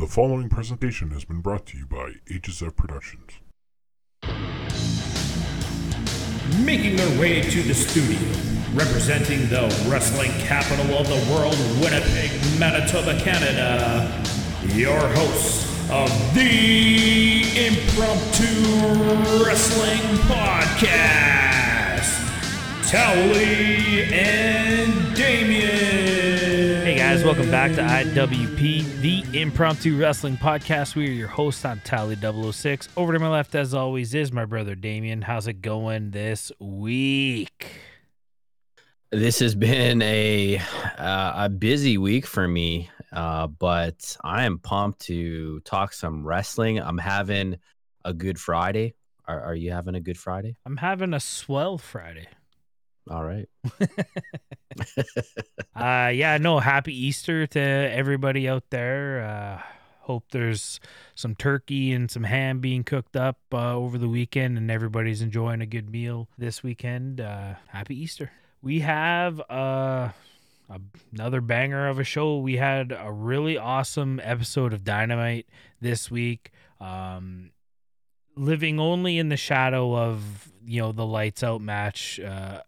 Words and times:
The 0.00 0.06
following 0.06 0.48
presentation 0.48 1.10
has 1.10 1.26
been 1.26 1.42
brought 1.42 1.66
to 1.66 1.76
you 1.76 1.84
by 1.84 2.12
HSF 2.30 2.74
Productions. 2.74 3.32
Making 6.64 6.96
their 6.96 7.20
way 7.20 7.42
to 7.42 7.62
the 7.62 7.74
studio, 7.74 8.18
representing 8.72 9.46
the 9.50 9.68
wrestling 9.90 10.30
capital 10.40 10.96
of 10.96 11.06
the 11.06 11.20
world, 11.30 11.54
Winnipeg, 11.82 12.30
Manitoba, 12.58 13.20
Canada, 13.20 14.10
your 14.68 14.98
hosts 14.98 15.68
of 15.90 16.08
the 16.34 17.66
Impromptu 17.66 19.44
Wrestling 19.44 20.16
Podcast, 20.30 22.08
Towley 22.90 24.04
and 24.14 25.14
Damien. 25.14 26.09
Guys, 27.20 27.26
welcome 27.26 27.50
back 27.50 27.72
to 27.72 27.82
IWP, 27.82 29.02
the 29.02 29.38
Impromptu 29.38 29.98
Wrestling 29.98 30.38
Podcast. 30.38 30.96
We 30.96 31.06
are 31.06 31.12
your 31.12 31.28
hosts. 31.28 31.66
I'm 31.66 31.78
Tally 31.80 32.16
006. 32.16 32.88
Over 32.96 33.12
to 33.12 33.18
my 33.18 33.28
left, 33.28 33.54
as 33.54 33.74
always, 33.74 34.14
is 34.14 34.32
my 34.32 34.46
brother 34.46 34.74
Damien. 34.74 35.20
How's 35.20 35.46
it 35.46 35.60
going 35.60 36.12
this 36.12 36.50
week? 36.58 37.72
This 39.10 39.38
has 39.40 39.54
been 39.54 40.00
a 40.00 40.62
uh, 40.96 41.32
a 41.36 41.48
busy 41.50 41.98
week 41.98 42.24
for 42.24 42.48
me, 42.48 42.88
uh, 43.12 43.48
but 43.48 44.16
I 44.24 44.44
am 44.44 44.58
pumped 44.58 45.00
to 45.02 45.60
talk 45.60 45.92
some 45.92 46.26
wrestling. 46.26 46.78
I'm 46.78 46.96
having 46.96 47.58
a 48.02 48.14
good 48.14 48.40
Friday. 48.40 48.94
Are, 49.28 49.42
are 49.42 49.54
you 49.54 49.72
having 49.72 49.94
a 49.94 50.00
good 50.00 50.16
Friday? 50.16 50.56
I'm 50.64 50.78
having 50.78 51.12
a 51.12 51.20
swell 51.20 51.76
Friday. 51.76 52.28
All 53.08 53.24
right. 53.24 53.48
Uh, 55.74 56.10
yeah, 56.14 56.36
no, 56.36 56.58
happy 56.58 56.94
Easter 56.94 57.46
to 57.46 57.60
everybody 57.60 58.46
out 58.46 58.64
there. 58.68 59.24
Uh, 59.24 59.62
hope 60.00 60.24
there's 60.30 60.78
some 61.14 61.34
turkey 61.34 61.92
and 61.92 62.10
some 62.10 62.24
ham 62.24 62.60
being 62.60 62.84
cooked 62.84 63.16
up 63.16 63.38
uh, 63.52 63.74
over 63.74 63.96
the 63.96 64.08
weekend 64.08 64.58
and 64.58 64.70
everybody's 64.70 65.22
enjoying 65.22 65.62
a 65.62 65.66
good 65.66 65.88
meal 65.88 66.28
this 66.36 66.62
weekend. 66.62 67.20
Uh, 67.20 67.54
happy 67.68 67.98
Easter. 67.98 68.30
We 68.60 68.80
have 68.80 69.40
uh, 69.48 70.10
another 71.16 71.40
banger 71.40 71.88
of 71.88 71.98
a 71.98 72.04
show. 72.04 72.38
We 72.38 72.56
had 72.56 72.92
a 72.92 73.10
really 73.10 73.56
awesome 73.56 74.20
episode 74.22 74.74
of 74.74 74.84
Dynamite 74.84 75.46
this 75.80 76.10
week. 76.10 76.50
Um, 76.78 77.52
living 78.36 78.78
only 78.78 79.18
in 79.18 79.30
the 79.30 79.36
shadow 79.36 79.96
of 79.96 80.52
you 80.66 80.80
know 80.82 80.92
the 80.92 81.06
lights 81.06 81.42
out 81.42 81.60
match 81.60 82.20
uh, 82.20 82.60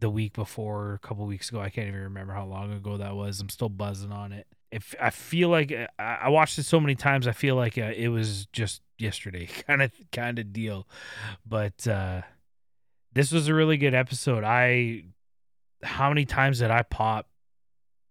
the 0.00 0.10
week 0.10 0.32
before, 0.32 0.94
a 0.94 0.98
couple 0.98 1.26
weeks 1.26 1.48
ago. 1.48 1.60
I 1.60 1.70
can't 1.70 1.88
even 1.88 2.00
remember 2.00 2.32
how 2.32 2.46
long 2.46 2.72
ago 2.72 2.96
that 2.96 3.14
was. 3.14 3.40
I'm 3.40 3.48
still 3.48 3.68
buzzing 3.68 4.12
on 4.12 4.32
it. 4.32 4.46
If 4.72 4.94
I 5.00 5.10
feel 5.10 5.48
like 5.48 5.72
uh, 5.72 5.86
I 5.98 6.28
watched 6.28 6.58
it 6.58 6.64
so 6.64 6.80
many 6.80 6.94
times, 6.94 7.26
I 7.26 7.32
feel 7.32 7.56
like 7.56 7.76
uh, 7.76 7.92
it 7.94 8.08
was 8.08 8.46
just 8.46 8.82
yesterday, 8.98 9.46
kind 9.66 9.82
of 9.82 9.92
kind 10.12 10.38
of 10.38 10.52
deal. 10.52 10.86
But 11.46 11.86
uh, 11.86 12.22
this 13.12 13.32
was 13.32 13.48
a 13.48 13.54
really 13.54 13.76
good 13.76 13.94
episode. 13.94 14.44
I 14.44 15.04
how 15.82 16.08
many 16.08 16.24
times 16.24 16.58
did 16.58 16.70
I 16.70 16.82
pop 16.82 17.28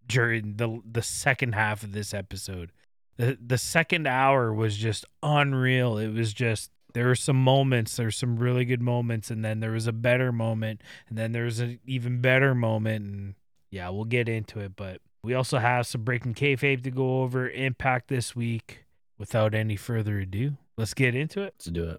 during 0.06 0.56
the 0.56 0.80
the 0.90 1.02
second 1.02 1.54
half 1.54 1.82
of 1.82 1.92
this 1.92 2.12
episode? 2.12 2.72
The 3.16 3.38
the 3.44 3.58
second 3.58 4.06
hour 4.06 4.52
was 4.52 4.76
just 4.76 5.04
unreal. 5.22 5.98
It 5.98 6.12
was 6.12 6.32
just 6.32 6.70
there 6.92 7.06
were 7.06 7.14
some 7.14 7.42
moments, 7.42 7.96
there's 7.96 8.16
some 8.16 8.36
really 8.36 8.64
good 8.64 8.82
moments, 8.82 9.30
and 9.30 9.44
then 9.44 9.60
there 9.60 9.72
was 9.72 9.86
a 9.86 9.92
better 9.92 10.32
moment, 10.32 10.82
and 11.08 11.16
then 11.16 11.32
there 11.32 11.44
was 11.44 11.60
an 11.60 11.80
even 11.86 12.20
better 12.20 12.54
moment, 12.54 13.04
and 13.04 13.34
yeah, 13.70 13.88
we'll 13.88 14.04
get 14.04 14.28
into 14.28 14.60
it. 14.60 14.76
But 14.76 15.00
we 15.22 15.34
also 15.34 15.58
have 15.58 15.86
some 15.86 16.02
breaking 16.02 16.34
kayfabe 16.34 16.82
to 16.84 16.90
go 16.90 17.22
over, 17.22 17.48
impact 17.48 18.08
this 18.08 18.34
week. 18.34 18.84
Without 19.18 19.54
any 19.54 19.76
further 19.76 20.18
ado, 20.20 20.56
let's 20.78 20.94
get 20.94 21.14
into 21.14 21.42
it. 21.42 21.52
Let's 21.58 21.66
do 21.66 21.90
it. 21.90 21.98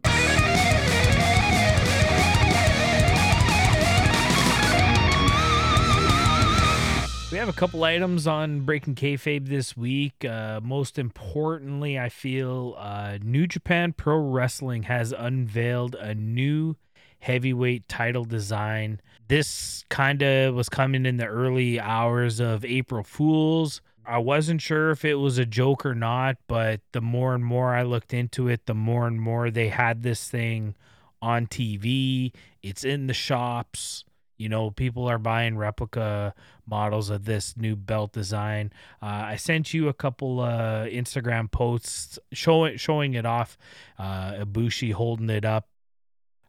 We 7.31 7.37
have 7.37 7.47
a 7.47 7.53
couple 7.53 7.81
items 7.85 8.27
on 8.27 8.65
Breaking 8.65 8.93
Kayfabe 8.93 9.47
this 9.47 9.77
week. 9.77 10.25
Uh, 10.25 10.59
most 10.61 10.99
importantly, 10.99 11.97
I 11.97 12.09
feel 12.09 12.75
uh, 12.77 13.19
New 13.23 13.47
Japan 13.47 13.93
Pro 13.93 14.17
Wrestling 14.17 14.83
has 14.83 15.13
unveiled 15.13 15.95
a 15.95 16.13
new 16.13 16.75
heavyweight 17.19 17.87
title 17.87 18.25
design. 18.25 18.99
This 19.29 19.85
kind 19.87 20.21
of 20.21 20.55
was 20.55 20.67
coming 20.67 21.05
in 21.05 21.15
the 21.15 21.25
early 21.25 21.79
hours 21.79 22.41
of 22.41 22.65
April 22.65 23.05
Fools. 23.05 23.79
I 24.05 24.17
wasn't 24.17 24.61
sure 24.61 24.91
if 24.91 25.05
it 25.05 25.15
was 25.15 25.37
a 25.37 25.45
joke 25.45 25.85
or 25.85 25.95
not, 25.95 26.35
but 26.47 26.81
the 26.91 26.99
more 26.99 27.33
and 27.33 27.45
more 27.45 27.73
I 27.73 27.83
looked 27.83 28.13
into 28.13 28.49
it, 28.49 28.65
the 28.65 28.73
more 28.73 29.07
and 29.07 29.21
more 29.21 29.49
they 29.49 29.69
had 29.69 30.03
this 30.03 30.29
thing 30.29 30.75
on 31.21 31.47
TV. 31.47 32.33
It's 32.61 32.83
in 32.83 33.07
the 33.07 33.13
shops. 33.13 34.03
You 34.41 34.49
know, 34.49 34.71
people 34.71 35.07
are 35.07 35.19
buying 35.19 35.55
replica 35.55 36.33
models 36.65 37.11
of 37.11 37.25
this 37.25 37.55
new 37.55 37.75
belt 37.75 38.11
design. 38.11 38.73
Uh, 39.01 39.05
I 39.05 39.35
sent 39.35 39.71
you 39.71 39.87
a 39.87 39.93
couple 39.93 40.39
uh, 40.39 40.85
Instagram 40.85 41.51
posts 41.51 42.17
showing 42.33 42.77
showing 42.77 43.13
it 43.13 43.25
off. 43.25 43.55
Uh, 43.99 44.33
Ibushi 44.33 44.93
holding 44.93 45.29
it 45.29 45.45
up. 45.45 45.67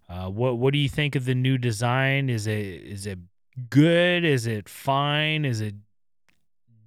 Uh, 0.08 0.30
what 0.30 0.56
what 0.56 0.72
do 0.72 0.78
you 0.78 0.88
think 0.88 1.14
of 1.16 1.26
the 1.26 1.34
new 1.34 1.58
design? 1.58 2.30
Is 2.30 2.46
it 2.46 2.64
is 2.64 3.06
it 3.06 3.18
good? 3.68 4.24
Is 4.24 4.46
it 4.46 4.70
fine? 4.70 5.44
Is 5.44 5.60
it 5.60 5.74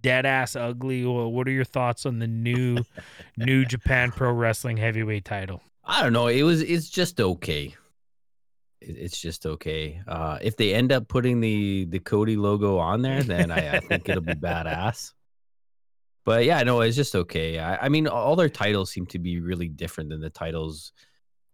dead 0.01 0.25
ass 0.25 0.55
ugly? 0.55 1.03
Or 1.03 1.31
what 1.31 1.47
are 1.47 1.51
your 1.51 1.65
thoughts 1.65 2.07
on 2.07 2.17
the 2.17 2.27
new 2.27 2.79
New 3.37 3.63
Japan 3.63 4.11
Pro 4.11 4.31
Wrestling 4.31 4.77
Heavyweight 4.77 5.25
Title? 5.25 5.61
I 5.83 6.01
don't 6.01 6.13
know. 6.13 6.27
It 6.27 6.41
was. 6.41 6.61
It's 6.61 6.89
just 6.89 7.21
okay. 7.21 7.75
It- 8.81 8.97
It's 8.97 9.19
just 9.19 9.45
okay. 9.45 10.01
Uh, 10.07 10.37
if 10.41 10.57
they 10.57 10.73
end 10.73 10.91
up 10.91 11.07
putting 11.07 11.39
the 11.39 11.85
the 11.85 11.99
Cody 11.99 12.35
logo 12.35 12.77
on 12.77 13.01
there, 13.01 13.23
then 13.23 13.51
I, 13.51 13.77
I 13.77 13.79
think 13.79 14.07
it'll 14.09 14.21
be 14.21 14.33
badass. 14.33 15.13
But 16.25 16.45
yeah, 16.45 16.63
no, 16.63 16.81
it's 16.81 16.95
just 16.95 17.15
okay. 17.15 17.59
I, 17.59 17.85
I 17.85 17.89
mean, 17.89 18.07
all 18.07 18.35
their 18.35 18.49
titles 18.49 18.91
seem 18.91 19.05
to 19.07 19.19
be 19.19 19.39
really 19.39 19.67
different 19.67 20.09
than 20.09 20.21
the 20.21 20.29
titles 20.31 20.91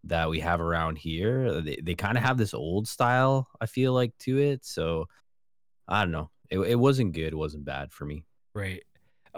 that 0.05 0.29
we 0.29 0.39
have 0.39 0.61
around 0.61 0.97
here. 0.97 1.61
They, 1.61 1.77
they 1.83 1.93
kind 1.95 2.17
of 2.17 2.23
have 2.23 2.37
this 2.37 2.53
old 2.53 2.87
style, 2.87 3.47
I 3.59 3.65
feel 3.65 3.93
like, 3.93 4.17
to 4.19 4.38
it. 4.39 4.65
So 4.65 5.07
I 5.88 6.01
don't 6.03 6.11
know. 6.11 6.29
It, 6.49 6.59
it 6.59 6.79
wasn't 6.79 7.13
good. 7.13 7.33
It 7.33 7.38
wasn't 7.38 7.65
bad 7.65 7.91
for 7.91 8.05
me. 8.05 8.23
Right. 8.53 8.81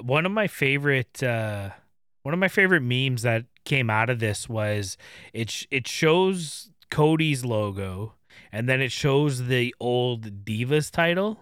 One 0.02 0.26
of 0.26 0.32
my 0.32 0.48
favorite 0.48 1.22
uh 1.22 1.70
one 2.22 2.34
of 2.34 2.40
my 2.40 2.48
favorite 2.48 2.82
memes 2.82 3.24
that 3.24 3.46
came 3.66 3.90
out 3.90 4.10
of 4.10 4.20
this 4.20 4.48
was 4.48 4.98
it 5.34 5.50
sh- 5.50 5.66
it 5.72 5.88
shows 5.88 6.72
Cody's 6.94 7.44
logo 7.44 8.14
and 8.52 8.70
then 8.70 8.82
it 8.82 8.92
shows 8.92 9.48
the 9.48 9.74
old 9.80 10.46
Divas 10.46 10.92
title 10.92 11.40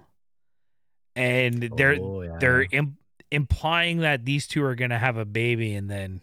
and 1.16 1.70
they're 1.76 1.98
Oh, 2.00 2.22
yeah. 2.22 2.38
they're 2.40 2.66
Im- 2.72 2.98
implying 3.32 4.00
that 4.00 4.26
these 4.26 4.48
two 4.48 4.64
are 4.64 4.76
going 4.76 4.92
to 4.92 4.98
have 4.98 5.18
a 5.18 5.26
baby 5.26 5.74
and 5.76 5.90
then 5.90 6.22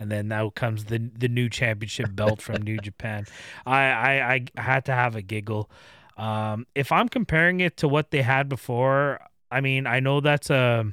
and 0.00 0.10
then 0.12 0.28
now 0.28 0.50
comes 0.50 0.84
the 0.84 0.98
the 1.16 1.28
new 1.28 1.48
championship 1.48 2.14
belt 2.14 2.40
from 2.40 2.62
New 2.62 2.78
Japan. 2.78 3.26
I, 3.66 3.80
I 3.90 4.46
I 4.56 4.60
had 4.60 4.84
to 4.86 4.92
have 4.92 5.16
a 5.16 5.22
giggle. 5.22 5.68
Um, 6.16 6.66
if 6.74 6.92
I'm 6.92 7.08
comparing 7.08 7.60
it 7.60 7.76
to 7.78 7.88
what 7.88 8.10
they 8.10 8.22
had 8.22 8.48
before, 8.48 9.20
I 9.50 9.60
mean, 9.60 9.86
I 9.86 9.98
know 10.00 10.20
that's 10.20 10.50
a 10.50 10.86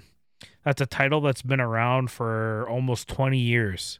that's 0.64 0.82
a 0.82 0.86
title 0.88 1.22
that's 1.22 1.44
been 1.44 1.62
around 1.62 2.10
for 2.10 2.68
almost 2.70 3.08
20 3.08 3.38
years. 3.38 4.00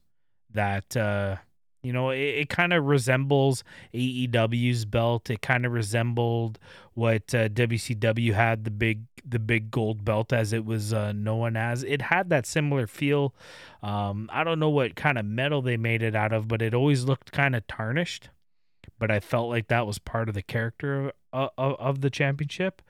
That 0.52 0.96
uh, 0.98 1.38
you 1.86 1.94
know, 1.94 2.10
it, 2.10 2.18
it 2.18 2.50
kind 2.50 2.74
of 2.74 2.86
resembles 2.86 3.64
AEW's 3.94 4.86
belt. 4.86 5.30
It 5.30 5.42
kind 5.44 5.68
of 5.68 5.72
resembled 5.72 6.58
what 6.96 7.36
uh, 7.36 7.48
WCW 7.50 8.34
had 8.34 8.64
the 8.64 8.72
big 8.72 9.04
the 9.24 9.38
big 9.38 9.70
gold 9.70 10.04
belt 10.04 10.34
as 10.34 10.52
it 10.52 10.66
was 10.66 10.94
uh, 10.94 11.12
known 11.12 11.56
as. 11.56 11.84
It 11.84 12.02
had 12.02 12.30
that 12.32 12.48
similar 12.48 12.88
feel. 12.88 13.36
Um, 13.84 14.30
I 14.34 14.44
don't 14.44 14.60
know 14.60 14.70
what 14.70 14.96
kind 14.96 15.20
of 15.20 15.26
metal 15.26 15.62
they 15.62 15.78
made 15.78 16.02
it 16.02 16.16
out 16.16 16.34
of, 16.34 16.48
but 16.48 16.64
it 16.64 16.74
always 16.74 17.04
looked 17.04 17.32
kind 17.32 17.56
of 17.56 17.68
tarnished. 17.68 18.30
But 18.98 19.12
I 19.12 19.20
felt 19.20 19.50
like 19.50 19.68
that 19.68 19.86
was 19.86 20.00
part 20.00 20.28
of 20.28 20.34
the 20.34 20.42
character 20.42 21.12
of, 21.32 21.50
of, 21.58 21.76
of 21.80 22.02
the 22.02 22.10
championship. 22.10 22.82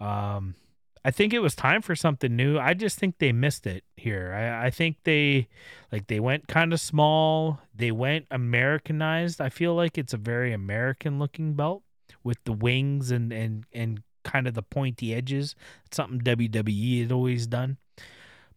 Um, 0.00 0.54
I 1.04 1.10
think 1.10 1.34
it 1.34 1.40
was 1.40 1.54
time 1.54 1.82
for 1.82 1.94
something 1.94 2.34
new. 2.34 2.58
I 2.58 2.72
just 2.72 2.98
think 2.98 3.18
they 3.18 3.30
missed 3.30 3.66
it 3.66 3.84
here. 3.96 4.32
I, 4.32 4.66
I 4.66 4.70
think 4.70 4.96
they 5.04 5.48
like 5.92 6.06
they 6.06 6.18
went 6.20 6.48
kind 6.48 6.72
of 6.72 6.80
small. 6.80 7.60
They 7.74 7.90
went 7.92 8.26
Americanized. 8.30 9.40
I 9.40 9.50
feel 9.50 9.74
like 9.74 9.98
it's 9.98 10.14
a 10.14 10.18
very 10.18 10.52
American 10.52 11.18
looking 11.18 11.54
belt 11.54 11.82
with 12.22 12.38
the 12.44 12.52
wings 12.52 13.10
and 13.10 13.32
and 13.32 13.64
and 13.72 14.02
kind 14.24 14.46
of 14.46 14.54
the 14.54 14.62
pointy 14.62 15.14
edges. 15.14 15.54
It's 15.84 15.96
something 15.98 16.18
WWE 16.20 17.02
had 17.02 17.12
always 17.12 17.46
done. 17.46 17.76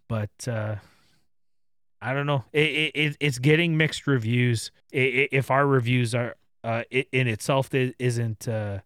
But 0.08 0.48
uh 0.48 0.78
I 2.02 2.14
don't 2.14 2.28
know. 2.28 2.46
It, 2.54 2.60
it, 2.70 2.92
it 2.96 3.18
it's 3.20 3.40
getting 3.40 3.76
mixed 3.76 4.06
reviews. 4.08 4.72
I 4.94 4.98
i 4.98 5.30
if 5.32 5.50
our 5.52 5.66
reviews 5.66 6.14
are 6.14 6.36
uh 6.64 6.84
in 7.12 7.28
itself 7.28 7.70
i- 7.74 7.94
isn't 8.00 8.48
uh 8.48 8.80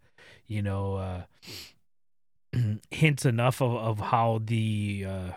you 0.47 0.61
know 0.61 0.95
uh 0.95 1.21
hints 2.91 3.25
enough 3.25 3.61
of, 3.61 3.73
of 3.75 3.99
how 3.99 4.41
the 4.43 5.05
uh 5.07 5.31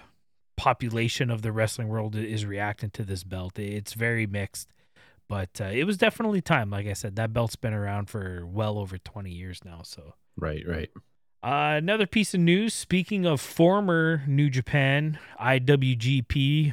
population 0.56 1.30
of 1.30 1.42
the 1.42 1.50
wrestling 1.50 1.88
world 1.88 2.14
is 2.14 2.46
reacting 2.46 2.88
to 2.90 3.02
this 3.02 3.24
belt. 3.24 3.58
It's 3.58 3.92
very 3.94 4.24
mixed, 4.24 4.68
but 5.28 5.60
uh, 5.60 5.64
it 5.64 5.82
was 5.84 5.96
definitely 5.96 6.40
time. 6.40 6.70
Like 6.70 6.86
I 6.86 6.92
said, 6.92 7.16
that 7.16 7.32
belt's 7.32 7.56
been 7.56 7.74
around 7.74 8.08
for 8.08 8.46
well 8.46 8.78
over 8.78 8.96
20 8.96 9.30
years 9.32 9.60
now. 9.64 9.80
So, 9.82 10.14
Right, 10.36 10.62
right. 10.64 10.90
uh, 11.42 11.74
another 11.76 12.06
piece 12.06 12.34
of 12.34 12.40
news. 12.40 12.72
Speaking 12.72 13.26
of 13.26 13.40
former 13.40 14.22
New 14.28 14.48
Japan 14.48 15.18
IWGP 15.40 16.72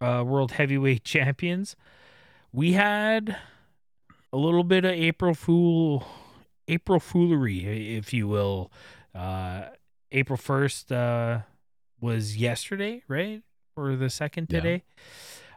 uh, 0.00 0.24
World 0.26 0.52
Heavyweight 0.52 1.04
Champions, 1.04 1.76
we 2.52 2.72
had 2.72 3.36
a 4.32 4.36
little 4.36 4.64
bit 4.64 4.84
of 4.84 4.90
April 4.90 5.32
Fool, 5.34 6.04
April 6.66 6.98
foolery, 6.98 7.96
if 7.96 8.12
you 8.12 8.26
will. 8.26 8.72
Uh, 9.16 9.70
April 10.12 10.36
first 10.36 10.92
uh, 10.92 11.40
was 12.00 12.36
yesterday, 12.36 13.02
right, 13.08 13.42
or 13.76 13.96
the 13.96 14.10
second 14.10 14.48
Yeah. 14.50 14.60
today. 14.60 14.82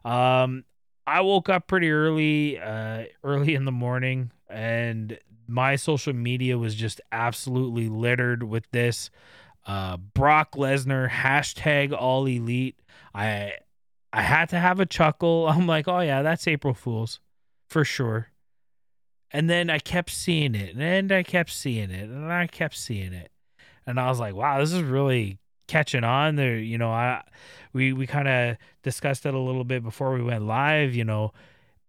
Um, 0.06 0.64
I 1.06 1.22
woke 1.22 1.50
up 1.50 1.68
pretty 1.68 1.92
early, 1.92 2.60
uh, 2.60 3.06
early 3.24 3.56
in 3.56 3.66
the 3.66 3.72
morning, 3.72 4.32
and 4.50 5.20
my 5.48 5.76
social 5.76 6.14
media 6.14 6.58
was 6.58 6.76
just 6.76 7.02
absolutely 7.12 7.90
littered 7.90 8.44
with 8.44 8.70
this. 8.72 9.10
Uh, 9.66 9.98
Brock 9.98 10.54
Lesnar 10.54 11.10
hashtag 11.10 11.92
All 11.94 12.26
Elite. 12.26 12.80
I 13.14 13.54
I 14.14 14.22
had 14.22 14.50
to 14.50 14.60
have 14.60 14.80
a 14.80 14.86
chuckle. 14.86 15.48
I'm 15.50 15.68
like, 15.68 15.88
oh 15.88 16.00
yeah, 16.00 16.22
that's 16.22 16.48
April 16.48 16.74
Fools, 16.74 17.20
for 17.68 17.84
sure. 17.84 18.30
And 19.32 19.48
then 19.50 19.70
I 19.70 19.78
kept 19.78 20.10
seeing 20.10 20.56
it, 20.56 20.76
and 20.76 21.12
I 21.12 21.22
kept 21.24 21.52
seeing 21.52 21.92
it, 21.92 22.10
and 22.10 22.32
I 22.32 22.48
kept 22.48 22.76
seeing 22.76 23.14
it, 23.14 23.32
and 23.90 24.00
I 24.00 24.08
was 24.08 24.20
like, 24.20 24.36
wow, 24.36 24.60
this 24.60 24.72
is 24.72 24.84
really 24.84 25.40
catching 25.68 26.04
on. 26.04 26.36
There, 26.36 26.58
you 26.58 26.78
know, 26.78 26.92
I 26.92 27.24
we 27.74 27.92
we 27.92 28.06
kind 28.06 28.28
of 28.28 28.58
discussed 28.84 29.26
it 29.26 29.34
a 29.34 29.40
little 29.40 29.64
bit 29.64 29.84
before 29.84 30.14
we 30.14 30.22
went 30.22 30.46
live. 30.46 30.94
You 30.94 31.06
know, 31.06 31.34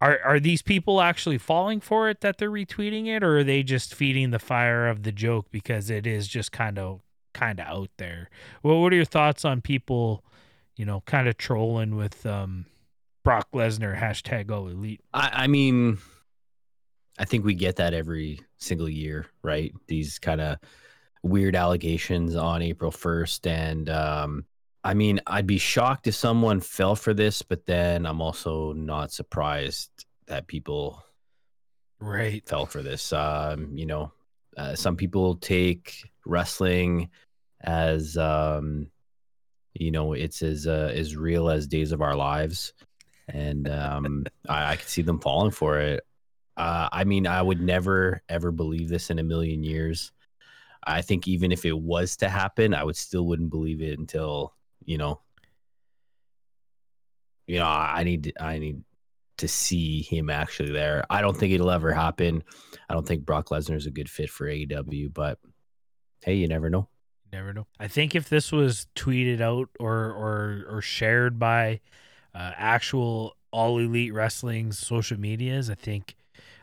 are 0.01 0.19
are 0.25 0.39
these 0.39 0.63
people 0.63 0.99
actually 0.99 1.37
falling 1.37 1.79
for 1.79 2.09
it 2.09 2.21
that 2.21 2.39
they're 2.39 2.49
retweeting 2.49 3.05
it, 3.05 3.23
or 3.23 3.39
are 3.39 3.43
they 3.43 3.61
just 3.61 3.93
feeding 3.93 4.31
the 4.31 4.39
fire 4.39 4.87
of 4.87 5.03
the 5.03 5.11
joke 5.11 5.47
because 5.51 5.91
it 5.91 6.07
is 6.07 6.27
just 6.27 6.51
kind 6.51 6.79
of 6.79 7.01
kind 7.33 7.59
of 7.59 7.67
out 7.67 7.91
there? 7.97 8.31
Well, 8.63 8.81
what 8.81 8.93
are 8.93 8.95
your 8.95 9.05
thoughts 9.05 9.45
on 9.45 9.61
people, 9.61 10.25
you 10.75 10.85
know, 10.85 11.01
kind 11.01 11.27
of 11.27 11.37
trolling 11.37 11.95
with 11.95 12.25
um, 12.25 12.65
Brock 13.23 13.47
Lesnar 13.53 13.95
hashtag 13.95 14.49
All 14.49 14.67
Elite? 14.67 15.01
I, 15.13 15.29
I 15.43 15.47
mean, 15.47 15.99
I 17.19 17.25
think 17.25 17.45
we 17.45 17.53
get 17.53 17.75
that 17.75 17.93
every 17.93 18.39
single 18.57 18.89
year, 18.89 19.27
right? 19.43 19.71
These 19.87 20.17
kind 20.17 20.41
of 20.41 20.57
weird 21.23 21.55
allegations 21.55 22.35
on 22.35 22.61
April 22.61 22.91
1st. 22.91 23.47
And 23.47 23.89
um, 23.89 24.45
I 24.83 24.93
mean, 24.93 25.19
I'd 25.27 25.47
be 25.47 25.57
shocked 25.57 26.07
if 26.07 26.15
someone 26.15 26.59
fell 26.59 26.95
for 26.95 27.13
this, 27.13 27.41
but 27.41 27.65
then 27.65 28.05
I'm 28.05 28.21
also 28.21 28.73
not 28.73 29.11
surprised 29.11 29.89
that 30.27 30.47
people 30.47 31.03
Right. 31.99 32.47
fell 32.47 32.65
for 32.65 32.81
this. 32.81 33.13
Um, 33.13 33.77
you 33.77 33.85
know, 33.85 34.11
uh, 34.57 34.75
some 34.75 34.95
people 34.95 35.35
take 35.35 36.09
wrestling 36.25 37.09
as, 37.61 38.17
um, 38.17 38.87
you 39.73 39.91
know, 39.91 40.13
it's 40.13 40.41
as 40.41 40.65
uh, 40.67 40.91
as 40.93 41.15
real 41.15 41.49
as 41.49 41.67
Days 41.67 41.91
of 41.91 42.01
Our 42.01 42.15
Lives, 42.15 42.73
and 43.27 43.69
um, 43.69 44.25
I, 44.49 44.71
I 44.71 44.75
could 44.77 44.87
see 44.87 45.03
them 45.03 45.19
falling 45.19 45.51
for 45.51 45.79
it. 45.79 46.03
Uh, 46.57 46.89
I 46.91 47.03
mean, 47.03 47.27
I 47.27 47.41
would 47.41 47.61
never 47.61 48.21
ever 48.27 48.51
believe 48.51 48.89
this 48.89 49.09
in 49.11 49.19
a 49.19 49.23
million 49.23 49.63
years. 49.63 50.11
I 50.85 51.01
think 51.01 51.27
even 51.27 51.51
if 51.51 51.65
it 51.65 51.77
was 51.77 52.17
to 52.17 52.29
happen, 52.29 52.73
I 52.73 52.83
would 52.83 52.95
still 52.95 53.25
wouldn't 53.25 53.49
believe 53.49 53.81
it 53.81 53.99
until 53.99 54.53
you 54.85 54.97
know, 54.97 55.21
you 57.47 57.59
know, 57.59 57.65
I 57.65 58.03
need 58.03 58.33
I 58.39 58.59
need 58.59 58.83
to 59.37 59.47
see 59.47 60.01
him 60.03 60.29
actually 60.29 60.71
there. 60.71 61.05
I 61.09 61.21
don't 61.21 61.35
think 61.35 61.53
it'll 61.53 61.71
ever 61.71 61.91
happen. 61.91 62.43
I 62.89 62.93
don't 62.93 63.07
think 63.07 63.25
Brock 63.25 63.49
Lesnar 63.49 63.75
is 63.75 63.87
a 63.87 63.91
good 63.91 64.09
fit 64.09 64.29
for 64.29 64.45
AEW, 64.45 65.13
but 65.13 65.39
hey, 66.23 66.35
you 66.35 66.47
never 66.47 66.69
know. 66.69 66.89
Never 67.31 67.53
know. 67.53 67.65
I 67.79 67.87
think 67.87 68.13
if 68.13 68.29
this 68.29 68.51
was 68.51 68.87
tweeted 68.95 69.41
out 69.41 69.69
or 69.79 70.11
or 70.11 70.65
or 70.69 70.81
shared 70.81 71.39
by 71.39 71.79
uh, 72.35 72.51
actual 72.55 73.35
all 73.51 73.77
elite 73.77 74.13
wrestling's 74.13 74.77
social 74.77 75.19
medias, 75.19 75.69
I 75.69 75.75
think 75.75 76.15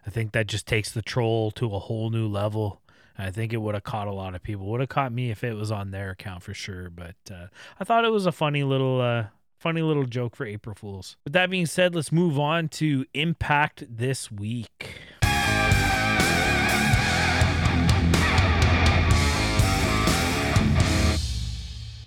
I 0.06 0.10
think 0.10 0.32
that 0.32 0.46
just 0.46 0.66
takes 0.66 0.92
the 0.92 1.02
troll 1.02 1.50
to 1.52 1.74
a 1.74 1.78
whole 1.78 2.10
new 2.10 2.28
level. 2.28 2.82
I 3.18 3.30
think 3.30 3.52
it 3.52 3.56
would 3.58 3.74
have 3.74 3.84
caught 3.84 4.06
a 4.06 4.12
lot 4.12 4.34
of 4.34 4.42
people. 4.42 4.66
Would 4.66 4.80
have 4.80 4.88
caught 4.88 5.12
me 5.12 5.30
if 5.30 5.42
it 5.42 5.54
was 5.54 5.72
on 5.72 5.90
their 5.90 6.10
account 6.10 6.44
for 6.44 6.54
sure. 6.54 6.88
But 6.88 7.16
uh, 7.30 7.48
I 7.80 7.84
thought 7.84 8.04
it 8.04 8.12
was 8.12 8.26
a 8.26 8.32
funny 8.32 8.62
little 8.62 9.00
uh, 9.00 9.26
funny 9.58 9.82
little 9.82 10.04
joke 10.04 10.36
for 10.36 10.46
April 10.46 10.74
Fools. 10.74 11.16
With 11.24 11.32
that 11.32 11.50
being 11.50 11.66
said, 11.66 11.94
let's 11.94 12.12
move 12.12 12.38
on 12.38 12.68
to 12.70 13.04
Impact 13.14 13.84
this 13.88 14.30
week. 14.30 15.00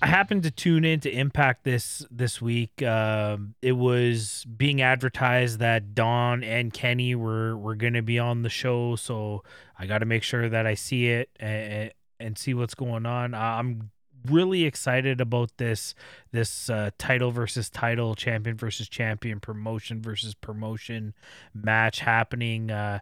I 0.02 0.08
happened 0.08 0.44
to 0.44 0.52
tune 0.52 0.84
in 0.84 1.00
to 1.02 1.12
Impact 1.12 1.64
this 1.64 2.04
this 2.10 2.42
week. 2.42 2.82
Um, 2.82 3.54
it 3.62 3.74
was 3.74 4.46
being 4.46 4.82
advertised 4.82 5.60
that 5.60 5.94
Don 5.94 6.44
and 6.44 6.74
Kenny 6.74 7.14
were 7.14 7.56
were 7.56 7.76
going 7.76 7.94
to 7.94 8.02
be 8.02 8.18
on 8.18 8.42
the 8.42 8.50
show, 8.50 8.96
so 8.96 9.44
I 9.78 9.86
got 9.86 10.00
to 10.00 10.08
make 10.08 10.24
sure 10.24 10.50
that 10.50 10.66
I 10.66 10.74
see 10.74 11.10
it 11.10 11.30
and, 11.40 11.92
and 12.20 12.38
see 12.38 12.56
what's 12.56 12.74
going 12.74 13.06
on. 13.06 13.36
I'm 13.36 13.92
really 14.26 14.64
excited 14.64 15.22
about 15.22 15.52
this 15.58 15.94
this 16.32 16.68
uh, 16.68 16.90
title 16.98 17.30
versus 17.30 17.70
title, 17.70 18.16
champion 18.16 18.58
versus 18.58 18.90
champion, 18.90 19.40
promotion 19.40 20.02
versus 20.02 20.34
promotion 20.34 21.14
match 21.54 22.00
happening. 22.00 22.72
Uh, 22.72 23.00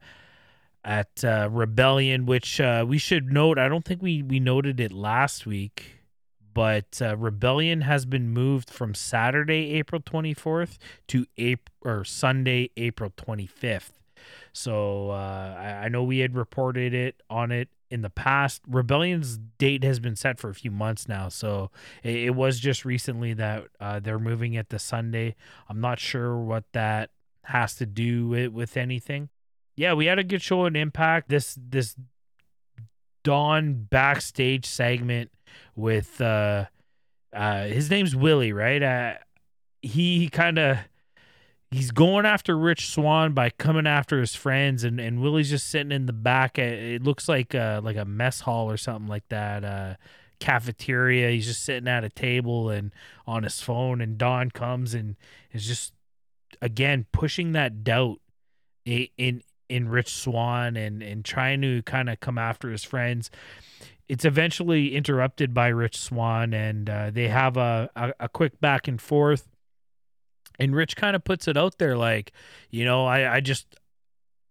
at 0.82 1.26
uh, 1.26 1.50
Rebellion, 1.52 2.26
which 2.26 2.62
uh, 2.62 2.86
we 2.88 2.98
should 2.98 3.34
note. 3.34 3.58
I 3.58 3.68
don't 3.68 3.84
think 3.84 4.02
we 4.02 4.24
we 4.24 4.40
noted 4.40 4.80
it 4.80 4.94
last 4.94 5.46
week 5.46 5.99
but 6.60 7.02
uh, 7.02 7.16
Rebellion 7.16 7.84
has 7.84 8.06
been 8.06 8.32
moved 8.32 8.70
from 8.70 8.94
Saturday, 8.94 9.76
April 9.76 10.02
24th 10.02 10.78
to 11.08 11.26
April 11.38 11.74
or 11.82 12.04
Sunday, 12.04 12.70
April 12.76 13.12
25th. 13.12 13.92
So 14.52 15.12
uh, 15.12 15.56
I, 15.58 15.86
I 15.86 15.88
know 15.88 16.04
we 16.04 16.20
had 16.20 16.36
reported 16.36 16.94
it 16.94 17.24
on 17.30 17.54
it 17.54 17.70
in 17.90 18.02
the 18.02 18.10
past. 18.10 18.62
Rebellion's 18.68 19.38
date 19.58 19.86
has 19.86 20.02
been 20.02 20.18
set 20.18 20.38
for 20.38 20.50
a 20.50 20.54
few 20.54 20.70
months 20.70 21.08
now, 21.08 21.30
so 21.30 21.72
it, 22.04 22.16
it 22.16 22.36
was 22.36 22.60
just 22.60 22.84
recently 22.84 23.32
that 23.36 23.68
uh, 23.80 24.02
they're 24.02 24.20
moving 24.20 24.56
it 24.56 24.70
to 24.72 24.80
Sunday. 24.80 25.38
I'm 25.70 25.80
not 25.80 25.98
sure 25.98 26.36
what 26.36 26.66
that 26.74 27.12
has 27.44 27.74
to 27.76 27.86
do 27.86 28.28
with, 28.28 28.52
with 28.52 28.76
anything. 28.76 29.30
Yeah, 29.78 29.94
we 29.94 30.08
had 30.08 30.20
a 30.20 30.26
good 30.26 30.42
show 30.42 30.66
in 30.66 30.76
Impact. 30.76 31.30
This 31.30 31.58
this 31.58 31.96
Don 33.24 33.88
backstage 33.90 34.66
segment 34.66 35.32
with 35.80 36.20
uh 36.22 36.66
uh 37.34 37.64
his 37.64 37.90
name's 37.90 38.16
Willie, 38.16 38.54
right? 38.54 38.82
Uh 38.82 39.14
he, 39.82 40.20
he 40.20 40.30
kind 40.30 40.58
of 40.60 40.78
he's 41.72 41.92
going 41.92 42.26
after 42.26 42.58
Rich 42.58 42.90
Swann 42.90 43.34
by 43.34 43.50
coming 43.50 43.88
after 43.88 44.20
his 44.20 44.36
friends 44.36 44.84
and 44.84 45.00
and 45.00 45.22
Willie's 45.22 45.50
just 45.50 45.70
sitting 45.70 45.92
in 45.92 46.06
the 46.06 46.14
back. 46.14 46.60
It 46.60 47.04
looks 47.04 47.28
like 47.28 47.56
uh 47.56 47.82
like 47.84 47.98
a 47.98 48.06
mess 48.06 48.42
hall 48.42 48.70
or 48.70 48.78
something 48.78 49.08
like 49.08 49.28
that 49.30 49.64
uh 49.64 49.96
cafeteria. 50.40 51.32
He's 51.32 51.48
just 51.48 51.64
sitting 51.64 51.88
at 51.88 52.04
a 52.04 52.10
table 52.10 52.70
and 52.70 52.94
on 53.28 53.44
his 53.44 53.62
phone 53.62 54.02
and 54.02 54.18
Don 54.18 54.52
comes 54.52 54.94
and 54.94 55.16
is 55.52 55.68
just 55.68 55.94
again 56.62 57.06
pushing 57.12 57.54
that 57.54 57.84
doubt 57.84 58.20
in 58.86 59.44
in 59.70 59.88
Rich 59.88 60.14
Swann 60.14 60.76
and 60.76 61.02
and 61.04 61.24
trying 61.24 61.62
to 61.62 61.84
kind 61.84 62.10
of 62.10 62.20
come 62.20 62.38
after 62.38 62.72
his 62.72 62.84
friends 62.84 63.30
it's 64.10 64.26
eventually 64.26 64.96
interrupted 64.96 65.54
by 65.54 65.68
Rich 65.68 65.98
Swann, 65.98 66.52
and 66.52 66.90
uh, 66.90 67.12
they 67.12 67.28
have 67.28 67.58
a, 67.58 67.90
a, 67.96 68.12
a 68.22 68.30
quick 68.30 68.60
back 68.60 68.88
and 68.88 69.00
forth. 69.00 69.48
And 70.58 70.76
Rich 70.76 70.96
kind 70.98 71.16
of 71.16 71.24
puts 71.24 71.48
it 71.48 71.56
out 71.56 71.78
there 71.78 71.96
like, 71.96 72.34
you 72.72 72.84
know, 72.84 73.06
I, 73.06 73.36
I 73.36 73.40
just, 73.40 73.68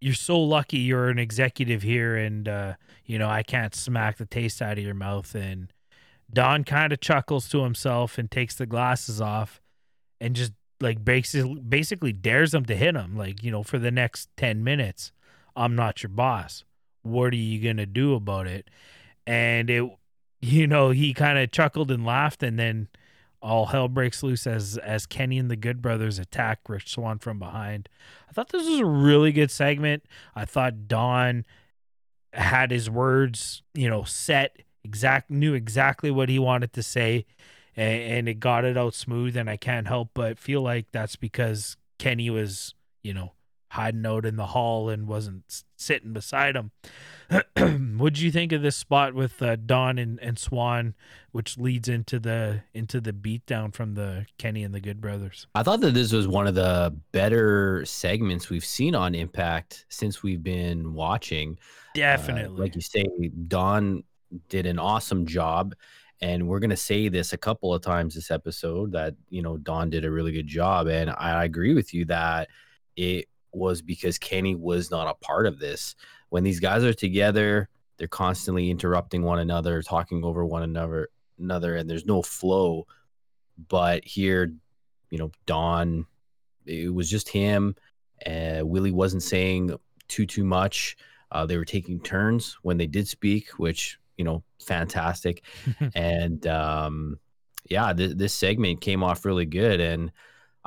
you're 0.01 0.15
so 0.15 0.39
lucky 0.39 0.79
you're 0.79 1.11
an 1.11 1.19
executive 1.19 1.83
here, 1.83 2.17
and, 2.17 2.49
uh, 2.49 2.75
you 3.05 3.19
know, 3.19 3.29
I 3.29 3.43
can't 3.43 3.75
smack 3.75 4.17
the 4.17 4.27
taste 4.27 4.63
out 4.63 4.79
of 4.79 4.85
your 4.85 4.95
mouth. 4.95 5.35
And 5.35 5.73
Don 6.33 6.63
kind 6.63 6.93
of 6.93 7.01
chuckles 7.01 7.49
to 7.49 7.65
himself 7.65 8.17
and 8.17 8.31
takes 8.31 8.55
the 8.55 8.67
glasses 8.67 9.21
off 9.21 9.61
and 10.21 10.37
just 10.37 10.53
like 10.81 11.05
basically, 11.05 11.61
basically 11.61 12.13
dares 12.13 12.55
him 12.55 12.65
to 12.67 12.77
hit 12.77 12.95
him, 12.95 13.17
like, 13.17 13.43
you 13.43 13.51
know, 13.51 13.65
for 13.65 13.81
the 13.81 13.91
next 13.91 14.29
10 14.37 14.63
minutes. 14.63 15.11
I'm 15.57 15.75
not 15.75 16.05
your 16.05 16.11
boss. 16.11 16.63
What 17.03 17.33
are 17.33 17.37
you 17.37 17.61
to 17.79 17.87
do 17.87 18.15
about 18.15 18.47
it? 18.47 18.71
And 19.29 19.69
it 19.69 19.85
you 20.41 20.67
know 20.67 20.91
he 20.91 21.13
kind 21.13 21.39
of 21.39 21.51
chuckled 21.51 21.91
and 21.91 22.07
laughed 22.07 22.43
and 22.43 22.59
then 22.59 22.89
all 23.41 23.67
hell 23.67 23.89
breaks 23.89 24.23
loose 24.23 24.47
as 24.47 24.79
as 24.79 25.07
Kenny 25.07 25.39
and 25.39 25.51
the 25.51 25.57
Good 25.57 25.83
Brothers 25.83 26.19
attack 26.19 26.61
Rich 26.69 26.91
Swann 26.93 27.19
from 27.19 27.39
behind. 27.39 27.89
I 28.29 28.33
thought 28.33 28.49
this 28.49 28.67
was 28.67 28.81
a 28.81 28.87
really 28.87 29.33
good 29.33 29.51
segment. 29.51 30.05
I 30.35 30.45
thought 30.45 30.89
Don 30.89 31.45
had 32.33 32.71
his 32.71 32.89
words, 32.89 33.63
you 33.75 33.89
know, 33.89 34.05
set 34.05 34.63
exact 34.85 35.31
knew 35.31 35.55
exactly 35.55 36.11
what 36.11 36.29
he 36.29 36.39
wanted 36.39 36.73
to 36.73 36.83
say 36.83 37.27
and, 37.77 38.03
and 38.03 38.29
it 38.29 38.41
got 38.41 38.65
it 38.65 38.77
out 38.77 38.95
smooth. 38.95 39.37
And 39.37 39.49
I 39.49 39.57
can't 39.57 39.87
help 39.87 40.11
but 40.15 40.39
feel 40.39 40.63
like 40.63 40.91
that's 40.93 41.17
because 41.17 41.77
Kenny 41.99 42.31
was, 42.31 42.75
you 43.03 43.15
know, 43.15 43.33
hiding 43.71 44.07
out 44.07 44.25
in 44.25 44.37
the 44.37 44.47
hall 44.47 44.89
and 44.89 45.07
wasn't 45.07 45.65
sitting 45.77 46.13
beside 46.13 46.57
him. 46.57 46.71
what 47.99 48.15
do 48.15 48.25
you 48.25 48.31
think 48.31 48.53
of 48.53 48.63
this 48.63 48.77
spot 48.77 49.15
with 49.15 49.43
uh, 49.43 49.57
Don 49.57 49.99
and, 49.99 50.19
and 50.21 50.39
Swann, 50.39 50.95
which 51.33 51.59
leads 51.59 51.89
into 51.89 52.19
the 52.19 52.63
into 52.73 53.01
the 53.01 53.13
beatdown 53.13 53.75
from 53.75 53.95
the 53.95 54.27
Kenny 54.39 54.63
and 54.63 54.75
the 54.75 54.81
Good 54.81 55.01
Brothers? 55.01 55.47
I 55.55 55.63
thought 55.63 55.81
that 55.81 55.95
this 55.95 56.13
was 56.13 56.27
one 56.27 56.47
of 56.47 56.55
the 56.55 56.97
better 57.13 57.85
segments 57.85 58.49
we've 58.49 58.65
seen 58.65 58.95
on 58.95 59.15
Impact 59.15 59.85
since 59.89 60.23
we've 60.23 60.43
been 60.43 60.95
watching. 60.95 61.59
Uh, 61.61 61.91
Definitely. 61.95 62.61
like 62.61 62.75
you 62.75 62.81
say, 62.81 63.07
Don 63.49 64.03
did 64.49 64.67
an 64.67 64.79
awesome 64.79 65.27
job. 65.27 65.75
And 66.21 66.49
we're 66.49 66.59
going 66.59 66.71
to 66.71 66.77
say 66.77 67.09
this 67.09 67.33
a 67.33 67.39
couple 67.39 67.73
of 67.73 67.81
times 67.81 68.15
this 68.15 68.33
episode 68.33 68.91
that, 68.93 69.15
you 69.29 69.41
know, 69.41 69.57
Don 69.57 69.89
did 69.89 70.05
a 70.05 70.11
really 70.11 70.33
good 70.33 70.49
job. 70.49 70.89
And 70.89 71.11
I 71.11 71.45
agree 71.45 71.75
with 71.75 71.95
you 71.95 72.05
that 72.07 72.49
it 72.97 73.29
was 73.59 73.83
because 73.83 74.19
Kenny 74.19 74.55
was 74.55 74.91
not 74.91 75.09
a 75.09 75.15
part 75.15 75.47
of 75.47 75.59
this. 75.59 75.95
When 76.31 76.45
these 76.45 76.61
guys 76.61 76.85
are 76.85 76.95
together, 76.95 77.69
they're 77.97 78.09
constantly 78.09 78.71
interrupting 78.71 79.23
one 79.23 79.39
another, 79.39 79.83
talking 79.83 80.25
over 80.25 80.45
one 80.45 80.63
another, 80.63 81.09
another, 81.39 81.77
and 81.77 81.89
there's 81.89 82.07
no 82.07 82.23
flow. 82.23 82.87
But 83.69 84.05
here, 84.05 84.53
you 85.11 85.19
know, 85.19 85.33
Don, 85.47 86.07
it 86.67 86.93
was 86.93 87.11
just 87.11 87.29
him. 87.29 87.75
Uh, 88.25 88.61
Willie 88.63 88.93
wasn't 88.93 89.23
saying 89.23 89.77
too 90.07 90.27
too 90.27 90.45
much. 90.45 90.97
Uh, 91.31 91.47
they 91.47 91.57
were 91.57 91.65
taking 91.65 92.01
turns 92.01 92.57
when 92.63 92.77
they 92.77 92.87
did 92.87 93.09
speak, 93.09 93.51
which 93.59 93.99
you 94.19 94.25
know, 94.25 94.43
fantastic. 94.61 95.45
and 95.95 96.47
um, 96.47 97.19
yeah, 97.71 97.93
th- 97.93 98.17
this 98.17 98.35
segment 98.35 98.81
came 98.81 99.03
off 99.03 99.25
really 99.25 99.47
good. 99.47 99.81
And 99.81 100.13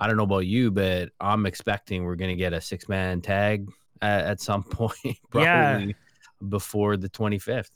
I 0.02 0.08
don't 0.08 0.18
know 0.18 0.24
about 0.24 0.48
you, 0.48 0.72
but 0.72 1.10
I'm 1.22 1.46
expecting 1.46 2.04
we're 2.04 2.16
gonna 2.16 2.36
get 2.36 2.54
a 2.54 2.60
six 2.60 2.90
man 2.90 3.22
tag 3.22 3.70
at, 4.02 4.26
at 4.26 4.42
some 4.42 4.64
point, 4.80 4.96
probably 5.30 5.86
Yeah. 5.88 6.50
before 6.50 6.98
the 6.98 7.08
25th. 7.08 7.70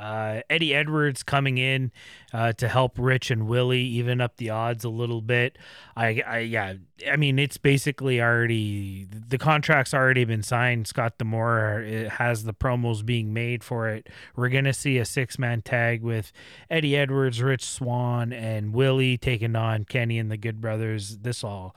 Uh, 0.00 0.40
Eddie 0.48 0.74
Edwards 0.74 1.22
coming 1.22 1.58
in 1.58 1.92
uh, 2.32 2.54
to 2.54 2.68
help 2.68 2.98
Rich 2.98 3.30
and 3.30 3.46
Willie 3.46 3.82
even 3.82 4.18
up 4.18 4.38
the 4.38 4.48
odds 4.48 4.82
a 4.82 4.88
little 4.88 5.20
bit. 5.20 5.58
I, 5.94 6.22
I, 6.26 6.38
yeah, 6.38 6.74
I 7.10 7.16
mean 7.16 7.38
it's 7.38 7.58
basically 7.58 8.18
already 8.18 9.06
the 9.10 9.36
contract's 9.36 9.92
already 9.92 10.24
been 10.24 10.42
signed. 10.42 10.86
Scott 10.86 11.18
D'Amore 11.18 11.82
it 11.82 12.12
has 12.12 12.44
the 12.44 12.54
promos 12.54 13.04
being 13.04 13.34
made 13.34 13.62
for 13.62 13.90
it. 13.90 14.08
We're 14.34 14.48
gonna 14.48 14.72
see 14.72 14.96
a 14.96 15.04
six 15.04 15.38
man 15.38 15.60
tag 15.60 16.02
with 16.02 16.32
Eddie 16.70 16.96
Edwards, 16.96 17.42
Rich 17.42 17.66
Swann, 17.66 18.32
and 18.32 18.72
Willie 18.72 19.18
taking 19.18 19.54
on 19.54 19.84
Kenny 19.84 20.18
and 20.18 20.30
the 20.30 20.38
Good 20.38 20.62
Brothers. 20.62 21.18
This 21.18 21.44
all 21.44 21.76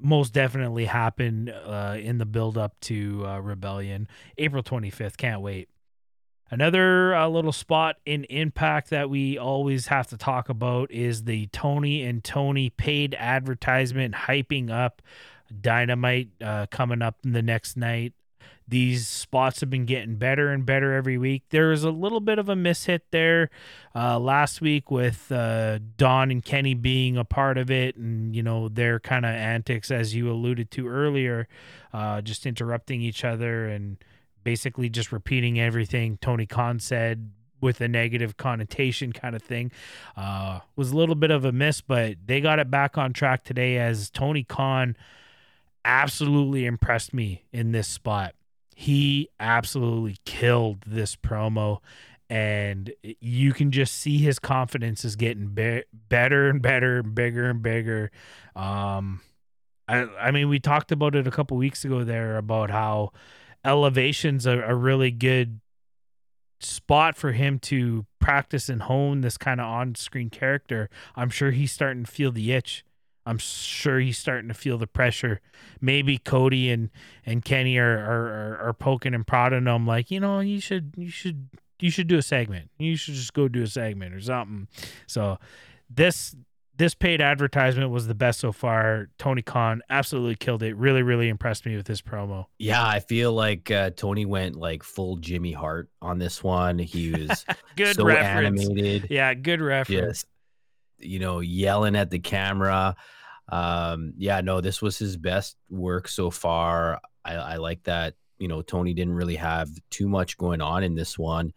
most 0.00 0.32
definitely 0.32 0.84
happened 0.84 1.50
uh, 1.50 1.96
in 1.98 2.18
the 2.18 2.26
build 2.26 2.56
up 2.56 2.78
to 2.82 3.26
uh, 3.26 3.40
Rebellion, 3.40 4.06
April 4.38 4.62
twenty 4.62 4.90
fifth. 4.90 5.16
Can't 5.16 5.40
wait. 5.40 5.68
Another 6.50 7.14
uh, 7.14 7.28
little 7.28 7.52
spot 7.52 7.96
in 8.04 8.24
Impact 8.24 8.90
that 8.90 9.08
we 9.08 9.38
always 9.38 9.86
have 9.86 10.08
to 10.08 10.16
talk 10.16 10.48
about 10.48 10.90
is 10.90 11.24
the 11.24 11.46
Tony 11.48 12.02
and 12.02 12.22
Tony 12.22 12.70
paid 12.70 13.16
advertisement 13.18 14.14
hyping 14.14 14.70
up 14.70 15.00
Dynamite 15.60 16.28
uh, 16.42 16.66
coming 16.70 17.02
up 17.02 17.16
the 17.22 17.42
next 17.42 17.76
night. 17.76 18.12
These 18.66 19.06
spots 19.06 19.60
have 19.60 19.68
been 19.68 19.84
getting 19.84 20.16
better 20.16 20.48
and 20.48 20.64
better 20.64 20.94
every 20.94 21.18
week. 21.18 21.44
There 21.50 21.68
was 21.68 21.84
a 21.84 21.90
little 21.90 22.20
bit 22.20 22.38
of 22.38 22.48
a 22.48 22.54
mishit 22.54 23.00
there 23.10 23.50
uh, 23.94 24.18
last 24.18 24.62
week 24.62 24.90
with 24.90 25.30
uh, 25.30 25.80
Don 25.98 26.30
and 26.30 26.42
Kenny 26.42 26.72
being 26.72 27.18
a 27.18 27.24
part 27.24 27.58
of 27.58 27.70
it, 27.70 27.96
and 27.96 28.34
you 28.34 28.42
know 28.42 28.68
their 28.68 28.98
kind 28.98 29.26
of 29.26 29.32
antics, 29.32 29.90
as 29.90 30.14
you 30.14 30.30
alluded 30.30 30.70
to 30.72 30.88
earlier, 30.88 31.46
uh, 31.92 32.22
just 32.22 32.46
interrupting 32.46 33.02
each 33.02 33.22
other 33.22 33.66
and 33.66 33.98
basically 34.44 34.88
just 34.88 35.10
repeating 35.12 35.58
everything 35.58 36.18
Tony 36.20 36.46
Khan 36.46 36.78
said 36.78 37.30
with 37.60 37.80
a 37.80 37.88
negative 37.88 38.36
connotation 38.36 39.12
kind 39.12 39.34
of 39.34 39.42
thing. 39.42 39.72
Uh, 40.16 40.60
was 40.76 40.92
a 40.92 40.96
little 40.96 41.14
bit 41.14 41.30
of 41.30 41.44
a 41.44 41.52
miss, 41.52 41.80
but 41.80 42.16
they 42.24 42.40
got 42.40 42.58
it 42.58 42.70
back 42.70 42.98
on 42.98 43.12
track 43.12 43.42
today 43.42 43.78
as 43.78 44.10
Tony 44.10 44.44
Khan 44.44 44.96
absolutely 45.84 46.66
impressed 46.66 47.12
me 47.12 47.44
in 47.52 47.72
this 47.72 47.88
spot. 47.88 48.34
He 48.76 49.28
absolutely 49.40 50.16
killed 50.24 50.82
this 50.86 51.16
promo 51.16 51.78
and 52.30 52.92
you 53.02 53.52
can 53.52 53.70
just 53.70 53.94
see 53.94 54.18
his 54.18 54.38
confidence 54.38 55.04
is 55.04 55.14
getting 55.14 55.48
be- 55.48 55.84
better 56.08 56.48
and 56.48 56.60
better 56.62 56.98
and 56.98 57.14
bigger 57.14 57.50
and 57.50 57.62
bigger. 57.62 58.10
Um 58.56 59.20
I 59.86 60.06
I 60.18 60.30
mean 60.30 60.48
we 60.48 60.58
talked 60.58 60.90
about 60.90 61.14
it 61.14 61.26
a 61.26 61.30
couple 61.30 61.56
weeks 61.56 61.84
ago 61.84 62.02
there 62.02 62.36
about 62.36 62.70
how 62.70 63.12
elevation's 63.64 64.46
a, 64.46 64.60
a 64.60 64.74
really 64.74 65.10
good 65.10 65.60
spot 66.60 67.16
for 67.16 67.32
him 67.32 67.58
to 67.58 68.06
practice 68.18 68.68
and 68.68 68.82
hone 68.82 69.20
this 69.20 69.36
kind 69.36 69.60
of 69.60 69.66
on-screen 69.66 70.30
character. 70.30 70.88
I'm 71.14 71.30
sure 71.30 71.50
he's 71.50 71.72
starting 71.72 72.04
to 72.04 72.10
feel 72.10 72.32
the 72.32 72.52
itch. 72.52 72.84
I'm 73.26 73.38
sure 73.38 74.00
he's 74.00 74.18
starting 74.18 74.48
to 74.48 74.54
feel 74.54 74.76
the 74.76 74.86
pressure. 74.86 75.40
Maybe 75.80 76.18
Cody 76.18 76.70
and 76.70 76.90
and 77.24 77.44
Kenny 77.44 77.78
are 77.78 77.98
are, 77.98 78.28
are, 78.28 78.58
are 78.68 78.72
poking 78.74 79.14
and 79.14 79.26
prodding 79.26 79.66
him 79.66 79.86
like, 79.86 80.10
you 80.10 80.20
know, 80.20 80.40
you 80.40 80.60
should 80.60 80.92
you 80.96 81.08
should 81.08 81.48
you 81.80 81.90
should 81.90 82.06
do 82.06 82.18
a 82.18 82.22
segment. 82.22 82.70
You 82.78 82.96
should 82.96 83.14
just 83.14 83.32
go 83.32 83.48
do 83.48 83.62
a 83.62 83.66
segment 83.66 84.14
or 84.14 84.20
something. 84.20 84.68
So 85.06 85.38
this 85.88 86.36
this 86.76 86.94
paid 86.94 87.20
advertisement 87.20 87.90
was 87.90 88.06
the 88.06 88.14
best 88.14 88.40
so 88.40 88.50
far. 88.52 89.08
Tony 89.18 89.42
Khan 89.42 89.82
absolutely 89.90 90.34
killed 90.36 90.62
it. 90.62 90.76
Really, 90.76 91.02
really 91.02 91.28
impressed 91.28 91.66
me 91.66 91.76
with 91.76 91.86
this 91.86 92.02
promo. 92.02 92.46
Yeah, 92.58 92.84
I 92.84 93.00
feel 93.00 93.32
like 93.32 93.70
uh, 93.70 93.90
Tony 93.90 94.26
went 94.26 94.56
like 94.56 94.82
full 94.82 95.16
Jimmy 95.16 95.52
Hart 95.52 95.88
on 96.02 96.18
this 96.18 96.42
one. 96.42 96.78
He 96.78 97.10
was 97.28 97.44
Good 97.76 97.96
so 97.96 98.04
reference. 98.04 98.62
animated. 98.64 99.06
Yeah, 99.10 99.34
good 99.34 99.60
reference. 99.60 100.00
just 100.22 100.26
you 100.98 101.18
know 101.18 101.40
yelling 101.40 101.96
at 101.96 102.08
the 102.08 102.20
camera 102.20 102.94
um 103.50 104.14
yeah 104.16 104.40
no 104.40 104.60
this 104.60 104.80
was 104.80 104.96
his 104.96 105.16
best 105.16 105.56
work 105.68 106.06
so 106.08 106.30
far 106.30 107.00
i 107.24 107.34
i 107.34 107.56
like 107.56 107.82
that 107.82 108.14
you 108.38 108.46
know 108.48 108.62
tony 108.62 108.94
didn't 108.94 109.12
really 109.12 109.34
have 109.34 109.68
too 109.90 110.08
much 110.08 110.38
going 110.38 110.62
on 110.62 110.82
in 110.84 110.94
this 110.94 111.18
one 111.18 111.52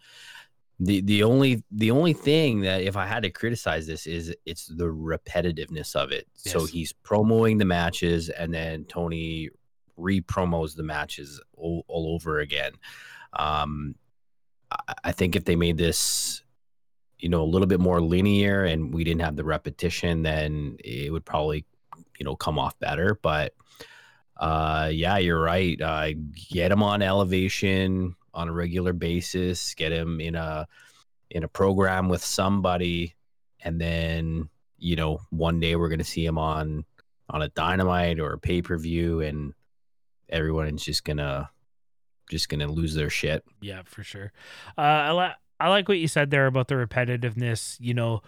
the 0.79 1.01
the 1.01 1.23
only 1.23 1.63
the 1.71 1.89
only 1.91 2.13
thing 2.13 2.61
that 2.61 2.81
if 2.83 2.95
i 2.95 3.05
had 3.05 3.23
to 3.23 3.31
criticize 3.31 3.87
this 3.87 4.05
is 4.05 4.35
it's 4.45 4.67
the 4.67 4.85
repetitiveness 4.85 5.95
of 5.95 6.11
it. 6.11 6.27
So 6.35 6.65
he's 6.65 6.93
promoting 6.93 7.57
the 7.57 7.65
matches 7.65 8.29
and 8.29 8.53
then 8.53 8.85
tony 8.85 9.49
re-promos 9.95 10.75
the 10.75 10.83
matches 10.83 11.41
all, 11.55 11.83
all 11.87 12.13
over 12.13 12.39
again. 12.39 12.73
Um 13.33 13.95
I- 14.69 14.93
I 15.05 15.11
think 15.13 15.35
if 15.35 15.45
they 15.45 15.55
made 15.55 15.77
this 15.77 16.43
you 17.17 17.29
know 17.29 17.41
a 17.41 17.49
little 17.51 17.65
bit 17.67 17.79
more 17.79 17.99
linear 17.99 18.63
and 18.65 18.93
we 18.93 19.03
didn't 19.03 19.21
have 19.21 19.35
the 19.35 19.43
repetition 19.43 20.21
then 20.21 20.77
it 20.83 21.11
would 21.11 21.25
probably 21.25 21.65
you 22.19 22.23
know 22.25 22.35
come 22.35 22.59
off 22.59 22.77
better. 22.77 23.17
But 23.19 23.55
uh 24.39 24.91
yeah 24.93 25.17
you're 25.17 25.41
right. 25.41 25.81
Uh 25.81 26.09
get 26.51 26.71
him 26.71 26.83
on 26.83 27.01
elevation 27.01 28.15
on 28.37 28.47
a 28.47 28.53
regular 28.53 28.93
basis 28.93 29.73
get 29.73 29.91
him 29.91 30.21
in 30.21 30.35
a 30.35 30.67
in 31.29 31.43
a 31.43 31.47
program 31.47 32.07
with 32.07 32.23
somebody 32.23 33.15
and 33.61 33.81
then 33.81 34.47
you 34.77 34.95
know 34.95 35.19
one 35.31 35.59
day 35.59 35.75
we're 35.75 35.89
going 35.89 35.97
to 35.97 36.05
see 36.05 36.25
him 36.25 36.37
on 36.37 36.85
on 37.29 37.41
a 37.41 37.49
dynamite 37.49 38.19
or 38.19 38.33
a 38.33 38.39
pay-per-view 38.39 39.21
and 39.21 39.53
everyone 40.29 40.67
is 40.67 40.83
just 40.83 41.03
gonna 41.03 41.49
just 42.29 42.49
gonna 42.49 42.67
lose 42.67 42.93
their 42.93 43.09
shit 43.09 43.43
Yeah, 43.61 43.81
for 43.85 44.03
sure. 44.03 44.31
Uh, 44.77 44.81
I 44.81 45.11
like 45.11 45.33
I 45.59 45.69
like 45.69 45.87
what 45.89 45.97
you 45.97 46.07
said 46.07 46.29
there 46.29 46.45
about 46.45 46.67
the 46.67 46.75
repetitiveness. 46.75 47.77
You 47.79 47.93
know, 47.93 48.21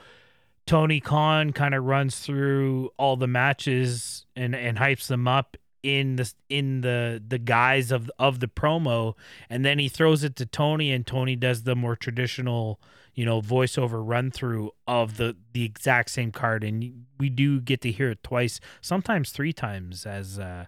Tony 0.65 0.99
Khan 0.99 1.51
kind 1.53 1.75
of 1.75 1.83
runs 1.83 2.19
through 2.19 2.89
all 2.97 3.15
the 3.15 3.27
matches 3.27 4.25
and 4.35 4.55
and 4.55 4.77
hypes 4.77 5.07
them 5.07 5.27
up 5.27 5.57
in 5.83 6.17
the 6.17 6.31
in 6.49 6.81
the 6.81 7.21
the 7.25 7.37
guise 7.37 7.91
of 7.91 8.09
of 8.19 8.39
the 8.39 8.47
promo, 8.47 9.15
and 9.49 9.65
then 9.65 9.79
he 9.79 9.89
throws 9.89 10.23
it 10.23 10.35
to 10.37 10.45
Tony, 10.45 10.91
and 10.91 11.05
Tony 11.05 11.35
does 11.35 11.63
the 11.63 11.75
more 11.75 11.95
traditional, 11.95 12.79
you 13.15 13.25
know, 13.25 13.41
voiceover 13.41 14.01
run 14.05 14.31
through 14.31 14.71
of 14.87 15.17
the 15.17 15.35
the 15.53 15.63
exact 15.63 16.11
same 16.11 16.31
card, 16.31 16.63
and 16.63 17.05
we 17.19 17.29
do 17.29 17.59
get 17.59 17.81
to 17.81 17.91
hear 17.91 18.09
it 18.09 18.23
twice, 18.23 18.59
sometimes 18.81 19.31
three 19.31 19.53
times, 19.53 20.05
as 20.05 20.39
uh, 20.39 20.65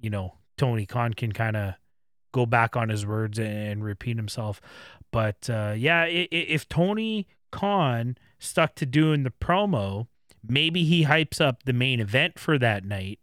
you 0.00 0.10
know, 0.10 0.34
Tony 0.56 0.86
Khan 0.86 1.14
can 1.14 1.32
kind 1.32 1.56
of 1.56 1.74
go 2.32 2.46
back 2.46 2.76
on 2.76 2.88
his 2.88 3.06
words 3.06 3.38
and 3.38 3.84
repeat 3.84 4.16
himself. 4.16 4.60
But 5.10 5.48
uh, 5.50 5.74
yeah, 5.76 6.06
if 6.06 6.68
Tony 6.68 7.26
Khan 7.50 8.16
stuck 8.38 8.74
to 8.76 8.86
doing 8.86 9.22
the 9.22 9.30
promo, 9.30 10.06
maybe 10.46 10.84
he 10.84 11.04
hypes 11.04 11.40
up 11.40 11.62
the 11.64 11.72
main 11.72 12.00
event 12.00 12.38
for 12.38 12.58
that 12.58 12.84
night 12.84 13.20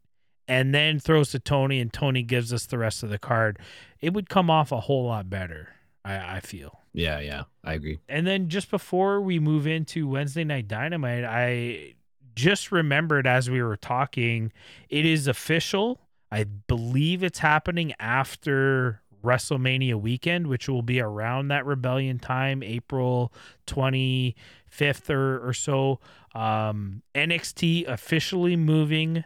and 0.50 0.74
then 0.75 1.00
throws 1.00 1.32
to 1.32 1.39
Tony 1.39 1.79
and 1.79 1.94
Tony 1.94 2.24
gives 2.24 2.51
us 2.51 2.65
the 2.65 2.77
rest 2.77 3.03
of 3.03 3.10
the 3.10 3.20
card. 3.20 3.60
It 4.01 4.13
would 4.13 4.27
come 4.29 4.50
off 4.50 4.72
a 4.72 4.82
whole 4.82 5.06
lot 5.06 5.29
better, 5.29 5.70
I, 6.03 6.38
I 6.38 6.39
feel. 6.41 6.82
yeah 6.94 7.20
yeah 7.20 7.44
i 7.63 7.74
agree 7.74 8.00
And 8.10 8.25
then 8.25 8.50
just 8.50 8.72
before 8.72 9.22
we 9.22 9.39
move 9.39 9.68
into 9.68 10.08
Wednesday 10.08 10.44
Night 10.44 10.68
Dynamite, 10.68 11.24
I 11.24 11.94
just 12.36 12.72
remembered 12.72 13.27
as 13.27 13.50
we 13.50 13.62
were 13.62 13.77
talking, 13.77 14.51
it 14.89 15.06
is 15.06 15.27
official. 15.27 16.00
I 16.32 16.44
believe 16.46 17.22
it's 17.24 17.39
happening 17.39 17.94
after 18.00 19.01
WrestleMania 19.24 19.96
weekend, 20.00 20.48
which 20.48 20.70
will 20.70 20.82
be 20.82 21.01
around 21.01 21.50
that 21.50 21.65
rebellion 21.65 22.18
time, 22.20 22.63
April 22.63 23.34
25th 23.68 25.10
or, 25.10 25.48
or 25.48 25.53
so. 25.53 26.00
Um, 26.34 27.01
NXT 27.15 27.88
officially 27.88 28.56
moving 28.56 29.25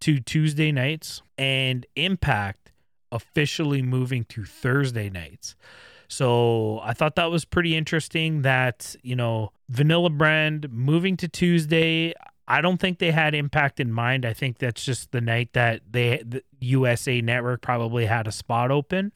to 0.00 0.20
Tuesday 0.20 0.72
nights 0.72 1.22
and 1.36 1.86
Impact 1.96 2.72
officially 3.10 3.82
moving 3.82 4.24
to 4.24 4.44
Thursday 4.44 5.08
nights. 5.08 5.56
So 6.08 6.80
I 6.82 6.94
thought 6.94 7.16
that 7.16 7.30
was 7.30 7.44
pretty 7.44 7.76
interesting 7.76 8.42
that, 8.42 8.96
you 9.02 9.14
know, 9.14 9.52
Vanilla 9.68 10.10
Brand 10.10 10.68
moving 10.70 11.16
to 11.18 11.28
Tuesday. 11.28 12.14
I 12.46 12.62
don't 12.62 12.78
think 12.78 12.98
they 12.98 13.10
had 13.10 13.34
impact 13.34 13.78
in 13.78 13.92
mind. 13.92 14.24
I 14.24 14.32
think 14.32 14.58
that's 14.58 14.84
just 14.84 15.12
the 15.12 15.20
night 15.20 15.52
that 15.52 15.82
they 15.90 16.22
the 16.26 16.42
USA 16.60 17.20
Network 17.20 17.60
probably 17.60 18.06
had 18.06 18.26
a 18.26 18.32
spot 18.32 18.70
open. 18.70 19.12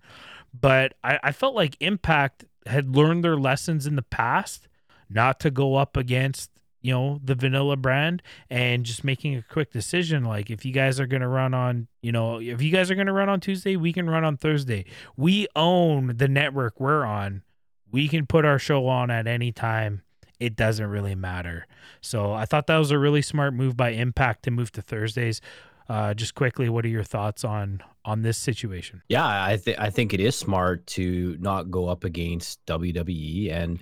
But 0.58 0.94
I, 1.02 1.18
I 1.22 1.32
felt 1.32 1.54
like 1.54 1.76
Impact 1.80 2.44
had 2.66 2.94
learned 2.94 3.24
their 3.24 3.36
lessons 3.36 3.86
in 3.86 3.96
the 3.96 4.02
past 4.02 4.68
not 5.08 5.40
to 5.40 5.50
go 5.50 5.76
up 5.76 5.96
against 5.96 6.50
you 6.82 6.92
know 6.92 7.20
the 7.24 7.34
vanilla 7.34 7.76
brand 7.76 8.22
and 8.50 8.84
just 8.84 9.04
making 9.04 9.36
a 9.36 9.42
quick 9.42 9.72
decision 9.72 10.24
like 10.24 10.50
if 10.50 10.64
you 10.64 10.72
guys 10.72 11.00
are 11.00 11.06
going 11.06 11.22
to 11.22 11.28
run 11.28 11.54
on 11.54 11.86
you 12.02 12.12
know 12.12 12.40
if 12.40 12.60
you 12.60 12.70
guys 12.70 12.90
are 12.90 12.94
going 12.94 13.06
to 13.06 13.12
run 13.12 13.28
on 13.28 13.40
tuesday 13.40 13.76
we 13.76 13.92
can 13.92 14.10
run 14.10 14.24
on 14.24 14.36
thursday. 14.36 14.84
We 15.16 15.46
own 15.56 16.16
the 16.16 16.28
network 16.28 16.78
we're 16.80 17.04
on. 17.04 17.42
We 17.90 18.08
can 18.08 18.26
put 18.26 18.44
our 18.44 18.58
show 18.58 18.86
on 18.88 19.10
at 19.10 19.26
any 19.26 19.52
time. 19.52 20.02
It 20.40 20.56
doesn't 20.56 20.86
really 20.86 21.14
matter. 21.14 21.66
So 22.00 22.32
i 22.32 22.44
thought 22.44 22.66
that 22.66 22.78
was 22.78 22.90
a 22.90 22.98
really 22.98 23.22
smart 23.22 23.54
move 23.54 23.76
by 23.76 23.90
impact 23.90 24.44
to 24.44 24.50
move 24.50 24.72
to 24.72 24.82
thursdays. 24.82 25.40
Uh, 25.88 26.14
just 26.14 26.34
quickly 26.34 26.68
what 26.68 26.84
are 26.84 26.88
your 26.88 27.04
thoughts 27.04 27.44
on 27.44 27.82
on 28.04 28.22
this 28.22 28.38
situation? 28.38 29.02
Yeah, 29.08 29.24
I 29.24 29.56
think 29.56 29.78
I 29.78 29.90
think 29.90 30.12
it 30.14 30.20
is 30.20 30.36
smart 30.36 30.86
to 30.88 31.36
not 31.40 31.70
go 31.70 31.88
up 31.88 32.04
against 32.04 32.64
WWE, 32.66 33.52
and 33.52 33.78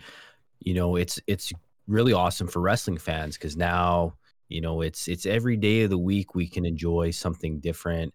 you 0.61 0.75
know 0.75 0.97
it's 0.97 1.21
it's 1.27 1.53
really 1.91 2.13
awesome 2.13 2.47
for 2.47 2.61
wrestling 2.61 2.97
fans 2.99 3.37
because 3.37 3.57
now 3.57 4.15
you 4.49 4.61
know 4.61 4.81
it's 4.81 5.09
it's 5.09 5.27
every 5.27 5.57
day 5.57 5.83
of 5.83 5.91
the 5.91 5.99
week 5.99 6.35
we 6.35 6.47
can 6.47 6.65
enjoy 6.65 7.11
something 7.11 7.61
different. 7.61 8.15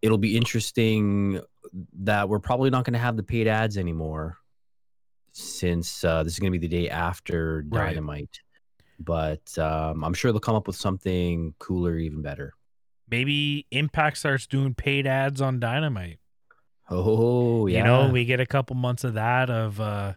It'll 0.00 0.18
be 0.18 0.36
interesting 0.36 1.40
that 2.00 2.28
we're 2.28 2.40
probably 2.40 2.70
not 2.70 2.84
going 2.84 2.94
to 2.94 2.98
have 2.98 3.16
the 3.16 3.22
paid 3.22 3.46
ads 3.46 3.76
anymore 3.76 4.38
since 5.32 6.04
uh, 6.04 6.22
this 6.22 6.32
is 6.34 6.38
going 6.38 6.52
to 6.52 6.58
be 6.58 6.66
the 6.66 6.82
day 6.82 6.88
after 6.90 7.64
Right. 7.68 7.88
Dynamite. 7.88 8.40
But 8.98 9.56
um, 9.58 10.04
I'm 10.04 10.14
sure 10.14 10.32
they'll 10.32 10.40
come 10.40 10.54
up 10.54 10.66
with 10.66 10.76
something 10.76 11.54
cooler, 11.58 11.96
even 11.96 12.22
better. 12.22 12.52
maybe 13.10 13.66
impact 13.70 14.18
starts 14.18 14.46
doing 14.46 14.74
paid 14.74 15.06
ads 15.06 15.40
on 15.40 15.60
dynamite 15.60 16.18
Oh 16.90 17.66
yeah, 17.66 17.78
You 17.78 17.84
know, 17.84 18.10
we 18.10 18.24
get 18.24 18.40
a 18.40 18.46
couple 18.46 18.76
months 18.76 19.04
of 19.04 19.14
that. 19.14 19.48
Of 19.50 19.80
uh, 19.80 20.14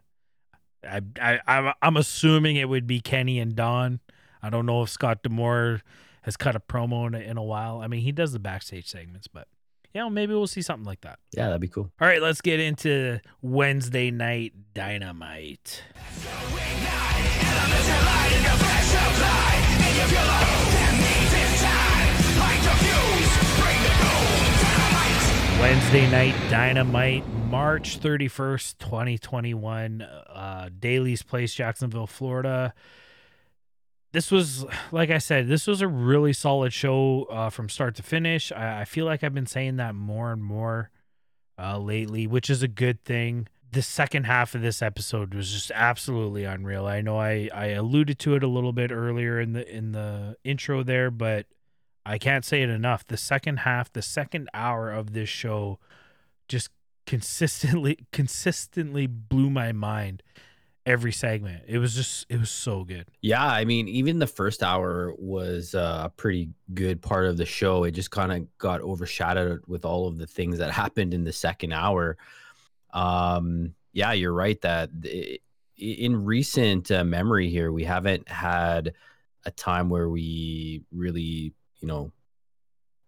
I, 0.87 1.01
I, 1.19 1.39
I'm, 1.47 1.73
I'm 1.81 1.97
assuming 1.97 2.55
it 2.55 2.69
would 2.69 2.87
be 2.87 2.99
Kenny 2.99 3.39
and 3.39 3.55
Don. 3.55 3.99
I 4.41 4.49
don't 4.49 4.65
know 4.65 4.83
if 4.83 4.89
Scott 4.89 5.23
D'Amore 5.23 5.81
has 6.23 6.37
cut 6.37 6.55
a 6.55 6.59
promo 6.59 7.07
in 7.07 7.15
a, 7.15 7.19
in 7.19 7.37
a 7.37 7.43
while. 7.43 7.81
I 7.81 7.87
mean, 7.87 8.01
he 8.01 8.11
does 8.11 8.31
the 8.31 8.39
backstage 8.39 8.87
segments, 8.87 9.27
but 9.27 9.47
you 9.93 10.01
know, 10.01 10.09
maybe 10.09 10.33
we'll 10.33 10.47
see 10.47 10.61
something 10.61 10.85
like 10.85 11.01
that. 11.01 11.19
yeah, 11.31 11.47
that'd 11.47 11.61
be 11.61 11.69
cool. 11.69 11.89
All 12.01 12.07
right, 12.07 12.21
let's 12.21 12.41
get 12.41 12.59
into 12.59 13.19
Wednesday 13.41 14.11
night 14.11 14.53
dynamite. 14.73 15.81
Wednesday 25.59 26.09
night 26.11 26.35
dynamite, 26.49 27.27
March 27.49 27.99
31st, 27.99 28.77
2021, 28.77 30.01
uh, 30.01 30.69
Daily's 30.77 31.23
Place, 31.23 31.53
Jacksonville, 31.53 32.07
Florida. 32.07 32.73
This 34.11 34.31
was, 34.31 34.65
like 34.91 35.09
I 35.09 35.17
said, 35.17 35.47
this 35.47 35.65
was 35.65 35.81
a 35.81 35.87
really 35.87 36.33
solid 36.33 36.73
show 36.73 37.23
uh, 37.31 37.49
from 37.49 37.69
start 37.69 37.95
to 37.95 38.03
finish. 38.03 38.51
I, 38.51 38.81
I 38.81 38.85
feel 38.85 39.05
like 39.05 39.23
I've 39.23 39.33
been 39.33 39.45
saying 39.45 39.77
that 39.77 39.95
more 39.95 40.31
and 40.31 40.43
more 40.43 40.91
uh, 41.57 41.79
lately, 41.79 42.27
which 42.27 42.49
is 42.49 42.61
a 42.61 42.67
good 42.67 43.03
thing. 43.03 43.47
The 43.71 43.81
second 43.81 44.25
half 44.25 44.55
of 44.55 44.61
this 44.61 44.81
episode 44.81 45.33
was 45.33 45.51
just 45.51 45.71
absolutely 45.73 46.43
unreal. 46.43 46.85
I 46.85 47.01
know 47.01 47.17
I, 47.17 47.49
I 47.53 47.67
alluded 47.67 48.19
to 48.19 48.35
it 48.35 48.43
a 48.43 48.47
little 48.47 48.73
bit 48.73 48.91
earlier 48.91 49.39
in 49.39 49.53
the 49.53 49.67
in 49.75 49.93
the 49.93 50.37
intro 50.43 50.83
there, 50.83 51.09
but 51.11 51.47
I 52.05 52.17
can't 52.17 52.45
say 52.45 52.61
it 52.61 52.69
enough. 52.69 53.05
The 53.07 53.17
second 53.17 53.57
half, 53.57 53.91
the 53.91 54.01
second 54.01 54.49
hour 54.53 54.91
of 54.91 55.13
this 55.13 55.29
show 55.29 55.79
just 56.47 56.69
consistently 57.05 57.99
consistently 58.11 59.07
blew 59.07 59.49
my 59.49 59.71
mind 59.71 60.21
every 60.85 61.11
segment. 61.11 61.63
It 61.67 61.79
was 61.79 61.95
just 61.95 62.25
it 62.29 62.39
was 62.39 62.51
so 62.51 62.83
good. 62.83 63.07
Yeah, 63.21 63.45
I 63.45 63.65
mean, 63.65 63.87
even 63.87 64.19
the 64.19 64.27
first 64.27 64.61
hour 64.61 65.13
was 65.17 65.73
uh, 65.73 66.03
a 66.05 66.09
pretty 66.09 66.49
good 66.73 67.01
part 67.01 67.25
of 67.25 67.37
the 67.37 67.45
show. 67.45 67.83
It 67.83 67.91
just 67.91 68.11
kind 68.11 68.31
of 68.31 68.57
got 68.57 68.81
overshadowed 68.81 69.63
with 69.67 69.83
all 69.85 70.07
of 70.07 70.17
the 70.17 70.27
things 70.27 70.59
that 70.59 70.71
happened 70.83 71.13
in 71.13 71.23
the 71.23 71.33
second 71.33 71.73
hour. 71.73 72.17
Um, 72.93 73.73
yeah, 73.93 74.11
you're 74.11 74.33
right 74.33 74.59
that 74.61 74.89
the- 75.01 75.41
in 75.77 76.23
recent 76.23 76.89
uh, 76.89 77.03
memory 77.03 77.49
here, 77.49 77.69
we 77.71 77.83
haven't 77.83 78.29
had 78.29 78.93
a 79.43 79.51
time 79.51 79.89
where 79.89 80.07
we 80.07 80.83
really, 80.91 81.51
you 81.79 81.87
know, 81.87 82.11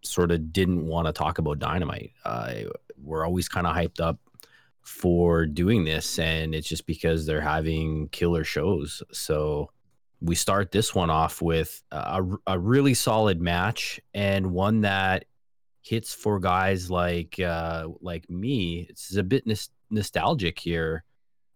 sort 0.03 0.31
of 0.31 0.53
didn't 0.53 0.85
want 0.85 1.07
to 1.07 1.13
talk 1.13 1.37
about 1.37 1.59
dynamite. 1.59 2.11
Uh, 2.23 2.53
we're 3.01 3.25
always 3.25 3.47
kind 3.47 3.67
of 3.67 3.75
hyped 3.75 3.99
up 3.99 4.19
for 4.81 5.45
doing 5.45 5.83
this, 5.83 6.17
and 6.19 6.55
it's 6.55 6.67
just 6.67 6.85
because 6.85 7.25
they're 7.25 7.41
having 7.41 8.07
killer 8.09 8.43
shows. 8.43 9.03
So 9.11 9.69
we 10.21 10.35
start 10.35 10.71
this 10.71 10.95
one 10.95 11.09
off 11.09 11.41
with 11.41 11.83
a, 11.91 12.23
a 12.47 12.57
really 12.57 12.93
solid 12.93 13.41
match 13.41 13.99
and 14.13 14.51
one 14.51 14.81
that 14.81 15.25
hits 15.81 16.13
for 16.13 16.39
guys 16.39 16.89
like 16.89 17.39
uh, 17.39 17.87
like 18.01 18.29
me. 18.29 18.87
It's 18.89 19.15
a 19.15 19.23
bit 19.23 19.45
nos- 19.45 19.69
nostalgic 19.89 20.59
here 20.59 21.03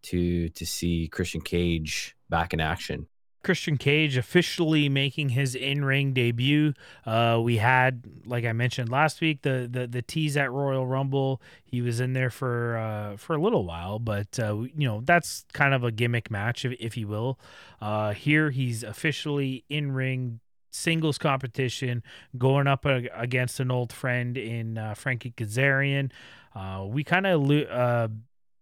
to 0.04 0.50
to 0.50 0.66
see 0.66 1.08
Christian 1.08 1.42
Cage 1.42 2.16
back 2.30 2.54
in 2.54 2.60
action. 2.60 3.08
Christian 3.44 3.78
Cage 3.78 4.18
officially 4.18 4.90
making 4.90 5.30
his 5.30 5.56
in-ring 5.56 6.14
debut. 6.14 6.74
Uh, 7.06 7.40
we 7.44 7.58
had, 7.58 8.04
like 8.26 8.46
I 8.46 8.54
mentioned 8.54 8.90
last 8.90 9.22
week, 9.22 9.42
the 9.42 9.68
the 9.70 9.88
the 9.88 10.02
tease 10.02 10.38
at 10.38 10.52
Royal 10.52 10.86
Rumble. 10.86 11.42
He 11.64 11.82
was 11.82 12.00
in 12.00 12.14
there 12.14 12.30
for 12.30 12.78
uh, 12.78 13.18
for 13.18 13.36
a 13.36 13.42
little 13.42 13.66
while, 13.66 14.00
but 14.00 14.40
uh, 14.40 14.56
you 14.76 14.88
know 14.88 15.02
that's 15.04 15.46
kind 15.54 15.74
of 15.74 15.84
a 15.84 15.92
gimmick 15.92 16.30
match, 16.30 16.66
if, 16.66 16.74
if 16.80 16.98
you 16.98 17.08
will. 17.08 17.40
Uh, 17.82 18.14
here 18.14 18.52
he's 18.52 18.84
officially 18.84 19.64
in-ring 19.70 20.40
singles 20.70 21.18
competition, 21.18 22.04
going 22.38 22.68
up 22.68 22.86
against 22.86 23.60
an 23.60 23.72
old 23.72 23.92
friend 23.92 24.38
in 24.38 24.78
uh, 24.78 24.94
Frankie 24.94 25.34
Kazarian. 25.36 26.12
Uh, 26.56 26.86
we 26.88 27.04
kind 27.04 27.28
of 27.28 28.12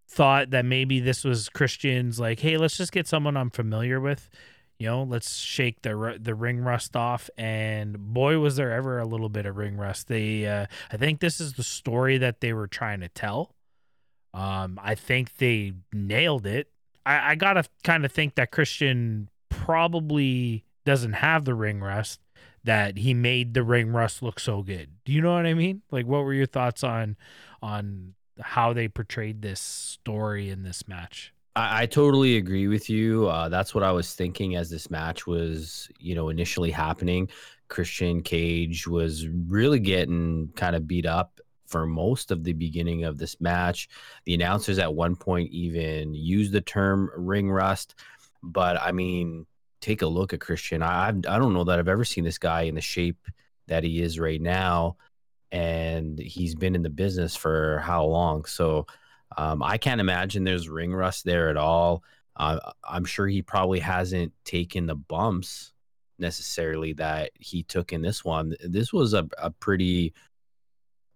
thought 0.08 0.50
that 0.50 0.66
maybe 0.66 1.00
this 1.00 1.24
was 1.24 1.50
Christian's 1.50 2.20
like, 2.20 2.40
hey, 2.40 2.58
let's 2.58 2.78
just 2.78 2.92
get 2.92 3.08
someone 3.08 3.38
I'm 3.38 3.52
familiar 3.52 4.00
with 4.00 4.30
you 4.80 4.88
know, 4.88 5.04
let's 5.04 5.36
shake 5.36 5.82
the 5.82 6.18
the 6.20 6.34
ring 6.34 6.62
rust 6.62 6.96
off. 6.96 7.30
And 7.38 8.00
boy, 8.00 8.40
was 8.40 8.56
there 8.56 8.72
ever 8.72 8.98
a 8.98 9.06
little 9.06 9.28
bit 9.28 9.46
of 9.46 9.58
ring 9.58 9.76
rust. 9.76 10.08
They, 10.08 10.48
uh, 10.48 10.68
I 10.90 10.98
think 10.98 11.20
this 11.20 11.42
is 11.42 11.54
the 11.54 11.64
story 11.64 12.18
that 12.18 12.40
they 12.40 12.54
were 12.54 12.68
trying 12.68 13.02
to 13.02 13.10
tell. 13.10 13.56
Um, 14.34 14.80
I 14.82 14.96
think 14.96 15.36
they 15.38 15.74
nailed 15.92 16.46
it. 16.46 16.72
I, 17.06 17.32
I 17.32 17.36
gotta 17.36 17.66
kind 17.84 18.06
of 18.06 18.12
think 18.12 18.36
that 18.36 18.52
Christian 18.52 19.30
probably 19.50 20.64
doesn't 20.86 21.14
have 21.14 21.44
the 21.44 21.56
ring 21.56 21.82
rust. 21.82 22.22
That 22.64 22.98
he 22.98 23.14
made 23.14 23.54
the 23.54 23.64
ring 23.64 23.92
rust 23.92 24.22
look 24.22 24.40
so 24.40 24.62
good. 24.62 24.90
Do 25.06 25.14
you 25.14 25.22
know 25.22 25.34
what 25.34 25.46
I 25.46 25.54
mean? 25.54 25.82
Like, 25.92 26.06
what 26.06 26.24
were 26.24 26.34
your 26.34 26.46
thoughts 26.46 26.84
on 26.84 27.18
on 27.62 28.16
how 28.40 28.74
they 28.74 28.88
portrayed 28.88 29.42
this 29.42 29.60
story 29.60 30.50
in 30.50 30.64
this 30.64 30.88
match? 30.88 31.34
I, 31.60 31.82
I 31.82 31.86
totally 31.88 32.38
agree 32.38 32.68
with 32.68 32.90
you. 32.90 33.28
Uh, 33.28 33.50
that's 33.50 33.76
what 33.76 33.84
I 33.84 33.92
was 33.92 34.14
thinking 34.14 34.56
as 34.56 34.70
this 34.70 34.90
match 34.90 35.28
was, 35.28 35.90
you 36.00 36.16
know, 36.16 36.30
initially 36.30 36.72
happening. 36.72 37.30
Christian 37.68 38.22
Cage 38.24 38.88
was 38.88 39.28
really 39.28 39.80
getting 39.80 40.52
kind 40.56 40.76
of 40.76 40.88
beat 40.88 41.06
up 41.06 41.42
for 41.68 41.86
most 41.86 42.32
of 42.32 42.44
the 42.44 42.54
beginning 42.54 43.04
of 43.04 43.18
this 43.18 43.40
match. 43.42 43.90
The 44.26 44.34
announcers 44.34 44.80
at 44.80 44.94
one 44.96 45.16
point 45.16 45.52
even 45.52 46.16
used 46.16 46.54
the 46.54 46.62
term 46.62 47.12
ring 47.16 47.52
rust, 47.52 47.96
but 48.42 48.82
I 48.82 48.92
mean, 48.92 49.46
take 49.82 50.02
a 50.02 50.08
look 50.08 50.34
at 50.34 50.40
Christian. 50.40 50.82
I 50.82 51.10
I 51.10 51.12
don't 51.12 51.54
know 51.54 51.66
that 51.66 51.78
I've 51.78 51.88
ever 51.88 52.06
seen 52.06 52.24
this 52.24 52.40
guy 52.40 52.64
in 52.64 52.76
the 52.76 52.82
shape 52.82 53.28
that 53.68 53.84
he 53.84 54.02
is 54.02 54.20
right 54.20 54.42
now, 54.42 54.96
and 55.52 56.18
he's 56.18 56.56
been 56.56 56.74
in 56.76 56.84
the 56.84 56.90
business 56.90 57.36
for 57.36 57.80
how 57.80 58.06
long? 58.06 58.46
So 58.46 58.88
um, 59.38 59.62
I 59.64 59.78
can't 59.78 60.02
imagine 60.02 60.44
there's 60.44 60.70
ring 60.70 60.94
rust 60.94 61.26
there 61.26 61.50
at 61.50 61.58
all. 61.58 62.04
Uh, 62.36 62.60
I'm 62.84 63.06
sure 63.06 63.28
he 63.28 63.42
probably 63.42 63.80
hasn't 63.80 64.34
taken 64.46 64.86
the 64.86 64.96
bumps 64.96 65.74
necessarily 66.18 66.94
that 66.94 67.32
he 67.40 67.64
took 67.64 67.94
in 67.94 68.02
this 68.02 68.24
one. 68.24 68.56
This 68.64 68.92
was 68.94 69.14
a, 69.14 69.28
a 69.38 69.52
pretty 69.52 70.14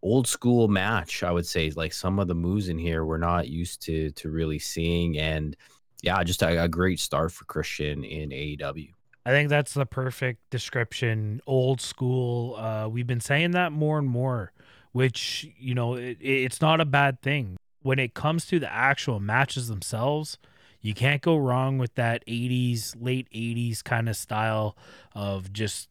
old 0.02 0.28
school 0.28 0.68
match, 0.68 1.24
I 1.24 1.32
would 1.32 1.46
say. 1.46 1.72
Like 1.72 1.94
some 1.94 2.20
of 2.20 2.28
the 2.28 2.36
moves 2.36 2.70
in 2.70 2.78
here 2.78 3.06
we're 3.06 3.18
not 3.18 3.48
used 3.48 3.82
to 3.84 4.12
to 4.12 4.30
really 4.30 4.60
seeing, 4.60 5.18
and 5.18 5.56
yeah, 6.02 6.22
just 6.24 6.44
a, 6.44 6.64
a 6.64 6.68
great 6.68 7.00
start 7.00 7.32
for 7.32 7.46
Christian 7.46 8.04
in 8.04 8.30
AEW. 8.30 8.92
I 9.26 9.30
think 9.30 9.50
that's 9.50 9.74
the 9.74 9.86
perfect 9.86 10.42
description. 10.50 11.42
Old 11.48 11.80
school. 11.80 12.56
Uh, 12.58 12.90
we've 12.90 13.08
been 13.08 13.22
saying 13.22 13.52
that 13.52 13.72
more 13.72 13.98
and 13.98 14.10
more, 14.10 14.52
which 14.92 15.48
you 15.58 15.74
know 15.74 15.96
it, 15.96 16.18
it's 16.20 16.60
not 16.60 16.82
a 16.82 16.86
bad 16.86 17.22
thing 17.22 17.58
when 17.84 18.00
it 18.00 18.14
comes 18.14 18.46
to 18.48 18.60
the 18.60 18.72
actual 18.72 19.20
matches 19.20 19.68
themselves. 19.68 20.38
You 20.82 20.94
can't 20.94 21.22
go 21.22 21.38
wrong 21.38 21.78
with 21.78 21.96
that 21.96 22.26
80s, 22.28 22.96
late 23.00 23.30
80s 23.34 23.82
kind 23.84 24.10
of 24.10 24.18
style 24.18 24.76
of 25.14 25.54
just 25.54 25.88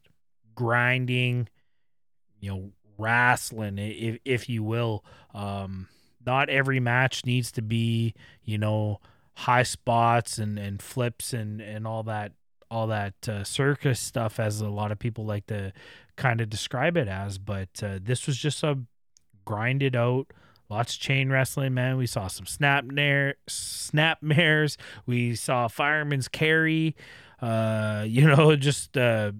grinding, 0.53 1.49
you 2.39 2.51
know, 2.51 2.71
wrestling, 2.99 3.79
if 3.79 4.19
if 4.23 4.49
you 4.49 4.63
will. 4.63 5.03
Um, 5.33 5.87
not 6.23 6.49
every 6.49 6.79
match 6.79 7.25
needs 7.25 7.51
to 7.53 7.63
be, 7.63 8.13
you 8.43 8.59
know, 8.59 8.99
high 9.35 9.63
spots 9.63 10.37
and 10.37 10.59
and 10.59 10.81
flips 10.81 11.33
and 11.33 11.59
and 11.59 11.87
all 11.87 12.03
that 12.03 12.33
all 12.69 12.87
that 12.87 13.27
uh, 13.27 13.43
circus 13.43 13.99
stuff 13.99 14.39
as 14.39 14.61
a 14.61 14.69
lot 14.69 14.91
of 14.91 14.99
people 14.99 15.25
like 15.25 15.47
to 15.47 15.73
kind 16.15 16.39
of 16.41 16.49
describe 16.49 16.97
it 16.97 17.07
as 17.07 17.37
but 17.37 17.69
uh, 17.83 17.99
this 18.01 18.27
was 18.27 18.37
just 18.37 18.63
a 18.63 18.77
grinded 19.45 19.95
out 19.95 20.27
lots 20.73 20.95
of 20.95 20.99
chain 20.99 21.29
wrestling 21.29 21.73
man 21.73 21.97
we 21.97 22.07
saw 22.07 22.27
some 22.27 22.45
snap 22.45 22.83
mare 22.83 23.35
snap 23.47 24.19
we 25.05 25.35
saw 25.35 25.67
fireman's 25.67 26.27
carry 26.27 26.95
uh 27.41 28.03
you 28.07 28.27
know 28.27 28.55
just 28.55 28.97
uh 28.97 29.31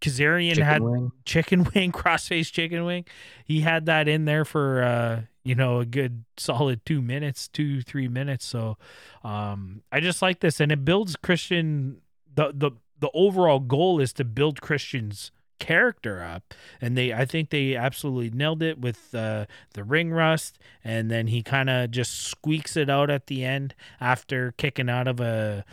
Kazarian 0.00 0.50
Chicken 0.50 0.64
had 0.64 0.82
wing. 0.82 1.12
chicken 1.24 1.64
wing, 1.74 1.90
crossface 1.90 2.52
chicken 2.52 2.84
wing. 2.84 3.04
He 3.44 3.62
had 3.62 3.86
that 3.86 4.06
in 4.06 4.26
there 4.26 4.44
for 4.44 4.80
uh, 4.80 5.22
you 5.42 5.54
know, 5.54 5.80
a 5.80 5.86
good 5.86 6.24
solid 6.36 6.84
two 6.84 7.00
minutes, 7.02 7.48
two, 7.48 7.80
three 7.82 8.06
minutes. 8.06 8.44
So 8.44 8.76
um 9.24 9.82
I 9.90 10.00
just 10.00 10.22
like 10.22 10.40
this 10.40 10.60
and 10.60 10.70
it 10.70 10.84
builds 10.84 11.16
Christian 11.16 12.02
the 12.34 12.52
the 12.54 12.72
the 13.00 13.10
overall 13.14 13.58
goal 13.58 14.00
is 14.00 14.12
to 14.14 14.24
build 14.24 14.60
Christian's 14.60 15.30
character 15.58 16.22
up 16.22 16.54
and 16.80 16.96
they 16.96 17.12
I 17.12 17.24
think 17.24 17.50
they 17.50 17.76
absolutely 17.76 18.30
nailed 18.36 18.62
it 18.62 18.78
with 18.80 19.14
uh, 19.14 19.46
the 19.74 19.84
ring 19.84 20.12
rust 20.12 20.58
and 20.84 21.10
then 21.10 21.26
he 21.28 21.42
kind 21.42 21.70
of 21.70 21.90
just 21.90 22.22
squeaks 22.24 22.76
it 22.76 22.88
out 22.88 23.10
at 23.10 23.26
the 23.26 23.44
end 23.44 23.74
after 24.00 24.52
kicking 24.52 24.88
out 24.88 25.08
of 25.08 25.20
a 25.20 25.64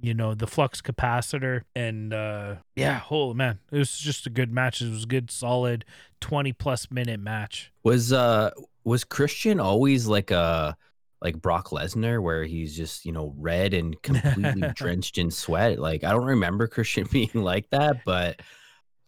you 0.00 0.14
know 0.14 0.34
the 0.34 0.46
flux 0.46 0.80
capacitor. 0.80 1.62
And 1.74 2.12
uh 2.12 2.56
yeah 2.76 2.98
holy 2.98 3.34
man 3.34 3.58
it 3.70 3.78
was 3.78 3.98
just 3.98 4.26
a 4.26 4.30
good 4.30 4.52
match. 4.52 4.80
It 4.80 4.90
was 4.90 5.04
a 5.04 5.08
good 5.08 5.30
solid 5.30 5.84
20 6.20 6.52
plus 6.52 6.90
minute 6.90 7.20
match. 7.20 7.72
Was 7.82 8.12
uh 8.12 8.50
was 8.84 9.04
Christian 9.04 9.60
always 9.60 10.06
like 10.06 10.30
a 10.30 10.76
like 11.22 11.40
Brock 11.40 11.68
Lesnar 11.68 12.22
where 12.22 12.44
he's 12.44 12.74
just, 12.74 13.04
you 13.04 13.12
know, 13.12 13.34
red 13.36 13.74
and 13.74 14.00
completely 14.02 14.68
drenched 14.74 15.18
in 15.18 15.30
sweat? 15.30 15.78
Like 15.78 16.04
I 16.04 16.12
don't 16.12 16.24
remember 16.24 16.66
Christian 16.66 17.06
being 17.12 17.30
like 17.34 17.68
that, 17.70 18.04
but 18.04 18.40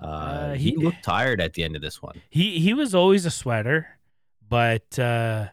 uh, 0.02 0.06
Uh, 0.06 0.52
he, 0.54 0.70
he- 0.70 0.76
looked 0.76 1.02
tired 1.04 1.40
at 1.40 1.54
the 1.54 1.62
end 1.64 1.76
of 1.76 1.82
this 1.82 2.02
one. 2.02 2.20
he 2.30 2.58
he 2.58 2.74
was 2.74 2.94
always 2.94 3.24
a 3.26 3.30
sweater 3.30 3.98
but 4.48 4.98
uh 4.98 5.46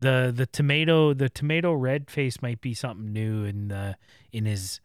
the 0.00 0.32
the 0.34 0.46
tomato 0.46 1.12
the 1.14 1.28
tomato 1.28 1.72
red 1.72 2.10
face 2.10 2.40
might 2.42 2.60
be 2.60 2.74
something 2.74 3.12
new 3.12 3.44
in 3.44 3.68
the 3.68 3.96
in 4.32 4.44
his 4.44 4.80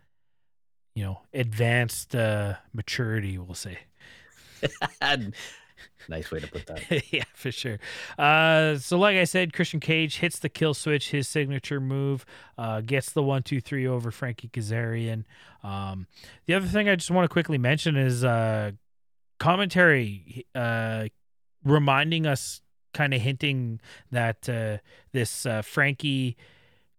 you 0.95 1.03
know 1.03 1.21
advanced 1.33 2.15
uh 2.15 2.55
maturity 2.73 3.37
we'll 3.37 3.53
say 3.55 3.77
nice 6.09 6.31
way 6.31 6.39
to 6.39 6.47
put 6.47 6.65
that. 6.67 7.03
yeah, 7.13 7.23
for 7.33 7.51
sure. 7.51 7.79
Uh, 8.17 8.77
so, 8.77 8.97
like 8.97 9.17
I 9.17 9.23
said, 9.25 9.53
Christian 9.53 9.79
Cage 9.79 10.17
hits 10.17 10.39
the 10.39 10.49
kill 10.49 10.73
switch, 10.73 11.11
his 11.11 11.27
signature 11.27 11.79
move, 11.79 12.25
uh, 12.57 12.81
gets 12.81 13.11
the 13.11 13.23
one, 13.23 13.43
two, 13.43 13.59
three 13.61 13.85
over 13.87 14.11
Frankie 14.11 14.49
Kazarian. 14.49 15.23
Um, 15.63 16.07
the 16.45 16.53
other 16.53 16.67
thing 16.67 16.87
I 16.89 16.95
just 16.95 17.11
want 17.11 17.25
to 17.25 17.29
quickly 17.29 17.57
mention 17.57 17.95
is 17.97 18.23
uh, 18.23 18.71
commentary 19.43 20.45
uh, 20.55 21.07
reminding 21.65 22.25
us, 22.25 22.61
kind 22.93 23.13
of 23.13 23.21
hinting 23.21 23.81
that 24.09 24.47
uh, 24.47 24.77
this 25.11 25.45
uh, 25.45 25.61
Frankie. 25.61 26.37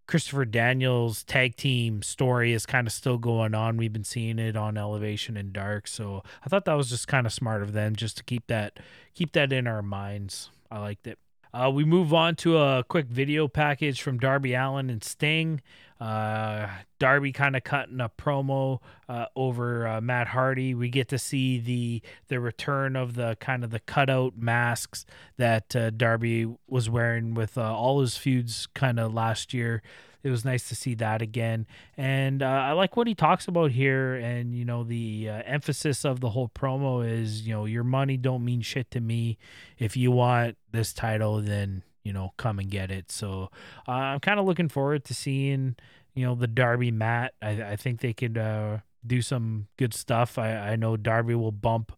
Christopher 0.07 0.45
Daniels 0.45 1.23
tag 1.23 1.55
team 1.55 2.03
story 2.03 2.53
is 2.53 2.67
kind 2.67 2.85
of 2.85 2.93
still 2.93 3.17
going 3.17 3.55
on. 3.55 3.75
We've 3.75 3.91
been 3.91 4.03
seeing 4.03 4.37
it 4.37 4.55
on 4.55 4.77
Elevation 4.77 5.35
and 5.35 5.51
Dark, 5.51 5.87
so 5.87 6.21
I 6.45 6.47
thought 6.47 6.65
that 6.65 6.75
was 6.75 6.91
just 6.91 7.07
kind 7.07 7.25
of 7.25 7.33
smart 7.33 7.63
of 7.63 7.73
them 7.73 7.95
just 7.95 8.17
to 8.17 8.23
keep 8.23 8.45
that 8.45 8.79
keep 9.15 9.31
that 9.31 9.51
in 9.51 9.65
our 9.65 9.81
minds. 9.81 10.51
I 10.69 10.77
liked 10.77 11.07
it. 11.07 11.17
Uh, 11.51 11.71
we 11.71 11.85
move 11.85 12.13
on 12.13 12.35
to 12.35 12.59
a 12.59 12.83
quick 12.83 13.07
video 13.07 13.47
package 13.47 13.99
from 13.99 14.19
Darby 14.19 14.53
Allin 14.53 14.91
and 14.91 15.03
Sting. 15.03 15.59
Uh, 15.99 16.67
Darby 16.99 17.31
kind 17.31 17.55
of 17.55 17.63
cutting 17.63 18.01
a 18.01 18.09
promo 18.09 18.79
uh, 19.07 19.25
over 19.35 19.87
uh, 19.87 20.01
Matt 20.01 20.27
Hardy. 20.27 20.75
We 20.75 20.89
get 20.89 21.07
to 21.09 21.19
see 21.19 21.59
the 21.59 22.01
the 22.27 22.39
return 22.39 22.95
of 22.95 23.15
the 23.15 23.37
kind 23.39 23.63
of 23.63 23.71
the 23.71 23.79
cutout 23.79 24.33
masks 24.37 25.05
that 25.37 25.75
uh, 25.75 25.91
Darby 25.91 26.53
was 26.67 26.89
wearing 26.89 27.33
with 27.33 27.57
uh, 27.57 27.73
all 27.73 28.01
his 28.01 28.17
feuds 28.17 28.67
kind 28.73 28.99
of 28.99 29.13
last 29.13 29.53
year. 29.53 29.81
It 30.21 30.31
was 30.31 30.43
nice 30.43 30.67
to 30.69 30.75
see 30.75 30.95
that 30.95 31.21
again, 31.21 31.67
and 31.95 32.41
uh, 32.41 32.47
I 32.47 32.71
like 32.71 32.97
what 32.97 33.05
he 33.05 33.13
talks 33.13 33.47
about 33.47 33.71
here. 33.71 34.15
And 34.15 34.55
you 34.55 34.65
know, 34.65 34.83
the 34.83 35.29
uh, 35.29 35.43
emphasis 35.45 36.03
of 36.03 36.19
the 36.19 36.31
whole 36.31 36.49
promo 36.49 37.07
is, 37.07 37.47
you 37.47 37.53
know, 37.53 37.65
your 37.65 37.83
money 37.83 38.17
don't 38.17 38.43
mean 38.43 38.61
shit 38.61 38.89
to 38.91 38.99
me. 38.99 39.37
If 39.77 39.95
you 39.95 40.09
want 40.09 40.57
this 40.71 40.93
title, 40.93 41.41
then 41.41 41.83
you 42.05 42.13
know, 42.13 42.31
come 42.37 42.59
and 42.59 42.69
get 42.69 42.91
it. 42.91 43.11
So 43.11 43.49
uh, 43.87 43.91
I'm 43.91 44.19
kind 44.21 44.39
of 44.39 44.45
looking 44.45 44.69
forward 44.69 45.03
to 45.05 45.13
seeing, 45.13 45.75
you 46.13 46.25
know, 46.25 46.35
the 46.35 46.47
Darby 46.47 46.91
Matt. 46.91 47.33
I, 47.41 47.63
I 47.63 47.75
think 47.75 47.99
they 47.99 48.13
could 48.13 48.37
uh, 48.37 48.77
do 49.05 49.21
some 49.21 49.67
good 49.75 49.93
stuff. 49.93 50.37
I, 50.37 50.55
I 50.55 50.75
know 50.77 50.95
Darby 50.95 51.35
will 51.35 51.51
bump, 51.51 51.91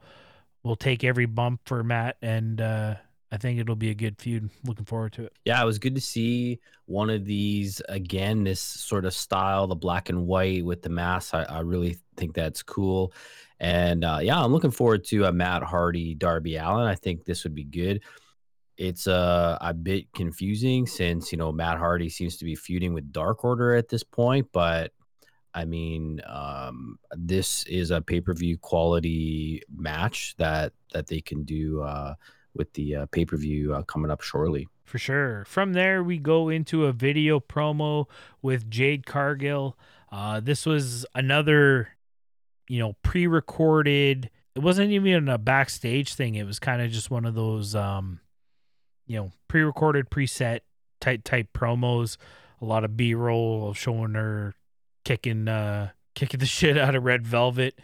will 0.64 0.78
take 0.78 1.04
every 1.04 1.26
bump 1.26 1.62
for 1.66 1.84
Matt, 1.84 2.16
and 2.22 2.60
uh, 2.62 2.96
I 3.32 3.38
think 3.38 3.60
it'll 3.60 3.76
be 3.76 3.90
a 3.90 3.96
good 3.96 4.18
feud. 4.18 4.50
Looking 4.66 4.86
forward 4.86 5.12
to 5.14 5.26
it. 5.26 5.34
Yeah, 5.44 5.62
it 5.62 5.66
was 5.66 5.78
good 5.78 5.96
to 5.96 6.02
see 6.02 6.62
one 6.86 7.10
of 7.10 7.26
these 7.26 7.82
again. 7.90 8.46
This 8.46 8.62
sort 8.62 9.04
of 9.04 9.14
style, 9.14 9.68
the 9.68 9.76
black 9.76 10.08
and 10.08 10.26
white 10.26 10.64
with 10.64 10.82
the 10.82 10.90
mask. 10.90 11.36
I, 11.36 11.44
I 11.44 11.60
really 11.60 11.98
think 12.16 12.34
that's 12.34 12.64
cool. 12.64 13.14
And 13.60 14.06
uh, 14.06 14.20
yeah, 14.22 14.42
I'm 14.42 14.54
looking 14.54 14.72
forward 14.72 15.04
to 15.06 15.26
a 15.26 15.34
Matt 15.34 15.64
Hardy, 15.64 16.16
Darby 16.16 16.56
Allin. 16.56 16.88
I 16.88 16.96
think 16.96 17.26
this 17.26 17.44
would 17.44 17.56
be 17.56 17.66
good. 17.66 18.04
It's 18.78 19.08
uh, 19.08 19.58
a 19.60 19.74
bit 19.74 20.14
confusing 20.14 20.86
since 20.86 21.32
you 21.32 21.38
know 21.38 21.52
Matt 21.52 21.78
Hardy 21.78 22.10
seems 22.10 22.38
to 22.38 22.46
be 22.46 22.56
feuding 22.56 22.94
with 22.94 23.12
Dark 23.12 23.44
Order 23.44 23.76
at 23.76 23.90
this 23.90 24.04
point, 24.04 24.48
but 24.52 24.92
I 25.54 25.66
mean, 25.66 26.22
um, 26.28 27.00
this 27.16 27.66
is 27.66 27.90
a 27.90 28.00
pay 28.00 28.22
per 28.22 28.36
view 28.36 28.58
quality 28.60 29.64
match 29.76 30.36
that 30.38 30.74
that 30.94 31.08
they 31.08 31.20
can 31.20 31.44
do 31.44 31.82
uh, 31.82 32.14
with 32.54 32.72
the 32.74 32.96
uh, 32.96 33.06
pay 33.08 33.26
per 33.26 33.38
view 33.38 33.74
uh, 33.74 33.82
coming 33.84 34.12
up 34.12 34.22
shortly. 34.22 34.68
For 34.84 35.00
sure. 35.00 35.46
From 35.46 35.74
there, 35.74 36.04
we 36.04 36.18
go 36.20 36.50
into 36.50 36.86
a 36.86 36.94
video 36.94 37.40
promo 37.40 38.06
with 38.42 38.70
Jade 38.70 39.06
Cargill. 39.06 39.78
Uh, 40.12 40.40
this 40.40 40.66
was 40.66 41.06
another, 41.14 41.90
you 42.70 42.80
know, 42.80 42.94
pre-recorded. 43.04 44.30
It 44.56 44.60
wasn't 44.60 44.92
even 44.92 45.28
a 45.28 45.38
backstage 45.38 46.14
thing. 46.14 46.36
It 46.36 46.46
was 46.46 46.60
kind 46.60 46.82
of 46.82 46.90
just 46.90 47.12
one 47.12 47.26
of 47.26 47.36
those, 47.36 47.76
um, 47.76 48.22
you 49.08 49.18
know, 49.18 49.32
pre-recorded, 49.48 50.10
preset 50.10 50.60
type 51.02 51.24
type 51.24 51.48
promos. 51.54 52.18
A 52.62 52.66
lot 52.66 52.84
of 52.84 52.98
B-roll 52.98 53.70
of 53.70 53.78
showing 53.78 54.16
her 54.16 54.56
kicking, 55.06 55.48
uh, 55.48 55.90
kicking 56.16 56.40
the 56.42 56.46
shit 56.46 56.78
out 56.78 56.96
of 56.96 57.04
Red 57.04 57.26
Velvet, 57.26 57.80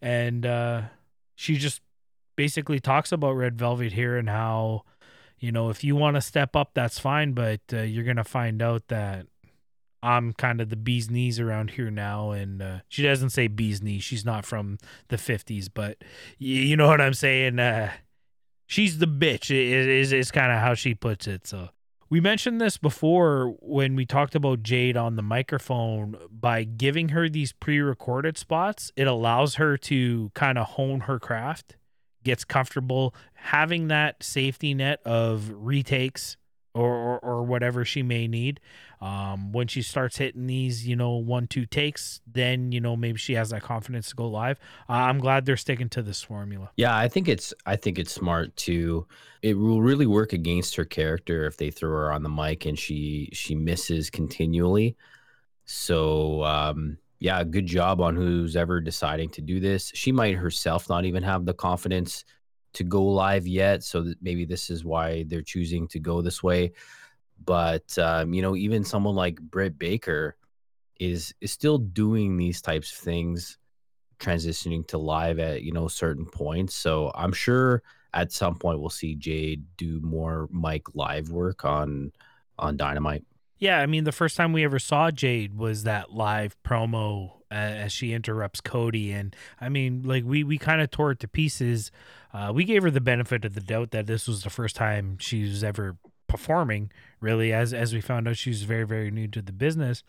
and 0.00 0.44
uh, 0.44 0.82
she 1.34 1.56
just 1.56 1.80
basically 2.34 2.80
talks 2.80 3.12
about 3.12 3.32
Red 3.32 3.58
Velvet 3.58 3.92
here 3.92 4.16
and 4.16 4.28
how 4.28 4.84
you 5.42 5.50
know, 5.50 5.70
if 5.70 5.82
you 5.82 5.96
want 5.96 6.14
to 6.14 6.20
step 6.20 6.54
up, 6.54 6.70
that's 6.72 7.00
fine, 7.00 7.32
but 7.32 7.60
uh, 7.72 7.80
you're 7.80 8.04
gonna 8.04 8.22
find 8.22 8.62
out 8.62 8.86
that 8.86 9.26
I'm 10.00 10.32
kind 10.34 10.60
of 10.60 10.68
the 10.68 10.76
bee's 10.76 11.10
knees 11.10 11.40
around 11.40 11.72
here 11.72 11.90
now. 11.90 12.30
And 12.30 12.62
uh, 12.62 12.78
she 12.88 13.02
doesn't 13.02 13.30
say 13.30 13.48
bee's 13.48 13.82
knees; 13.82 14.04
she's 14.04 14.24
not 14.24 14.46
from 14.46 14.78
the 15.08 15.16
'50s, 15.16 15.68
but 15.72 15.98
y- 16.40 16.46
you 16.46 16.76
know 16.76 16.86
what 16.86 17.00
I'm 17.00 17.12
saying. 17.12 17.58
Uh, 17.58 17.90
she's 18.72 18.98
the 18.98 19.06
bitch. 19.06 19.50
i- 19.50 19.54
Is 20.00 20.12
is 20.12 20.30
kind 20.30 20.50
of 20.52 20.58
how 20.58 20.74
she 20.74 20.94
puts 20.94 21.26
it. 21.26 21.46
So 21.46 21.68
we 22.10 22.20
mentioned 22.20 22.60
this 22.60 22.76
before 22.78 23.54
when 23.60 23.94
we 23.96 24.04
talked 24.06 24.34
about 24.34 24.62
Jade 24.62 24.96
on 24.96 25.16
the 25.16 25.22
microphone. 25.22 26.16
By 26.30 26.64
giving 26.64 27.10
her 27.10 27.28
these 27.28 27.52
pre-recorded 27.52 28.36
spots, 28.38 28.92
it 28.96 29.06
allows 29.06 29.56
her 29.56 29.76
to 29.78 30.30
kind 30.34 30.58
of 30.58 30.66
hone 30.70 31.00
her 31.00 31.18
craft 31.18 31.76
gets 32.24 32.44
comfortable 32.44 33.12
having 33.34 33.88
that 33.88 34.22
safety 34.22 34.74
net 34.74 35.00
of 35.04 35.50
retakes 35.50 36.36
or, 36.74 36.90
or, 36.90 37.18
or 37.18 37.42
whatever 37.42 37.84
she 37.84 38.02
may 38.02 38.26
need. 38.26 38.60
Um, 39.00 39.52
when 39.52 39.66
she 39.66 39.82
starts 39.82 40.18
hitting 40.18 40.46
these, 40.46 40.86
you 40.86 40.94
know, 40.94 41.16
one, 41.16 41.48
two 41.48 41.66
takes, 41.66 42.20
then, 42.26 42.70
you 42.70 42.80
know, 42.80 42.94
maybe 42.94 43.18
she 43.18 43.34
has 43.34 43.50
that 43.50 43.62
confidence 43.62 44.10
to 44.10 44.16
go 44.16 44.28
live. 44.28 44.60
Uh, 44.88 44.92
I'm 44.92 45.18
glad 45.18 45.44
they're 45.44 45.56
sticking 45.56 45.88
to 45.90 46.02
this 46.02 46.22
formula. 46.22 46.70
Yeah, 46.76 46.96
I 46.96 47.08
think 47.08 47.28
it's 47.28 47.52
I 47.66 47.74
think 47.76 47.98
it's 47.98 48.12
smart 48.12 48.54
to 48.58 49.06
it 49.42 49.54
will 49.54 49.82
really 49.82 50.06
work 50.06 50.32
against 50.32 50.76
her 50.76 50.84
character 50.84 51.46
if 51.46 51.56
they 51.56 51.70
throw 51.70 51.90
her 51.90 52.12
on 52.12 52.22
the 52.22 52.28
mic 52.28 52.64
and 52.64 52.78
she 52.78 53.28
she 53.32 53.56
misses 53.56 54.08
continually. 54.08 54.96
So 55.64 56.44
um 56.44 56.98
yeah, 57.18 57.42
good 57.44 57.66
job 57.66 58.00
on 58.00 58.16
who's 58.16 58.56
ever 58.56 58.80
deciding 58.80 59.30
to 59.30 59.40
do 59.40 59.60
this. 59.60 59.92
She 59.94 60.10
might 60.10 60.34
herself 60.34 60.88
not 60.88 61.04
even 61.04 61.22
have 61.22 61.44
the 61.44 61.54
confidence 61.54 62.24
to 62.74 62.84
go 62.84 63.02
live 63.04 63.46
yet, 63.46 63.82
so 63.82 64.02
that 64.02 64.22
maybe 64.22 64.44
this 64.44 64.70
is 64.70 64.84
why 64.84 65.24
they're 65.28 65.42
choosing 65.42 65.88
to 65.88 65.98
go 65.98 66.22
this 66.22 66.42
way. 66.42 66.72
But 67.44 67.96
um, 67.98 68.32
you 68.32 68.42
know, 68.42 68.56
even 68.56 68.84
someone 68.84 69.14
like 69.14 69.40
Britt 69.40 69.78
Baker 69.78 70.36
is 71.00 71.34
is 71.40 71.52
still 71.52 71.78
doing 71.78 72.36
these 72.36 72.62
types 72.62 72.92
of 72.92 72.98
things, 72.98 73.58
transitioning 74.18 74.86
to 74.88 74.98
live 74.98 75.38
at 75.38 75.62
you 75.62 75.72
know 75.72 75.88
certain 75.88 76.26
points. 76.26 76.74
So 76.74 77.10
I'm 77.14 77.32
sure 77.32 77.82
at 78.14 78.32
some 78.32 78.56
point 78.56 78.80
we'll 78.80 78.90
see 78.90 79.14
Jade 79.14 79.64
do 79.76 80.00
more 80.00 80.48
mic 80.52 80.94
live 80.94 81.30
work 81.30 81.64
on 81.64 82.12
on 82.58 82.76
Dynamite. 82.76 83.24
Yeah, 83.58 83.78
I 83.78 83.86
mean, 83.86 84.04
the 84.04 84.12
first 84.12 84.36
time 84.36 84.52
we 84.52 84.64
ever 84.64 84.80
saw 84.80 85.10
Jade 85.12 85.56
was 85.56 85.84
that 85.84 86.12
live 86.12 86.56
promo 86.64 87.41
as 87.52 87.92
she 87.92 88.12
interrupts 88.12 88.60
Cody, 88.60 89.12
and 89.12 89.34
I 89.60 89.68
mean, 89.68 90.02
like 90.04 90.24
we 90.24 90.44
we 90.44 90.58
kind 90.58 90.80
of 90.80 90.90
tore 90.90 91.12
it 91.12 91.20
to 91.20 91.28
pieces. 91.28 91.90
Uh, 92.32 92.50
we 92.54 92.64
gave 92.64 92.82
her 92.82 92.90
the 92.90 93.00
benefit 93.00 93.44
of 93.44 93.54
the 93.54 93.60
doubt 93.60 93.90
that 93.90 94.06
this 94.06 94.26
was 94.26 94.42
the 94.42 94.50
first 94.50 94.74
time 94.74 95.18
she 95.18 95.42
was 95.42 95.62
ever 95.62 95.96
performing 96.32 96.90
really 97.20 97.52
as 97.52 97.74
as 97.74 97.92
we 97.92 98.00
found 98.00 98.26
out 98.26 98.38
she's 98.38 98.62
very 98.62 98.84
very 98.84 99.10
new 99.10 99.28
to 99.28 99.42
the 99.42 99.52
business. 99.52 100.02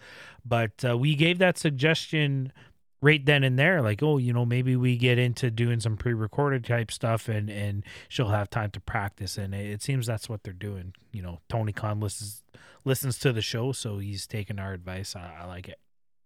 But 0.46 0.84
uh, 0.88 0.98
we 0.98 1.16
gave 1.16 1.38
that 1.40 1.58
suggestion 1.58 2.54
right 3.02 3.26
then 3.26 3.44
and 3.44 3.60
there 3.60 3.82
like 3.82 4.02
oh 4.02 4.18
you 4.18 4.32
know 4.32 4.46
maybe 4.46 4.78
we 4.78 4.96
get 4.96 5.20
into 5.20 5.52
doing 5.52 5.82
some 5.82 5.98
pre-recorded 5.98 6.64
type 6.64 6.90
stuff 6.90 7.28
and 7.28 7.50
and 7.50 7.84
she'll 8.08 8.30
have 8.30 8.50
time 8.50 8.72
to 8.72 8.80
practice. 8.80 9.38
And 9.38 9.54
it, 9.54 9.70
it 9.70 9.82
seems 9.82 10.08
that's 10.08 10.30
what 10.30 10.44
they're 10.44 10.54
doing. 10.54 10.94
You 11.12 11.22
know 11.22 11.40
tony 11.50 11.74
khan 11.74 12.00
listens 12.00 12.42
listens 12.86 13.20
to 13.20 13.34
the 13.34 13.42
show 13.42 13.74
so 13.74 13.98
he's 13.98 14.26
taking 14.26 14.60
our 14.60 14.72
advice. 14.72 15.18
I, 15.18 15.40
I 15.42 15.46
like 15.46 15.68
it 15.68 15.80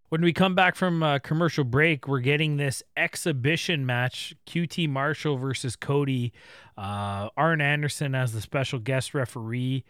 when 0.09 0.21
we 0.21 0.31
come 0.31 0.55
back 0.55 0.75
from 0.75 1.03
uh, 1.03 1.19
commercial 1.19 1.63
break, 1.63 2.07
we're 2.07 2.19
getting 2.19 2.57
this 2.57 2.81
exhibition 2.95 3.85
match: 3.85 4.35
QT 4.45 4.89
Marshall 4.89 5.37
versus 5.37 5.75
Cody. 5.75 6.31
Uh, 6.77 7.29
Arn 7.35 7.59
Anderson 7.59 8.15
as 8.15 8.33
the 8.33 8.41
special 8.41 8.79
guest 8.79 9.13
referee. 9.13 9.83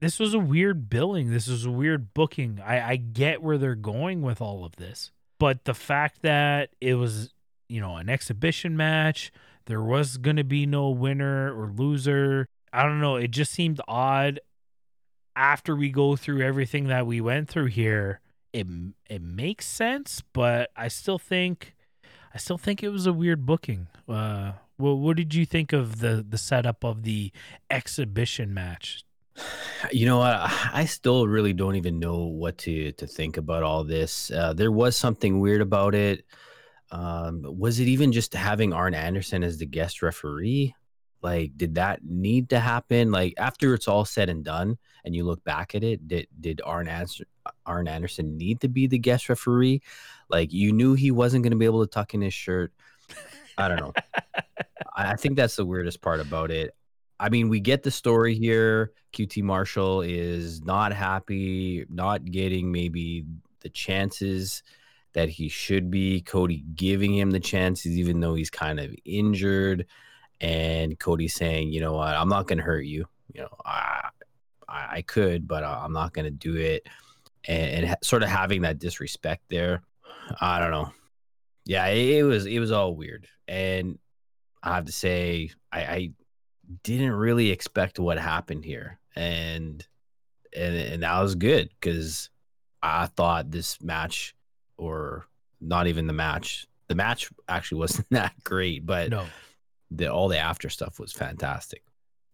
This 0.00 0.18
was 0.18 0.34
a 0.34 0.38
weird 0.38 0.90
billing. 0.90 1.30
This 1.30 1.48
was 1.48 1.64
a 1.64 1.70
weird 1.70 2.12
booking. 2.12 2.60
I, 2.64 2.90
I 2.90 2.96
get 2.96 3.42
where 3.42 3.56
they're 3.56 3.74
going 3.74 4.20
with 4.20 4.40
all 4.42 4.64
of 4.64 4.76
this, 4.76 5.10
but 5.38 5.64
the 5.64 5.74
fact 5.74 6.20
that 6.22 6.70
it 6.80 6.94
was, 6.94 7.32
you 7.68 7.80
know, 7.80 7.96
an 7.96 8.10
exhibition 8.10 8.76
match, 8.76 9.32
there 9.64 9.82
was 9.82 10.18
going 10.18 10.36
to 10.36 10.44
be 10.44 10.66
no 10.66 10.90
winner 10.90 11.50
or 11.58 11.72
loser. 11.74 12.46
I 12.72 12.82
don't 12.82 13.00
know. 13.00 13.16
It 13.16 13.30
just 13.30 13.52
seemed 13.52 13.80
odd 13.88 14.38
after 15.34 15.74
we 15.74 15.88
go 15.88 16.14
through 16.14 16.42
everything 16.42 16.88
that 16.88 17.06
we 17.06 17.20
went 17.22 17.48
through 17.48 17.66
here 17.66 18.20
it 18.56 18.66
it 19.08 19.22
makes 19.22 19.66
sense, 19.66 20.22
but 20.32 20.70
I 20.74 20.88
still 20.88 21.18
think 21.18 21.76
I 22.34 22.38
still 22.38 22.58
think 22.58 22.82
it 22.82 22.88
was 22.88 23.06
a 23.06 23.12
weird 23.12 23.44
booking. 23.44 23.88
Uh, 24.08 24.52
well, 24.78 24.98
what 24.98 25.16
did 25.16 25.34
you 25.34 25.44
think 25.44 25.72
of 25.72 26.00
the 26.00 26.24
the 26.26 26.38
setup 26.38 26.82
of 26.84 27.02
the 27.02 27.32
exhibition 27.70 28.54
match? 28.54 29.04
You 29.92 30.06
know 30.06 30.18
what? 30.18 30.34
I 30.72 30.86
still 30.86 31.28
really 31.28 31.52
don't 31.52 31.76
even 31.76 31.98
know 31.98 32.24
what 32.24 32.56
to 32.58 32.92
to 32.92 33.06
think 33.06 33.36
about 33.36 33.62
all 33.62 33.84
this. 33.84 34.30
Uh, 34.30 34.54
there 34.54 34.72
was 34.72 34.96
something 34.96 35.38
weird 35.40 35.60
about 35.60 35.94
it. 35.94 36.24
Um, 36.90 37.42
was 37.44 37.78
it 37.80 37.88
even 37.88 38.12
just 38.12 38.32
having 38.32 38.72
Arn 38.72 38.94
Anderson 38.94 39.42
as 39.44 39.58
the 39.58 39.66
guest 39.66 40.02
referee? 40.02 40.74
Like, 41.22 41.56
did 41.56 41.76
that 41.76 42.04
need 42.04 42.50
to 42.50 42.60
happen? 42.60 43.10
Like, 43.10 43.34
after 43.38 43.74
it's 43.74 43.88
all 43.88 44.04
said 44.04 44.28
and 44.28 44.44
done, 44.44 44.78
and 45.04 45.14
you 45.14 45.24
look 45.24 45.42
back 45.44 45.74
at 45.74 45.82
it, 45.82 46.06
did 46.06 46.28
did 46.40 46.60
Arn 46.64 46.88
Anderson, 46.88 47.26
Arn 47.64 47.88
Anderson 47.88 48.36
need 48.36 48.60
to 48.60 48.68
be 48.68 48.86
the 48.86 48.98
guest 48.98 49.28
referee? 49.28 49.82
Like, 50.28 50.52
you 50.52 50.72
knew 50.72 50.94
he 50.94 51.10
wasn't 51.10 51.42
going 51.42 51.52
to 51.52 51.58
be 51.58 51.64
able 51.64 51.84
to 51.84 51.90
tuck 51.90 52.14
in 52.14 52.20
his 52.20 52.34
shirt. 52.34 52.72
I 53.58 53.68
don't 53.68 53.80
know. 53.80 53.92
I, 54.96 55.12
I 55.12 55.16
think 55.16 55.36
that's 55.36 55.56
the 55.56 55.64
weirdest 55.64 56.00
part 56.00 56.20
about 56.20 56.50
it. 56.50 56.74
I 57.18 57.30
mean, 57.30 57.48
we 57.48 57.60
get 57.60 57.82
the 57.82 57.90
story 57.90 58.34
here. 58.34 58.92
QT 59.14 59.42
Marshall 59.42 60.02
is 60.02 60.62
not 60.62 60.92
happy, 60.92 61.86
not 61.88 62.24
getting 62.24 62.70
maybe 62.70 63.24
the 63.60 63.70
chances 63.70 64.62
that 65.14 65.30
he 65.30 65.48
should 65.48 65.90
be. 65.90 66.20
Cody 66.20 66.62
giving 66.74 67.16
him 67.16 67.30
the 67.30 67.40
chances, 67.40 67.96
even 67.98 68.20
though 68.20 68.34
he's 68.34 68.50
kind 68.50 68.78
of 68.78 68.94
injured 69.06 69.86
and 70.40 70.98
Cody 70.98 71.28
saying, 71.28 71.72
you 71.72 71.80
know 71.80 71.94
what, 71.94 72.14
I'm 72.14 72.28
not 72.28 72.46
going 72.46 72.58
to 72.58 72.64
hurt 72.64 72.84
you. 72.84 73.06
You 73.32 73.42
know, 73.42 73.56
I, 73.64 74.10
I 74.68 75.02
could, 75.02 75.46
but 75.46 75.62
uh, 75.62 75.80
I'm 75.82 75.92
not 75.92 76.12
going 76.12 76.24
to 76.24 76.30
do 76.30 76.56
it. 76.56 76.86
And, 77.48 77.86
and, 77.86 77.96
sort 78.02 78.22
of 78.22 78.28
having 78.28 78.62
that 78.62 78.78
disrespect 78.78 79.44
there. 79.48 79.82
I 80.40 80.58
don't 80.58 80.72
know. 80.72 80.90
Yeah, 81.64 81.86
it, 81.86 82.18
it, 82.18 82.22
was 82.24 82.46
it 82.46 82.58
was 82.58 82.72
all 82.72 82.94
weird, 82.94 83.26
and 83.46 83.98
I 84.62 84.74
have 84.74 84.84
to 84.86 84.92
say, 84.92 85.50
I, 85.72 85.80
I 85.80 86.10
didn't 86.82 87.12
really 87.12 87.50
expect 87.50 87.98
what 87.98 88.18
happened 88.18 88.64
here, 88.64 88.98
and 89.14 89.84
and 90.56 90.76
and 90.76 91.02
that 91.02 91.20
was 91.20 91.34
good 91.36 91.70
because 91.80 92.30
I 92.82 93.06
thought 93.06 93.50
this 93.50 93.80
match, 93.80 94.34
or 94.76 95.26
not 95.60 95.86
even 95.86 96.06
the 96.08 96.12
match, 96.12 96.66
the 96.88 96.94
match 96.96 97.30
actually 97.48 97.78
wasn't 97.80 98.10
that 98.10 98.32
great, 98.44 98.86
but 98.86 99.10
no 99.10 99.26
the 99.90 100.12
all 100.12 100.28
the 100.28 100.38
after 100.38 100.68
stuff 100.68 100.98
was 100.98 101.12
fantastic. 101.12 101.82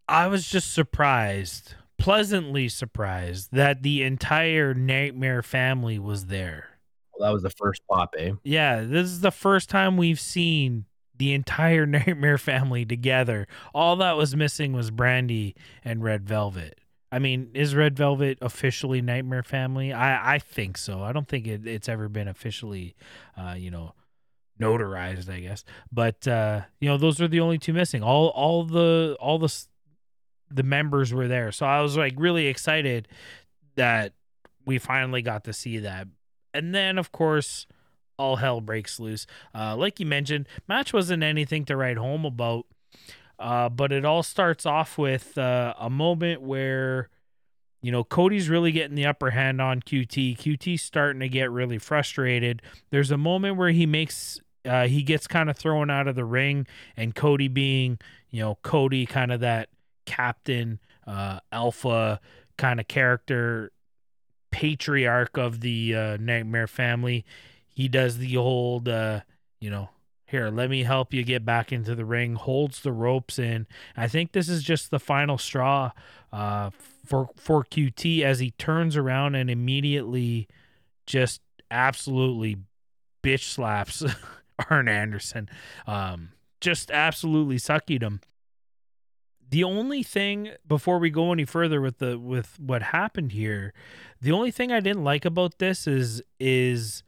I 0.08 0.26
was 0.26 0.48
just 0.48 0.72
surprised, 0.72 1.74
pleasantly 1.98 2.68
surprised 2.68 3.48
that 3.52 3.82
the 3.82 4.02
entire 4.02 4.74
Nightmare 4.74 5.42
family 5.42 5.98
was 5.98 6.26
there. 6.26 6.68
Well, 7.12 7.28
that 7.28 7.34
was 7.34 7.42
the 7.42 7.50
first 7.50 7.82
pop, 7.88 8.14
eh? 8.18 8.32
Yeah, 8.42 8.80
this 8.80 9.06
is 9.06 9.20
the 9.20 9.30
first 9.30 9.70
time 9.70 9.96
we've 9.96 10.20
seen 10.20 10.86
the 11.16 11.32
entire 11.32 11.86
Nightmare 11.86 12.38
family 12.38 12.84
together. 12.84 13.46
All 13.74 13.96
that 13.96 14.16
was 14.16 14.34
missing 14.34 14.72
was 14.72 14.90
Brandi 14.90 15.54
and 15.84 16.02
Red 16.02 16.26
Velvet. 16.26 16.78
I 17.12 17.18
mean, 17.18 17.50
is 17.52 17.74
Red 17.74 17.94
Velvet 17.94 18.38
officially 18.40 19.02
Nightmare 19.02 19.42
Family? 19.42 19.92
I 19.92 20.36
I 20.36 20.38
think 20.38 20.78
so. 20.78 21.02
I 21.02 21.12
don't 21.12 21.28
think 21.28 21.46
it, 21.46 21.66
it's 21.66 21.88
ever 21.88 22.08
been 22.08 22.26
officially, 22.26 22.96
uh, 23.36 23.54
you 23.56 23.70
know, 23.70 23.92
notarized, 24.60 25.28
I 25.28 25.40
guess. 25.40 25.64
But 25.90 26.26
uh, 26.26 26.62
you 26.80 26.88
know, 26.88 26.96
those 26.96 27.20
are 27.20 27.28
the 27.28 27.40
only 27.40 27.58
two 27.58 27.72
missing. 27.72 28.02
All 28.02 28.28
all 28.28 28.64
the 28.64 29.16
all 29.20 29.38
the 29.38 29.54
the 30.50 30.62
members 30.62 31.12
were 31.12 31.28
there, 31.28 31.52
so 31.52 31.66
I 31.66 31.80
was 31.80 31.96
like 31.96 32.14
really 32.16 32.46
excited 32.46 33.08
that 33.76 34.12
we 34.64 34.78
finally 34.78 35.22
got 35.22 35.44
to 35.44 35.52
see 35.52 35.78
that. 35.78 36.08
And 36.54 36.74
then, 36.74 36.98
of 36.98 37.12
course, 37.12 37.66
all 38.18 38.36
hell 38.36 38.60
breaks 38.60 39.00
loose. 39.00 39.26
Uh, 39.54 39.76
like 39.76 39.98
you 39.98 40.06
mentioned, 40.06 40.46
match 40.68 40.92
wasn't 40.92 41.22
anything 41.22 41.64
to 41.64 41.76
write 41.76 41.96
home 41.96 42.24
about, 42.24 42.66
uh, 43.38 43.68
but 43.68 43.92
it 43.92 44.04
all 44.04 44.22
starts 44.22 44.66
off 44.66 44.98
with 44.98 45.36
uh, 45.38 45.74
a 45.78 45.90
moment 45.90 46.42
where 46.42 47.08
you 47.82 47.90
know, 47.90 48.04
Cody's 48.04 48.48
really 48.48 48.70
getting 48.70 48.94
the 48.94 49.06
upper 49.06 49.30
hand 49.30 49.60
on 49.60 49.80
QT. 49.80 50.38
QT's 50.38 50.82
starting 50.82 51.20
to 51.20 51.28
get 51.28 51.50
really 51.50 51.78
frustrated. 51.78 52.62
There's 52.90 53.10
a 53.10 53.18
moment 53.18 53.56
where 53.56 53.70
he 53.70 53.86
makes 53.86 54.40
uh, 54.64 54.86
he 54.86 55.02
gets 55.02 55.26
kind 55.26 55.50
of 55.50 55.56
thrown 55.56 55.90
out 55.90 56.06
of 56.06 56.14
the 56.14 56.24
ring, 56.24 56.68
and 56.96 57.14
Cody 57.14 57.48
being, 57.48 57.98
you 58.30 58.40
know, 58.40 58.58
Cody 58.62 59.04
kind 59.04 59.32
of 59.32 59.40
that 59.40 59.68
captain, 60.06 60.78
uh, 61.06 61.40
alpha 61.50 62.20
kind 62.56 62.78
of 62.78 62.86
character, 62.86 63.72
patriarch 64.52 65.36
of 65.36 65.60
the 65.60 65.96
uh, 65.96 66.16
Nightmare 66.20 66.68
family. 66.68 67.24
He 67.66 67.88
does 67.88 68.18
the 68.18 68.36
old, 68.36 68.88
uh, 68.88 69.22
you 69.60 69.70
know, 69.70 69.88
here, 70.32 70.50
let 70.50 70.68
me 70.68 70.82
help 70.82 71.14
you 71.14 71.22
get 71.22 71.44
back 71.44 71.70
into 71.70 71.94
the 71.94 72.04
ring, 72.04 72.34
holds 72.34 72.80
the 72.80 72.90
ropes 72.90 73.38
in. 73.38 73.66
I 73.96 74.08
think 74.08 74.32
this 74.32 74.48
is 74.48 74.64
just 74.64 74.90
the 74.90 74.98
final 74.98 75.38
straw 75.38 75.92
uh, 76.32 76.70
for 77.06 77.28
for 77.36 77.62
QT 77.62 78.22
as 78.22 78.40
he 78.40 78.50
turns 78.52 78.96
around 78.96 79.36
and 79.36 79.48
immediately 79.48 80.48
just 81.06 81.40
absolutely 81.70 82.56
bitch 83.22 83.44
slaps 83.44 84.04
Arn 84.70 84.88
Anderson. 84.88 85.48
Um, 85.86 86.30
just 86.60 86.90
absolutely 86.90 87.56
suckied 87.56 88.02
him. 88.02 88.20
The 89.48 89.64
only 89.64 90.02
thing 90.02 90.52
before 90.66 90.98
we 90.98 91.10
go 91.10 91.32
any 91.32 91.44
further 91.44 91.80
with 91.80 91.98
the 91.98 92.18
with 92.18 92.58
what 92.58 92.82
happened 92.82 93.32
here, 93.32 93.74
the 94.20 94.32
only 94.32 94.50
thing 94.50 94.72
I 94.72 94.80
didn't 94.80 95.04
like 95.04 95.24
about 95.24 95.58
this 95.58 95.86
is 95.86 96.22
is 96.40 97.02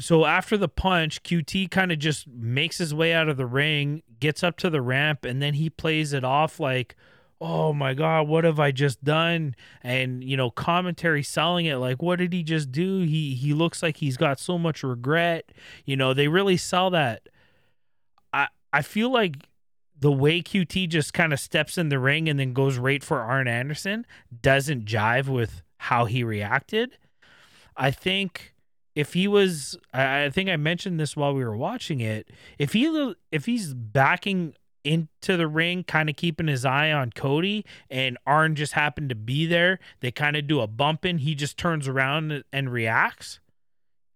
so 0.00 0.24
after 0.24 0.56
the 0.56 0.68
punch, 0.68 1.22
QT 1.22 1.70
kind 1.70 1.92
of 1.92 1.98
just 1.98 2.26
makes 2.26 2.78
his 2.78 2.94
way 2.94 3.12
out 3.12 3.28
of 3.28 3.36
the 3.36 3.46
ring, 3.46 4.02
gets 4.18 4.42
up 4.42 4.56
to 4.58 4.70
the 4.70 4.82
ramp, 4.82 5.24
and 5.24 5.40
then 5.40 5.54
he 5.54 5.70
plays 5.70 6.12
it 6.12 6.24
off 6.24 6.58
like, 6.58 6.96
oh 7.40 7.72
my 7.72 7.94
god 7.94 8.28
what 8.28 8.44
have 8.44 8.60
i 8.60 8.70
just 8.70 9.02
done? 9.02 9.54
And 9.82 10.22
you 10.22 10.36
know 10.36 10.50
commentary 10.50 11.22
selling 11.22 11.66
it 11.66 11.76
like 11.76 12.02
what 12.02 12.18
did 12.18 12.32
he 12.32 12.42
just 12.42 12.70
do? 12.70 13.00
He 13.00 13.34
he 13.34 13.54
looks 13.54 13.82
like 13.82 13.96
he's 13.98 14.16
got 14.16 14.38
so 14.38 14.58
much 14.58 14.82
regret. 14.82 15.50
You 15.84 15.96
know 15.96 16.12
they 16.12 16.28
really 16.28 16.56
sell 16.56 16.90
that. 16.90 17.28
I 18.32 18.48
i 18.72 18.82
feel 18.82 19.10
like 19.10 19.36
the 19.98 20.12
way 20.12 20.42
qt 20.42 20.88
just 20.88 21.12
kind 21.12 21.32
of 21.32 21.40
steps 21.40 21.78
in 21.78 21.88
the 21.88 21.98
ring 21.98 22.28
and 22.28 22.38
then 22.38 22.52
goes 22.52 22.78
right 22.78 23.02
for 23.02 23.20
arn 23.20 23.46
anderson 23.48 24.06
doesn't 24.42 24.86
jive 24.86 25.26
with 25.26 25.62
how 25.78 26.04
he 26.04 26.22
reacted. 26.22 26.98
I 27.76 27.90
think 27.90 28.54
if 29.00 29.14
he 29.14 29.26
was 29.26 29.76
I, 29.92 30.30
think 30.30 30.48
i 30.48 30.56
mentioned 30.56 31.00
this 31.00 31.16
while 31.16 31.34
we 31.34 31.44
were 31.44 31.56
watching 31.56 32.00
it 32.00 32.28
if 32.58 32.72
he 32.72 33.14
if 33.32 33.46
he's 33.46 33.74
backing 33.74 34.54
into 34.84 35.36
the 35.36 35.46
ring, 35.46 35.84
kind 35.84 36.08
of 36.08 36.16
keeping 36.16 36.46
his 36.46 36.64
eye 36.64 36.90
on 36.90 37.10
Cody, 37.10 37.64
and 37.90 38.16
Arn 38.26 38.54
just 38.54 38.72
happened 38.72 39.10
to 39.10 39.14
be 39.14 39.46
there. 39.46 39.78
They 40.00 40.10
kind 40.10 40.36
of 40.36 40.46
do 40.46 40.60
a 40.60 40.66
bump 40.66 41.04
in. 41.04 41.18
He 41.18 41.34
just 41.34 41.58
turns 41.58 41.86
around 41.88 42.44
and 42.52 42.72
reacts, 42.72 43.40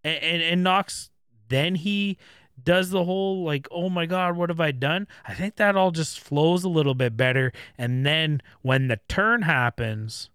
and, 0.03 0.23
and 0.23 0.43
and 0.43 0.65
knocks. 0.65 1.11
Then 1.49 1.75
he 1.75 2.17
does 2.63 2.91
the 2.91 3.05
whole 3.05 3.45
like, 3.45 3.69
oh 3.71 3.91
my 3.91 4.07
god, 4.07 4.37
what 4.37 4.49
have 4.49 4.61
I 4.61 4.71
done? 4.71 5.07
I 5.27 5.35
think 5.35 5.57
that 5.57 5.77
all 5.77 5.91
just 5.91 6.21
flows 6.21 6.65
a 6.65 6.69
little 6.69 6.95
bit 6.95 7.17
better. 7.17 7.53
And 7.77 8.07
then 8.07 8.41
when 8.63 8.89
the 8.89 9.01
turn 9.09 9.43
happens, 9.43 10.31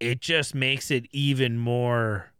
it 0.00 0.20
just 0.20 0.54
makes 0.54 0.90
it 0.90 1.06
even 1.12 1.58
more. 1.58 2.31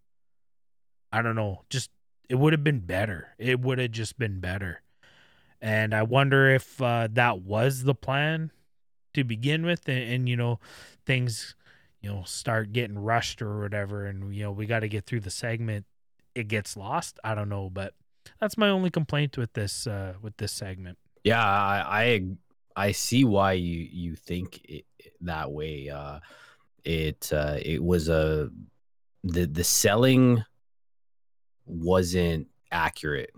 I 1.13 1.23
don't 1.23 1.37
know. 1.37 1.63
Just 1.71 1.91
it 2.29 2.37
would 2.37 2.53
have 2.53 2.65
been 2.65 2.81
better. 2.81 3.29
It 3.39 3.61
would 3.61 3.79
have 3.79 3.91
just 3.91 4.19
been 4.19 4.41
better. 4.41 4.83
And 5.61 5.95
I 5.95 6.03
wonder 6.03 6.51
if 6.51 6.81
uh, 6.81 7.09
that 7.13 7.43
was 7.43 7.85
the 7.85 7.95
plan 7.95 8.51
to 9.15 9.23
begin 9.23 9.65
with, 9.65 9.89
and, 9.89 10.03
and 10.03 10.29
you 10.29 10.37
know, 10.37 10.59
things 11.07 11.55
you 12.01 12.11
know 12.11 12.23
start 12.25 12.73
getting 12.73 12.99
rushed 12.99 13.43
or 13.43 13.61
whatever, 13.61 14.07
and 14.07 14.35
you 14.35 14.43
know 14.43 14.53
we 14.53 14.67
got 14.67 14.81
to 14.81 14.89
get 14.89 15.07
through 15.07 15.21
the 15.21 15.31
segment. 15.31 15.87
It 16.35 16.49
gets 16.49 16.77
lost. 16.77 17.21
I 17.23 17.35
don't 17.35 17.49
know, 17.49 17.71
but 17.71 17.95
that's 18.41 18.57
my 18.57 18.71
only 18.71 18.91
complaint 18.91 19.37
with 19.37 19.53
this 19.53 19.87
uh, 19.87 20.15
with 20.21 20.37
this 20.39 20.53
segment. 20.53 20.99
Yeah, 21.25 21.45
I 21.45 22.03
I, 22.77 22.87
I 22.89 22.93
see 22.93 23.25
why 23.25 23.53
you 23.53 23.87
you 23.93 24.17
think 24.17 24.61
it, 24.65 24.87
that 25.21 25.53
way. 25.53 25.91
Uh, 25.91 26.21
it 26.85 27.31
uh, 27.33 27.59
it 27.63 27.83
was 27.83 28.09
a 28.09 28.51
the 29.23 29.47
the 29.47 29.65
selling 29.65 30.45
wasn't 31.73 32.49
accurate 32.71 33.31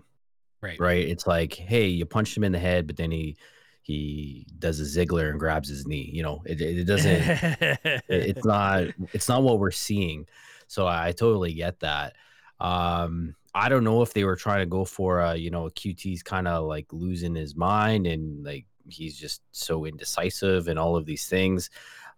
Right. 0.61 0.79
right? 0.79 1.07
It's 1.07 1.27
like, 1.27 1.53
hey, 1.53 1.85
you 1.87 2.05
punched 2.07 2.35
him 2.35 2.43
in 2.43 2.51
the 2.51 2.59
head, 2.59 2.87
but 2.87 2.97
then 2.97 3.11
he 3.11 3.37
he 3.83 4.47
does 4.57 4.79
a 4.79 4.83
Ziggler 4.83 5.29
and 5.29 5.39
grabs 5.39 5.69
his 5.69 5.85
knee. 5.85 6.09
You 6.11 6.23
know, 6.23 6.41
it 6.43 6.59
it 6.59 6.85
doesn't. 6.85 7.21
it, 7.61 8.03
it's 8.09 8.45
not 8.45 8.85
it's 9.13 9.29
not 9.29 9.43
what 9.43 9.59
we're 9.59 9.69
seeing. 9.69 10.25
So 10.65 10.87
I, 10.87 11.09
I 11.09 11.11
totally 11.11 11.53
get 11.53 11.81
that. 11.81 12.15
Um, 12.59 13.35
I 13.53 13.69
don't 13.69 13.83
know 13.83 14.01
if 14.01 14.13
they 14.15 14.23
were 14.23 14.35
trying 14.35 14.61
to 14.61 14.65
go 14.65 14.85
for 14.85 15.19
a 15.19 15.35
you 15.35 15.51
know 15.51 15.65
QT's 15.65 16.23
kind 16.23 16.47
of 16.47 16.65
like 16.65 16.87
losing 16.91 17.35
his 17.35 17.55
mind 17.55 18.07
and 18.07 18.43
like 18.43 18.65
he's 18.89 19.15
just 19.15 19.43
so 19.51 19.85
indecisive 19.85 20.67
and 20.67 20.79
all 20.79 20.95
of 20.95 21.05
these 21.05 21.27
things. 21.27 21.69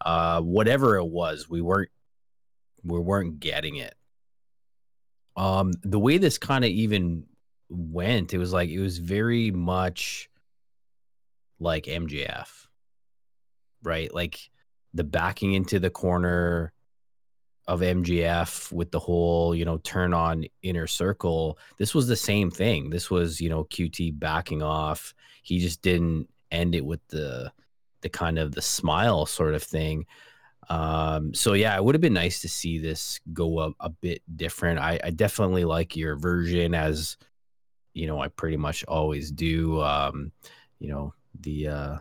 Uh, 0.06 0.40
whatever 0.40 0.96
it 0.96 1.06
was, 1.08 1.50
we 1.50 1.62
weren't 1.62 1.90
we 2.86 2.98
weren't 3.00 3.42
getting 3.42 3.76
it. 3.76 3.94
Um, 5.38 5.72
the 5.84 6.00
way 6.00 6.18
this 6.18 6.38
kind 6.38 6.66
of 6.66 6.72
even 6.72 7.24
went, 7.70 8.34
it 8.34 8.38
was 8.38 8.52
like 8.52 8.70
it 8.70 8.80
was 8.80 8.98
very 8.98 9.52
much 9.52 10.30
like 11.60 11.86
MJF, 11.86 12.48
right? 13.84 14.14
Like 14.14 14.50
the 14.94 15.04
backing 15.04 15.54
into 15.54 15.80
the 15.80 15.90
corner 15.90 16.74
of 17.68 17.82
MJF 17.82 18.72
with 18.72 18.92
the 18.92 19.00
whole, 19.00 19.54
you 19.54 19.66
know, 19.66 19.78
turn 19.78 20.14
on 20.14 20.46
inner 20.64 20.88
circle. 20.88 21.60
This 21.78 21.94
was 21.94 22.08
the 22.08 22.16
same 22.16 22.50
thing. 22.50 22.90
This 22.90 23.12
was, 23.12 23.42
you 23.42 23.50
know, 23.50 23.66
QT 23.66 24.18
backing 24.20 24.64
off. 24.64 25.14
He 25.44 25.60
just 25.60 25.82
didn't 25.82 26.30
end 26.52 26.76
it 26.76 26.86
with 26.86 27.06
the 27.10 27.52
the 28.02 28.10
kind 28.10 28.38
of 28.38 28.54
the 28.54 28.62
smile 28.62 29.26
sort 29.26 29.56
of 29.56 29.64
thing. 29.64 30.06
Um, 30.70 31.34
so 31.34 31.54
yeah, 31.54 31.76
it 31.76 31.84
would 31.84 31.96
have 31.96 32.02
been 32.02 32.14
nice 32.14 32.42
to 32.42 32.50
see 32.50 32.78
this 32.78 33.20
go 33.34 33.60
a, 33.60 33.72
a 33.80 33.90
bit 33.90 34.22
different. 34.36 34.80
I, 34.80 35.00
I 35.04 35.10
definitely 35.12 35.66
like 35.66 35.96
your 35.96 36.16
version 36.16 36.74
as 36.74 37.18
you 37.94 38.08
know 38.08 38.22
I 38.22 38.28
pretty 38.28 38.58
much 38.58 38.84
always 38.86 39.32
do. 39.32 39.82
Um, 39.82 40.32
you 40.80 40.90
know 40.90 41.14
the 41.40 41.68
uh, 41.68 41.98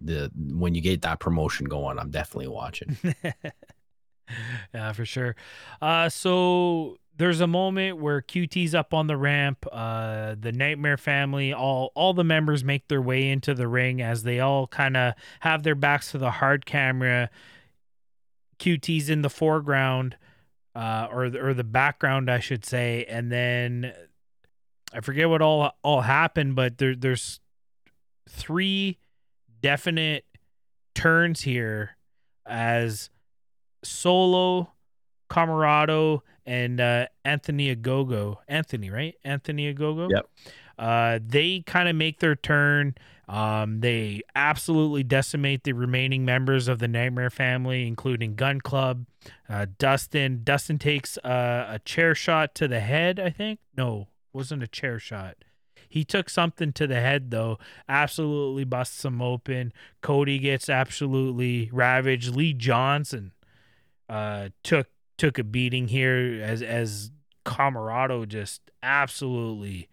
the 0.00 0.30
when 0.36 0.74
you 0.74 0.80
get 0.80 1.02
that 1.02 1.20
promotion 1.20 1.66
going, 1.66 1.98
I'm 1.98 2.10
definitely 2.10 2.48
watching. 2.48 2.96
yeah, 4.74 4.92
for 4.92 5.04
sure. 5.04 5.36
Uh, 5.80 6.08
so 6.08 6.98
there's 7.16 7.40
a 7.40 7.46
moment 7.46 7.98
where 7.98 8.20
QT's 8.20 8.74
up 8.74 8.92
on 8.92 9.06
the 9.06 9.16
ramp. 9.16 9.66
Uh, 9.70 10.34
the 10.38 10.52
Nightmare 10.52 10.96
family, 10.96 11.52
all 11.52 11.92
all 11.94 12.12
the 12.12 12.24
members 12.24 12.64
make 12.64 12.88
their 12.88 13.02
way 13.02 13.28
into 13.28 13.54
the 13.54 13.68
ring 13.68 14.02
as 14.02 14.22
they 14.22 14.40
all 14.40 14.66
kind 14.66 14.96
of 14.96 15.14
have 15.40 15.62
their 15.62 15.74
backs 15.74 16.10
to 16.10 16.18
the 16.18 16.32
hard 16.32 16.66
camera. 16.66 17.30
QT's 18.58 19.08
in 19.08 19.22
the 19.22 19.30
foreground, 19.30 20.16
uh, 20.74 21.08
or 21.10 21.24
or 21.24 21.54
the 21.54 21.64
background, 21.64 22.30
I 22.30 22.40
should 22.40 22.64
say, 22.64 23.04
and 23.08 23.30
then 23.30 23.92
I 24.92 25.00
forget 25.00 25.28
what 25.28 25.42
all 25.42 25.72
all 25.82 26.00
happened, 26.00 26.56
but 26.56 26.78
there 26.78 26.96
there's 26.96 27.40
three 28.28 28.98
definite 29.60 30.24
turns 30.94 31.42
here 31.42 31.96
as 32.46 33.10
Solo, 33.82 34.72
Comoroto, 35.30 36.22
and 36.46 36.80
uh, 36.80 37.06
Anthony 37.24 37.74
Ogogo. 37.74 38.36
Anthony, 38.48 38.90
right? 38.90 39.14
Anthony 39.24 39.72
Ogogo. 39.72 40.10
Yep. 40.10 40.28
Uh, 40.78 41.18
they 41.24 41.62
kind 41.66 41.88
of 41.88 41.96
make 41.96 42.20
their 42.20 42.34
turn. 42.34 42.94
Um, 43.28 43.80
they 43.80 44.20
absolutely 44.34 45.02
decimate 45.02 45.64
the 45.64 45.72
remaining 45.72 46.24
members 46.24 46.68
of 46.68 46.78
the 46.78 46.88
Nightmare 46.88 47.30
family, 47.30 47.86
including 47.86 48.34
Gunn 48.34 48.60
Club, 48.60 49.06
uh, 49.48 49.66
Dustin. 49.78 50.40
Dustin 50.44 50.78
takes 50.78 51.16
uh, 51.18 51.66
a 51.70 51.78
chair 51.84 52.14
shot 52.14 52.54
to 52.56 52.68
the 52.68 52.80
head, 52.80 53.18
I 53.18 53.30
think. 53.30 53.60
No, 53.76 54.08
wasn't 54.32 54.62
a 54.62 54.68
chair 54.68 54.98
shot. 54.98 55.36
He 55.88 56.04
took 56.04 56.28
something 56.28 56.72
to 56.72 56.88
the 56.88 57.00
head 57.00 57.30
though, 57.30 57.58
absolutely 57.88 58.64
busts 58.64 59.04
him 59.04 59.22
open. 59.22 59.72
Cody 60.02 60.40
gets 60.40 60.68
absolutely 60.68 61.70
ravaged. 61.72 62.34
Lee 62.34 62.52
Johnson 62.52 63.30
uh, 64.08 64.48
took 64.64 64.88
took 65.16 65.38
a 65.38 65.44
beating 65.44 65.88
here 65.88 66.40
as 66.42 66.62
as 66.62 67.10
Comoroto 67.44 68.26
just 68.26 68.62
absolutely 68.82 69.88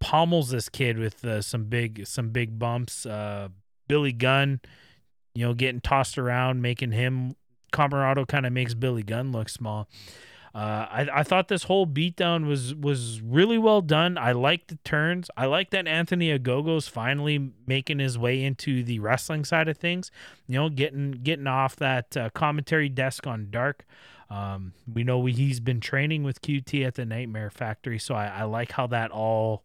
pummels 0.00 0.50
this 0.50 0.68
kid 0.68 0.98
with 0.98 1.24
uh, 1.24 1.42
some 1.42 1.64
big 1.64 2.06
some 2.06 2.30
big 2.30 2.58
bumps. 2.58 3.06
Uh, 3.06 3.48
Billy 3.88 4.12
Gunn, 4.12 4.60
you 5.34 5.46
know, 5.46 5.54
getting 5.54 5.80
tossed 5.80 6.18
around, 6.18 6.62
making 6.62 6.92
him 6.92 7.36
Comoroto 7.72 8.26
kind 8.26 8.46
of 8.46 8.52
makes 8.52 8.74
Billy 8.74 9.02
Gunn 9.02 9.32
look 9.32 9.48
small. 9.48 9.88
Uh, 10.52 10.86
I, 10.90 11.08
I 11.14 11.22
thought 11.22 11.46
this 11.46 11.64
whole 11.64 11.86
beatdown 11.86 12.46
was 12.46 12.74
was 12.74 13.20
really 13.20 13.58
well 13.58 13.80
done. 13.80 14.18
I 14.18 14.32
like 14.32 14.66
the 14.66 14.78
turns. 14.84 15.30
I 15.36 15.46
like 15.46 15.70
that 15.70 15.86
Anthony 15.86 16.36
Ogogo's 16.36 16.88
finally 16.88 17.52
making 17.66 18.00
his 18.00 18.18
way 18.18 18.42
into 18.42 18.82
the 18.82 18.98
wrestling 18.98 19.44
side 19.44 19.68
of 19.68 19.76
things. 19.76 20.10
You 20.48 20.56
know, 20.56 20.68
getting 20.68 21.12
getting 21.12 21.46
off 21.46 21.76
that 21.76 22.16
uh, 22.16 22.30
commentary 22.30 22.88
desk 22.88 23.28
on 23.28 23.48
Dark. 23.50 23.86
Um, 24.28 24.72
we 24.92 25.04
know 25.04 25.24
he's 25.26 25.60
been 25.60 25.80
training 25.80 26.24
with 26.24 26.40
QT 26.40 26.86
at 26.86 26.94
the 26.94 27.04
Nightmare 27.04 27.50
Factory, 27.50 27.98
so 27.98 28.14
I, 28.14 28.26
I 28.26 28.42
like 28.44 28.72
how 28.72 28.86
that 28.88 29.10
all 29.10 29.64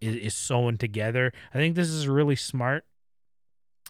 is, 0.00 0.16
is 0.16 0.78
together. 0.78 1.32
I 1.52 1.58
think 1.58 1.76
this 1.76 1.88
is 1.88 2.08
really 2.08 2.36
smart. 2.36 2.84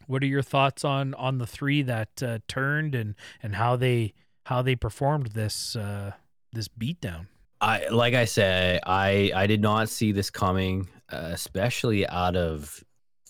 What 0.07 0.23
are 0.23 0.27
your 0.27 0.43
thoughts 0.43 0.85
on 0.85 1.15
on 1.15 1.39
the 1.39 1.47
three 1.47 1.83
that 1.83 2.23
uh, 2.23 2.39
turned 2.49 2.95
and 2.97 3.15
and 3.43 3.57
how 3.57 3.77
they 3.77 4.15
how 4.47 4.63
they 4.63 4.77
performed 4.77 5.27
this 5.33 5.75
uh, 5.75 6.13
this 6.53 6.69
beatdown. 6.69 7.27
I 7.61 7.89
like 7.89 8.15
I 8.15 8.27
said, 8.27 8.81
I 8.87 9.33
I 9.35 9.49
did 9.49 9.61
not 9.61 9.89
see 9.89 10.13
this 10.13 10.31
coming, 10.31 10.89
uh, 11.13 11.31
especially 11.33 12.07
out 12.07 12.37
of 12.37 12.83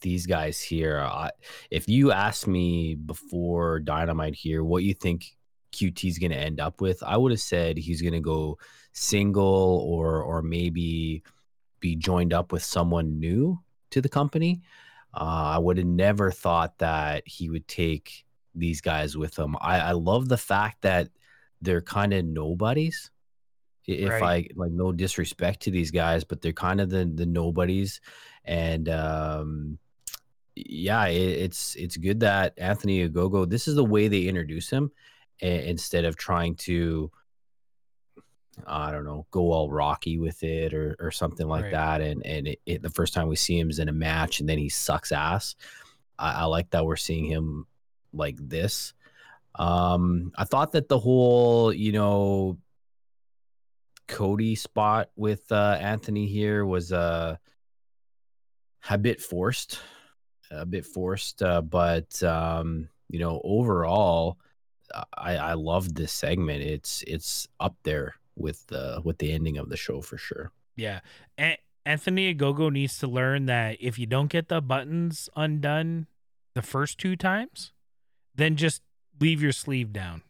these 0.03 0.26
guys 0.26 0.61
here. 0.61 1.01
I, 1.01 1.30
if 1.70 1.88
you 1.88 2.12
asked 2.12 2.47
me 2.47 2.97
before 2.97 3.80
Dynamite 3.80 4.34
here, 4.34 4.62
what 4.62 4.82
you 4.82 4.93
think 4.93 5.24
QT's 5.72 6.18
going 6.18 6.32
to 6.32 6.38
end 6.38 6.61
up 6.61 6.82
with, 6.82 7.03
I 7.03 7.16
would 7.16 7.32
have 7.32 7.41
said 7.41 7.78
he's 7.78 8.03
going 8.03 8.12
to 8.12 8.20
go 8.20 8.59
single 8.93 9.86
or 9.88 10.22
or 10.22 10.43
maybe 10.43 11.22
be 11.80 11.97
joined 11.97 12.34
up 12.34 12.53
with 12.53 12.62
someone 12.62 13.18
new 13.18 13.59
to 13.91 14.03
the 14.03 14.11
company. 14.11 14.61
Uh, 15.14 15.55
I 15.57 15.59
would 15.59 15.78
have 15.78 15.86
never 15.86 16.30
thought 16.30 16.76
that 16.76 17.26
he 17.26 17.49
would 17.49 17.66
take 17.66 18.26
these 18.57 18.80
guys 18.80 19.16
with 19.16 19.34
them. 19.34 19.57
I, 19.61 19.78
I 19.80 19.92
love 19.92 20.28
the 20.28 20.38
fact 20.38 20.82
that 20.82 21.09
they're 21.61 21.82
kind 21.82 22.12
of 22.12 22.24
nobodies. 22.24 23.11
If 23.86 24.11
right. 24.11 24.22
I 24.22 24.48
like 24.57 24.72
no 24.72 24.90
disrespect 24.90 25.61
to 25.62 25.70
these 25.70 25.92
guys, 25.92 26.24
but 26.24 26.42
they're 26.42 26.52
kind 26.52 26.80
of 26.80 26.90
the 26.90 27.04
the 27.04 27.24
nobodies, 27.26 28.00
and 28.44 28.88
um, 28.88 29.78
yeah, 30.57 31.07
it, 31.07 31.20
it's 31.20 31.76
it's 31.76 31.96
good 31.96 32.18
that 32.20 32.54
Anthony 32.57 33.09
Ogogo. 33.09 33.48
This 33.48 33.68
is 33.68 33.76
the 33.76 33.84
way 33.84 34.09
they 34.09 34.22
introduce 34.22 34.68
him, 34.68 34.90
a- 35.40 35.68
instead 35.68 36.04
of 36.04 36.16
trying 36.16 36.57
to, 36.57 37.12
I 38.66 38.90
don't 38.90 39.04
know, 39.04 39.24
go 39.30 39.52
all 39.52 39.70
rocky 39.70 40.18
with 40.18 40.42
it 40.42 40.74
or 40.74 40.96
or 40.98 41.12
something 41.12 41.46
like 41.46 41.64
Right. 41.64 41.72
that. 41.72 42.00
And 42.00 42.26
and 42.26 42.48
it, 42.48 42.61
it, 42.66 42.82
the 42.82 42.90
first 42.90 43.14
time 43.14 43.28
we 43.28 43.36
see 43.36 43.57
him 43.57 43.70
is 43.70 43.78
in 43.78 43.88
a 43.88 43.92
match, 43.92 44.40
and 44.40 44.48
then 44.48 44.59
he 44.59 44.68
sucks 44.68 45.12
ass. 45.12 45.54
I, 46.18 46.40
I 46.40 46.44
like 46.46 46.70
that 46.70 46.84
we're 46.84 46.96
seeing 46.96 47.26
him 47.26 47.68
like 48.12 48.36
this. 48.38 48.92
Um, 49.54 50.32
I 50.36 50.44
thought 50.44 50.72
that 50.72 50.88
the 50.88 50.98
whole, 50.98 51.72
you 51.72 51.92
know, 51.92 52.59
Cody 54.09 54.54
spot 54.54 55.11
with 55.16 55.50
uh, 55.50 55.78
Anthony 55.80 56.26
here 56.26 56.64
was 56.64 56.92
uh, 56.92 57.36
a 58.88 58.98
bit 58.98 59.20
forced, 59.20 59.80
a 60.50 60.66
bit 60.66 60.84
forced. 60.86 61.42
Uh, 61.42 61.62
but 61.62 62.22
um, 62.22 62.88
you 63.09 63.18
know, 63.18 63.40
overall, 63.44 64.38
I 65.16 65.36
I 65.36 65.52
loved 65.54 65.96
this 65.96 66.12
segment. 66.12 66.62
It's 66.62 67.02
it's 67.07 67.48
up 67.59 67.76
there 67.82 68.14
with 68.36 68.66
the 68.66 69.00
with 69.04 69.18
the 69.18 69.32
ending 69.32 69.59
of 69.59 69.68
the 69.68 69.76
show 69.76 70.00
for 70.00 70.18
sure. 70.18 70.52
Yeah. 70.76 71.00
A- 71.38 71.59
Anthony 71.84 72.34
Ogogo 72.34 72.70
needs 72.70 72.98
to 72.98 73.07
learn 73.07 73.46
that 73.46 73.76
if 73.80 73.98
you 73.98 74.07
don't 74.07 74.28
get 74.28 74.48
the 74.48 74.61
buttons 74.61 75.28
undone 75.36 76.07
the 76.54 76.62
first 76.62 76.98
two 76.98 77.16
times, 77.16 77.72
then 78.37 78.57
just 78.57 78.82
leave 79.20 79.43
your 79.43 79.53
sleeve 79.53 79.93
down. 79.93 80.22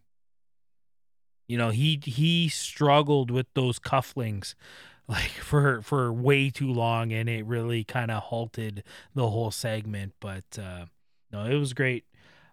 You 1.49 1.59
know, 1.59 1.71
he 1.71 2.01
he 2.05 2.49
struggled 2.49 3.31
with 3.31 3.47
those 3.55 3.79
cufflinks 3.79 4.55
like 5.09 5.31
for 5.31 5.83
for 5.83 6.13
way 6.13 6.51
too 6.51 6.73
long 6.73 7.13
and 7.13 7.29
it 7.29 7.45
really 7.47 7.85
kind 7.85 8.11
of 8.11 8.25
halted 8.25 8.83
the 9.15 9.31
whole 9.31 9.51
segment, 9.51 10.15
but 10.21 10.45
uh 10.61 10.87
no, 11.33 11.45
it 11.45 11.57
was 11.57 11.75
great. 11.75 12.05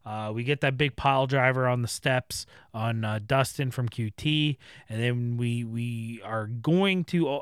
Uh, 0.06 0.32
we 0.34 0.44
get 0.44 0.60
that 0.62 0.78
big 0.78 0.96
pile 0.96 1.28
driver 1.28 1.68
on 1.68 1.82
the 1.82 1.88
steps 1.88 2.46
on 2.74 3.06
uh, 3.06 3.20
Dustin 3.26 3.72
from 3.72 3.88
QT, 3.88 4.58
and 4.90 5.02
then 5.02 5.38
we 5.38 5.64
we 5.64 6.22
are 6.26 6.48
going 6.48 7.06
to 7.06 7.42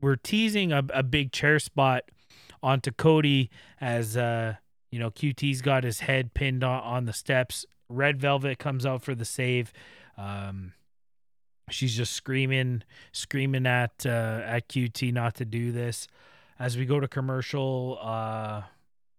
we're 0.00 0.16
teasing 0.16 0.72
a, 0.72 0.84
a 0.92 1.02
big 1.02 1.32
chair 1.32 1.58
spot 1.58 2.04
onto 2.62 2.90
Cody 2.90 3.50
as 3.80 4.16
uh 4.16 4.56
you 4.94 5.00
know 5.00 5.10
QT's 5.10 5.60
got 5.60 5.82
his 5.82 5.98
head 5.98 6.34
pinned 6.34 6.62
on, 6.62 6.80
on 6.82 7.04
the 7.04 7.12
steps. 7.12 7.66
Red 7.88 8.20
Velvet 8.20 8.60
comes 8.60 8.86
out 8.86 9.02
for 9.02 9.12
the 9.12 9.24
save. 9.24 9.72
Um 10.16 10.72
she's 11.68 11.96
just 11.96 12.12
screaming 12.12 12.84
screaming 13.10 13.66
at 13.66 14.06
uh 14.06 14.40
at 14.44 14.68
QT 14.68 15.12
not 15.12 15.34
to 15.34 15.44
do 15.44 15.72
this. 15.72 16.06
As 16.60 16.78
we 16.78 16.86
go 16.86 17.00
to 17.00 17.08
commercial 17.08 17.98
uh 18.00 18.62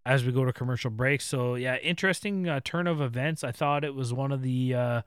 as 0.06 0.24
we 0.24 0.32
go 0.32 0.46
to 0.46 0.54
commercial 0.54 0.92
break. 0.92 1.20
So 1.20 1.56
yeah, 1.56 1.76
interesting 1.76 2.48
uh, 2.48 2.62
turn 2.64 2.88
of 2.88 3.02
events. 3.02 3.44
I 3.44 3.52
thought 3.52 3.84
it 3.84 3.96
was 3.96 4.14
one 4.14 4.32
of 4.32 4.44
the 4.44 4.74
uh 4.74 5.02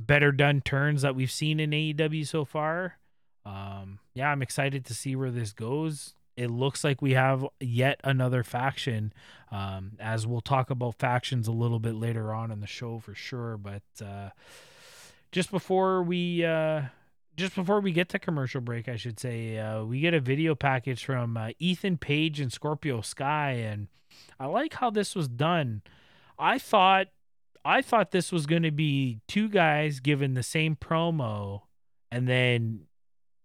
better 0.00 0.32
done 0.32 0.62
turns 0.62 1.02
that 1.02 1.14
we've 1.14 1.30
seen 1.30 1.60
in 1.60 1.72
AEW 1.72 2.26
so 2.26 2.46
far. 2.46 2.96
Um, 3.44 3.98
yeah, 4.14 4.30
I'm 4.30 4.40
excited 4.40 4.86
to 4.86 4.94
see 4.94 5.14
where 5.14 5.30
this 5.30 5.52
goes. 5.52 6.14
It 6.36 6.50
looks 6.50 6.84
like 6.84 7.00
we 7.00 7.12
have 7.12 7.46
yet 7.60 8.00
another 8.04 8.42
faction, 8.42 9.12
um, 9.50 9.92
as 9.98 10.26
we'll 10.26 10.42
talk 10.42 10.68
about 10.70 10.96
factions 10.98 11.48
a 11.48 11.52
little 11.52 11.78
bit 11.78 11.94
later 11.94 12.32
on 12.32 12.50
in 12.50 12.60
the 12.60 12.66
show 12.66 12.98
for 12.98 13.14
sure. 13.14 13.56
But 13.56 13.82
uh, 14.04 14.30
just 15.32 15.50
before 15.50 16.02
we 16.02 16.44
uh, 16.44 16.82
just 17.36 17.54
before 17.54 17.80
we 17.80 17.92
get 17.92 18.08
to 18.10 18.18
commercial 18.18 18.60
break, 18.60 18.88
I 18.88 18.96
should 18.96 19.20
say, 19.20 19.58
uh, 19.58 19.84
we 19.84 20.00
get 20.00 20.14
a 20.14 20.20
video 20.20 20.54
package 20.54 21.04
from 21.04 21.36
uh, 21.36 21.50
Ethan 21.58 21.98
Page 21.98 22.40
and 22.40 22.52
Scorpio 22.52 23.00
Sky, 23.00 23.52
and 23.52 23.88
I 24.40 24.46
like 24.46 24.74
how 24.74 24.90
this 24.90 25.14
was 25.14 25.28
done. 25.28 25.82
I 26.38 26.58
thought 26.58 27.08
I 27.64 27.82
thought 27.82 28.10
this 28.10 28.30
was 28.30 28.46
going 28.46 28.62
to 28.62 28.70
be 28.70 29.20
two 29.26 29.48
guys 29.48 30.00
given 30.00 30.34
the 30.34 30.42
same 30.42 30.76
promo, 30.76 31.62
and 32.10 32.28
then 32.28 32.86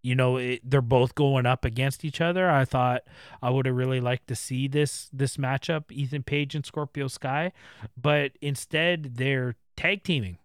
you 0.02 0.16
know 0.16 0.38
it, 0.38 0.62
they're 0.64 0.82
both 0.82 1.16
going 1.16 1.46
up 1.46 1.66
against 1.66 2.04
each 2.04 2.22
other. 2.22 2.50
I 2.50 2.66
thought 2.66 3.04
I 3.42 3.50
would 3.50 3.66
have 3.66 3.76
really 3.76 4.02
liked 4.02 4.28
to 4.28 4.36
see 4.36 4.68
this 4.68 5.10
this 5.14 5.38
matchup, 5.38 5.92
Ethan 5.92 6.24
Page 6.24 6.56
and 6.56 6.66
Scorpio 6.66 7.08
Sky, 7.08 7.52
but 8.00 8.32
instead 8.42 9.16
they're 9.16 9.56
tag 9.76 10.04
teaming. 10.04 10.38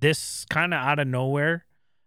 This 0.00 0.44
kind 0.50 0.74
of 0.74 0.80
out 0.80 0.98
of 0.98 1.06
nowhere. 1.06 1.64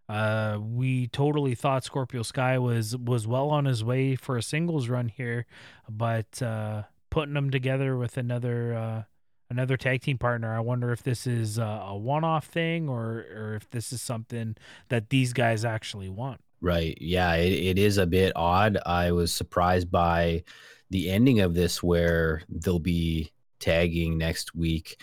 Uh, 0.07 0.59
we 0.61 1.07
totally 1.07 1.55
thought 1.55 1.83
Scorpio 1.83 2.21
Sky 2.21 2.57
was 2.59 2.95
was 2.95 3.25
well 3.25 3.49
on 3.49 3.65
his 3.65 3.83
way 3.83 4.15
for 4.15 4.37
a 4.37 4.43
singles 4.43 4.87
run 4.87 5.07
here, 5.07 5.45
but 5.89 6.41
uh, 6.41 6.83
putting 7.09 7.33
them 7.33 7.49
together 7.49 7.97
with 7.97 8.17
another 8.17 8.73
uh, 8.73 9.03
another 9.49 9.77
tag 9.77 10.01
team 10.01 10.17
partner. 10.17 10.55
I 10.55 10.59
wonder 10.59 10.91
if 10.91 11.01
this 11.01 11.25
is 11.25 11.57
a 11.57 11.95
one-off 11.95 12.45
thing 12.45 12.87
or 12.87 13.25
or 13.35 13.55
if 13.55 13.69
this 13.71 13.91
is 13.91 14.01
something 14.01 14.55
that 14.89 15.09
these 15.09 15.33
guys 15.33 15.65
actually 15.65 16.09
want. 16.09 16.41
Right. 16.61 16.97
Yeah, 16.99 17.33
it, 17.35 17.53
it 17.53 17.77
is 17.77 17.97
a 17.97 18.07
bit 18.07 18.33
odd. 18.35 18.77
I 18.85 19.11
was 19.11 19.31
surprised 19.31 19.91
by 19.91 20.43
the 20.89 21.09
ending 21.09 21.39
of 21.41 21.53
this 21.53 21.83
where 21.83 22.41
they'll 22.49 22.79
be 22.79 23.31
tagging 23.59 24.17
next 24.17 24.55
week. 24.55 24.99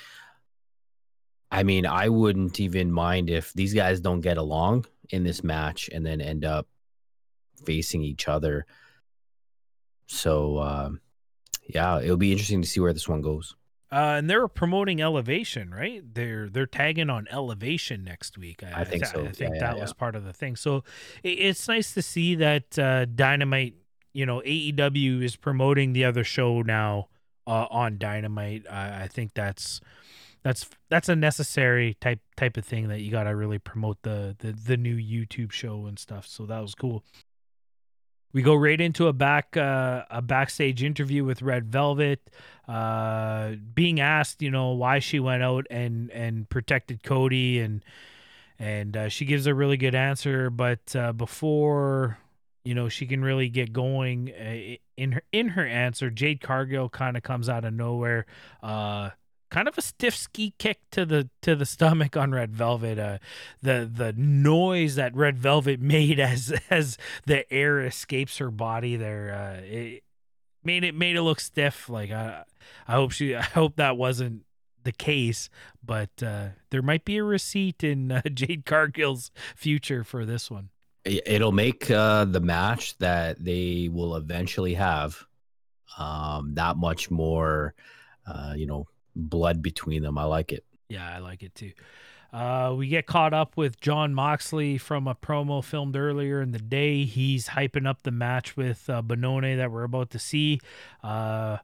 I 1.50 1.64
mean, 1.64 1.86
I 1.86 2.08
wouldn't 2.08 2.60
even 2.60 2.90
mind 2.90 3.28
if 3.28 3.52
these 3.52 3.74
guys 3.74 4.00
don't 4.00 4.20
get 4.20 4.38
along 4.38 4.86
in 5.10 5.22
this 5.22 5.44
match 5.44 5.90
and 5.92 6.04
then 6.04 6.20
end 6.20 6.44
up 6.44 6.66
facing 7.64 8.02
each 8.02 8.26
other. 8.26 8.66
So, 10.06 10.58
um, 10.58 11.00
yeah, 11.68 12.00
it'll 12.00 12.16
be 12.16 12.32
interesting 12.32 12.62
to 12.62 12.68
see 12.68 12.80
where 12.80 12.92
this 12.92 13.08
one 13.08 13.20
goes. 13.20 13.54
Uh, 13.92 14.16
and 14.16 14.30
they're 14.30 14.48
promoting 14.48 15.02
Elevation, 15.02 15.70
right? 15.70 16.02
They're 16.14 16.48
they're 16.48 16.66
tagging 16.66 17.10
on 17.10 17.28
Elevation 17.30 18.02
next 18.02 18.38
week. 18.38 18.62
I 18.64 18.84
think 18.84 19.04
th- 19.04 19.14
so. 19.14 19.24
I 19.26 19.32
think 19.32 19.54
yeah, 19.56 19.60
that 19.60 19.76
yeah. 19.76 19.82
was 19.82 19.92
part 19.92 20.16
of 20.16 20.24
the 20.24 20.32
thing. 20.32 20.56
So 20.56 20.82
it, 21.22 21.28
it's 21.28 21.68
nice 21.68 21.92
to 21.92 22.00
see 22.00 22.34
that 22.36 22.78
uh, 22.78 23.04
Dynamite, 23.04 23.74
you 24.14 24.24
know, 24.24 24.40
AEW 24.46 25.22
is 25.22 25.36
promoting 25.36 25.92
the 25.92 26.06
other 26.06 26.24
show 26.24 26.62
now 26.62 27.08
uh, 27.46 27.66
on 27.70 27.98
Dynamite. 27.98 28.64
I, 28.70 29.02
I 29.02 29.08
think 29.08 29.34
that's 29.34 29.82
that's 30.42 30.70
that's 30.88 31.10
a 31.10 31.16
necessary 31.16 31.94
type 32.00 32.20
type 32.34 32.56
of 32.56 32.64
thing 32.64 32.88
that 32.88 33.00
you 33.00 33.10
got 33.10 33.24
to 33.24 33.36
really 33.36 33.58
promote 33.58 33.98
the, 34.04 34.34
the 34.38 34.52
the 34.52 34.78
new 34.78 34.96
YouTube 34.96 35.52
show 35.52 35.84
and 35.84 35.98
stuff. 35.98 36.26
So 36.26 36.46
that 36.46 36.60
was 36.60 36.74
cool. 36.74 37.04
We 38.32 38.42
go 38.42 38.54
right 38.54 38.80
into 38.80 39.08
a 39.08 39.12
back 39.12 39.56
uh, 39.56 40.04
a 40.10 40.22
backstage 40.22 40.82
interview 40.82 41.24
with 41.24 41.42
Red 41.42 41.66
Velvet, 41.66 42.30
uh, 42.66 43.52
being 43.74 44.00
asked, 44.00 44.40
you 44.40 44.50
know, 44.50 44.70
why 44.70 45.00
she 45.00 45.20
went 45.20 45.42
out 45.42 45.66
and 45.70 46.10
and 46.10 46.48
protected 46.48 47.02
Cody, 47.02 47.60
and 47.60 47.84
and 48.58 48.96
uh, 48.96 49.08
she 49.08 49.24
gives 49.24 49.46
a 49.46 49.54
really 49.54 49.76
good 49.76 49.94
answer. 49.94 50.48
But 50.48 50.96
uh, 50.96 51.12
before 51.12 52.18
you 52.64 52.74
know 52.74 52.88
she 52.88 53.06
can 53.06 53.22
really 53.22 53.48
get 53.48 53.72
going 53.72 54.32
uh, 54.32 54.76
in 54.96 55.12
her 55.12 55.22
in 55.32 55.48
her 55.50 55.66
answer, 55.66 56.10
Jade 56.10 56.40
Cargill 56.40 56.88
kind 56.88 57.16
of 57.16 57.22
comes 57.22 57.48
out 57.48 57.64
of 57.64 57.74
nowhere. 57.74 58.26
Uh, 59.52 59.54
kind 59.54 59.68
of 59.68 59.76
a 59.78 59.82
stiff 59.82 60.14
ski 60.16 60.54
kick 60.58 60.78
to 60.90 61.04
the 61.04 61.28
to 61.42 61.54
the 61.54 61.66
stomach 61.66 62.16
on 62.16 62.32
Red 62.32 62.54
Velvet. 62.54 62.98
Uh, 62.98 63.18
the 63.60 63.88
the 63.92 64.12
noise 64.16 64.94
that 64.96 65.14
Red 65.14 65.38
Velvet 65.38 65.80
made 65.80 66.18
as 66.18 66.52
as 66.70 66.96
the 67.26 67.50
air 67.52 67.80
escapes 67.80 68.38
her 68.38 68.50
body 68.50 68.96
there, 68.96 69.32
uh, 69.34 69.60
it 69.64 70.02
made 70.64 70.84
it 70.84 70.94
made 70.94 71.16
it 71.16 71.22
look 71.22 71.40
stiff. 71.40 71.88
Like 71.88 72.10
I 72.10 72.44
I 72.88 72.92
hope 72.94 73.12
she 73.12 73.34
I 73.36 73.42
hope 73.42 73.76
that 73.76 73.96
wasn't 73.96 74.42
the 74.84 74.92
case, 74.92 75.48
but 75.84 76.10
uh, 76.24 76.48
there 76.70 76.82
might 76.82 77.04
be 77.04 77.16
a 77.18 77.22
receipt 77.24 77.84
in 77.84 78.10
uh, 78.10 78.22
Jade 78.34 78.64
Cargill's 78.66 79.30
future 79.54 80.02
for 80.02 80.24
this 80.24 80.50
one. 80.50 80.70
It- 81.04 81.22
It'll 81.26 81.52
make 81.52 81.88
uh, 81.90 82.24
the 82.24 82.40
match 82.40 82.98
that 82.98 83.44
they 83.44 83.88
will 83.92 84.16
eventually 84.16 84.74
have 84.74 85.24
um, 85.98 86.54
that 86.54 86.76
much 86.76 87.10
more, 87.12 87.74
uh, 88.26 88.54
you 88.56 88.66
know, 88.66 88.86
blood 89.14 89.62
between 89.62 90.02
them. 90.02 90.18
I 90.18 90.24
like 90.24 90.52
it. 90.52 90.64
Yeah, 90.88 91.08
I 91.08 91.18
like 91.18 91.42
it 91.42 91.54
too. 91.54 91.72
Uh, 92.32 92.74
we 92.76 92.88
get 92.88 93.06
caught 93.06 93.34
up 93.34 93.56
with 93.58 93.78
Jon 93.80 94.14
Moxley 94.14 94.78
from 94.78 95.06
a 95.06 95.14
promo 95.14 95.62
filmed 95.62 95.96
earlier 95.96 96.40
in 96.40 96.52
the 96.52 96.58
day. 96.58 97.04
He's 97.04 97.48
hyping 97.48 97.86
up 97.86 98.02
the 98.02 98.10
match 98.10 98.56
with 98.56 98.88
uh, 98.88 99.02
Bononi 99.02 99.56
that 99.56 99.70
we're 99.70 99.82
about 99.82 100.10
to 100.10 100.18
see. 100.18 100.58
Uh, 101.02 101.58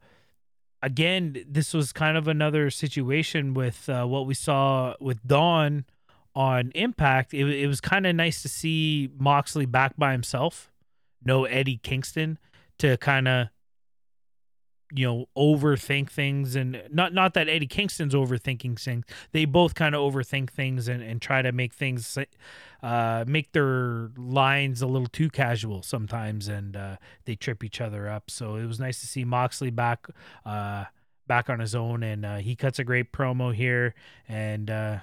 again, 0.83 1.43
this 1.49 1.73
was 1.73 1.93
kind 1.93 2.19
of 2.19 2.29
another 2.29 2.69
situation 2.71 3.55
with 3.55 3.89
uh, 3.89 4.05
what 4.05 4.27
we 4.27 4.35
saw 4.35 4.95
with 5.01 5.27
Don 5.27 5.87
on 6.35 6.71
Impact. 6.75 7.33
It, 7.33 7.49
it 7.49 7.67
was 7.67 7.81
kind 7.81 8.07
of 8.07 8.15
nice 8.15 8.43
to 8.43 8.49
see 8.49 9.11
Moxley 9.19 9.65
back 9.65 9.97
by 9.97 10.13
himself, 10.13 10.71
no 11.25 11.47
Eddie 11.47 11.81
Kingston 11.83 12.39
to 12.79 12.97
kind 12.99 13.27
of 13.27 13.49
you 14.95 15.07
know 15.07 15.27
overthink 15.37 16.11
things 16.11 16.57
and 16.57 16.83
not 16.91 17.13
not 17.13 17.35
that 17.35 17.49
Eddie 17.49 17.67
Kingston's 17.67 18.15
overthinking 18.15 18.81
things 18.81 19.05
they 19.33 19.45
both 19.45 19.75
kind 19.75 19.95
of 19.95 20.01
overthink 20.01 20.51
things 20.51 20.89
and, 20.89 21.03
and 21.03 21.21
try 21.21 21.43
to 21.43 21.53
make 21.53 21.75
things 21.75 22.17
uh 22.83 23.25
make 23.27 23.53
their 23.53 24.11
lines 24.17 24.81
a 24.81 24.87
little 24.87 25.09
too 25.09 25.29
casual 25.29 25.83
sometimes 25.83 26.49
and 26.49 26.77
uh 26.77 26.97
they 27.27 27.35
trip 27.35 27.63
each 27.63 27.81
other 27.81 28.09
up 28.09 28.31
so 28.31 28.57
it 28.57 28.67
was 28.67 28.81
nice 28.81 29.01
to 29.01 29.07
see 29.07 29.25
Moxley 29.25 29.71
back 29.71 30.07
uh 30.47 30.85
back 31.29 31.49
on 31.49 31.61
his 31.61 31.75
own, 31.77 32.03
and 32.03 32.25
uh, 32.27 32.37
he 32.39 32.57
cuts 32.57 32.81
a 32.81 32.85
great 32.85 33.13
promo 33.13 33.55
here. 33.55 33.95
And 34.27 34.69
uh, 34.69 34.99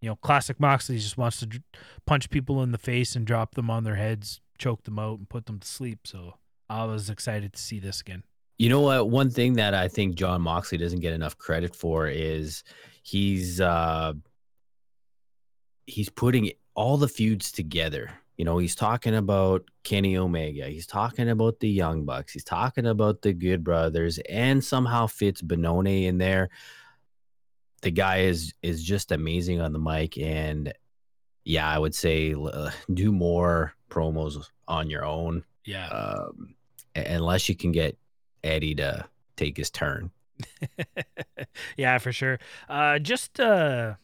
you 0.00 0.08
know, 0.08 0.16
classic 0.16 0.58
Moxley 0.58 0.96
just 0.96 1.18
wants 1.18 1.40
to 1.40 1.62
punch 2.06 2.30
people 2.30 2.62
in 2.62 2.72
the 2.72 2.78
face 2.78 3.14
and 3.14 3.26
drop 3.26 3.56
them 3.56 3.68
on 3.68 3.84
their 3.84 3.96
heads, 3.96 4.40
choke 4.56 4.84
them 4.84 4.98
out, 4.98 5.18
and 5.18 5.28
put 5.28 5.44
them 5.44 5.58
to 5.58 5.68
sleep. 5.68 6.06
So 6.06 6.36
I 6.70 6.84
was 6.84 7.10
excited 7.10 7.52
to 7.52 7.60
see 7.60 7.80
this 7.80 8.00
again. 8.00 8.22
You 8.60 8.68
know 8.68 8.82
what? 8.82 9.08
One 9.08 9.30
thing 9.30 9.54
that 9.54 9.72
I 9.72 9.88
think 9.88 10.16
Jon 10.16 10.42
Moxley 10.42 10.76
doesn't 10.76 11.00
get 11.00 11.14
enough 11.14 11.38
credit 11.38 11.74
for 11.74 12.08
is 12.08 12.62
he's 13.02 13.58
uh 13.58 14.12
he's 15.86 16.10
putting 16.10 16.52
all 16.74 16.98
the 16.98 17.08
feuds 17.08 17.52
together. 17.52 18.10
You 18.36 18.44
know, 18.44 18.58
he's 18.58 18.74
talking 18.74 19.14
about 19.14 19.64
Kenny 19.82 20.18
Omega, 20.18 20.66
he's 20.68 20.86
talking 20.86 21.30
about 21.30 21.60
the 21.60 21.70
Young 21.70 22.04
Bucks, 22.04 22.34
he's 22.34 22.44
talking 22.44 22.84
about 22.84 23.22
the 23.22 23.32
Good 23.32 23.64
Brothers, 23.64 24.18
and 24.28 24.62
somehow 24.62 25.06
fits 25.06 25.40
Bononi 25.40 26.04
in 26.04 26.18
there. 26.18 26.50
The 27.80 27.90
guy 27.90 28.18
is 28.24 28.52
is 28.62 28.84
just 28.84 29.10
amazing 29.10 29.62
on 29.62 29.72
the 29.72 29.78
mic, 29.78 30.18
and 30.18 30.70
yeah, 31.44 31.66
I 31.66 31.78
would 31.78 31.94
say 31.94 32.34
uh, 32.34 32.72
do 32.92 33.10
more 33.10 33.72
promos 33.88 34.36
on 34.68 34.90
your 34.90 35.06
own, 35.06 35.44
Yeah. 35.64 35.88
um, 35.88 36.54
unless 36.94 37.48
you 37.48 37.56
can 37.56 37.72
get 37.72 37.96
Eddie 38.42 38.74
to 38.76 39.06
take 39.36 39.56
his 39.56 39.70
turn. 39.70 40.10
yeah, 41.76 41.98
for 41.98 42.12
sure. 42.12 42.38
Uh, 42.68 42.98
just 42.98 43.38
uh, 43.40 43.94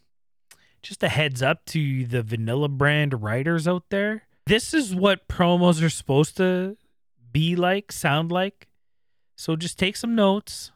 just 0.82 1.03
a 1.03 1.09
heads 1.09 1.43
up 1.43 1.64
to 1.66 2.07
the 2.07 2.22
vanilla 2.22 2.68
brand 2.68 3.22
writers 3.22 3.66
out 3.66 3.84
there. 3.91 4.22
This 4.47 4.72
is 4.72 4.95
what 4.95 5.28
promos 5.28 5.82
are 5.82 5.91
supposed 5.91 6.37
to 6.37 6.76
be 7.32 7.57
like, 7.57 7.91
sound 7.91 8.30
like. 8.30 8.68
So 9.37 9.57
just 9.57 9.78
take 9.78 9.97
some 9.97 10.14
notes, 10.14 10.70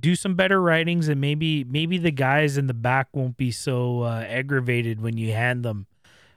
do 0.00 0.14
some 0.14 0.34
better 0.34 0.60
writings, 0.60 1.08
and 1.08 1.20
maybe 1.20 1.64
maybe 1.64 1.98
the 1.98 2.10
guys 2.10 2.56
in 2.56 2.66
the 2.66 2.74
back 2.74 3.08
won't 3.12 3.36
be 3.36 3.50
so 3.50 4.02
uh, 4.02 4.24
aggravated 4.26 5.00
when 5.00 5.18
you 5.18 5.32
hand 5.32 5.64
them 5.64 5.86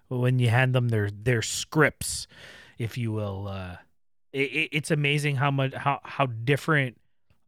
when 0.07 0.39
you 0.39 0.49
hand 0.49 0.75
them 0.75 0.89
their 0.89 1.09
their 1.09 1.41
scripts, 1.41 2.27
if 2.77 2.97
you 2.97 3.11
will. 3.11 3.47
Uh, 3.47 3.77
it, 4.35 4.51
it, 4.51 4.69
it's 4.73 4.91
amazing 4.91 5.37
how 5.37 5.49
much 5.49 5.73
how 5.73 5.99
how 6.03 6.25
different 6.25 6.99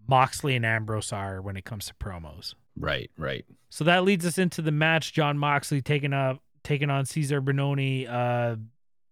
Moxley 0.07 0.55
and 0.55 0.65
Ambrose 0.65 1.11
are 1.11 1.41
when 1.41 1.57
it 1.57 1.65
comes 1.65 1.87
to 1.87 1.93
promos. 1.95 2.53
Right, 2.79 3.11
right. 3.17 3.45
So 3.69 3.83
that 3.83 4.03
leads 4.03 4.25
us 4.25 4.37
into 4.37 4.61
the 4.61 4.71
match. 4.71 5.11
Jon 5.13 5.37
Moxley 5.37 5.81
taking 5.81 6.13
up 6.13 6.41
taking 6.63 6.89
on 6.89 7.05
Cezar 7.05 7.41
Bononi. 7.41 8.07
Uh 8.09 8.55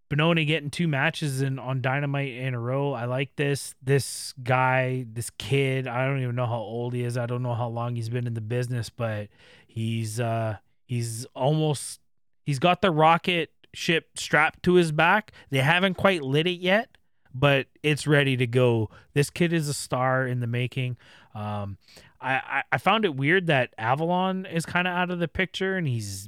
Bononi 0.09 0.45
getting 0.45 0.69
two 0.69 0.87
matches 0.87 1.41
in 1.41 1.57
on 1.59 1.81
Dynamite 1.81 2.33
in 2.33 2.53
a 2.53 2.59
row. 2.59 2.93
I 2.93 3.05
like 3.05 3.35
this. 3.35 3.73
This 3.81 4.33
guy, 4.41 5.05
this 5.11 5.31
kid, 5.31 5.87
I 5.87 6.05
don't 6.05 6.21
even 6.21 6.35
know 6.35 6.45
how 6.45 6.59
old 6.59 6.93
he 6.93 7.03
is. 7.03 7.17
I 7.17 7.25
don't 7.25 7.41
know 7.41 7.55
how 7.55 7.67
long 7.67 7.95
he's 7.95 8.09
been 8.09 8.27
in 8.27 8.35
the 8.35 8.41
business, 8.41 8.89
but 8.89 9.27
he's 9.67 10.19
uh 10.19 10.57
he's 10.85 11.25
almost 11.35 11.99
he's 12.45 12.59
got 12.59 12.81
the 12.81 12.91
rocket 12.91 13.51
ship 13.73 14.11
strapped 14.15 14.63
to 14.63 14.75
his 14.75 14.93
back. 14.93 15.33
They 15.49 15.57
haven't 15.57 15.95
quite 15.95 16.21
lit 16.21 16.47
it 16.47 16.61
yet, 16.61 16.89
but 17.37 17.67
it's 17.83 18.07
ready 18.07 18.37
to 18.37 18.47
go. 18.47 18.89
This 19.13 19.29
kid 19.29 19.53
is 19.53 19.67
a 19.67 19.73
star 19.73 20.25
in 20.25 20.39
the 20.39 20.47
making. 20.47 20.97
Um 21.33 21.77
I, 22.21 22.63
I, 22.71 22.77
found 22.79 23.05
it 23.05 23.15
weird 23.15 23.45
that 23.47 23.75
Avalon 23.77 24.47
is 24.47 24.65
kind 24.65 24.87
of 24.87 24.93
out 24.95 25.11
of 25.11 25.19
the 25.19 25.27
picture 25.27 25.77
and 25.77 25.87
he's 25.87 26.27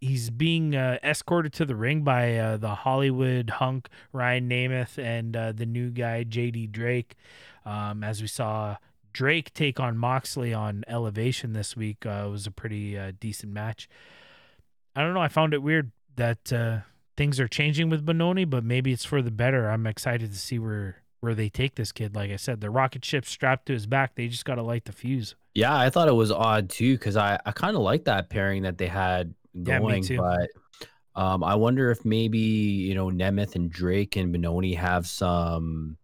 he's 0.00 0.30
being 0.30 0.74
uh, 0.74 0.98
escorted 1.02 1.52
to 1.54 1.64
the 1.64 1.76
ring 1.76 2.02
by 2.02 2.36
uh, 2.36 2.56
the 2.56 2.74
Hollywood 2.74 3.50
hunk 3.50 3.88
Ryan 4.12 4.48
Nemeth 4.48 4.98
and 4.98 5.36
uh, 5.36 5.52
the 5.52 5.66
new 5.66 5.90
guy 5.90 6.24
JD 6.24 6.70
Drake. 6.72 7.16
Um, 7.64 8.02
as 8.02 8.20
we 8.20 8.28
saw 8.28 8.76
Drake 9.12 9.52
take 9.54 9.78
on 9.78 9.96
Moxley 9.96 10.52
on 10.52 10.84
Elevation 10.88 11.52
this 11.52 11.76
week, 11.76 12.04
uh, 12.06 12.28
was 12.30 12.46
a 12.46 12.50
pretty 12.50 12.98
uh, 12.98 13.12
decent 13.18 13.52
match. 13.52 13.88
I 14.94 15.02
don't 15.02 15.14
know. 15.14 15.22
I 15.22 15.28
found 15.28 15.54
it 15.54 15.62
weird 15.62 15.92
that 16.16 16.52
uh, 16.52 16.80
things 17.16 17.38
are 17.40 17.48
changing 17.48 17.90
with 17.90 18.04
Bononi, 18.06 18.48
but 18.48 18.64
maybe 18.64 18.92
it's 18.92 19.04
for 19.04 19.22
the 19.22 19.30
better. 19.30 19.68
I'm 19.68 19.86
excited 19.86 20.32
to 20.32 20.38
see 20.38 20.58
where 20.58 21.02
where 21.20 21.34
they 21.34 21.48
take 21.48 21.76
this 21.76 21.92
kid. 21.92 22.16
Like 22.16 22.30
I 22.32 22.36
said, 22.36 22.60
the 22.60 22.70
rocket 22.70 23.04
ship 23.04 23.24
strapped 23.24 23.66
to 23.66 23.72
his 23.74 23.86
back. 23.86 24.16
They 24.16 24.26
just 24.28 24.44
got 24.44 24.56
to 24.56 24.62
light 24.62 24.84
the 24.86 24.92
fuse. 24.92 25.36
Yeah, 25.54 25.76
I 25.76 25.90
thought 25.90 26.08
it 26.08 26.12
was 26.12 26.32
odd 26.32 26.68
too 26.70 26.94
because 26.94 27.16
I, 27.16 27.38
I 27.44 27.52
kind 27.52 27.76
of 27.76 27.82
like 27.82 28.04
that 28.04 28.28
pairing 28.30 28.62
that 28.62 28.78
they 28.78 28.88
had 28.88 29.34
Yeah, 29.54 29.78
going, 29.78 30.02
too. 30.02 30.16
but 30.16 30.50
um, 31.14 31.44
I 31.44 31.54
wonder 31.54 31.90
if 31.90 32.04
maybe 32.04 32.38
you 32.38 32.94
know 32.94 33.06
Nemeth 33.08 33.54
and 33.54 33.70
Drake 33.70 34.16
and 34.16 34.34
Bononi 34.34 34.76
have 34.76 35.06
some 35.06 35.98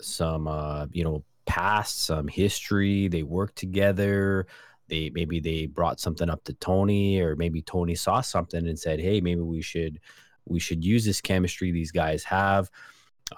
some 0.00 0.48
uh, 0.48 0.86
you 0.92 1.04
know 1.04 1.24
past, 1.46 2.04
some 2.04 2.28
history. 2.28 3.08
They 3.08 3.22
work 3.22 3.54
together. 3.54 4.46
They 4.88 5.10
maybe 5.10 5.40
they 5.40 5.66
brought 5.66 6.00
something 6.00 6.30
up 6.30 6.44
to 6.44 6.52
Tony, 6.54 7.20
or 7.20 7.36
maybe 7.36 7.62
Tony 7.62 7.94
saw 7.94 8.20
something 8.20 8.66
and 8.66 8.78
said, 8.78 9.00
"Hey, 9.00 9.20
maybe 9.20 9.40
we 9.40 9.62
should 9.62 10.00
we 10.46 10.58
should 10.58 10.84
use 10.84 11.04
this 11.04 11.20
chemistry 11.20 11.70
these 11.70 11.92
guys 11.92 12.24
have." 12.24 12.70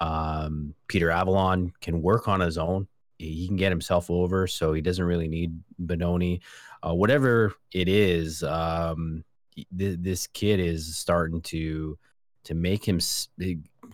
Um, 0.01 0.75
Peter 0.87 1.11
Avalon 1.11 1.73
can 1.81 2.01
work 2.01 2.29
on 2.29 2.41
his 2.41 2.59
own 2.59 2.87
he 3.21 3.47
can 3.47 3.57
get 3.57 3.71
himself 3.71 4.11
over, 4.11 4.47
so 4.47 4.73
he 4.73 4.81
doesn't 4.81 5.05
really 5.05 5.29
need 5.29 5.59
Bononi. 5.85 6.41
Uh, 6.83 6.95
whatever 6.95 7.53
it 7.73 7.89
is, 7.89 8.43
um, 8.43 9.25
th- 9.55 9.99
this 10.01 10.27
kid 10.29 10.61
is 10.61 10.97
starting 10.97 11.41
to 11.43 11.99
to 12.45 12.55
make 12.55 12.87
him 12.87 12.99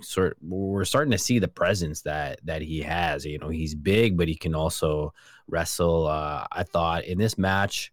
sort. 0.02 0.36
We're 0.42 0.84
starting 0.84 1.12
to 1.12 1.18
see 1.18 1.38
the 1.38 1.48
presence 1.48 2.02
that 2.02 2.40
that 2.44 2.62
he 2.62 2.80
has. 2.80 3.24
You 3.24 3.38
know, 3.38 3.48
he's 3.48 3.74
big, 3.74 4.16
but 4.16 4.28
he 4.28 4.34
can 4.34 4.54
also 4.54 5.12
wrestle. 5.48 6.06
Uh, 6.06 6.46
I 6.50 6.62
thought 6.62 7.04
in 7.04 7.18
this 7.18 7.38
match, 7.38 7.92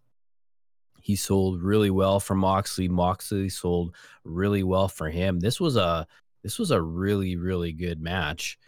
he 1.00 1.16
sold 1.16 1.62
really 1.62 1.90
well 1.90 2.20
for 2.20 2.34
Moxley. 2.34 2.88
Moxley 2.88 3.48
sold 3.48 3.94
really 4.24 4.62
well 4.62 4.88
for 4.88 5.10
him. 5.10 5.40
This 5.40 5.60
was 5.60 5.76
a 5.76 6.06
this 6.42 6.58
was 6.58 6.70
a 6.70 6.80
really 6.80 7.36
really 7.36 7.72
good 7.72 8.00
match 8.00 8.58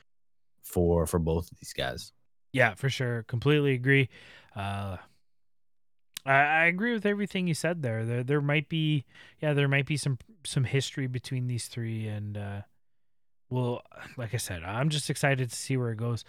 for 0.63 1.07
for 1.07 1.19
both 1.19 1.51
of 1.51 1.59
these 1.59 1.73
guys. 1.73 2.13
Yeah, 2.53 2.75
for 2.75 2.89
sure. 2.89 3.23
Completely 3.25 3.73
agree. 3.73 4.09
Uh, 4.55 4.97
I, 6.27 6.65
agree 6.65 6.93
with 6.93 7.07
everything 7.07 7.47
you 7.47 7.55
said 7.55 7.83
there. 7.83 8.05
There 8.05 8.25
there 8.25 8.41
might 8.41 8.69
be 8.69 9.05
yeah, 9.41 9.53
there 9.53 9.69
might 9.69 9.87
be 9.87 9.97
some 9.97 10.19
some 10.45 10.65
history 10.65 11.07
between 11.07 11.47
these 11.47 11.69
three 11.69 12.07
and 12.09 12.37
uh 12.37 12.61
well, 13.51 13.83
like 14.17 14.35
I 14.35 14.39
said, 14.39 14.63
I'm 14.63 14.89
just 14.89 15.11
excited 15.11 15.51
to 15.51 15.57
see 15.57 15.77
where 15.77 15.91
it 15.91 15.97
goes. 15.97 16.25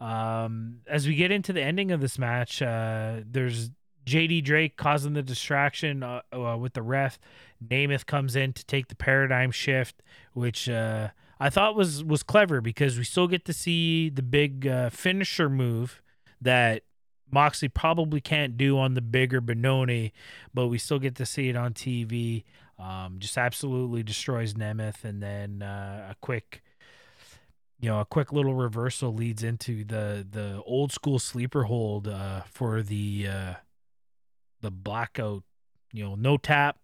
Um 0.00 0.80
as 0.86 1.06
we 1.06 1.14
get 1.14 1.30
into 1.30 1.52
the 1.52 1.62
ending 1.62 1.92
of 1.92 2.00
this 2.00 2.18
match, 2.18 2.60
uh 2.62 3.20
there's 3.24 3.70
JD 4.06 4.44
Drake 4.44 4.76
causing 4.76 5.14
the 5.14 5.22
distraction 5.22 6.02
uh, 6.02 6.20
uh, 6.32 6.56
with 6.58 6.74
the 6.74 6.82
ref. 6.82 7.18
Nemeth 7.66 8.06
comes 8.06 8.36
in 8.36 8.52
to 8.52 8.64
take 8.66 8.88
the 8.88 8.94
paradigm 8.94 9.50
shift, 9.50 10.02
which 10.32 10.68
uh, 10.68 11.08
I 11.40 11.50
thought 11.50 11.74
was 11.74 12.04
was 12.04 12.22
clever 12.22 12.60
because 12.60 12.98
we 12.98 13.04
still 13.04 13.28
get 13.28 13.44
to 13.46 13.52
see 13.52 14.10
the 14.10 14.22
big 14.22 14.66
uh, 14.66 14.90
finisher 14.90 15.48
move 15.48 16.02
that 16.40 16.82
Moxley 17.30 17.68
probably 17.68 18.20
can't 18.20 18.56
do 18.56 18.78
on 18.78 18.94
the 18.94 19.00
bigger 19.00 19.40
Bononi, 19.40 20.12
but 20.52 20.68
we 20.68 20.78
still 20.78 20.98
get 20.98 21.14
to 21.16 21.26
see 21.26 21.48
it 21.48 21.56
on 21.56 21.72
TV. 21.72 22.44
Um, 22.78 23.16
just 23.18 23.38
absolutely 23.38 24.02
destroys 24.02 24.54
Nemeth, 24.54 25.04
and 25.04 25.22
then 25.22 25.62
uh, 25.62 26.08
a 26.10 26.16
quick, 26.20 26.62
you 27.80 27.88
know, 27.88 28.00
a 28.00 28.04
quick 28.04 28.32
little 28.32 28.54
reversal 28.54 29.14
leads 29.14 29.42
into 29.42 29.84
the 29.84 30.26
the 30.28 30.62
old 30.66 30.92
school 30.92 31.18
sleeper 31.18 31.64
hold 31.64 32.08
uh, 32.08 32.42
for 32.50 32.82
the 32.82 33.28
uh, 33.28 33.54
the 34.60 34.70
blackout. 34.70 35.44
You 35.92 36.04
know, 36.04 36.14
no 36.16 36.36
tap. 36.36 36.78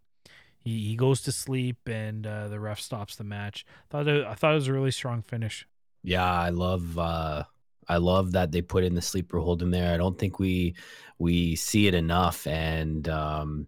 He, 0.58 0.88
he 0.88 0.96
goes 0.96 1.22
to 1.22 1.32
sleep, 1.32 1.78
and 1.86 2.26
uh, 2.26 2.48
the 2.48 2.60
ref 2.60 2.80
stops 2.80 3.16
the 3.16 3.24
match. 3.24 3.64
Thought 3.88 4.08
it, 4.08 4.24
I 4.26 4.34
thought 4.34 4.52
it 4.52 4.56
was 4.56 4.68
a 4.68 4.72
really 4.72 4.90
strong 4.90 5.22
finish. 5.22 5.66
Yeah, 6.02 6.30
I 6.30 6.50
love 6.50 6.98
uh 6.98 7.44
I 7.88 7.96
love 7.96 8.32
that 8.32 8.52
they 8.52 8.62
put 8.62 8.84
in 8.84 8.94
the 8.94 9.02
sleeper 9.02 9.38
hold 9.38 9.62
in 9.62 9.70
there. 9.70 9.92
I 9.92 9.96
don't 9.96 10.18
think 10.18 10.38
we 10.38 10.76
we 11.18 11.56
see 11.56 11.86
it 11.88 11.94
enough 11.94 12.46
and 12.46 13.08
um 13.08 13.66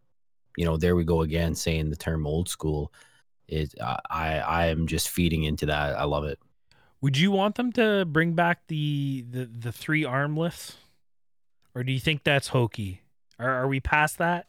you 0.57 0.65
know, 0.65 0.77
there 0.77 0.97
we 0.97 1.05
go 1.05 1.23
again 1.23 1.55
saying 1.55 1.91
the 1.91 1.97
term 1.97 2.27
old 2.27 2.49
school. 2.49 2.93
It 3.49 3.75
I 3.81 3.99
I 4.11 4.39
I 4.39 4.67
am 4.67 4.87
just 4.87 5.09
feeding 5.09 5.45
into 5.45 5.67
that. 5.67 5.99
I 5.99 6.05
love 6.05 6.25
it. 6.25 6.39
Would 7.01 7.19
you 7.19 7.33
want 7.33 7.57
them 7.57 7.73
to 7.73 8.05
bring 8.05 8.35
back 8.35 8.67
the 8.69 9.25
the, 9.29 9.45
the 9.47 9.73
three 9.73 10.05
arm 10.05 10.37
lifts, 10.37 10.77
or 11.75 11.83
do 11.83 11.93
you 11.93 12.01
think 12.01 12.25
that's 12.25 12.49
hokey? 12.49 13.03
Are 13.39 13.51
are 13.51 13.69
we 13.69 13.81
past 13.81 14.19
that? 14.19 14.47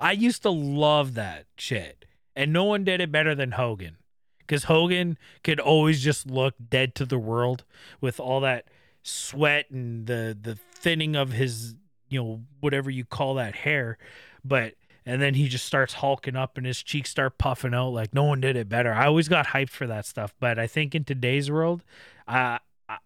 I 0.00 0.12
used 0.12 0.42
to 0.42 0.50
love 0.50 1.14
that 1.14 1.46
shit, 1.56 2.04
and 2.34 2.52
no 2.52 2.64
one 2.64 2.84
did 2.84 3.00
it 3.00 3.10
better 3.10 3.34
than 3.34 3.52
Hogan, 3.52 3.96
because 4.38 4.64
Hogan 4.64 5.18
could 5.42 5.58
always 5.58 6.02
just 6.02 6.26
look 6.26 6.54
dead 6.70 6.94
to 6.96 7.06
the 7.06 7.18
world 7.18 7.64
with 8.00 8.20
all 8.20 8.40
that 8.40 8.66
sweat 9.02 9.70
and 9.70 10.06
the 10.06 10.36
the 10.40 10.54
thinning 10.54 11.16
of 11.16 11.32
his 11.32 11.74
you 12.08 12.22
know 12.22 12.42
whatever 12.60 12.90
you 12.90 13.04
call 13.04 13.34
that 13.34 13.54
hair, 13.54 13.98
but 14.44 14.74
and 15.06 15.22
then 15.22 15.34
he 15.34 15.48
just 15.48 15.64
starts 15.64 15.94
hulking 15.94 16.34
up 16.34 16.58
and 16.58 16.66
his 16.66 16.82
cheeks 16.82 17.10
start 17.10 17.38
puffing 17.38 17.72
out 17.72 17.90
like 17.90 18.12
no 18.12 18.24
one 18.24 18.40
did 18.40 18.56
it 18.56 18.68
better. 18.68 18.92
I 18.92 19.06
always 19.06 19.28
got 19.28 19.46
hyped 19.46 19.70
for 19.70 19.86
that 19.86 20.04
stuff, 20.04 20.34
but 20.40 20.58
I 20.58 20.66
think 20.66 20.94
in 20.94 21.04
today's 21.04 21.50
world, 21.50 21.84
uh, 22.26 22.58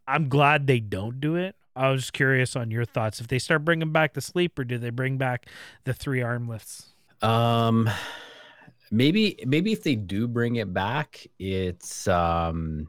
I'm 0.09 0.29
glad 0.29 0.67
they 0.67 0.81
don't 0.81 1.21
do 1.21 1.37
it. 1.37 1.55
I 1.77 1.91
was 1.91 2.11
curious 2.11 2.57
on 2.57 2.71
your 2.71 2.85
thoughts. 2.85 3.21
If 3.21 3.29
they 3.29 3.39
start 3.39 3.65
bringing 3.65 3.93
back 3.93 4.15
the 4.15 4.21
sleeper, 4.21 4.63
or 4.63 4.65
do 4.65 4.79
they 4.79 4.91
bring 4.91 5.19
back 5.19 5.47
the 5.85 5.95
three 5.95 6.23
arm 6.23 6.49
lifts? 6.49 6.87
Um, 7.23 7.89
maybe 8.91 9.39
maybe 9.47 9.73
if 9.73 9.83
they 9.83 9.95
do 9.95 10.27
bring 10.27 10.57
it 10.57 10.73
back, 10.73 11.27
it's 11.39 12.09
um, 12.09 12.89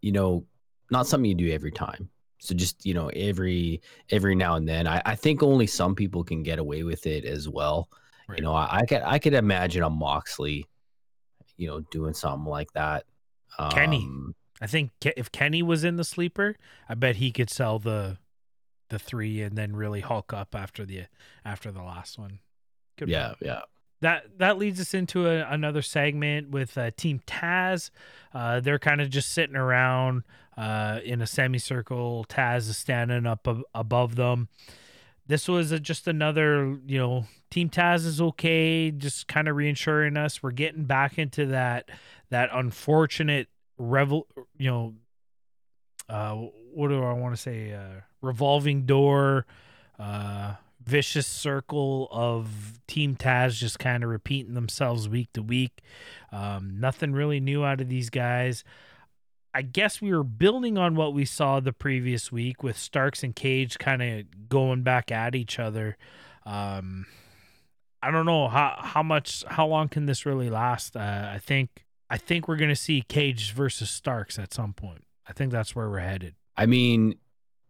you 0.00 0.12
know, 0.12 0.44
not 0.90 1.06
something 1.06 1.28
you 1.28 1.36
do 1.36 1.52
every 1.52 1.70
time. 1.70 2.08
So 2.38 2.54
just 2.54 2.84
you 2.84 2.94
know, 2.94 3.08
every 3.08 3.80
every 4.10 4.34
now 4.34 4.56
and 4.56 4.68
then. 4.68 4.86
I, 4.86 5.00
I 5.06 5.14
think 5.14 5.42
only 5.42 5.66
some 5.66 5.94
people 5.94 6.24
can 6.24 6.42
get 6.42 6.58
away 6.58 6.82
with 6.82 7.06
it 7.06 7.24
as 7.24 7.48
well. 7.48 7.88
Right. 8.28 8.38
You 8.38 8.44
know, 8.44 8.54
I, 8.54 8.78
I 8.78 8.86
could 8.86 9.02
I 9.02 9.18
could 9.18 9.34
imagine 9.34 9.82
a 9.82 9.90
Moxley, 9.90 10.66
you 11.56 11.68
know, 11.68 11.80
doing 11.90 12.14
something 12.14 12.50
like 12.50 12.72
that. 12.72 13.04
Kenny. 13.70 14.04
Um, 14.04 14.34
I 14.60 14.66
think 14.66 14.90
if 15.02 15.30
Kenny 15.30 15.62
was 15.62 15.84
in 15.84 15.96
the 15.96 16.04
sleeper, 16.04 16.56
I 16.88 16.94
bet 16.94 17.16
he 17.16 17.30
could 17.30 17.50
sell 17.50 17.78
the 17.78 18.18
the 18.88 18.98
three 18.98 19.42
and 19.42 19.56
then 19.56 19.74
really 19.74 20.00
hulk 20.00 20.32
up 20.32 20.54
after 20.54 20.84
the 20.84 21.04
after 21.44 21.70
the 21.70 21.82
last 21.82 22.18
one. 22.18 22.40
Good 22.96 23.08
yeah, 23.08 23.34
yeah. 23.40 23.60
that 24.00 24.38
that 24.38 24.58
leads 24.58 24.80
us 24.80 24.94
into 24.94 25.26
a, 25.26 25.46
another 25.48 25.82
segment 25.82 26.50
with 26.50 26.78
uh, 26.78 26.90
Team 26.96 27.20
Taz. 27.26 27.90
Uh, 28.32 28.60
they're 28.60 28.78
kind 28.78 29.00
of 29.00 29.10
just 29.10 29.32
sitting 29.32 29.56
around 29.56 30.22
uh, 30.56 31.00
in 31.04 31.20
a 31.20 31.26
semicircle. 31.26 32.24
Taz 32.28 32.68
is 32.68 32.78
standing 32.78 33.26
up 33.26 33.46
ab- 33.46 33.62
above 33.74 34.16
them. 34.16 34.48
This 35.28 35.48
was 35.48 35.72
a, 35.72 35.80
just 35.80 36.06
another, 36.06 36.78
you 36.86 36.98
know, 36.98 37.26
Team 37.50 37.68
Taz 37.68 38.06
is 38.06 38.20
okay. 38.20 38.90
Just 38.90 39.28
kind 39.28 39.48
of 39.48 39.56
reassuring 39.56 40.16
us 40.16 40.42
we're 40.42 40.52
getting 40.52 40.84
back 40.84 41.18
into 41.18 41.46
that 41.46 41.90
that 42.30 42.50
unfortunate 42.52 43.48
revel, 43.78 44.26
you 44.56 44.70
know, 44.70 44.94
uh, 46.08 46.34
what 46.72 46.88
do 46.88 47.02
I 47.02 47.12
want 47.12 47.34
to 47.34 47.40
say? 47.40 47.72
Uh, 47.72 48.00
revolving 48.20 48.86
door. 48.86 49.46
Uh, 49.98 50.54
vicious 50.86 51.26
circle 51.26 52.08
of 52.12 52.80
Team 52.86 53.16
Taz 53.16 53.54
just 53.54 53.78
kind 53.78 54.04
of 54.04 54.10
repeating 54.10 54.54
themselves 54.54 55.08
week 55.08 55.32
to 55.34 55.42
week. 55.42 55.82
Um, 56.30 56.78
nothing 56.78 57.12
really 57.12 57.40
new 57.40 57.64
out 57.64 57.80
of 57.80 57.88
these 57.88 58.08
guys. 58.08 58.62
I 59.56 59.62
guess 59.62 60.02
we 60.02 60.12
were 60.12 60.22
building 60.22 60.76
on 60.76 60.96
what 60.96 61.14
we 61.14 61.24
saw 61.24 61.60
the 61.60 61.72
previous 61.72 62.30
week 62.30 62.62
with 62.62 62.76
Starks 62.76 63.22
and 63.22 63.34
Cage 63.34 63.78
kind 63.78 64.02
of 64.02 64.50
going 64.50 64.82
back 64.82 65.10
at 65.10 65.34
each 65.34 65.58
other. 65.58 65.96
Um, 66.44 67.06
I 68.02 68.10
don't 68.10 68.26
know 68.26 68.48
how 68.48 68.76
how 68.78 69.02
much 69.02 69.44
how 69.48 69.66
long 69.66 69.88
can 69.88 70.04
this 70.04 70.26
really 70.26 70.50
last. 70.50 70.94
Uh, 70.94 71.30
I 71.32 71.38
think 71.38 71.86
I 72.10 72.18
think 72.18 72.48
we're 72.48 72.58
gonna 72.58 72.76
see 72.76 73.00
Cage 73.00 73.54
versus 73.54 73.88
Starks 73.88 74.38
at 74.38 74.52
some 74.52 74.74
point. 74.74 75.04
I 75.26 75.32
think 75.32 75.52
that's 75.52 75.74
where 75.74 75.88
we're 75.88 76.00
headed. 76.00 76.34
I 76.54 76.66
mean, 76.66 77.14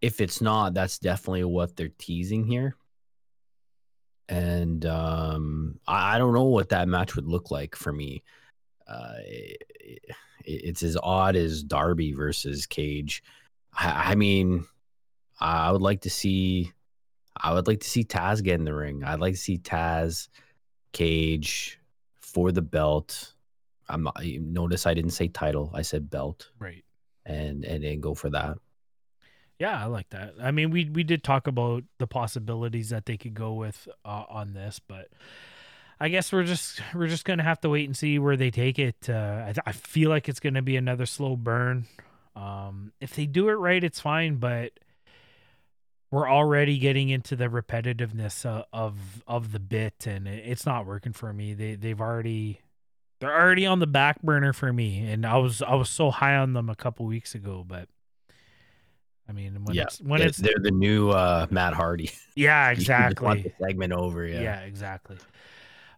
if 0.02 0.20
it's 0.20 0.40
not, 0.40 0.74
that's 0.74 0.98
definitely 0.98 1.44
what 1.44 1.76
they're 1.76 1.92
teasing 1.98 2.46
here. 2.46 2.74
And 4.28 4.84
um, 4.86 5.78
I, 5.86 6.16
I 6.16 6.18
don't 6.18 6.34
know 6.34 6.46
what 6.46 6.70
that 6.70 6.88
match 6.88 7.14
would 7.14 7.28
look 7.28 7.52
like 7.52 7.76
for 7.76 7.92
me. 7.92 8.24
Uh, 8.88 9.14
it, 9.20 9.62
it's 10.46 10.82
as 10.82 10.96
odd 11.02 11.36
as 11.36 11.62
Darby 11.62 12.12
versus 12.12 12.66
Cage. 12.66 13.22
I, 13.72 14.12
I 14.12 14.14
mean, 14.14 14.64
I 15.40 15.70
would 15.72 15.82
like 15.82 16.02
to 16.02 16.10
see. 16.10 16.72
I 17.38 17.52
would 17.52 17.66
like 17.66 17.80
to 17.80 17.88
see 17.90 18.02
Taz 18.04 18.42
get 18.42 18.54
in 18.54 18.64
the 18.64 18.72
ring. 18.74 19.04
I'd 19.04 19.20
like 19.20 19.34
to 19.34 19.40
see 19.40 19.58
Taz, 19.58 20.28
Cage, 20.92 21.78
for 22.20 22.50
the 22.52 22.62
belt. 22.62 23.34
I'm 23.88 24.02
not. 24.04 24.16
Notice 24.24 24.86
I 24.86 24.94
didn't 24.94 25.10
say 25.10 25.28
title. 25.28 25.70
I 25.74 25.82
said 25.82 26.10
belt, 26.10 26.50
Right. 26.58 26.84
and 27.24 27.64
and 27.64 27.84
then 27.84 28.00
go 28.00 28.14
for 28.14 28.30
that. 28.30 28.58
Yeah, 29.58 29.82
I 29.82 29.86
like 29.86 30.10
that. 30.10 30.34
I 30.42 30.50
mean, 30.50 30.70
we 30.70 30.86
we 30.90 31.02
did 31.02 31.22
talk 31.24 31.46
about 31.46 31.84
the 31.98 32.06
possibilities 32.06 32.90
that 32.90 33.06
they 33.06 33.16
could 33.16 33.34
go 33.34 33.52
with 33.54 33.88
uh, 34.04 34.24
on 34.28 34.52
this, 34.54 34.80
but 34.86 35.08
I 35.98 36.08
guess 36.10 36.32
we're 36.32 36.44
just 36.44 36.82
we're 36.94 37.06
just 37.06 37.24
gonna 37.24 37.42
have 37.42 37.60
to 37.60 37.68
wait 37.70 37.86
and 37.86 37.96
see 37.96 38.18
where 38.18 38.36
they 38.36 38.50
take 38.50 38.78
it. 38.78 39.08
Uh, 39.08 39.12
I, 39.46 39.54
I 39.66 39.72
feel 39.72 40.10
like 40.10 40.28
it's 40.28 40.40
gonna 40.40 40.62
be 40.62 40.76
another 40.76 41.06
slow 41.06 41.36
burn. 41.36 41.86
Um, 42.34 42.92
if 43.00 43.14
they 43.14 43.24
do 43.26 43.48
it 43.48 43.54
right, 43.54 43.82
it's 43.82 44.00
fine, 44.00 44.36
but 44.36 44.72
we're 46.10 46.30
already 46.30 46.78
getting 46.78 47.08
into 47.08 47.34
the 47.34 47.46
repetitiveness 47.48 48.44
uh, 48.44 48.64
of 48.72 48.96
of 49.26 49.52
the 49.52 49.58
bit, 49.60 50.06
and 50.06 50.28
it, 50.28 50.44
it's 50.46 50.66
not 50.66 50.84
working 50.86 51.12
for 51.14 51.32
me. 51.32 51.54
They 51.54 51.76
they've 51.76 52.00
already 52.00 52.60
they're 53.20 53.34
already 53.34 53.64
on 53.64 53.78
the 53.78 53.86
back 53.86 54.20
burner 54.22 54.52
for 54.52 54.70
me, 54.72 54.98
and 55.10 55.24
I 55.24 55.38
was 55.38 55.62
I 55.62 55.74
was 55.76 55.88
so 55.88 56.10
high 56.10 56.36
on 56.36 56.52
them 56.52 56.68
a 56.68 56.76
couple 56.76 57.06
weeks 57.06 57.34
ago, 57.34 57.64
but. 57.66 57.88
I 59.28 59.32
mean, 59.32 59.64
when 59.64 59.74
Yeah, 59.74 59.82
it's 59.84 60.00
when 60.00 60.20
They're- 60.20 60.28
it's 60.28 60.38
they're 60.38 60.54
the 60.62 60.70
new 60.70 61.10
uh, 61.10 61.48
Matt 61.50 61.72
Hardy. 61.74 62.12
yeah, 62.36 62.70
You 62.70 62.76
just 62.76 62.88
want 63.20 63.40
exactly. 63.40 63.42
the 63.58 63.64
segment 63.66 63.92
over. 63.92 64.24
Yeah, 64.24 64.40
Yeah. 64.40 64.60
exactly. 64.60 65.16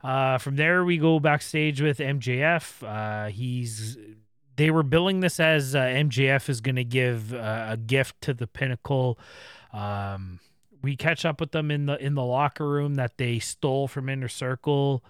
Uh, 0.03 0.39
from 0.39 0.57
there, 0.57 0.85
we 0.85 0.99
go 0.99 1.19
backstage 1.19 1.81
with 1.81 1.99
MJF. 1.99 2.83
Uh, 2.87 3.31
he's 3.31 3.97
they 4.57 4.71
were 4.71 4.83
billing 4.83 5.21
this 5.21 5.39
as 5.39 5.75
uh, 5.75 5.81
MJF 5.81 6.49
is 6.49 6.61
going 6.61 6.77
to 6.77 6.85
give 6.85 7.33
uh, 7.33 7.67
a 7.71 7.77
gift 7.77 8.21
to 8.23 8.35
the 8.35 8.47
Pinnacle. 8.47 9.19
Um, 9.73 10.41
we 10.83 10.97
catch 10.97 11.25
up 11.25 11.41
with 11.41 11.53
them 11.53 11.71
in 11.71 11.87
the 11.87 11.97
in 12.05 12.15
the 12.15 12.25
locker 12.25 12.69
room 12.69 12.95
that 12.97 13.19
they 13.19 13.39
stole 13.39 13.89
from 13.89 14.09
Inner 14.09 14.29
Circle. 14.29 15.05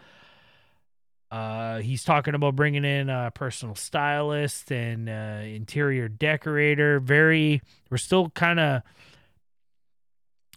Uh, 1.31 1.79
he's 1.79 2.05
talking 2.05 2.35
about 2.35 2.57
bringing 2.57 2.85
in 2.85 3.11
a 3.11 3.31
personal 3.35 3.75
stylist 3.75 4.71
and 4.73 5.09
uh, 5.09 5.43
interior 5.45 6.09
decorator. 6.09 7.01
Very, 7.01 7.61
we're 7.91 7.99
still 7.99 8.31
kind 8.31 8.59
of 8.59 8.83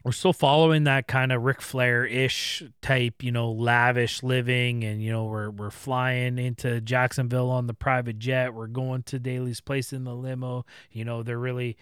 we're 0.04 0.12
still 0.12 0.34
following 0.34 0.86
that 0.86 1.08
kind 1.08 1.32
of 1.32 1.44
Ric 1.44 1.62
Flair 1.62 2.06
ish 2.06 2.64
type, 2.82 3.24
you 3.24 3.32
know, 3.32 3.52
lavish 3.52 4.24
living, 4.24 4.84
and 4.84 5.02
you 5.02 5.12
know, 5.12 5.26
we're 5.26 5.52
we're 5.52 5.70
flying 5.70 6.40
into 6.40 6.82
Jacksonville 6.82 7.52
on 7.52 7.68
the 7.68 7.74
private 7.74 8.18
jet. 8.18 8.54
We're 8.54 8.68
going 8.68 9.04
to 9.04 9.20
Daily's 9.20 9.62
place 9.62 9.94
in 9.94 10.04
the 10.04 10.16
limo. 10.16 10.66
You 10.92 11.06
know, 11.06 11.22
they're 11.22 11.38
really 11.38 11.78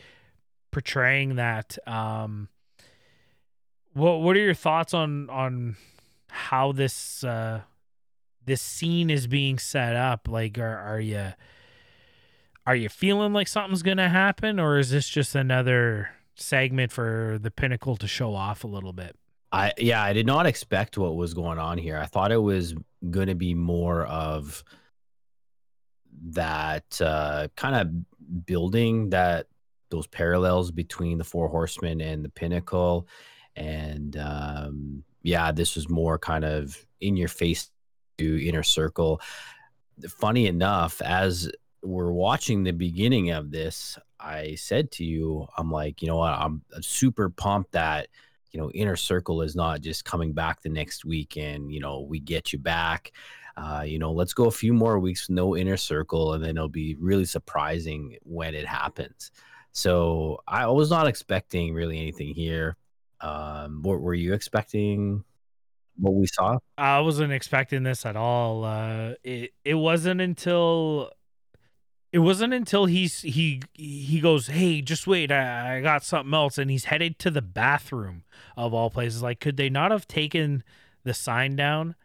portraying 0.71 1.35
that. 1.35 1.77
Um, 1.87 2.49
what 3.93 4.21
what 4.21 4.35
are 4.35 4.41
your 4.41 4.53
thoughts 4.53 4.93
on 4.93 5.29
on 5.29 5.77
how 6.27 6.73
this 6.73 7.23
uh, 7.23 7.61
this 8.45 8.61
scene 8.61 9.09
is 9.09 9.27
being 9.27 9.57
set 9.59 9.95
up? 9.95 10.27
Like, 10.27 10.57
are 10.57 10.77
are 10.77 10.99
you 10.99 11.33
are 12.65 12.75
you 12.75 12.89
feeling 12.89 13.31
like 13.31 13.47
something's 13.47 13.83
gonna 13.83 14.09
happen, 14.09 14.59
or 14.59 14.77
is 14.77 14.89
this 14.91 15.07
just 15.07 15.35
another? 15.35 16.09
Segment 16.39 16.91
for 16.91 17.37
the 17.41 17.51
pinnacle 17.51 17.95
to 17.97 18.07
show 18.07 18.33
off 18.33 18.63
a 18.63 18.67
little 18.67 18.93
bit. 18.93 19.15
I 19.51 19.73
yeah, 19.77 20.03
I 20.03 20.13
did 20.13 20.25
not 20.25 20.45
expect 20.45 20.97
what 20.97 21.15
was 21.15 21.33
going 21.33 21.57
on 21.57 21.77
here. 21.77 21.97
I 21.97 22.05
thought 22.05 22.31
it 22.31 22.37
was 22.37 22.75
going 23.09 23.27
to 23.27 23.35
be 23.35 23.53
more 23.53 24.05
of 24.05 24.63
that 26.31 27.01
uh, 27.01 27.47
kind 27.55 27.75
of 27.75 28.45
building 28.45 29.09
that 29.09 29.47
those 29.89 30.05
parallels 30.07 30.69
between 30.69 31.17
the 31.17 31.23
Four 31.23 31.47
Horsemen 31.47 31.99
and 31.99 32.23
the 32.23 32.29
Pinnacle, 32.29 33.07
and 33.55 34.15
um, 34.17 35.03
yeah, 35.23 35.51
this 35.51 35.75
was 35.75 35.89
more 35.89 36.19
kind 36.19 36.45
of 36.45 36.77
in 37.01 37.17
your 37.17 37.27
face 37.27 37.71
to 38.19 38.47
Inner 38.47 38.63
Circle. 38.63 39.19
Funny 40.07 40.45
enough, 40.45 41.01
as 41.01 41.49
we're 41.81 42.11
watching 42.11 42.63
the 42.63 42.71
beginning 42.71 43.31
of 43.31 43.51
this, 43.51 43.97
I 44.19 44.55
said 44.55 44.91
to 44.93 45.05
you, 45.05 45.47
I'm 45.57 45.71
like, 45.71 46.01
you 46.01 46.07
know 46.07 46.17
what, 46.17 46.33
I'm 46.33 46.61
super 46.81 47.29
pumped 47.29 47.71
that 47.73 48.07
you 48.51 48.59
know 48.59 48.71
inner 48.71 48.95
circle 48.95 49.41
is 49.41 49.55
not 49.55 49.81
just 49.81 50.05
coming 50.05 50.33
back 50.33 50.61
the 50.61 50.69
next 50.69 51.05
week 51.05 51.37
and 51.37 51.71
you 51.71 51.79
know 51.79 52.01
we 52.01 52.19
get 52.19 52.53
you 52.53 52.59
back. 52.59 53.11
Uh, 53.57 53.83
you 53.85 53.99
know 53.99 54.11
let's 54.11 54.33
go 54.33 54.45
a 54.45 54.51
few 54.51 54.73
more 54.73 54.99
weeks 54.99 55.27
with 55.27 55.35
no 55.35 55.55
inner 55.55 55.77
circle 55.77 56.33
and 56.33 56.43
then 56.43 56.51
it'll 56.51 56.69
be 56.69 56.95
really 56.99 57.25
surprising 57.25 58.17
when 58.23 58.55
it 58.55 58.65
happens. 58.65 59.31
So 59.71 60.39
i 60.47 60.65
was 60.67 60.89
not 60.89 61.07
expecting 61.07 61.73
really 61.73 61.99
anything 61.99 62.33
here. 62.33 62.77
Um 63.21 63.81
what 63.83 64.01
were 64.01 64.13
you 64.13 64.33
expecting 64.33 65.23
what 65.97 66.13
we 66.13 66.27
saw? 66.27 66.57
I 66.77 67.01
wasn't 67.01 67.33
expecting 67.33 67.83
this 67.83 68.05
at 68.05 68.15
all. 68.15 68.63
Uh, 68.63 69.15
it 69.23 69.51
it 69.65 69.75
wasn't 69.75 70.21
until 70.21 71.11
it 72.11 72.19
wasn't 72.19 72.53
until 72.53 72.85
he's 72.85 73.21
he 73.21 73.61
he 73.73 74.19
goes, 74.19 74.47
hey, 74.47 74.81
just 74.81 75.05
wait, 75.05 75.31
I, 75.31 75.77
I 75.77 75.81
got 75.81 76.03
something 76.03 76.33
else, 76.33 76.57
and 76.57 76.71
he's 76.71 76.85
headed 76.85 77.19
to 77.19 77.31
the 77.31 77.41
bathroom 77.41 78.23
of 78.57 78.73
all 78.73 78.89
places. 78.89 79.21
Like, 79.21 79.39
could 79.39 79.57
they 79.57 79.69
not 79.69 79.91
have 79.91 80.07
taken 80.07 80.63
the 81.03 81.13
sign 81.13 81.55
down? 81.55 81.95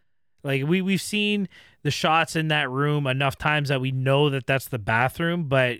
Like 0.43 0.65
we 0.67 0.83
we've 0.83 1.01
seen 1.01 1.49
the 1.83 1.91
shots 1.91 2.37
in 2.37 2.49
that 2.49 2.71
room 2.71 3.07
enough 3.07 3.39
times 3.39 3.71
that 3.71 3.81
we 3.81 3.93
know 3.93 4.29
that 4.31 4.47
that's 4.47 4.69
the 4.69 4.79
bathroom, 4.79 5.45
but 5.45 5.79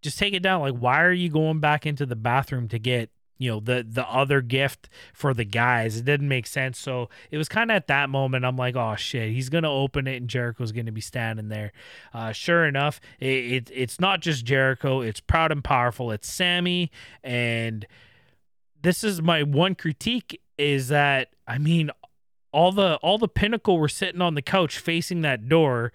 just 0.00 0.18
take 0.18 0.32
it 0.34 0.42
down. 0.42 0.60
Like, 0.60 0.76
why 0.76 1.02
are 1.02 1.12
you 1.12 1.28
going 1.28 1.60
back 1.60 1.84
into 1.84 2.06
the 2.06 2.16
bathroom 2.16 2.68
to 2.68 2.78
get 2.78 3.10
you 3.38 3.50
know 3.50 3.60
the 3.60 3.86
the 3.88 4.06
other 4.08 4.40
gift 4.40 4.88
for 5.12 5.34
the 5.34 5.44
guys? 5.44 5.96
It 5.96 6.04
didn't 6.04 6.28
make 6.28 6.46
sense. 6.46 6.78
So 6.78 7.08
it 7.30 7.38
was 7.38 7.48
kind 7.48 7.70
of 7.70 7.76
at 7.76 7.86
that 7.88 8.10
moment 8.10 8.44
I'm 8.44 8.56
like, 8.56 8.76
oh 8.76 8.96
shit, 8.96 9.32
he's 9.32 9.48
gonna 9.48 9.70
open 9.70 10.06
it 10.06 10.16
and 10.16 10.28
Jericho's 10.28 10.72
gonna 10.72 10.92
be 10.92 11.00
standing 11.00 11.48
there. 11.48 11.72
Uh, 12.14 12.32
sure 12.32 12.66
enough, 12.66 13.00
it, 13.20 13.26
it 13.26 13.70
it's 13.74 14.00
not 14.00 14.20
just 14.20 14.44
Jericho. 14.44 15.00
It's 15.00 15.20
proud 15.20 15.52
and 15.52 15.62
powerful. 15.62 16.10
It's 16.10 16.30
Sammy 16.30 16.90
and 17.22 17.86
this 18.82 19.02
is 19.02 19.20
my 19.20 19.42
one 19.42 19.74
critique 19.74 20.40
is 20.58 20.88
that 20.88 21.30
I 21.46 21.58
mean 21.58 21.90
all 22.52 22.72
the 22.72 22.96
all 22.96 23.18
the 23.18 23.28
pinnacle 23.28 23.78
were 23.78 23.88
sitting 23.88 24.22
on 24.22 24.34
the 24.34 24.42
couch 24.42 24.78
facing 24.78 25.22
that 25.22 25.48
door. 25.48 25.92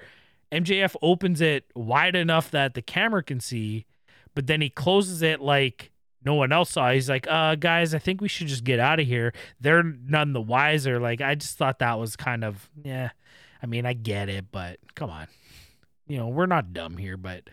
MJF 0.52 0.96
opens 1.02 1.42
it 1.42 1.66
wide 1.74 2.16
enough 2.16 2.52
that 2.52 2.74
the 2.74 2.82
camera 2.82 3.24
can 3.24 3.40
see, 3.40 3.86
but 4.36 4.48
then 4.48 4.62
he 4.62 4.70
closes 4.70 5.22
it 5.22 5.40
like 5.40 5.91
no 6.24 6.36
one 6.36 6.52
else 6.52 6.72
saw. 6.72 6.92
He's 6.92 7.10
like, 7.10 7.28
"Uh, 7.30 7.56
guys, 7.56 7.94
I 7.94 8.00
think 8.00 8.22
we 8.22 8.28
should 8.28 8.48
just 8.48 8.64
get 8.64 8.80
out 8.80 9.00
of 9.00 9.08
here." 9.08 9.34
They're 9.60 9.84
none 9.84 10.34
the 10.34 10.42
wiser. 10.42 11.00
Like, 11.00 11.22
I 11.22 11.36
just 11.36 11.58
thought 11.58 11.80
that 11.80 12.00
was 12.00 12.16
kind 12.16 12.44
of, 12.44 12.70
yeah. 12.84 13.10
I 13.62 13.66
mean, 13.66 13.86
I 13.86 13.94
get 13.94 14.30
it, 14.30 14.46
but 14.52 14.80
come 14.96 15.10
on, 15.10 15.28
you 16.08 16.18
know, 16.18 16.28
we're 16.28 16.48
not 16.48 16.74
dumb 16.74 16.98
here. 16.98 17.18
But, 17.18 17.50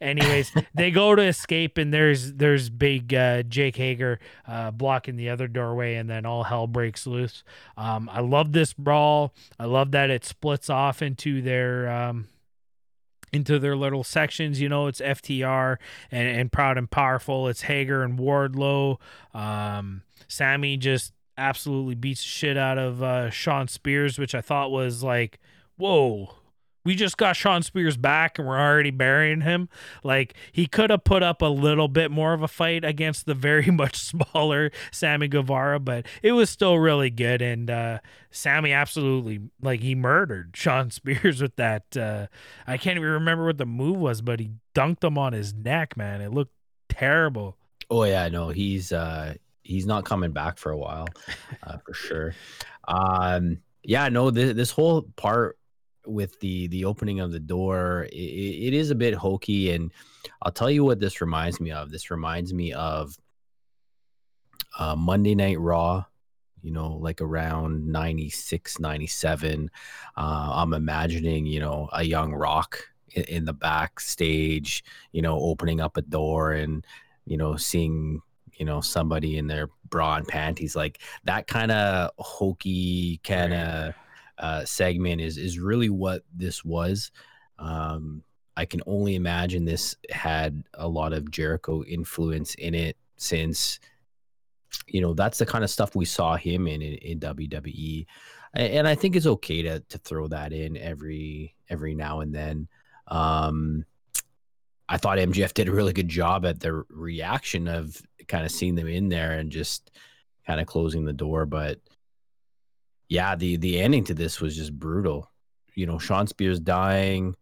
anyways, 0.00 0.52
they 0.74 0.90
go 0.90 1.14
to 1.14 1.22
escape, 1.22 1.78
and 1.78 1.92
there's 1.92 2.32
there's 2.34 2.68
big 2.70 3.14
uh, 3.14 3.42
Jake 3.44 3.76
Hager 3.76 4.18
uh, 4.46 4.70
blocking 4.70 5.16
the 5.16 5.30
other 5.30 5.48
doorway, 5.48 5.94
and 5.94 6.10
then 6.10 6.26
all 6.26 6.44
hell 6.44 6.66
breaks 6.66 7.06
loose. 7.06 7.44
Um, 7.76 8.08
I 8.12 8.20
love 8.20 8.52
this 8.52 8.72
brawl. 8.72 9.34
I 9.58 9.66
love 9.66 9.92
that 9.92 10.10
it 10.10 10.24
splits 10.24 10.68
off 10.68 11.02
into 11.02 11.42
their 11.42 11.88
um, 11.88 12.26
into 13.32 13.58
their 13.58 13.76
little 13.76 14.04
sections. 14.04 14.60
You 14.60 14.68
know, 14.68 14.86
it's 14.86 15.00
FTR 15.00 15.76
and, 16.10 16.28
and 16.28 16.52
Proud 16.52 16.78
and 16.78 16.90
Powerful. 16.90 17.48
It's 17.48 17.62
Hager 17.62 18.02
and 18.02 18.18
Wardlow. 18.18 18.98
Um, 19.34 20.02
Sammy 20.28 20.76
just 20.76 21.12
absolutely 21.38 21.94
beats 21.94 22.22
shit 22.22 22.56
out 22.56 22.78
of 22.78 23.02
uh, 23.02 23.30
Shawn 23.30 23.68
Spears, 23.68 24.18
which 24.18 24.34
I 24.34 24.40
thought 24.40 24.70
was 24.70 25.02
like, 25.02 25.38
whoa. 25.76 26.34
We 26.84 26.94
just 26.94 27.16
got 27.16 27.36
Shawn 27.36 27.62
Spears 27.62 27.96
back 27.96 28.38
and 28.38 28.46
we're 28.46 28.58
already 28.58 28.90
burying 28.90 29.42
him. 29.42 29.68
Like 30.02 30.34
he 30.50 30.66
could 30.66 30.90
have 30.90 31.04
put 31.04 31.22
up 31.22 31.42
a 31.42 31.46
little 31.46 31.88
bit 31.88 32.10
more 32.10 32.32
of 32.32 32.42
a 32.42 32.48
fight 32.48 32.84
against 32.84 33.26
the 33.26 33.34
very 33.34 33.66
much 33.70 33.96
smaller 33.96 34.70
Sammy 34.90 35.28
Guevara, 35.28 35.78
but 35.78 36.06
it 36.22 36.32
was 36.32 36.50
still 36.50 36.78
really 36.78 37.10
good. 37.10 37.42
And 37.42 37.70
uh, 37.70 37.98
Sammy 38.30 38.72
absolutely 38.72 39.40
like 39.60 39.80
he 39.80 39.94
murdered 39.94 40.52
Shawn 40.54 40.90
Spears 40.90 41.40
with 41.40 41.56
that. 41.56 41.96
Uh, 41.96 42.26
I 42.66 42.76
can't 42.76 42.96
even 42.96 43.08
remember 43.10 43.46
what 43.46 43.58
the 43.58 43.66
move 43.66 43.98
was, 43.98 44.22
but 44.22 44.40
he 44.40 44.50
dunked 44.74 45.04
him 45.04 45.18
on 45.18 45.32
his 45.32 45.54
neck. 45.54 45.96
Man, 45.96 46.20
it 46.20 46.32
looked 46.32 46.52
terrible. 46.88 47.56
Oh 47.90 48.04
yeah, 48.04 48.28
no, 48.28 48.48
he's 48.48 48.92
uh 48.92 49.34
he's 49.62 49.86
not 49.86 50.04
coming 50.04 50.32
back 50.32 50.58
for 50.58 50.72
a 50.72 50.76
while, 50.76 51.06
uh, 51.62 51.78
for 51.78 51.94
sure. 51.94 52.34
Um, 52.88 53.58
yeah, 53.82 54.08
no, 54.08 54.30
this 54.30 54.54
this 54.54 54.70
whole 54.70 55.02
part 55.16 55.58
with 56.06 56.38
the 56.40 56.68
the 56.68 56.84
opening 56.84 57.20
of 57.20 57.32
the 57.32 57.40
door, 57.40 58.08
it, 58.12 58.14
it 58.14 58.74
is 58.74 58.90
a 58.90 58.94
bit 58.94 59.14
hokey, 59.14 59.72
and 59.72 59.92
I'll 60.42 60.52
tell 60.52 60.70
you 60.70 60.84
what 60.84 61.00
this 61.00 61.20
reminds 61.20 61.60
me 61.60 61.70
of. 61.70 61.90
This 61.90 62.10
reminds 62.10 62.52
me 62.52 62.72
of 62.72 63.16
uh, 64.78 64.96
Monday 64.96 65.34
Night 65.34 65.58
Raw. 65.60 66.04
You 66.62 66.70
know, 66.70 66.92
like 66.92 67.20
around 67.20 67.88
96, 67.88 68.78
97. 68.78 69.68
Uh, 70.16 70.50
I'm 70.54 70.74
imagining, 70.74 71.44
you 71.44 71.58
know, 71.58 71.88
a 71.92 72.04
young 72.04 72.32
rock 72.32 72.78
in, 73.10 73.24
in 73.24 73.44
the 73.44 73.52
backstage, 73.52 74.84
you 75.10 75.22
know, 75.22 75.40
opening 75.40 75.80
up 75.80 75.96
a 75.96 76.02
door 76.02 76.52
and, 76.52 76.86
you 77.24 77.36
know, 77.36 77.56
seeing 77.56 78.22
you 78.58 78.66
know 78.66 78.80
somebody 78.80 79.38
in 79.38 79.46
their 79.46 79.68
bra 79.88 80.16
and 80.16 80.28
panties 80.28 80.76
like 80.76 81.00
that 81.24 81.46
kind 81.46 81.72
of 81.72 82.10
hokey 82.18 83.20
kind 83.24 83.52
of 83.52 83.94
uh, 84.42 84.64
segment 84.64 85.20
is 85.20 85.38
is 85.38 85.58
really 85.58 85.88
what 85.88 86.22
this 86.34 86.64
was 86.64 87.10
um, 87.58 88.22
i 88.56 88.64
can 88.64 88.82
only 88.86 89.14
imagine 89.14 89.64
this 89.64 89.96
had 90.10 90.62
a 90.74 90.86
lot 90.86 91.12
of 91.12 91.30
jericho 91.30 91.82
influence 91.84 92.54
in 92.56 92.74
it 92.74 92.96
since 93.16 93.80
you 94.86 95.00
know 95.00 95.14
that's 95.14 95.38
the 95.38 95.46
kind 95.46 95.64
of 95.64 95.70
stuff 95.70 95.94
we 95.94 96.04
saw 96.04 96.36
him 96.36 96.66
in 96.66 96.82
in, 96.82 96.94
in 96.94 97.20
wwe 97.20 98.06
and 98.54 98.86
i 98.86 98.94
think 98.94 99.16
it's 99.16 99.26
okay 99.26 99.62
to 99.62 99.80
to 99.88 99.96
throw 99.98 100.26
that 100.26 100.52
in 100.52 100.76
every 100.76 101.54
every 101.70 101.94
now 101.94 102.20
and 102.20 102.34
then 102.34 102.68
um 103.08 103.84
I 104.92 104.98
thought 104.98 105.16
MJF 105.16 105.54
did 105.54 105.68
a 105.68 105.72
really 105.72 105.94
good 105.94 106.08
job 106.08 106.44
at 106.44 106.60
the 106.60 106.84
reaction 106.90 107.66
of 107.66 108.02
kind 108.28 108.44
of 108.44 108.50
seeing 108.50 108.74
them 108.74 108.88
in 108.88 109.08
there 109.08 109.32
and 109.32 109.50
just 109.50 109.90
kind 110.46 110.60
of 110.60 110.66
closing 110.66 111.06
the 111.06 111.14
door. 111.14 111.46
But 111.46 111.78
yeah, 113.12 113.36
the 113.36 113.58
the 113.58 113.78
ending 113.78 114.04
to 114.04 114.14
this 114.14 114.40
was 114.40 114.56
just 114.56 114.72
brutal. 114.72 115.30
You 115.74 115.84
know, 115.84 115.98
Shawn 115.98 116.26
Spears 116.26 116.58
dying, 116.58 117.36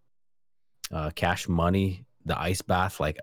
uh, 0.91 1.11
Cash 1.15 1.49
Money, 1.49 2.05
the 2.25 2.37
ice 2.37 2.61
bath, 2.61 2.99
like 2.99 3.21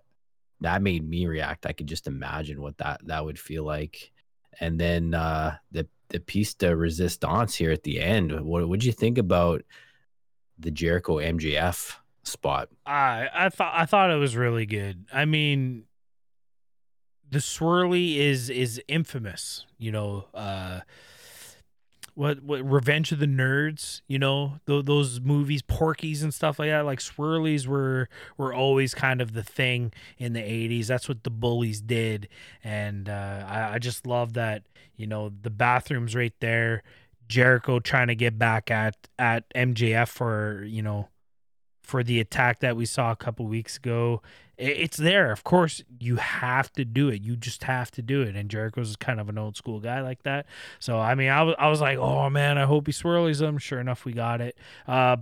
that 0.62 0.82
made 0.82 1.08
me 1.08 1.28
react. 1.28 1.66
I 1.66 1.74
could 1.74 1.88
just 1.88 2.08
imagine 2.08 2.62
what 2.62 2.78
that 2.78 3.06
that 3.06 3.26
would 3.26 3.38
feel 3.38 3.66
like. 3.66 4.14
And 4.62 4.80
then 4.80 5.14
uh, 5.14 5.58
the 5.72 5.90
the 6.08 6.22
piece 6.22 6.54
de 6.54 6.74
resistance 6.74 7.54
here 7.54 7.72
at 7.72 7.84
the 7.84 8.00
end. 8.00 8.32
What 8.46 8.68
would 8.70 8.82
you 8.82 8.94
think 8.94 9.18
about 9.18 9.64
the 10.58 10.72
Jericho 10.72 11.18
MJF 11.18 11.98
spot? 12.24 12.70
I 12.86 13.28
I 13.34 13.50
thought 13.50 13.74
I 13.76 13.86
thought 13.86 14.10
it 14.10 14.16
was 14.16 14.38
really 14.38 14.66
good. 14.66 15.06
I 15.12 15.26
mean, 15.26 15.84
the 17.30 17.40
swirly 17.40 18.16
is 18.16 18.50
is 18.50 18.82
infamous. 18.88 19.66
You 19.78 19.92
know, 19.92 20.28
uh, 20.34 20.80
what 22.18 22.42
what 22.42 22.68
Revenge 22.68 23.12
of 23.12 23.20
the 23.20 23.28
Nerds. 23.28 24.02
You 24.08 24.18
know, 24.18 24.60
th- 24.66 24.86
those 24.86 25.22
movies, 25.22 25.62
Porky's 25.62 26.24
and 26.24 26.34
stuff 26.34 26.58
like 26.58 26.70
that. 26.70 26.86
Like 26.86 27.00
swirlies 27.00 27.68
were 27.68 28.10
were 28.38 28.54
always 28.54 28.96
kind 28.96 29.22
of 29.22 29.34
the 29.34 29.44
thing 29.44 29.94
in 30.18 30.34
the 30.34 30.42
'80s. 30.42 30.88
That's 30.88 31.08
what 31.08 31.24
the 31.24 31.30
bullies 31.30 31.80
did, 31.80 32.28
and 32.64 33.08
uh, 33.08 33.46
I, 33.48 33.76
I 33.76 33.80
just 33.80 34.08
love 34.08 34.34
that. 34.34 34.64
You 34.96 35.06
know, 35.06 35.32
the 35.42 35.52
bathrooms 35.52 36.16
right 36.16 36.34
there. 36.40 36.82
Jericho 37.28 37.80
trying 37.80 38.08
to 38.08 38.16
get 38.16 38.40
back 38.40 38.72
at 38.72 38.96
at 39.20 39.48
MJF 39.54 40.08
for 40.08 40.64
you 40.66 40.82
know 40.82 41.10
for 41.88 42.04
the 42.04 42.20
attack 42.20 42.60
that 42.60 42.76
we 42.76 42.86
saw 42.86 43.12
a 43.12 43.16
couple 43.16 43.46
weeks 43.46 43.78
ago. 43.78 44.22
It's 44.58 44.98
there. 44.98 45.32
Of 45.32 45.46
course, 45.46 45.84
you 46.00 46.18
have 46.18 46.74
to 46.74 46.84
do 46.84 47.08
it. 47.08 47.22
You 47.22 47.38
just 47.38 47.64
have 47.64 47.92
to 47.92 48.02
do 48.02 48.24
it. 48.24 48.36
And 48.36 48.50
Jericho's 48.50 48.98
kind 48.98 49.22
of 49.22 49.30
an 49.30 49.38
old 49.38 49.56
school 49.56 49.80
guy 49.80 50.02
like 50.02 50.24
that. 50.24 50.48
So, 50.80 51.00
I 51.00 51.16
mean, 51.16 51.30
I 51.30 51.44
was, 51.44 51.56
I 51.58 51.70
was 51.70 51.80
like, 51.80 51.98
oh 51.98 52.30
man, 52.30 52.58
I 52.58 52.66
hope 52.66 52.88
he 52.88 52.94
swirlies 52.94 53.40
them. 53.40 53.58
Sure 53.58 53.80
enough, 53.80 54.04
we 54.04 54.12
got 54.12 54.42
it. 54.42 54.58
Uh, 54.86 55.18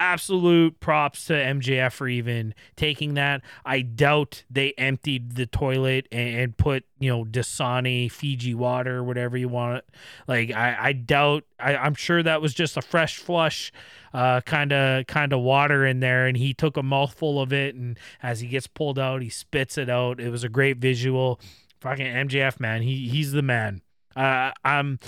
absolute 0.00 0.80
props 0.80 1.26
to 1.26 1.32
MJF 1.32 1.92
for 1.92 2.08
even 2.08 2.54
taking 2.76 3.14
that. 3.14 3.42
I 3.64 3.80
doubt 3.82 4.44
they 4.50 4.72
emptied 4.72 5.36
the 5.36 5.46
toilet 5.46 6.06
and, 6.12 6.36
and 6.36 6.56
put, 6.56 6.84
you 6.98 7.10
know, 7.10 7.24
Dasani, 7.24 8.10
Fiji 8.10 8.54
water, 8.54 9.02
whatever 9.02 9.36
you 9.36 9.48
want. 9.48 9.84
Like 10.26 10.52
I, 10.52 10.76
I 10.78 10.92
doubt 10.92 11.44
I, 11.58 11.76
I'm 11.76 11.94
sure 11.94 12.22
that 12.22 12.42
was 12.42 12.54
just 12.54 12.76
a 12.76 12.82
fresh 12.82 13.18
flush 13.18 13.72
uh 14.14 14.40
kind 14.42 14.72
of 14.72 15.06
kind 15.06 15.32
of 15.32 15.40
water 15.40 15.84
in 15.84 16.00
there 16.00 16.26
and 16.26 16.36
he 16.36 16.54
took 16.54 16.76
a 16.76 16.82
mouthful 16.82 17.40
of 17.40 17.52
it 17.52 17.74
and 17.74 17.98
as 18.22 18.40
he 18.40 18.46
gets 18.46 18.66
pulled 18.66 18.98
out 18.98 19.22
he 19.22 19.28
spits 19.28 19.76
it 19.76 19.88
out. 19.90 20.20
It 20.20 20.30
was 20.30 20.44
a 20.44 20.48
great 20.48 20.78
visual. 20.78 21.40
Fucking 21.80 22.06
MJF 22.06 22.60
man, 22.60 22.82
he 22.82 23.08
he's 23.08 23.32
the 23.32 23.42
man. 23.42 23.82
Uh 24.14 24.52
I'm 24.64 24.98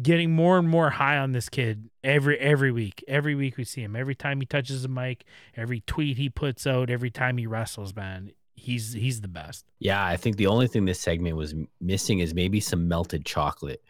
getting 0.00 0.32
more 0.32 0.58
and 0.58 0.68
more 0.68 0.90
high 0.90 1.18
on 1.18 1.32
this 1.32 1.48
kid 1.48 1.90
every 2.02 2.38
every 2.38 2.72
week. 2.72 3.04
Every 3.08 3.34
week 3.34 3.56
we 3.56 3.64
see 3.64 3.82
him. 3.82 3.96
Every 3.96 4.14
time 4.14 4.40
he 4.40 4.46
touches 4.46 4.84
a 4.84 4.88
mic, 4.88 5.24
every 5.56 5.80
tweet 5.86 6.16
he 6.16 6.28
puts 6.28 6.66
out, 6.66 6.90
every 6.90 7.10
time 7.10 7.36
he 7.36 7.46
wrestles, 7.46 7.94
man, 7.94 8.32
he's 8.54 8.92
he's 8.92 9.20
the 9.20 9.28
best. 9.28 9.64
Yeah, 9.78 10.04
I 10.04 10.16
think 10.16 10.36
the 10.36 10.46
only 10.46 10.68
thing 10.68 10.84
this 10.84 11.00
segment 11.00 11.36
was 11.36 11.54
missing 11.80 12.20
is 12.20 12.34
maybe 12.34 12.60
some 12.60 12.88
melted 12.88 13.24
chocolate. 13.24 13.82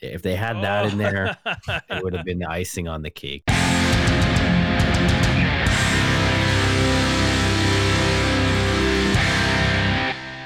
If 0.00 0.22
they 0.22 0.34
had 0.34 0.56
that 0.62 0.84
oh. 0.84 0.88
in 0.88 0.98
there, 0.98 1.36
it 1.90 2.02
would 2.02 2.12
have 2.12 2.24
been 2.24 2.40
the 2.40 2.50
icing 2.50 2.88
on 2.88 3.02
the 3.02 3.10
cake. 3.10 3.44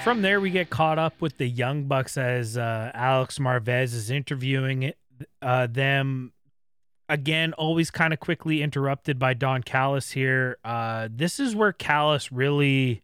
From 0.07 0.23
there, 0.23 0.41
we 0.41 0.51
get 0.51 0.71
caught 0.71 1.01
up 1.01 1.21
with 1.21 1.37
the 1.37 1.49
Young 1.49 1.87
Bucks 1.87 2.17
as 2.17 2.57
uh, 2.57 2.93
Alex 2.95 3.41
Marvez 3.41 3.93
is 3.93 4.09
interviewing 4.09 4.93
uh, 5.43 5.67
them. 5.67 6.33
Again, 7.09 7.53
always 7.55 7.91
kind 7.91 8.13
of 8.13 8.21
quickly 8.21 8.63
interrupted 8.63 9.19
by 9.19 9.35
Don 9.35 9.65
Callis 9.65 10.13
here. 10.13 10.59
Uh, 10.65 11.09
this 11.11 11.41
is 11.41 11.57
where 11.57 11.73
Callis 11.73 12.31
really, 12.31 13.03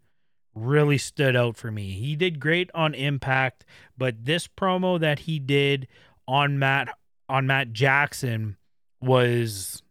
really 0.54 0.96
stood 0.96 1.34
out 1.34 1.56
for 1.56 1.72
me. 1.72 1.90
He 1.90 2.14
did 2.14 2.38
great 2.38 2.70
on 2.72 2.94
Impact, 2.94 3.64
but 3.98 4.24
this 4.24 4.46
promo 4.46 5.00
that 5.00 5.18
he 5.18 5.40
did 5.40 5.88
on 6.28 6.56
Matt 6.60 6.96
on 7.28 7.48
Matt 7.48 7.72
Jackson 7.72 8.56
was 9.00 9.82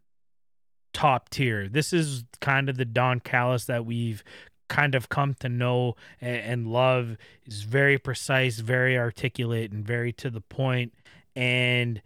top 0.94 1.28
tier. 1.28 1.68
This 1.68 1.92
is 1.92 2.24
kind 2.40 2.70
of 2.70 2.78
the 2.78 2.86
Don 2.86 3.20
Callis 3.20 3.66
that 3.66 3.84
we've 3.84 4.24
kind 4.72 4.94
of 4.94 5.10
come 5.10 5.34
to 5.34 5.50
know 5.50 5.94
and, 6.18 6.66
love 6.66 7.18
is 7.44 7.62
very 7.62 7.98
precise, 7.98 8.58
very 8.58 8.96
articulate, 8.96 9.70
and 9.70 9.86
very 9.86 10.14
to 10.14 10.30
the 10.30 10.40
point. 10.40 10.94
And 11.36 12.00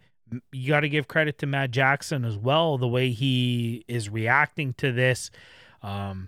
you 0.51 0.67
got 0.67 0.81
to 0.81 0.89
give 0.89 1.07
credit 1.07 1.37
to 1.37 1.45
Matt 1.45 1.71
Jackson 1.71 2.25
as 2.25 2.37
well, 2.37 2.77
the 2.77 2.87
way 2.87 3.11
he 3.11 3.85
is 3.87 4.09
reacting 4.09 4.73
to 4.73 4.91
this. 4.91 5.31
Um, 5.81 6.27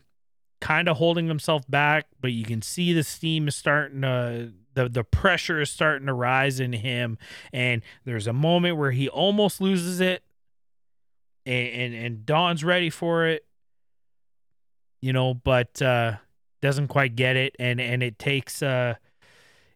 kind 0.62 0.88
of 0.88 0.96
holding 0.96 1.28
himself 1.28 1.70
back, 1.70 2.08
but 2.22 2.32
you 2.32 2.46
can 2.46 2.62
see 2.62 2.94
the 2.94 3.04
steam 3.04 3.50
is 3.50 3.56
starting 3.58 4.02
to 4.02 4.54
the 4.76 4.88
the 4.88 5.04
pressure 5.04 5.60
is 5.60 5.70
starting 5.70 6.08
to 6.08 6.14
rise 6.14 6.62
in 6.62 6.72
him, 6.72 7.18
and 7.52 7.82
there's 8.06 8.28
a 8.28 8.34
moment 8.34 8.78
where 8.78 8.92
he 8.92 9.10
almost 9.10 9.60
loses 9.60 10.00
it, 10.00 10.24
and 11.46 11.68
and, 11.68 11.94
and 11.94 12.26
Don's 12.26 12.64
ready 12.64 12.90
for 12.90 13.26
it, 13.26 13.46
you 15.02 15.12
know, 15.12 15.34
but 15.34 15.82
uh, 15.82 16.18
doesn't 16.62 16.88
quite 16.88 17.16
get 17.16 17.36
it, 17.36 17.56
and 17.60 17.80
and 17.80 18.04
it 18.04 18.20
takes 18.20 18.62
uh, 18.62 18.96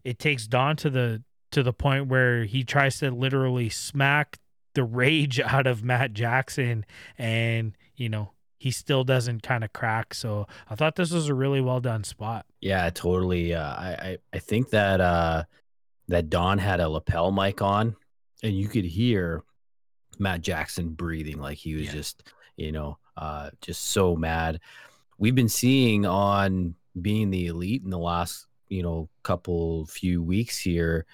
it 0.04 0.20
takes 0.20 0.48
Don 0.48 0.76
to 0.78 0.90
the 0.90 1.24
to 1.52 1.64
the 1.64 1.74
point 1.74 2.08
where 2.08 2.46
he 2.46 2.64
tries 2.64 2.98
to 3.00 3.12
literally 3.12 3.70
smack 3.70 4.38
the 4.74 4.84
rage 4.84 5.40
out 5.40 5.68
of 5.68 5.84
Matt 5.84 6.14
Jackson, 6.14 6.86
and 7.18 7.74
you 7.96 8.10
know 8.10 8.32
he 8.58 8.72
still 8.72 9.04
doesn't 9.04 9.44
kind 9.44 9.64
of 9.64 9.74
crack. 9.74 10.14
So 10.14 10.48
I 10.70 10.76
thought 10.76 10.96
this 10.96 11.12
was 11.12 11.28
a 11.28 11.34
really 11.34 11.60
well 11.62 11.82
done 11.82 12.04
spot. 12.04 12.46
Yeah, 12.62 12.90
totally. 12.90 13.54
Uh, 13.54 13.62
I, 13.74 13.88
I 14.02 14.18
I 14.34 14.40
think 14.40 14.70
that 14.72 15.02
uh, 15.02 15.44
that 16.08 16.30
Don 16.30 16.58
had 16.58 16.80
a 16.80 16.90
lapel 16.90 17.32
mic 17.32 17.62
on, 17.62 17.96
and 18.42 18.54
you 18.58 18.68
could 18.68 18.86
hear 18.86 19.44
Matt 20.20 20.42
Jackson 20.42 20.90
breathing 20.90 21.40
like 21.40 21.58
he 21.58 21.76
was 21.76 21.86
Yeah. 21.86 21.92
just 21.94 22.24
you 22.56 22.72
know 22.72 22.98
uh, 23.18 23.50
just 23.62 23.84
so 23.88 24.16
mad. 24.16 24.60
We've 25.18 25.36
been 25.36 25.50
seeing 25.50 26.06
on 26.06 26.76
being 27.02 27.30
the 27.30 27.48
elite 27.48 27.84
in 27.84 27.90
the 27.90 27.98
last 27.98 28.48
you 28.70 28.84
know 28.84 29.10
couple 29.24 29.86
few 29.86 30.24
weeks 30.24 30.58
here 30.58 31.06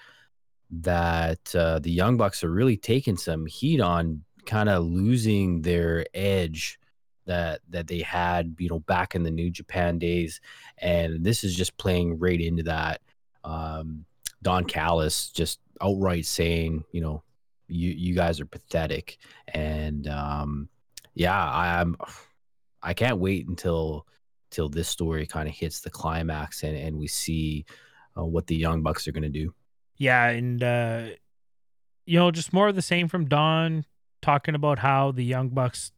that 0.70 1.54
uh, 1.54 1.78
the 1.80 1.90
Young 1.90 2.16
Bucks 2.16 2.44
are 2.44 2.50
really 2.50 2.76
taking 2.76 3.16
some 3.16 3.46
heat 3.46 3.80
on 3.80 4.22
kind 4.46 4.68
of 4.68 4.84
losing 4.84 5.62
their 5.62 6.06
edge 6.14 6.78
that 7.26 7.60
that 7.68 7.86
they 7.86 8.00
had 8.00 8.56
you 8.58 8.68
know 8.68 8.80
back 8.80 9.14
in 9.14 9.22
the 9.22 9.30
New 9.30 9.50
Japan 9.50 9.98
days, 9.98 10.40
and 10.78 11.24
this 11.24 11.44
is 11.44 11.54
just 11.54 11.76
playing 11.76 12.18
right 12.18 12.40
into 12.40 12.62
that. 12.64 13.00
Um, 13.44 14.04
Don 14.42 14.64
Callis 14.64 15.30
just 15.30 15.60
outright 15.82 16.26
saying, 16.26 16.84
you 16.92 17.00
know, 17.00 17.22
you 17.68 17.90
you 17.90 18.14
guys 18.14 18.40
are 18.40 18.46
pathetic, 18.46 19.18
and 19.48 20.08
um, 20.08 20.68
yeah, 21.14 21.50
I'm 21.52 21.96
I 22.82 22.94
can't 22.94 23.18
wait 23.18 23.48
until 23.48 24.06
till 24.50 24.68
this 24.68 24.88
story 24.88 25.26
kind 25.26 25.48
of 25.48 25.54
hits 25.54 25.80
the 25.80 25.90
climax 25.90 26.62
and 26.62 26.76
and 26.76 26.98
we 26.98 27.06
see 27.06 27.64
uh, 28.16 28.24
what 28.24 28.46
the 28.46 28.56
Young 28.56 28.82
Bucks 28.82 29.06
are 29.06 29.12
going 29.12 29.22
to 29.22 29.28
do. 29.28 29.54
Yeah, 29.96 30.28
and 30.28 30.62
uh, 30.62 31.06
you 32.06 32.18
know, 32.18 32.30
just 32.30 32.52
more 32.52 32.68
of 32.68 32.74
the 32.74 32.82
same 32.82 33.08
from 33.08 33.26
Don 33.26 33.84
talking 34.22 34.54
about 34.54 34.78
how 34.78 35.12
the 35.12 35.24
Young 35.24 35.50
Bucks 35.50 35.92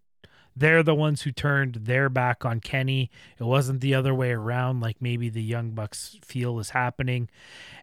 they're 0.55 0.83
the 0.83 0.95
ones 0.95 1.23
who 1.23 1.33
turned 1.33 1.77
their 1.77 2.09
back 2.09 2.45
on 2.45 2.61
Kenny. 2.61 3.11
It 3.39 3.45
wasn't 3.45 3.81
the 3.81 3.95
other 3.95 4.15
way 4.15 4.33
around, 4.33 4.81
like 4.81 4.97
maybe 5.01 5.31
the 5.31 5.43
Young 5.43 5.71
Bucks 5.71 6.19
feel 6.23 6.59
is 6.59 6.71
happening. 6.71 7.31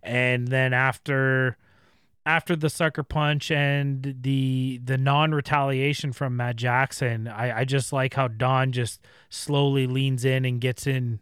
And 0.03 0.47
then 0.47 0.73
after 0.73 1.57
after 2.25 2.55
the 2.55 2.69
sucker 2.69 3.03
punch 3.03 3.49
and 3.51 4.17
the 4.21 4.79
the 4.83 4.97
non 4.97 5.31
retaliation 5.31 6.11
from 6.11 6.37
Matt 6.37 6.57
Jackson, 6.57 7.27
I, 7.27 7.59
I 7.59 7.65
just 7.65 7.93
like 7.93 8.13
how 8.13 8.27
Don 8.27 8.71
just 8.71 9.01
slowly 9.29 9.87
leans 9.87 10.25
in 10.25 10.45
and 10.45 10.59
gets 10.61 10.85
in 10.85 11.19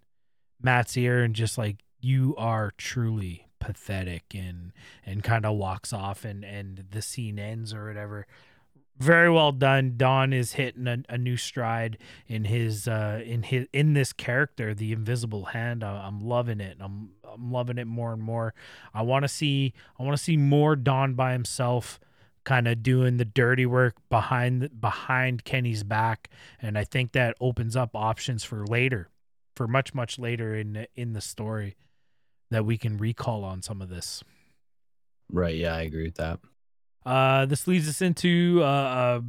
Matt's 0.62 0.98
ear 0.98 1.24
and 1.24 1.36
just 1.36 1.58
like 1.58 1.78
you 2.00 2.36
are 2.38 2.72
truly 2.78 3.48
pathetic 3.60 4.24
and 4.36 4.72
and 5.06 5.24
kind 5.24 5.46
of 5.46 5.56
walks 5.58 5.92
off 5.92 6.24
and 6.26 6.44
and 6.44 6.86
the 6.92 7.02
scene 7.02 7.40
ends 7.40 7.74
or 7.74 7.88
whatever 7.88 8.28
very 9.00 9.30
well 9.30 9.52
done. 9.52 9.94
Don 9.98 10.34
is 10.34 10.54
hitting 10.54 10.88
a, 10.88 10.98
a 11.10 11.18
new 11.18 11.38
stride 11.38 11.98
in 12.28 12.46
his 12.46 12.88
uh 12.88 13.22
in 13.26 13.44
his 13.44 13.68
in 13.74 13.94
this 13.94 14.14
character 14.14 14.74
the 14.74 14.92
invisible 14.92 15.46
hand. 15.46 15.84
I, 15.84 16.06
i'm 16.08 16.22
loving 16.22 16.60
it. 16.60 16.78
I'm 16.80 17.12
i'm 17.32 17.52
loving 17.52 17.78
it 17.78 17.86
more 17.86 18.14
and 18.14 18.22
more. 18.22 18.54
I 18.94 19.02
want 19.04 19.24
to 19.24 19.30
see 19.30 19.74
i 20.00 20.04
want 20.04 20.18
to 20.18 20.24
see 20.24 20.38
more 20.38 20.76
don 20.76 21.14
by 21.14 21.34
himself 21.34 22.00
kind 22.44 22.68
of 22.68 22.82
doing 22.82 23.18
the 23.18 23.26
dirty 23.26 23.66
work 23.66 23.96
behind 24.10 24.80
behind 24.82 25.44
kenny's 25.44 25.84
back. 25.84 26.30
And 26.62 26.78
i 26.78 26.84
think 26.84 27.12
that 27.12 27.36
opens 27.40 27.76
up 27.76 27.92
options 27.96 28.44
for 28.44 28.66
later 28.66 29.10
for 29.56 29.68
much 29.68 29.94
much 29.94 30.18
later 30.18 30.56
in 30.56 30.88
in 30.96 31.14
the 31.14 31.22
story 31.22 31.76
that 32.50 32.66
we 32.66 32.78
can 32.78 32.98
recall 32.98 33.44
on 33.44 33.62
some 33.62 33.82
of 33.82 33.90
this. 33.90 34.24
Right? 35.30 35.56
Yeah, 35.56 35.76
I 35.76 35.82
agree 35.82 36.06
with 36.06 36.16
that. 36.16 36.40
Uh, 37.08 37.46
this 37.46 37.68
leads 37.68 37.88
us 37.88 38.02
into 38.02 38.62
uh, 38.62 39.22
a 39.22 39.24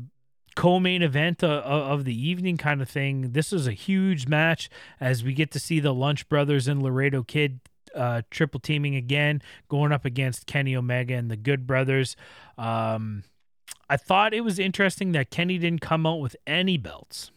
co-main 0.56 1.00
event 1.00 1.44
uh, 1.44 1.62
of 1.62 2.04
the 2.04 2.28
evening 2.28 2.56
kind 2.56 2.82
of 2.82 2.90
thing. 2.90 3.30
This 3.30 3.52
is 3.52 3.68
a 3.68 3.72
huge 3.72 4.26
match 4.26 4.68
as 4.98 5.22
we 5.22 5.32
get 5.32 5.52
to 5.52 5.60
see 5.60 5.78
the 5.78 5.94
Lucha 5.94 6.28
Brothers 6.28 6.66
and 6.66 6.82
Laredo 6.82 7.22
Kid 7.22 7.60
uh, 7.94 8.22
triple 8.32 8.58
teaming 8.58 8.96
again, 8.96 9.40
going 9.68 9.92
up 9.92 10.04
against 10.04 10.46
Kenny 10.46 10.74
Omega 10.74 11.14
and 11.14 11.30
the 11.30 11.36
Good 11.36 11.68
Brothers. 11.68 12.16
Um, 12.58 13.22
I 13.88 13.96
thought 13.96 14.34
it 14.34 14.40
was 14.40 14.58
interesting 14.58 15.12
that 15.12 15.30
Kenny 15.30 15.56
didn't 15.56 15.80
come 15.80 16.04
out 16.04 16.18
with 16.18 16.34
any 16.48 16.78
belts. 16.78 17.30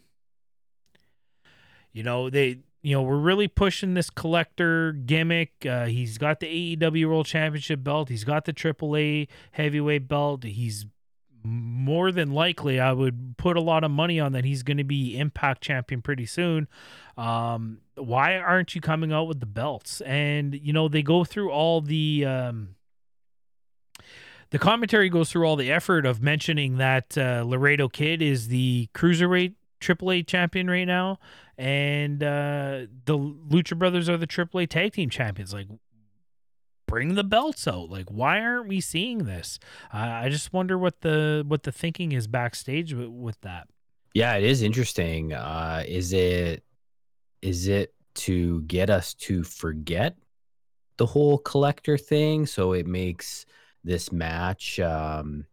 You 1.94 2.02
know, 2.02 2.32
they 2.32 2.62
you 2.82 2.96
know, 2.96 3.02
we're 3.02 3.18
really 3.18 3.48
pushing 3.48 3.94
this 3.94 4.10
collector 4.10 4.92
gimmick. 4.92 5.66
Uh, 5.66 5.86
he's 5.86 6.18
got 6.18 6.40
the 6.40 6.76
AEW 6.78 7.08
World 7.08 7.28
Championship 7.28 7.84
belt. 7.84 8.10
He's 8.10 8.24
got 8.24 8.46
the 8.46 8.54
AAA 8.54 9.28
heavyweight 9.52 10.08
belt. 10.08 10.44
He's 10.44 10.86
more 11.44 12.12
than 12.12 12.32
likely, 12.32 12.80
I 12.80 12.92
would 12.92 13.36
put 13.38 13.58
a 13.58 13.62
lot 13.62 13.84
of 13.84 13.92
money 13.92 14.20
on 14.20 14.34
that 14.34 14.46
he's 14.46 14.64
going 14.64 14.78
to 14.78 14.84
be 14.84 15.18
Impact 15.18 15.62
champion 15.62 16.02
pretty 16.02 16.26
soon. 16.26 16.68
Um, 17.18 17.80
why 17.96 18.38
aren't 18.38 18.76
you 18.76 18.82
coming 18.82 19.12
out 19.12 19.28
with 19.28 19.40
the 19.40 19.46
belts? 19.46 20.02
And 20.02 20.54
you 20.56 20.74
know, 20.74 20.88
they 20.88 21.02
go 21.02 21.24
through 21.24 21.52
all 21.52 21.82
the. 21.82 22.26
Um, 22.26 22.76
the 24.52 24.60
commentary 24.60 25.08
goes 25.10 25.32
through 25.32 25.46
all 25.46 25.56
the 25.56 25.72
effort 25.72 26.06
of 26.06 26.22
mentioning 26.22 26.78
that 26.78 27.18
uh, 27.18 27.44
Laredo 27.46 27.88
Kid 27.88 28.22
is 28.22 28.50
the 28.50 28.90
cruiserweight 28.94 29.54
AAA 29.80 30.28
champion 30.28 30.70
right 30.70 30.84
now, 30.84 31.20
and 31.62 32.24
uh, 32.24 32.88
the 33.06 33.16
Lucha 33.16 33.78
Brothers 33.78 34.10
are 34.10 34.18
the 34.18 34.26
AAA 34.26 34.68
tag 34.68 34.94
team 34.94 35.12
champions. 35.12 35.54
Like, 35.54 35.68
bring 36.88 37.14
the 37.14 37.24
belts 37.24 37.68
out. 37.68 37.92
Like, 37.92 38.10
why 38.10 38.42
aren't 38.42 38.68
we 38.68 38.82
seeing 38.82 39.26
this? 39.26 39.60
Uh, 39.94 39.98
I 39.98 40.30
just 40.30 40.52
wonder 40.52 40.76
what 40.76 41.02
the 41.02 41.46
what 41.48 41.62
the 41.62 41.72
thinking 41.72 42.14
is 42.14 42.26
backstage 42.26 42.96
with, 42.96 43.10
with 43.10 43.40
that. 43.42 43.68
Yeah, 44.16 44.36
it 44.38 44.44
is 44.44 44.64
interesting. 44.64 45.34
Uh, 45.34 45.84
is 45.88 46.14
it 46.14 46.64
is 47.44 47.68
it 47.68 47.94
to 48.16 48.62
get 48.64 48.90
us 48.90 49.14
to 49.14 49.44
forget 49.44 50.18
the 50.98 51.06
whole 51.06 51.38
collector 51.38 51.96
thing, 51.96 52.48
so 52.48 52.74
it 52.74 52.88
makes 52.88 53.46
this 53.84 54.12
match 54.12 54.80
um, 54.80 55.46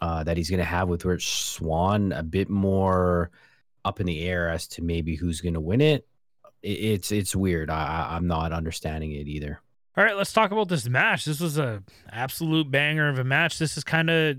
uh, 0.00 0.24
that 0.24 0.38
he's 0.38 0.48
going 0.48 0.60
to 0.60 0.64
have 0.64 0.88
with 0.88 1.04
Rich 1.04 1.28
Swann 1.28 2.12
a 2.12 2.22
bit 2.22 2.48
more 2.48 3.30
up 3.84 4.00
in 4.00 4.06
the 4.06 4.22
air 4.28 4.48
as 4.48 4.66
to 4.68 4.82
maybe 4.82 5.14
who's 5.16 5.40
going 5.40 5.54
to 5.54 5.60
win 5.60 5.80
it. 5.80 6.06
It- 6.62 6.68
It's 6.68 7.12
it's 7.12 7.36
weird. 7.36 7.70
I, 7.70 7.84
I- 8.10 8.16
I'm 8.16 8.26
not 8.26 8.52
understanding 8.52 9.12
it 9.12 9.26
either. 9.28 9.60
All 9.96 10.02
right, 10.04 10.16
let's 10.16 10.32
talk 10.32 10.50
about 10.50 10.68
this 10.68 10.88
match. 10.88 11.24
This 11.24 11.38
was 11.40 11.56
a 11.58 11.82
absolute 12.10 12.70
banger 12.70 13.08
of 13.08 13.18
a 13.18 13.24
match. 13.24 13.58
This 13.58 13.76
is 13.76 13.84
kind 13.84 14.10
of 14.10 14.38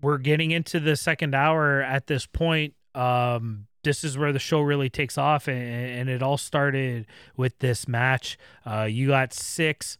we're 0.00 0.18
getting 0.18 0.50
into 0.52 0.78
the 0.80 0.94
second 0.96 1.34
hour 1.34 1.80
at 1.82 2.06
this 2.06 2.26
point. 2.26 2.74
Um, 2.94 3.66
this 3.84 4.04
is 4.04 4.16
where 4.18 4.32
the 4.32 4.38
show 4.38 4.60
really 4.60 4.90
takes 4.90 5.16
off, 5.18 5.48
and, 5.48 5.58
and 5.58 6.08
it 6.10 6.22
all 6.22 6.36
started 6.38 7.06
with 7.36 7.58
this 7.60 7.88
match. 7.88 8.36
Uh, 8.64 8.82
you 8.88 9.08
got 9.08 9.32
six 9.32 9.98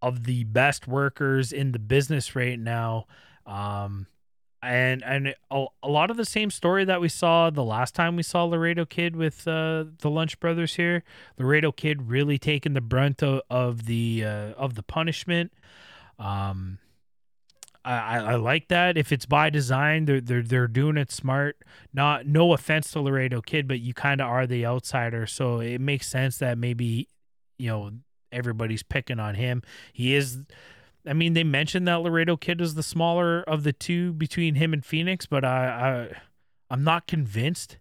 of 0.00 0.24
the 0.24 0.44
best 0.44 0.86
workers 0.86 1.52
in 1.52 1.72
the 1.72 1.78
business 1.78 2.34
right 2.36 2.58
now. 2.58 3.06
Um, 3.46 4.06
and 4.62 5.02
and 5.04 5.34
a, 5.50 5.66
a 5.82 5.88
lot 5.88 6.10
of 6.10 6.16
the 6.16 6.24
same 6.24 6.50
story 6.50 6.84
that 6.84 7.00
we 7.00 7.08
saw 7.08 7.50
the 7.50 7.64
last 7.64 7.94
time 7.94 8.16
we 8.16 8.22
saw 8.22 8.44
Laredo 8.44 8.84
Kid 8.84 9.16
with 9.16 9.46
uh, 9.46 9.84
the 10.00 10.10
Lucha 10.10 10.38
Brothers 10.40 10.74
here. 10.74 11.04
Laredo 11.38 11.72
Kid 11.72 12.08
really 12.08 12.38
taking 12.38 12.74
the 12.74 12.80
brunt 12.80 13.22
of, 13.22 13.42
of 13.50 13.86
the 13.86 14.24
uh, 14.24 14.52
of 14.56 14.74
the 14.74 14.82
punishment. 14.82 15.52
Um, 16.18 16.78
I, 17.84 18.18
I 18.18 18.34
like 18.34 18.68
that. 18.68 18.98
If 18.98 19.12
it's 19.12 19.24
by 19.24 19.50
design, 19.50 20.04
they're 20.04 20.20
they're 20.20 20.42
they're 20.42 20.68
doing 20.68 20.96
it 20.96 21.10
smart. 21.10 21.56
Not 21.92 22.26
no 22.26 22.52
offense 22.52 22.90
to 22.92 23.00
Laredo 23.00 23.40
Kid, 23.40 23.66
but 23.68 23.80
you 23.80 23.94
kind 23.94 24.20
of 24.20 24.28
are 24.28 24.46
the 24.46 24.66
outsider, 24.66 25.26
so 25.26 25.60
it 25.60 25.80
makes 25.80 26.08
sense 26.08 26.38
that 26.38 26.58
maybe 26.58 27.08
you 27.58 27.68
know 27.68 27.90
everybody's 28.32 28.82
picking 28.82 29.20
on 29.20 29.36
him. 29.36 29.62
He 29.92 30.14
is. 30.14 30.38
I 31.06 31.12
mean, 31.12 31.32
they 31.32 31.44
mentioned 31.44 31.86
that 31.88 32.00
Laredo 32.00 32.36
Kid 32.36 32.60
is 32.60 32.74
the 32.74 32.82
smaller 32.82 33.42
of 33.42 33.62
the 33.62 33.72
two 33.72 34.12
between 34.12 34.56
him 34.56 34.72
and 34.72 34.84
Fenix, 34.84 35.26
but 35.26 35.44
I, 35.44 36.08
I 36.10 36.16
I'm 36.70 36.84
not 36.84 37.06
convinced 37.06 37.78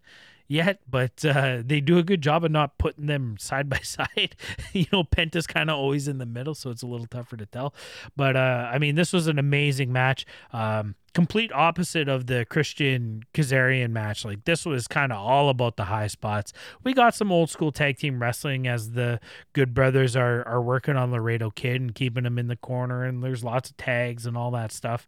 yet. 0.48 0.80
But 0.90 1.24
uh, 1.26 1.62
they 1.66 1.82
do 1.82 1.98
a 1.98 2.04
good 2.04 2.22
job 2.22 2.44
of 2.44 2.52
not 2.52 2.78
putting 2.78 3.08
them 3.08 3.38
side 3.40 3.70
by 3.70 3.80
side. 3.84 4.36
you 4.74 4.86
know, 4.92 5.04
Penta's 5.04 5.48
kind 5.48 5.70
of 5.70 5.78
always 5.78 6.08
in 6.08 6.18
the 6.18 6.26
middle, 6.26 6.56
so 6.56 6.70
it's 6.70 6.84
a 6.84 6.88
little 6.88 7.08
tougher 7.08 7.38
to 7.38 7.46
tell. 7.46 7.74
But 8.16 8.36
uh, 8.36 8.70
I 8.72 8.78
mean, 8.78 8.96
this 8.96 9.14
was 9.14 9.28
an 9.28 9.40
amazing 9.40 9.92
match. 9.92 10.26
Um, 10.52 10.96
complete 11.14 11.52
opposite 11.52 12.08
of 12.08 12.28
the 12.28 12.46
Christian 12.46 13.24
Kazarian 13.34 13.90
match. 13.90 14.24
Like 14.24 14.46
this 14.46 14.66
was 14.66 14.88
kind 14.88 15.12
of 15.12 15.18
all 15.18 15.50
about 15.50 15.76
the 15.76 15.86
high 15.86 16.06
spots. 16.06 16.54
We 16.84 16.94
got 16.94 17.16
some 17.16 17.32
old 17.32 17.50
school 17.50 17.72
tag 17.72 17.98
team 17.98 18.22
wrestling 18.22 18.68
as 18.68 18.92
the 18.92 19.20
Good 19.54 19.74
Brothers 19.74 20.16
are 20.16 20.48
are 20.48 20.62
working 20.62 20.96
on 20.96 21.12
Laredo 21.12 21.50
Kid 21.50 21.82
and 21.82 21.96
keeping 21.96 22.26
him 22.26 22.38
in 22.38 22.48
the 22.48 22.56
corner, 22.56 23.04
and 23.04 23.24
there's 23.24 23.44
lots 23.44 23.72
of 23.72 23.78
tags 23.78 24.26
and 24.26 24.38
all 24.38 24.52
that 24.52 24.72
stuff. 24.72 25.08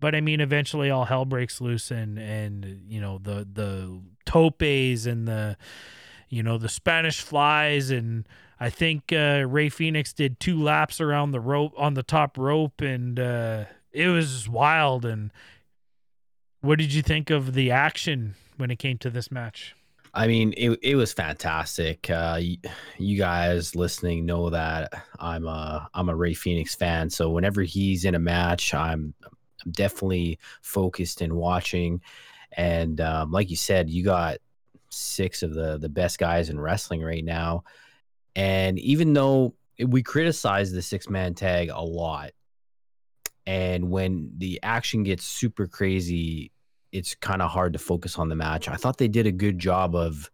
But 0.00 0.14
I 0.14 0.20
mean, 0.20 0.40
eventually 0.40 0.90
all 0.90 1.06
hell 1.06 1.24
breaks 1.24 1.60
loose, 1.60 1.90
and 1.90 2.18
and 2.18 2.82
you 2.88 3.00
know 3.00 3.18
the 3.18 3.46
the 3.50 4.00
topes 4.24 5.06
and 5.06 5.26
the 5.26 5.56
you 6.28 6.42
know 6.42 6.58
the 6.58 6.68
Spanish 6.68 7.20
flies 7.20 7.90
and. 7.90 8.26
I 8.58 8.70
think 8.70 9.12
uh, 9.12 9.44
Rey 9.46 9.68
Fenix 9.68 10.14
did 10.14 10.40
two 10.40 10.58
laps 10.58 10.98
around 10.98 11.32
the 11.32 11.40
rope 11.40 11.74
on 11.76 11.92
the 11.92 12.02
top 12.02 12.38
rope, 12.38 12.80
and 12.80 13.20
uh, 13.20 13.64
it 13.92 14.08
was 14.08 14.48
wild. 14.48 15.04
And 15.04 15.30
what 16.62 16.78
did 16.78 16.94
you 16.94 17.02
think 17.02 17.28
of 17.28 17.52
the 17.52 17.70
action 17.70 18.34
when 18.56 18.70
it 18.70 18.78
came 18.78 18.96
to 18.98 19.10
this 19.10 19.30
match? 19.30 19.74
I 20.16 20.26
mean, 20.26 20.54
it 20.56 20.78
it 20.82 20.96
was 20.96 21.12
fantastic. 21.12 22.08
Uh, 22.08 22.38
you, 22.40 22.56
you 22.96 23.18
guys 23.18 23.76
listening 23.76 24.24
know 24.24 24.48
that 24.48 24.90
I'm 25.20 25.46
a 25.46 25.88
I'm 25.92 26.08
a 26.08 26.16
Rey 26.16 26.32
Fenix 26.32 26.74
fan. 26.74 27.10
So 27.10 27.28
whenever 27.28 27.62
he's 27.62 28.06
in 28.06 28.14
a 28.14 28.18
match, 28.18 28.72
I'm 28.72 29.12
I'm 29.66 29.72
definitely 29.72 30.38
focused 30.62 31.20
and 31.20 31.34
watching. 31.34 32.00
And 32.56 33.00
um, 33.00 33.32
like 33.32 33.50
you 33.50 33.56
said, 33.56 33.90
you 33.90 34.04
got 34.04 34.38
six 34.88 35.42
of 35.42 35.52
the 35.52 35.78
the 35.78 35.88
best 35.88 36.18
guys 36.18 36.48
in 36.48 36.58
wrestling 36.58 37.02
right 37.02 37.24
now. 37.24 37.64
And 38.34 38.78
even 38.78 39.12
though 39.12 39.54
we 39.84 40.02
criticize 40.02 40.72
the 40.72 40.82
six 40.82 41.10
man 41.10 41.34
tag 41.34 41.70
a 41.70 41.82
lot, 41.82 42.30
and 43.46 43.90
when 43.90 44.30
the 44.38 44.60
action 44.62 45.02
gets 45.02 45.24
super 45.24 45.66
crazy, 45.66 46.50
it's 46.92 47.14
kind 47.14 47.42
of 47.42 47.50
hard 47.50 47.72
to 47.74 47.78
focus 47.78 48.18
on 48.18 48.28
the 48.28 48.36
match. 48.36 48.68
I 48.68 48.76
thought 48.76 48.98
they 48.98 49.08
did 49.08 49.26
a 49.26 49.32
good 49.32 49.58
job 49.58 49.94
of 49.94 50.30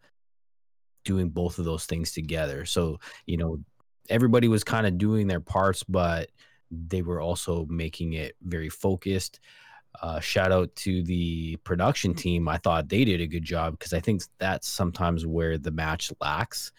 doing 1.04 1.28
both 1.28 1.58
of 1.58 1.64
those 1.64 1.86
things 1.86 2.12
together. 2.12 2.64
So, 2.64 3.00
you 3.26 3.36
know, 3.36 3.58
everybody 4.08 4.48
was 4.48 4.64
kind 4.64 4.86
of 4.86 4.98
doing 4.98 5.26
their 5.26 5.40
parts, 5.40 5.82
but 5.82 6.30
they 6.72 7.02
were 7.02 7.20
also 7.20 7.66
making 7.66 8.14
it 8.14 8.34
very 8.42 8.68
focused. 8.68 9.40
Uh, 10.00 10.18
shout 10.20 10.50
out 10.50 10.74
to 10.74 11.02
the 11.02 11.56
production 11.64 12.14
team. 12.14 12.48
I 12.48 12.56
thought 12.56 12.88
they 12.88 13.04
did 13.04 13.20
a 13.20 13.26
good 13.26 13.44
job 13.44 13.78
because 13.78 13.92
I 13.92 14.00
think 14.00 14.22
that's 14.38 14.66
sometimes 14.66 15.26
where 15.26 15.58
the 15.58 15.70
match 15.70 16.10
lacks 16.20 16.72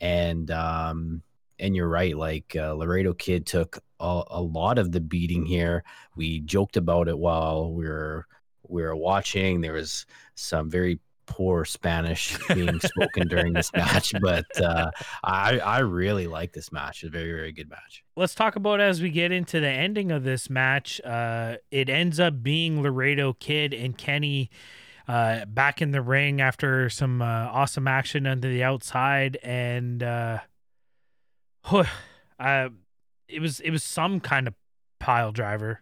and 0.00 0.50
um, 0.50 1.22
and 1.60 1.76
you're 1.76 1.88
right. 1.88 2.16
Like 2.16 2.56
uh, 2.56 2.72
Laredo 2.72 3.12
Kid 3.12 3.46
took 3.46 3.78
a, 4.00 4.22
a, 4.28 4.42
lot 4.42 4.78
of 4.78 4.90
the 4.90 5.00
beating 5.00 5.44
here. 5.44 5.84
We 6.16 6.40
joked 6.40 6.76
about 6.76 7.06
it 7.06 7.18
while 7.18 7.72
we 7.72 7.84
were 7.86 8.26
we 8.66 8.82
were 8.82 8.96
watching. 8.96 9.60
There 9.60 9.74
was 9.74 10.06
some 10.34 10.70
very 10.70 10.98
poor 11.30 11.64
Spanish 11.64 12.36
being 12.48 12.80
spoken 12.80 13.28
during 13.28 13.52
this 13.54 13.72
match, 13.72 14.12
but 14.20 14.60
uh, 14.60 14.90
I 15.24 15.58
I 15.60 15.78
really 15.78 16.26
like 16.26 16.52
this 16.52 16.70
match. 16.70 17.02
It's 17.02 17.08
a 17.08 17.10
very 17.10 17.32
very 17.32 17.52
good 17.52 17.70
match. 17.70 18.04
Let's 18.16 18.34
talk 18.34 18.56
about 18.56 18.80
as 18.80 19.00
we 19.00 19.10
get 19.10 19.32
into 19.32 19.60
the 19.60 19.68
ending 19.68 20.10
of 20.10 20.24
this 20.24 20.50
match. 20.50 21.00
Uh, 21.02 21.56
it 21.70 21.88
ends 21.88 22.20
up 22.20 22.42
being 22.42 22.82
Laredo 22.82 23.32
Kid 23.32 23.72
and 23.72 23.96
Kenny 23.96 24.50
uh, 25.08 25.44
back 25.46 25.80
in 25.80 25.92
the 25.92 26.02
ring 26.02 26.40
after 26.40 26.90
some 26.90 27.22
uh, 27.22 27.24
awesome 27.24 27.88
action 27.88 28.26
under 28.26 28.48
the 28.48 28.64
outside, 28.64 29.38
and 29.42 30.02
uh, 30.02 30.40
uh, 31.72 32.68
it 33.28 33.40
was 33.40 33.60
it 33.60 33.70
was 33.70 33.84
some 33.84 34.20
kind 34.20 34.48
of 34.48 34.54
pile 34.98 35.30
driver. 35.32 35.80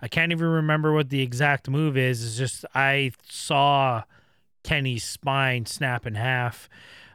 I 0.00 0.08
can't 0.08 0.32
even 0.32 0.46
remember 0.46 0.92
what 0.92 1.10
the 1.10 1.20
exact 1.22 1.68
move 1.68 1.96
is. 1.96 2.24
It's 2.24 2.36
just 2.36 2.64
I 2.74 3.12
saw 3.28 4.04
Kenny's 4.66 5.04
spine 5.04 5.64
snap 5.64 6.06
in 6.06 6.16
half 6.16 6.68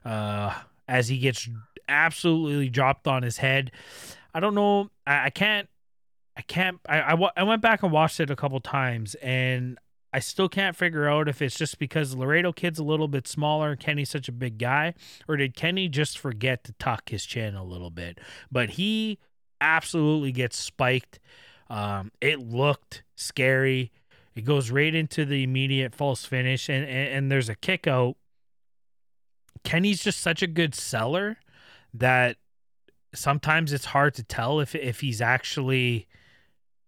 uh, 0.05 0.53
as 0.87 1.09
he 1.09 1.17
gets 1.17 1.49
absolutely 1.89 2.69
dropped 2.69 3.07
on 3.07 3.23
his 3.23 3.37
head. 3.37 3.71
I 4.33 4.39
don't 4.39 4.55
know. 4.55 4.89
I, 5.05 5.25
I 5.25 5.29
can't. 5.31 5.67
I 6.37 6.43
can't. 6.43 6.79
I, 6.87 7.01
I, 7.01 7.29
I 7.35 7.43
went 7.43 7.61
back 7.61 7.83
and 7.83 7.91
watched 7.91 8.21
it 8.21 8.29
a 8.29 8.37
couple 8.37 8.57
times, 8.61 9.15
and 9.15 9.77
I 10.13 10.19
still 10.19 10.47
can't 10.47 10.77
figure 10.77 11.09
out 11.09 11.27
if 11.27 11.41
it's 11.41 11.57
just 11.57 11.77
because 11.77 12.15
Laredo 12.15 12.53
Kid's 12.53 12.79
a 12.79 12.85
little 12.85 13.09
bit 13.09 13.27
smaller, 13.27 13.75
Kenny's 13.75 14.09
such 14.09 14.29
a 14.29 14.31
big 14.31 14.57
guy, 14.57 14.93
or 15.27 15.35
did 15.35 15.53
Kenny 15.53 15.89
just 15.89 16.17
forget 16.17 16.63
to 16.63 16.73
tuck 16.79 17.09
his 17.09 17.25
chin 17.25 17.53
a 17.53 17.65
little 17.65 17.89
bit? 17.89 18.17
But 18.49 18.71
he 18.71 19.19
absolutely 19.59 20.31
gets 20.31 20.57
spiked. 20.57 21.19
Um, 21.69 22.13
it 22.21 22.39
looked 22.39 23.03
scary. 23.15 23.91
It 24.35 24.45
goes 24.45 24.71
right 24.71 24.93
into 24.93 25.25
the 25.25 25.43
immediate 25.43 25.93
false 25.93 26.25
finish, 26.25 26.69
and, 26.69 26.85
and, 26.85 27.09
and 27.09 27.31
there's 27.31 27.49
a 27.49 27.55
kick 27.55 27.87
out. 27.87 28.15
Kenny's 29.63 30.03
just 30.03 30.19
such 30.19 30.41
a 30.41 30.47
good 30.47 30.73
seller 30.73 31.37
that 31.93 32.37
sometimes 33.13 33.73
it's 33.73 33.85
hard 33.85 34.13
to 34.15 34.23
tell 34.23 34.59
if 34.59 34.73
if 34.73 35.01
he's 35.01 35.21
actually 35.21 36.07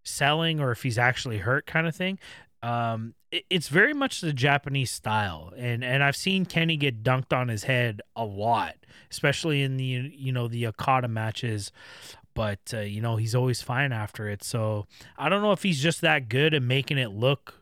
selling 0.03 0.59
or 0.59 0.71
if 0.71 0.83
he's 0.83 0.97
actually 0.97 1.37
hurt 1.37 1.65
kind 1.65 1.87
of 1.87 1.95
thing 1.95 2.17
um, 2.63 3.13
it, 3.29 3.43
it's 3.49 3.67
very 3.67 3.93
much 3.93 4.21
the 4.21 4.33
Japanese 4.33 4.89
style, 4.89 5.51
and 5.55 5.83
and 5.83 6.01
I've 6.01 6.15
seen 6.15 6.45
Kenny 6.45 6.77
get 6.77 7.03
dunked 7.03 7.37
on 7.37 7.49
his 7.49 7.65
head 7.65 8.01
a 8.15 8.23
lot, 8.23 8.75
especially 9.11 9.61
in 9.61 9.75
the 9.77 9.83
you 9.83 10.31
know 10.31 10.47
the 10.47 10.65
Okada 10.67 11.09
matches. 11.09 11.71
But 12.36 12.73
uh, 12.73 12.79
you 12.79 13.01
know 13.01 13.15
he's 13.15 13.36
always 13.36 13.61
fine 13.61 13.91
after 13.91 14.27
it, 14.29 14.43
so 14.43 14.88
I 15.17 15.29
don't 15.29 15.41
know 15.41 15.51
if 15.51 15.63
he's 15.63 15.81
just 15.81 16.01
that 16.01 16.29
good 16.29 16.53
at 16.53 16.63
making 16.63 16.97
it 16.97 17.11
look 17.11 17.61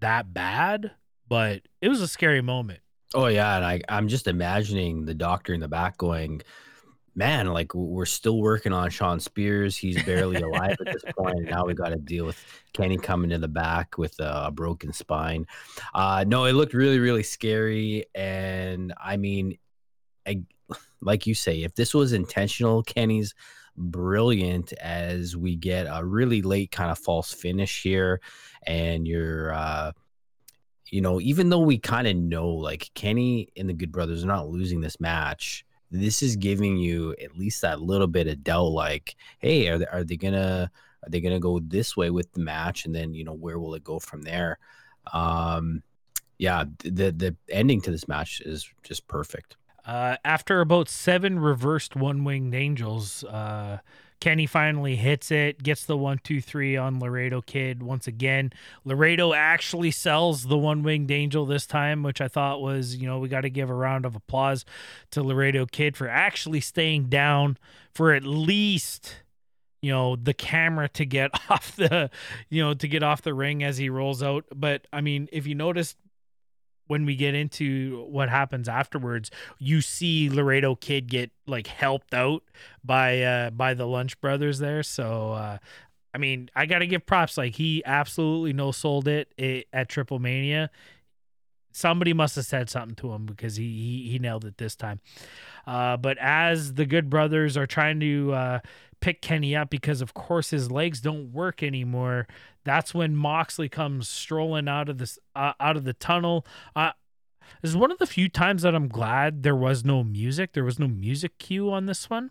that 0.00 0.32
bad. 0.34 0.92
But 1.28 1.62
it 1.80 1.88
was 1.88 2.00
a 2.00 2.08
scary 2.08 2.42
moment. 2.42 2.80
Oh 3.14 3.26
yeah, 3.26 3.56
and 3.56 3.64
I 3.64 3.80
I'm 3.88 4.08
just 4.08 4.26
imagining 4.26 5.04
the 5.04 5.14
doctor 5.14 5.54
in 5.54 5.60
the 5.60 5.68
back 5.68 5.98
going, 5.98 6.42
man, 7.14 7.46
like 7.48 7.74
we're 7.74 8.06
still 8.06 8.40
working 8.40 8.72
on 8.72 8.90
Shawn 8.90 9.20
Spears. 9.20 9.76
He's 9.76 10.02
barely 10.04 10.40
alive 10.42 10.76
at 10.80 10.92
this 10.92 11.02
point. 11.16 11.42
Now 11.42 11.66
we 11.66 11.74
got 11.74 11.90
to 11.90 11.96
deal 11.96 12.24
with 12.24 12.42
Kenny 12.72 12.96
coming 12.96 13.30
to 13.30 13.38
the 13.38 13.48
back 13.48 13.98
with 13.98 14.14
a, 14.18 14.50
broken 14.50 14.92
spine. 14.92 15.46
Uh, 15.94 16.24
no, 16.26 16.44
it 16.44 16.52
looked 16.52 16.74
really, 16.74 16.98
really 16.98 17.22
scary. 17.22 18.06
And 18.14 18.92
I 19.02 19.16
mean, 19.16 19.58
like 21.00 21.26
you 21.26 21.34
say, 21.34 21.62
if 21.62 21.74
this 21.74 21.94
was 21.94 22.12
intentional, 22.12 22.82
Kenny's 22.82 23.34
brilliant 23.76 24.72
as 24.74 25.36
we 25.36 25.56
get 25.56 25.86
a 25.90 26.04
really 26.04 26.42
late 26.42 26.70
kind 26.70 26.90
of 26.90 26.98
false 26.98 27.32
finish 27.32 27.82
here. 27.82 28.20
And 28.66 29.06
you're, 29.06 29.52
uh, 29.52 29.92
you 30.86 31.00
know, 31.00 31.20
even 31.20 31.48
though 31.50 31.60
we 31.60 31.78
kind 31.78 32.06
of 32.06 32.16
know 32.16 32.48
like 32.48 32.90
Kenny 32.94 33.48
and 33.56 33.68
the 33.68 33.74
Good 33.74 33.92
Brothers 33.92 34.24
are 34.24 34.28
not 34.28 34.48
losing 34.48 34.80
this 34.80 35.00
match, 35.00 35.64
this 35.90 36.22
is 36.22 36.36
giving 36.36 36.76
you 36.76 37.14
at 37.22 37.36
least 37.36 37.62
that 37.62 37.80
little 37.80 38.06
bit 38.06 38.26
of 38.26 38.44
doubt 38.44 38.66
like 38.66 39.16
hey 39.38 39.68
are 39.68 39.78
they, 39.78 39.86
are 39.86 40.04
they 40.04 40.16
gonna 40.16 40.70
are 41.02 41.10
they 41.10 41.20
gonna 41.20 41.40
go 41.40 41.58
this 41.58 41.96
way 41.96 42.10
with 42.10 42.32
the 42.32 42.40
match 42.40 42.84
and 42.84 42.94
then 42.94 43.12
you 43.12 43.24
know 43.24 43.34
where 43.34 43.58
will 43.58 43.74
it 43.74 43.84
go 43.84 43.98
from 43.98 44.22
there 44.22 44.58
um 45.12 45.82
yeah 46.38 46.64
the 46.78 47.10
the 47.10 47.36
ending 47.48 47.80
to 47.80 47.90
this 47.90 48.08
match 48.08 48.40
is 48.44 48.68
just 48.82 49.06
perfect 49.08 49.56
uh 49.90 50.16
after 50.24 50.60
about 50.60 50.88
seven 50.88 51.38
reversed 51.38 51.96
one 51.96 52.24
winged 52.24 52.54
angels 52.54 53.24
uh 53.24 53.78
Kenny 54.20 54.44
finally 54.44 54.96
hits 54.96 55.30
it, 55.30 55.62
gets 55.62 55.86
the 55.86 55.96
one, 55.96 56.20
two, 56.22 56.42
three 56.42 56.76
on 56.76 57.00
Laredo 57.00 57.40
Kid 57.40 57.82
once 57.82 58.06
again. 58.06 58.52
Laredo 58.84 59.32
actually 59.32 59.90
sells 59.90 60.44
the 60.44 60.58
one 60.58 60.82
winged 60.82 61.10
angel 61.10 61.46
this 61.46 61.66
time, 61.66 62.02
which 62.02 62.20
I 62.20 62.28
thought 62.28 62.60
was, 62.60 62.96
you 62.96 63.06
know, 63.06 63.18
we 63.18 63.30
got 63.30 63.40
to 63.42 63.50
give 63.50 63.70
a 63.70 63.74
round 63.74 64.04
of 64.04 64.14
applause 64.14 64.66
to 65.12 65.22
Laredo 65.22 65.64
Kid 65.64 65.96
for 65.96 66.06
actually 66.06 66.60
staying 66.60 67.04
down 67.04 67.56
for 67.94 68.12
at 68.12 68.24
least 68.24 69.16
you 69.82 69.90
know 69.90 70.14
the 70.14 70.34
camera 70.34 70.88
to 70.90 71.06
get 71.06 71.30
off 71.50 71.74
the 71.76 72.10
you 72.50 72.62
know 72.62 72.74
to 72.74 72.86
get 72.86 73.02
off 73.02 73.22
the 73.22 73.32
ring 73.32 73.64
as 73.64 73.78
he 73.78 73.88
rolls 73.88 74.22
out 74.22 74.44
but 74.54 74.86
i 74.92 75.00
mean 75.00 75.26
if 75.32 75.46
you 75.46 75.54
noticed 75.54 75.96
when 76.90 77.06
we 77.06 77.14
get 77.14 77.36
into 77.36 78.04
what 78.10 78.28
happens 78.28 78.68
afterwards, 78.68 79.30
you 79.60 79.80
see 79.80 80.28
Laredo 80.28 80.74
Kid 80.74 81.06
get 81.06 81.30
like 81.46 81.68
helped 81.68 82.12
out 82.12 82.42
by 82.84 83.22
uh 83.22 83.50
by 83.50 83.74
the 83.74 83.84
Lucha 83.84 84.20
Brothers 84.20 84.58
there. 84.58 84.82
So 84.82 85.34
uh 85.34 85.58
I 86.12 86.18
mean, 86.18 86.50
I 86.56 86.66
got 86.66 86.80
to 86.80 86.88
give 86.88 87.06
props. 87.06 87.38
Like 87.38 87.54
he 87.54 87.84
absolutely 87.86 88.52
no 88.52 88.72
sold 88.72 89.06
it, 89.06 89.32
it 89.38 89.68
at 89.72 89.88
Triple 89.88 90.18
Mania. 90.18 90.68
Somebody 91.72 92.12
must 92.12 92.36
have 92.36 92.46
said 92.46 92.68
something 92.68 92.96
to 92.96 93.12
him 93.12 93.26
because 93.26 93.56
he 93.56 93.64
he, 93.64 94.10
he 94.10 94.18
nailed 94.18 94.44
it 94.44 94.58
this 94.58 94.74
time. 94.74 95.00
Uh, 95.66 95.96
but 95.96 96.18
as 96.18 96.74
the 96.74 96.86
Good 96.86 97.08
Brothers 97.08 97.56
are 97.56 97.66
trying 97.66 98.00
to 98.00 98.32
uh, 98.32 98.58
pick 99.00 99.22
Kenny 99.22 99.56
up 99.56 99.70
because, 99.70 100.00
of 100.00 100.14
course, 100.14 100.50
his 100.50 100.70
legs 100.70 101.00
don't 101.00 101.32
work 101.32 101.62
anymore. 101.62 102.26
That's 102.64 102.94
when 102.94 103.16
Moxley 103.16 103.68
comes 103.68 104.08
strolling 104.08 104.68
out 104.68 104.88
of 104.88 104.98
this 104.98 105.18
uh, 105.34 105.52
out 105.60 105.76
of 105.76 105.84
the 105.84 105.94
tunnel. 105.94 106.46
Uh, 106.76 106.92
this 107.62 107.70
is 107.70 107.76
one 107.76 107.90
of 107.90 107.98
the 107.98 108.06
few 108.06 108.28
times 108.28 108.62
that 108.62 108.74
I'm 108.74 108.88
glad 108.88 109.42
there 109.42 109.56
was 109.56 109.84
no 109.84 110.04
music. 110.04 110.52
There 110.52 110.64
was 110.64 110.78
no 110.78 110.88
music 110.88 111.38
cue 111.38 111.70
on 111.70 111.86
this 111.86 112.08
one. 112.08 112.30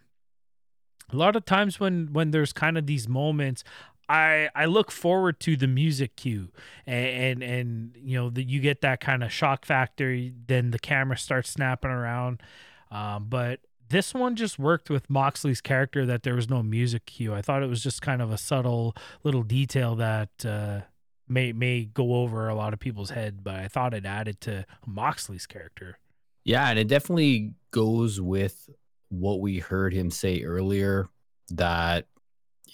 A 1.11 1.15
lot 1.15 1.35
of 1.35 1.45
times 1.45 1.79
when 1.79 2.09
when 2.13 2.31
there's 2.31 2.53
kind 2.53 2.77
of 2.77 2.85
these 2.85 3.07
moments, 3.07 3.63
I 4.10 4.49
I 4.55 4.66
look 4.66 4.91
forward 4.91 5.39
to 5.41 5.55
the 5.55 5.68
music 5.68 6.16
cue 6.16 6.49
and 6.88 7.43
and, 7.43 7.43
and 7.43 7.91
you 7.95 8.18
know 8.18 8.30
that 8.32 8.43
you 8.43 8.60
get 8.60 8.82
that 8.82 8.99
kind 8.99 9.24
of 9.24 9.32
shock 9.32 9.66
factor. 9.66 10.20
Then 10.47 10.72
the 10.72 10.80
camera 10.80 11.18
starts 11.18 11.51
snapping 11.51 11.91
around, 11.91 12.41
um, 12.89 13.28
but 13.30 13.60
this 13.89 14.14
one 14.14 14.36
just 14.36 14.60
worked 14.60 14.89
with 14.89 15.10
Moxley's 15.10 15.62
character 15.62 16.05
that 16.05 16.24
there 16.24 16.36
was 16.36 16.49
no 16.49 16.62
music 16.64 17.05
cue. 17.05 17.34
I 17.34 17.41
thought 17.41 17.64
it 17.64 17.70
was 17.70 17.84
just 17.84 18.01
kind 18.01 18.22
of 18.22 18.32
a 18.32 18.38
subtle 18.38 18.95
little 19.24 19.43
detail 19.43 19.95
that 19.95 20.45
uh, 20.45 20.82
may 21.28 21.53
may 21.53 21.86
go 21.86 22.16
over 22.16 22.49
a 22.49 22.55
lot 22.55 22.74
of 22.74 22.80
people's 22.80 23.12
head, 23.12 23.43
but 23.43 23.55
I 23.55 23.68
thought 23.68 23.93
it 23.93 24.05
added 24.05 24.41
to 24.41 24.66
Moxley's 24.88 25.45
character. 25.45 25.99
Yeah, 26.43 26.68
and 26.70 26.80
it 26.80 26.88
definitely 26.88 27.53
goes 27.72 28.20
with 28.20 28.70
what 29.10 29.39
we 29.39 29.60
heard 29.60 29.93
him 29.93 30.10
say 30.10 30.41
earlier 30.41 31.10
that 31.49 32.07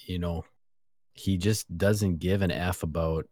you 0.06 0.20
know 0.20 0.46
he 1.16 1.38
just 1.38 1.76
doesn't 1.78 2.20
give 2.20 2.42
an 2.42 2.52
f 2.52 2.84
about 2.84 3.26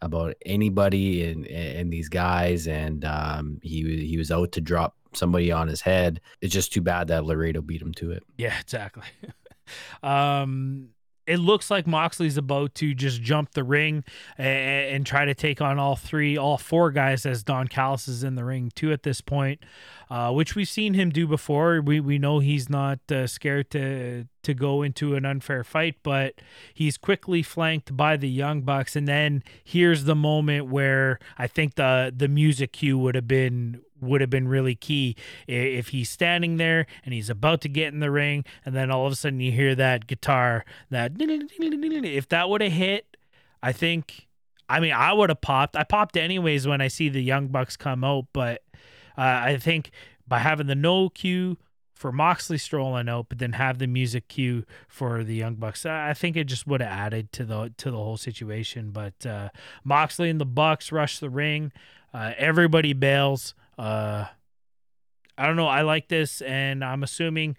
about 0.00 0.34
anybody 0.44 1.24
and 1.30 1.46
and 1.46 1.92
these 1.92 2.08
guys. 2.08 2.66
And 2.66 3.04
um 3.04 3.60
he 3.62 4.06
he 4.06 4.16
was 4.16 4.30
out 4.30 4.52
to 4.52 4.60
drop 4.60 4.96
somebody 5.12 5.52
on 5.52 5.68
his 5.68 5.80
head. 5.80 6.20
It's 6.40 6.52
just 6.52 6.72
too 6.72 6.80
bad 6.80 7.08
that 7.08 7.24
Laredo 7.24 7.60
beat 7.60 7.82
him 7.82 7.92
to 7.94 8.12
it. 8.12 8.22
Yeah, 8.36 8.58
exactly. 8.60 9.04
um, 10.02 10.90
it 11.28 11.38
looks 11.38 11.70
like 11.70 11.86
Moxley's 11.86 12.38
about 12.38 12.74
to 12.76 12.94
just 12.94 13.20
jump 13.20 13.52
the 13.52 13.62
ring 13.62 14.02
and, 14.38 14.94
and 14.94 15.06
try 15.06 15.26
to 15.26 15.34
take 15.34 15.60
on 15.60 15.78
all 15.78 15.94
three, 15.94 16.38
all 16.38 16.56
four 16.56 16.90
guys 16.90 17.26
as 17.26 17.42
Don 17.42 17.68
Callis 17.68 18.08
is 18.08 18.24
in 18.24 18.34
the 18.34 18.44
ring 18.44 18.72
too 18.74 18.92
at 18.92 19.02
this 19.02 19.20
point, 19.20 19.60
uh, 20.08 20.32
which 20.32 20.54
we've 20.54 20.68
seen 20.68 20.94
him 20.94 21.10
do 21.10 21.26
before. 21.26 21.82
We 21.82 22.00
we 22.00 22.18
know 22.18 22.38
he's 22.38 22.70
not 22.70 23.00
uh, 23.12 23.26
scared 23.26 23.70
to 23.72 24.26
to 24.42 24.54
go 24.54 24.82
into 24.82 25.14
an 25.14 25.26
unfair 25.26 25.62
fight, 25.64 25.96
but 26.02 26.36
he's 26.72 26.96
quickly 26.96 27.42
flanked 27.42 27.94
by 27.94 28.16
the 28.16 28.30
Young 28.30 28.62
Bucks, 28.62 28.96
and 28.96 29.06
then 29.06 29.42
here's 29.62 30.04
the 30.04 30.16
moment 30.16 30.68
where 30.68 31.18
I 31.36 31.46
think 31.46 31.74
the 31.74 32.12
the 32.16 32.28
music 32.28 32.72
cue 32.72 32.98
would 32.98 33.14
have 33.14 33.28
been 33.28 33.82
would 34.00 34.20
have 34.20 34.30
been 34.30 34.48
really 34.48 34.74
key 34.74 35.16
if 35.46 35.88
he's 35.88 36.10
standing 36.10 36.56
there 36.56 36.86
and 37.04 37.14
he's 37.14 37.30
about 37.30 37.60
to 37.60 37.68
get 37.68 37.92
in 37.92 38.00
the 38.00 38.10
ring 38.10 38.44
and 38.64 38.74
then 38.74 38.90
all 38.90 39.06
of 39.06 39.12
a 39.12 39.16
sudden 39.16 39.40
you 39.40 39.52
hear 39.52 39.74
that 39.74 40.06
guitar 40.06 40.64
that 40.90 41.12
if 41.18 42.28
that 42.28 42.48
would 42.48 42.60
have 42.60 42.72
hit 42.72 43.16
i 43.62 43.72
think 43.72 44.26
i 44.68 44.80
mean 44.80 44.92
i 44.92 45.12
would 45.12 45.30
have 45.30 45.40
popped. 45.40 45.76
I 45.76 45.84
popped 45.84 46.16
anyways 46.16 46.66
when 46.66 46.80
i 46.80 46.88
see 46.88 47.08
the 47.08 47.22
young 47.22 47.48
bucks 47.48 47.76
come 47.76 48.04
out 48.04 48.26
but 48.32 48.62
uh, 49.16 49.42
i 49.44 49.56
think 49.56 49.90
by 50.26 50.38
having 50.38 50.66
the 50.66 50.74
no 50.74 51.08
cue 51.08 51.56
for 51.94 52.12
moxley 52.12 52.58
strolling 52.58 53.08
out 53.08 53.28
but 53.28 53.38
then 53.38 53.54
have 53.54 53.78
the 53.78 53.86
music 53.88 54.28
cue 54.28 54.64
for 54.86 55.24
the 55.24 55.34
young 55.34 55.56
bucks 55.56 55.84
i 55.84 56.14
think 56.14 56.36
it 56.36 56.44
just 56.44 56.66
would 56.66 56.80
have 56.80 56.90
added 56.90 57.32
to 57.32 57.44
the 57.44 57.72
to 57.76 57.90
the 57.90 57.96
whole 57.96 58.16
situation. 58.16 58.90
But 58.90 59.26
uh 59.26 59.48
moxley 59.84 60.30
and 60.30 60.40
the 60.40 60.46
bucks 60.46 60.92
rush 60.92 61.18
the 61.18 61.30
ring. 61.30 61.72
Uh, 62.12 62.32
everybody 62.38 62.92
bails 62.92 63.54
uh, 63.78 64.26
I 65.36 65.46
don't 65.46 65.56
know. 65.56 65.68
I 65.68 65.82
like 65.82 66.08
this, 66.08 66.40
and 66.42 66.84
I'm 66.84 67.02
assuming 67.02 67.56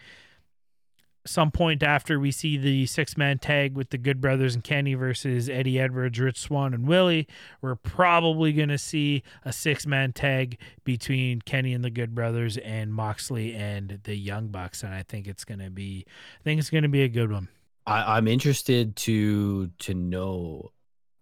some 1.26 1.52
point 1.52 1.84
after 1.84 2.20
we 2.20 2.32
see 2.32 2.58
the 2.58 2.86
six 2.86 3.16
man 3.16 3.38
tag 3.38 3.76
with 3.76 3.90
the 3.92 3.98
Good 3.98 4.20
Brothers 4.20 4.56
and 4.56 4.64
Kenny 4.64 4.96
versus 4.96 5.50
Eddie 5.50 5.80
Edwards, 5.80 6.20
Rich 6.20 6.40
Swann, 6.40 6.74
and 6.74 6.88
Willie, 6.88 7.28
we're 7.62 7.76
probably 7.76 8.52
going 8.52 8.70
to 8.70 8.78
see 8.78 9.24
a 9.46 9.54
six 9.54 9.86
man 9.86 10.12
tag 10.12 10.58
between 10.84 11.42
Kenny 11.42 11.74
and 11.74 11.84
the 11.84 11.90
Good 11.90 12.16
Brothers 12.16 12.58
and 12.58 12.94
Moxley 12.94 13.54
and 13.54 14.00
the 14.04 14.16
Young 14.16 14.48
Bucks, 14.48 14.84
and 14.84 14.94
I 14.94 15.04
think 15.04 15.28
it's 15.28 15.46
going 15.46 15.60
to 15.60 15.70
be, 15.70 16.06
I 16.40 16.44
think 16.44 16.60
it's 16.60 16.70
going 16.70 16.84
to 16.84 16.90
be 16.90 17.04
a 17.04 17.10
good 17.10 17.32
one. 17.32 17.48
I, 17.86 18.18
I'm 18.18 18.28
interested 18.28 18.96
to 18.98 19.68
to 19.80 19.94
know 19.94 20.72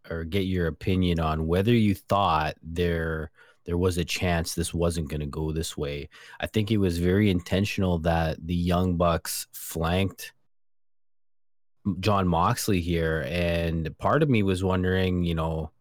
or 0.09 0.23
get 0.23 0.41
your 0.41 0.67
opinion 0.67 1.19
on 1.19 1.47
whether 1.47 1.73
you 1.73 1.93
thought 1.93 2.55
there 2.63 3.31
there 3.67 3.77
was 3.77 3.97
a 3.97 4.05
chance 4.05 4.55
this 4.55 4.73
wasn't 4.73 5.09
going 5.09 5.19
to 5.19 5.27
go 5.27 5.51
this 5.51 5.77
way. 5.77 6.09
I 6.39 6.47
think 6.47 6.71
it 6.71 6.77
was 6.77 6.97
very 6.97 7.29
intentional 7.29 7.99
that 7.99 8.37
the 8.43 8.55
Young 8.55 8.95
Bucks 8.95 9.45
flanked 9.51 10.33
Jon 11.99 12.27
Moxley 12.27 12.81
here, 12.81 13.25
and 13.27 13.95
part 13.97 14.23
of 14.23 14.29
me 14.29 14.41
was 14.41 14.63
wondering, 14.63 15.23
you 15.23 15.35
know, 15.35 15.71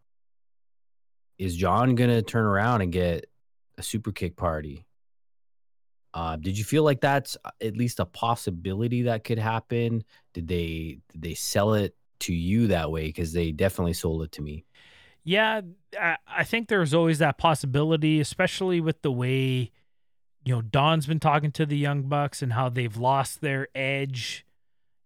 is 1.37 1.55
Jon 1.55 1.95
going 1.95 2.09
to 2.09 2.21
turn 2.21 2.45
around 2.45 2.81
and 2.81 2.91
get 2.91 3.25
a 3.77 3.83
super 3.83 4.11
kick 4.11 4.35
party? 4.35 4.85
Uh, 6.13 6.35
did 6.35 6.57
you 6.57 6.63
feel 6.63 6.83
like 6.83 6.99
that's 6.99 7.37
at 7.61 7.77
least 7.77 7.99
a 7.99 8.05
possibility 8.05 9.03
that 9.03 9.23
could 9.23 9.39
happen? 9.39 10.03
Did 10.33 10.47
they 10.47 10.99
did 11.11 11.21
they 11.21 11.35
sell 11.35 11.73
it 11.73 11.95
to 12.21 12.33
you 12.33 12.67
that 12.67 12.91
way? 12.91 13.05
Because 13.05 13.33
they 13.33 13.51
definitely 13.51 13.93
sold 13.93 14.23
it 14.23 14.31
to 14.33 14.41
me. 14.41 14.65
Yeah, 15.27 15.59
I, 15.99 16.45
think 16.45 16.69
there's 16.69 16.93
always 16.93 17.19
that 17.19 17.37
possibility, 17.37 18.21
especially 18.21 18.79
with 18.79 19.01
the 19.01 19.11
way, 19.11 19.71
you 20.45 20.55
know, 20.55 20.61
Don's 20.61 21.05
been 21.05 21.19
talking 21.19 21.51
to 21.51 21.65
the 21.65 21.75
Young 21.75 22.03
Bucks 22.03 22.41
and 22.41 22.53
how 22.53 22.69
they've 22.69 22.95
lost 22.95 23.41
their 23.41 23.67
edge. 23.75 24.45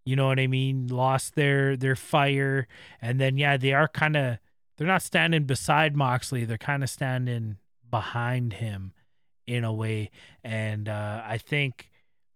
You 0.05 0.15
know 0.15 0.27
what 0.27 0.39
I 0.39 0.45
mean? 0.45 0.85
Lost 0.85 1.33
their 1.33 1.75
their 1.75 1.95
fire, 1.95 2.67
and 3.01 3.19
then 3.19 3.39
yeah, 3.39 3.57
they 3.57 3.73
are 3.73 3.87
kind 3.87 4.15
of 4.15 4.37
they're 4.77 4.85
not 4.85 5.01
standing 5.01 5.45
beside 5.45 5.95
Moxley. 5.95 6.45
They're 6.45 6.59
kind 6.59 6.83
of 6.83 6.91
standing 6.91 7.57
behind 7.89 8.53
him 8.53 8.93
in 9.47 9.63
a 9.63 9.73
way, 9.73 10.11
and 10.43 10.87
uh, 10.87 11.23
I 11.25 11.39
think 11.39 11.89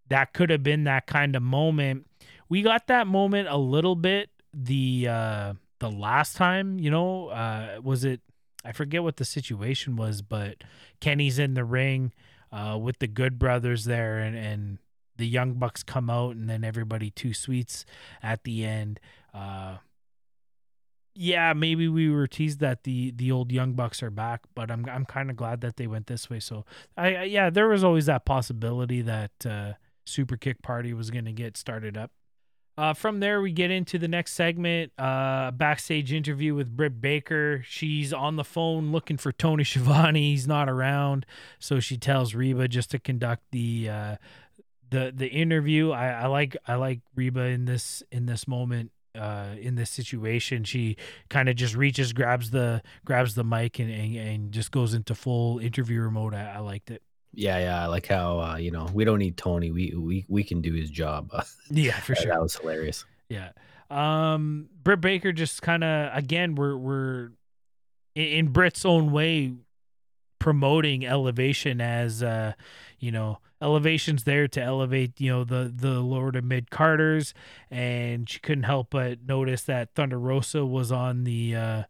that 0.10 0.34
could 0.34 0.50
have 0.50 0.64
been 0.64 0.86
that 0.86 1.06
kind 1.06 1.36
of 1.36 1.44
moment. 1.44 2.08
We 2.50 2.64
got 2.64 2.88
that 2.88 3.06
moment 3.06 3.48
a 3.48 3.58
little 3.58 3.96
bit 3.96 4.32
the 4.56 5.08
uh, 5.08 5.54
the 5.80 5.92
last 5.92 6.36
time. 6.36 6.80
You 6.80 6.92
know, 6.92 7.28
uh, 7.28 7.80
was 7.84 8.04
it? 8.04 8.22
I 8.64 8.72
forget 8.72 9.04
what 9.04 9.18
the 9.18 9.26
situation 9.26 9.96
was, 9.96 10.22
but 10.22 10.64
Kenny's 11.00 11.38
in 11.38 11.54
the 11.54 11.64
ring 11.64 12.14
uh, 12.52 12.78
with 12.82 13.00
the 13.00 13.08
Good 13.08 13.38
Brothers 13.38 13.86
there, 13.86 14.18
and 14.18 14.36
and 14.36 14.78
the 15.18 15.28
Young 15.28 15.54
Bucks 15.54 15.84
come 15.84 16.10
out, 16.10 16.36
and 16.36 16.50
then 16.50 16.64
everybody 16.64 17.10
two 17.10 17.34
sweets 17.34 17.86
at 18.22 18.44
the 18.44 18.66
end. 18.66 19.00
Uh, 19.34 19.78
yeah, 21.18 21.54
maybe 21.54 21.88
we 21.88 22.10
were 22.10 22.28
teased 22.28 22.60
that 22.60 22.84
the 22.84 23.12
the 23.12 23.32
old 23.32 23.52
Young 23.52 23.74
Bucks 23.74 24.04
are 24.04 24.12
back, 24.12 24.42
but 24.54 24.70
I'm 24.70 24.86
I'm 24.90 25.06
kind 25.06 25.30
of 25.30 25.38
glad 25.38 25.62
that 25.62 25.78
they 25.78 25.88
went 25.88 26.08
this 26.08 26.30
way. 26.30 26.40
So 26.40 26.66
I, 26.98 27.16
I 27.16 27.24
yeah, 27.24 27.50
there 27.50 27.68
was 27.68 27.84
always 27.84 28.06
that 28.08 28.26
possibility 28.26 29.02
that 29.02 29.32
uh, 29.46 29.74
Super 30.06 30.36
Kick 30.36 30.62
Party 30.62 30.94
was 30.94 31.12
going 31.12 31.26
to 31.26 31.32
get 31.32 31.56
started 31.56 31.98
up. 31.98 32.12
Uh, 32.78 32.94
from 32.94 33.22
there, 33.22 33.42
we 33.42 33.54
get 33.54 33.72
into 33.72 33.98
the 33.98 34.08
next 34.08 34.34
segment, 34.34 34.92
uh, 34.98 35.50
backstage 35.52 36.12
interview 36.12 36.54
with 36.54 36.76
Britt 36.76 37.00
Baker. 37.00 37.64
She's 37.66 38.12
on 38.12 38.36
the 38.36 38.44
phone 38.44 38.92
looking 38.92 39.16
for 39.16 39.32
Tony 39.32 39.64
Schiavone. 39.64 40.32
He's 40.32 40.46
not 40.46 40.68
around, 40.68 41.26
so 41.58 41.80
she 41.80 41.98
tells 41.98 42.36
Reba 42.36 42.68
just 42.68 42.92
to 42.92 43.00
conduct 43.00 43.44
the 43.52 43.90
uh, 43.90 44.16
the 44.90 45.14
the 45.16 45.28
interview. 45.28 45.92
I, 45.92 46.10
I 46.10 46.28
like 46.28 46.58
I 46.68 46.76
like 46.76 47.00
Reba 47.16 47.46
in 47.46 47.66
this 47.66 48.04
in 48.12 48.26
this 48.26 48.48
moment. 48.48 48.92
Uh, 49.18 49.56
in 49.58 49.76
this 49.76 49.90
situation, 49.90 50.66
she 50.66 50.98
kind 51.30 51.48
of 51.48 51.56
just 51.56 51.74
reaches, 51.74 52.12
grabs 52.12 52.52
the 52.52 52.82
grabs 53.06 53.34
the 53.36 53.46
mic, 53.46 53.80
and, 53.80 53.90
and, 53.90 54.18
and 54.18 54.52
just 54.52 54.72
goes 54.72 54.94
into 54.94 55.16
full 55.16 55.58
interviewer 55.60 56.12
mode. 56.12 56.34
I, 56.34 56.56
I 56.56 56.60
liked 56.60 56.92
it. 56.92 57.02
Yeah, 57.36 57.60
yeah, 57.60 57.84
I 57.84 57.88
like 57.88 58.08
how 58.08 58.40
uh, 58.40 58.56
you 58.58 58.72
know 58.72 58.88
we 58.94 59.04
don't 59.06 59.20
need 59.20 59.38
Tony. 59.38 59.72
We 59.72 59.94
we 59.96 60.26
we 60.28 60.44
can 60.44 60.62
do 60.62 60.74
his 60.74 60.90
job. 60.90 61.32
Yeah, 61.70 62.00
for 62.00 62.14
sure. 62.16 62.32
that 62.32 62.42
was 62.42 62.56
hilarious. 62.56 63.06
Yeah. 63.30 63.50
Um 63.90 64.70
Britt 64.84 65.02
Baker 65.02 65.32
just 65.32 65.62
kind 65.62 65.84
of 65.84 66.16
again 66.16 66.56
we're 66.56 66.78
we're 66.78 67.32
in, 68.14 68.28
in 68.28 68.48
Britt's 68.50 68.86
own 68.86 69.12
way 69.12 69.54
promoting 70.40 71.06
elevation 71.06 71.82
as 71.82 72.22
uh 72.22 72.54
you 73.00 73.12
know 73.12 73.40
elevation's 73.62 74.26
there 74.26 74.48
to 74.48 74.62
elevate 74.62 75.20
you 75.20 75.32
know 75.32 75.44
the 75.44 75.72
the 75.76 76.02
lower 76.02 76.32
to 76.32 76.42
mid 76.42 76.70
carders 76.70 77.34
and 77.72 78.30
she 78.30 78.40
couldn't 78.40 78.64
help 78.66 78.90
but 78.92 79.24
notice 79.26 79.64
that 79.64 79.90
Thunder 79.96 80.20
Rosa 80.20 80.64
was 80.66 80.92
on 80.92 81.24
the 81.24 81.56
uh 81.56 81.84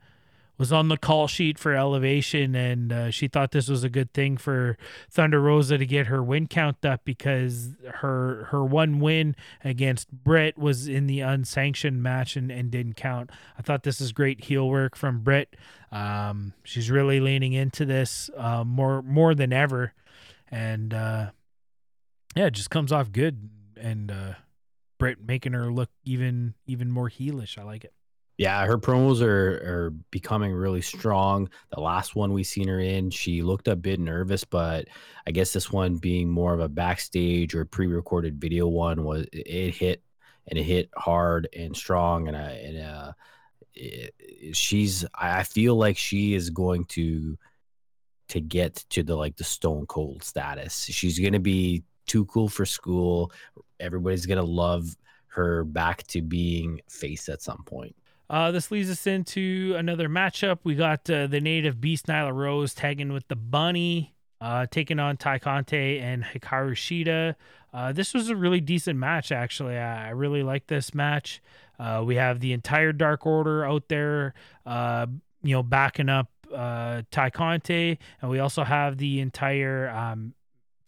was 0.57 0.71
on 0.71 0.87
the 0.87 0.97
call 0.97 1.27
sheet 1.27 1.59
for 1.59 1.73
elevation 1.73 2.55
and 2.55 2.91
uh, 2.93 3.11
she 3.11 3.27
thought 3.27 3.51
this 3.51 3.67
was 3.67 3.83
a 3.83 3.89
good 3.89 4.13
thing 4.13 4.37
for 4.37 4.77
Thunder 5.09 5.41
Rosa 5.41 5.77
to 5.77 5.85
get 5.85 6.07
her 6.07 6.23
win 6.23 6.47
count 6.47 6.83
up 6.85 7.01
because 7.03 7.75
her 7.95 8.45
her 8.51 8.63
one 8.63 8.99
win 8.99 9.35
against 9.63 10.11
Britt 10.11 10.57
was 10.57 10.87
in 10.87 11.07
the 11.07 11.21
unsanctioned 11.21 12.01
match 12.01 12.35
and, 12.35 12.51
and 12.51 12.71
didn't 12.71 12.95
count. 12.95 13.31
I 13.57 13.61
thought 13.61 13.83
this 13.83 13.99
is 13.99 14.11
great 14.11 14.45
heel 14.45 14.67
work 14.69 14.95
from 14.95 15.21
Britt. 15.21 15.55
Um, 15.91 16.53
she's 16.63 16.89
really 16.89 17.19
leaning 17.19 17.53
into 17.53 17.85
this 17.85 18.29
uh, 18.37 18.63
more 18.63 19.01
more 19.01 19.35
than 19.35 19.53
ever, 19.53 19.93
and 20.49 20.93
uh, 20.93 21.31
yeah, 22.35 22.45
it 22.45 22.51
just 22.51 22.69
comes 22.69 22.91
off 22.91 23.11
good. 23.11 23.49
And 23.77 24.11
uh, 24.11 24.33
Britt 24.97 25.19
making 25.25 25.53
her 25.53 25.71
look 25.71 25.89
even 26.03 26.55
even 26.65 26.91
more 26.91 27.09
heelish. 27.09 27.57
I 27.57 27.63
like 27.63 27.83
it. 27.83 27.93
Yeah, 28.37 28.65
her 28.65 28.77
promos 28.77 29.21
are 29.21 29.85
are 29.85 29.89
becoming 30.11 30.51
really 30.53 30.81
strong. 30.81 31.49
The 31.73 31.79
last 31.79 32.15
one 32.15 32.33
we 32.33 32.43
seen 32.43 32.67
her 32.67 32.79
in, 32.79 33.09
she 33.09 33.41
looked 33.41 33.67
a 33.69 33.75
bit 33.77 33.99
nervous, 33.99 34.43
but 34.43 34.87
I 35.25 35.31
guess 35.31 35.53
this 35.53 35.71
one 35.71 35.95
being 35.97 36.29
more 36.29 36.53
of 36.53 36.59
a 36.59 36.67
backstage 36.67 37.55
or 37.55 37.63
pre-recorded 37.63 38.39
video 38.39 38.67
one 38.67 39.03
was 39.05 39.25
it 39.31 39.73
hit 39.75 40.03
and 40.47 40.59
it 40.59 40.63
hit 40.63 40.89
hard 40.97 41.47
and 41.55 41.75
strong, 41.75 42.27
and 42.27 42.35
I 42.35 42.51
and 42.51 42.77
uh, 42.81 43.13
she's 44.53 45.05
I 45.15 45.39
I 45.39 45.43
feel 45.43 45.75
like 45.75 45.97
she 45.97 46.33
is 46.33 46.49
going 46.49 46.85
to 46.85 47.37
to 48.29 48.41
get 48.41 48.83
to 48.89 49.03
the 49.03 49.15
like 49.15 49.37
the 49.37 49.43
stone 49.45 49.85
cold 49.85 50.23
status. 50.23 50.85
She's 50.85 51.19
gonna 51.19 51.39
be 51.39 51.83
too 52.05 52.25
cool 52.25 52.49
for 52.49 52.65
school. 52.65 53.31
Everybody's 53.79 54.25
gonna 54.25 54.43
love 54.43 54.95
her 55.27 55.63
back 55.63 56.03
to 56.07 56.21
being 56.21 56.81
face 56.89 57.29
at 57.29 57.41
some 57.41 57.63
point. 57.65 57.95
Uh, 58.29 58.51
this 58.51 58.71
leads 58.71 58.89
us 58.89 59.05
into 59.05 59.75
another 59.77 60.09
matchup. 60.09 60.59
We 60.63 60.75
got 60.75 61.09
uh, 61.09 61.27
the 61.27 61.39
native 61.39 61.79
Beast 61.79 62.07
Nyla 62.07 62.33
Rose 62.33 62.73
tagging 62.73 63.13
with 63.13 63.27
the 63.27 63.35
Bunny, 63.35 64.15
uh, 64.41 64.65
taking 64.69 64.99
on 64.99 65.17
Tay 65.17 65.39
Conti 65.39 65.99
and 65.99 66.23
Hikaru 66.23 66.71
Shida. 66.71 67.35
Uh, 67.73 67.91
this 67.91 68.13
was 68.13 68.29
a 68.29 68.35
really 68.35 68.61
decent 68.61 68.97
match, 68.97 69.31
actually. 69.31 69.77
I, 69.77 70.07
I 70.07 70.09
really 70.11 70.43
like 70.43 70.67
this 70.67 70.93
match. 70.93 71.41
Uh, 71.77 72.01
we 72.05 72.15
have 72.15 72.39
the 72.39 72.53
entire 72.53 72.93
Dark 72.93 73.25
Order 73.25 73.65
out 73.65 73.89
there, 73.89 74.33
uh, 74.65 75.05
you 75.43 75.55
know, 75.55 75.63
backing 75.63 76.09
up 76.09 76.29
Tay 76.49 77.29
Conti, 77.31 77.99
and 78.21 78.31
we 78.31 78.39
also 78.39 78.63
have 78.63 78.97
the 78.97 79.19
entire 79.19 79.89
um, 79.89 80.33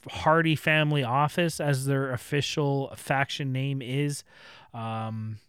Hardy 0.10 0.56
family 0.56 1.04
office 1.04 1.60
as 1.60 1.86
their 1.86 2.12
official 2.14 2.94
faction 2.96 3.52
name 3.52 3.82
is. 3.82 4.24
Um, 4.74 5.40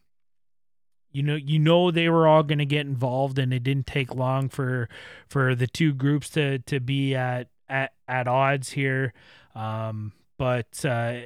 you 1.18 1.24
know 1.24 1.34
you 1.34 1.58
know 1.58 1.90
they 1.90 2.08
were 2.08 2.28
all 2.28 2.44
going 2.44 2.58
to 2.58 2.64
get 2.64 2.86
involved 2.86 3.40
and 3.40 3.52
it 3.52 3.64
didn't 3.64 3.88
take 3.88 4.14
long 4.14 4.48
for 4.48 4.88
for 5.26 5.56
the 5.56 5.66
two 5.66 5.92
groups 5.92 6.30
to 6.30 6.60
to 6.60 6.78
be 6.78 7.16
at 7.16 7.48
at, 7.68 7.92
at 8.06 8.28
odds 8.28 8.70
here. 8.70 9.12
Um 9.56 10.12
but 10.38 10.84
uh 10.84 11.22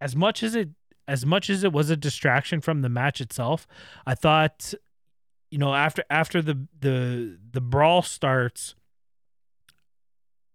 as 0.00 0.14
much 0.14 0.44
as 0.44 0.54
it 0.54 0.70
as 1.08 1.26
much 1.26 1.50
as 1.50 1.64
it 1.64 1.72
was 1.72 1.90
a 1.90 1.96
distraction 1.96 2.60
from 2.60 2.82
the 2.82 2.88
match 2.88 3.20
itself 3.20 3.66
i 4.06 4.14
thought 4.14 4.72
you 5.50 5.58
know 5.58 5.74
after 5.74 6.04
after 6.08 6.40
the 6.40 6.66
the 6.78 7.36
the 7.50 7.60
brawl 7.60 8.02
starts 8.02 8.76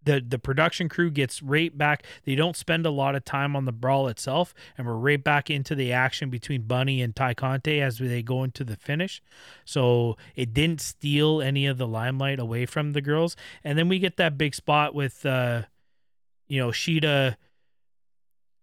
the 0.05 0.23
the 0.25 0.39
production 0.39 0.89
crew 0.89 1.09
gets 1.09 1.41
right 1.41 1.75
back. 1.77 2.03
They 2.25 2.35
don't 2.35 2.55
spend 2.55 2.85
a 2.85 2.89
lot 2.89 3.15
of 3.15 3.25
time 3.25 3.55
on 3.55 3.65
the 3.65 3.71
brawl 3.71 4.07
itself, 4.07 4.53
and 4.77 4.87
we're 4.87 4.95
right 4.95 5.23
back 5.23 5.49
into 5.49 5.75
the 5.75 5.91
action 5.91 6.29
between 6.29 6.63
Bunny 6.63 7.01
and 7.01 7.15
Tay 7.15 7.33
Conti 7.33 7.81
as 7.81 7.97
they 7.97 8.21
go 8.21 8.43
into 8.43 8.63
the 8.63 8.75
finish. 8.75 9.21
So 9.65 10.17
it 10.35 10.53
didn't 10.53 10.81
steal 10.81 11.41
any 11.41 11.65
of 11.65 11.77
the 11.77 11.87
limelight 11.87 12.39
away 12.39 12.65
from 12.65 12.93
the 12.93 13.01
girls. 13.01 13.35
And 13.63 13.77
then 13.77 13.89
we 13.89 13.99
get 13.99 14.17
that 14.17 14.37
big 14.37 14.55
spot 14.55 14.93
with, 14.93 15.25
uh, 15.25 15.63
you 16.47 16.59
know, 16.59 16.69
Shida, 16.69 17.35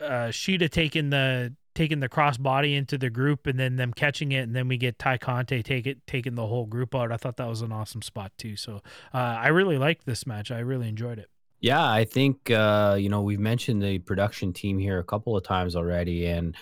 uh, 0.00 0.28
Shida 0.28 0.70
taking 0.70 1.10
the 1.10 1.54
taking 1.74 2.00
the 2.00 2.08
crossbody 2.08 2.76
into 2.76 2.98
the 2.98 3.10
group 3.10 3.46
and 3.46 3.58
then 3.58 3.76
them 3.76 3.92
catching 3.92 4.32
it 4.32 4.40
and 4.40 4.54
then 4.54 4.68
we 4.68 4.76
get 4.76 4.98
Tay 4.98 5.18
Conti 5.18 5.62
take 5.62 5.86
it 5.86 6.06
taking 6.06 6.34
the 6.34 6.46
whole 6.46 6.66
group 6.66 6.94
out. 6.94 7.12
I 7.12 7.16
thought 7.16 7.36
that 7.36 7.48
was 7.48 7.62
an 7.62 7.72
awesome 7.72 8.02
spot 8.02 8.32
too. 8.36 8.56
So 8.56 8.80
uh, 9.14 9.16
I 9.16 9.48
really 9.48 9.78
liked 9.78 10.06
this 10.06 10.26
match. 10.26 10.50
I 10.50 10.60
really 10.60 10.88
enjoyed 10.88 11.18
it. 11.18 11.28
Yeah, 11.60 11.86
I 11.86 12.04
think 12.04 12.50
uh, 12.50 12.96
you 12.98 13.10
know 13.10 13.20
we've 13.20 13.38
mentioned 13.38 13.82
the 13.82 13.98
production 13.98 14.52
team 14.52 14.78
here 14.78 14.98
a 14.98 15.04
couple 15.04 15.36
of 15.36 15.44
times 15.44 15.76
already, 15.76 16.26
and 16.26 16.56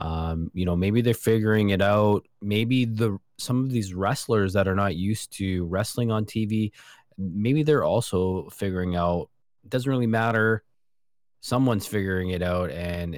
um, 0.00 0.50
you 0.52 0.64
know 0.66 0.74
maybe 0.74 1.00
they're 1.00 1.14
figuring 1.14 1.70
it 1.70 1.80
out. 1.80 2.26
Maybe 2.40 2.84
the 2.84 3.18
some 3.38 3.64
of 3.64 3.70
these 3.70 3.94
wrestlers 3.94 4.52
that 4.54 4.66
are 4.66 4.74
not 4.74 4.96
used 4.96 5.36
to 5.38 5.64
wrestling 5.66 6.10
on 6.10 6.24
TV, 6.24 6.72
maybe 7.16 7.62
they're 7.62 7.84
also 7.84 8.48
figuring 8.50 8.96
out. 8.96 9.30
It 9.62 9.70
doesn't 9.70 9.90
really 9.90 10.08
matter. 10.08 10.64
Someone's 11.40 11.86
figuring 11.86 12.30
it 12.30 12.42
out, 12.42 12.70
and 12.72 13.14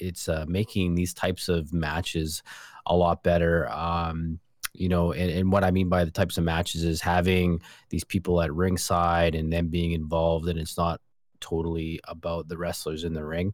it's 0.00 0.28
uh, 0.28 0.44
making 0.48 0.94
these 0.94 1.14
types 1.14 1.48
of 1.48 1.72
matches 1.72 2.42
a 2.86 2.96
lot 2.96 3.22
better. 3.22 3.68
Um, 3.70 4.38
you 4.72 4.88
know, 4.88 5.12
and, 5.12 5.30
and 5.30 5.52
what 5.52 5.64
I 5.64 5.70
mean 5.70 5.88
by 5.88 6.04
the 6.04 6.10
types 6.10 6.38
of 6.38 6.44
matches 6.44 6.84
is 6.84 7.00
having 7.00 7.60
these 7.88 8.04
people 8.04 8.40
at 8.40 8.54
ringside 8.54 9.34
and 9.34 9.52
them 9.52 9.68
being 9.68 9.92
involved, 9.92 10.48
and 10.48 10.58
it's 10.58 10.76
not 10.76 11.00
totally 11.40 12.00
about 12.04 12.48
the 12.48 12.56
wrestlers 12.56 13.04
in 13.04 13.12
the 13.12 13.24
ring. 13.24 13.52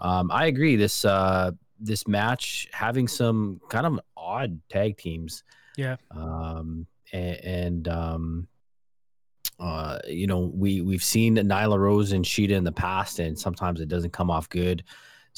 Um, 0.00 0.30
I 0.30 0.46
agree. 0.46 0.76
This 0.76 1.04
uh, 1.04 1.52
this 1.80 2.06
match 2.06 2.68
having 2.72 3.08
some 3.08 3.60
kind 3.68 3.86
of 3.86 4.00
odd 4.16 4.60
tag 4.68 4.96
teams. 4.96 5.44
Yeah. 5.76 5.96
Um, 6.10 6.86
and, 7.12 7.36
and 7.44 7.88
um, 7.88 8.48
uh, 9.60 9.98
you 10.06 10.26
know, 10.26 10.50
we 10.54 10.80
we've 10.82 11.02
seen 11.02 11.36
Nyla 11.36 11.78
Rose 11.78 12.12
and 12.12 12.24
Shida 12.24 12.50
in 12.50 12.64
the 12.64 12.72
past, 12.72 13.18
and 13.18 13.38
sometimes 13.38 13.80
it 13.80 13.88
doesn't 13.88 14.12
come 14.12 14.30
off 14.30 14.48
good. 14.48 14.84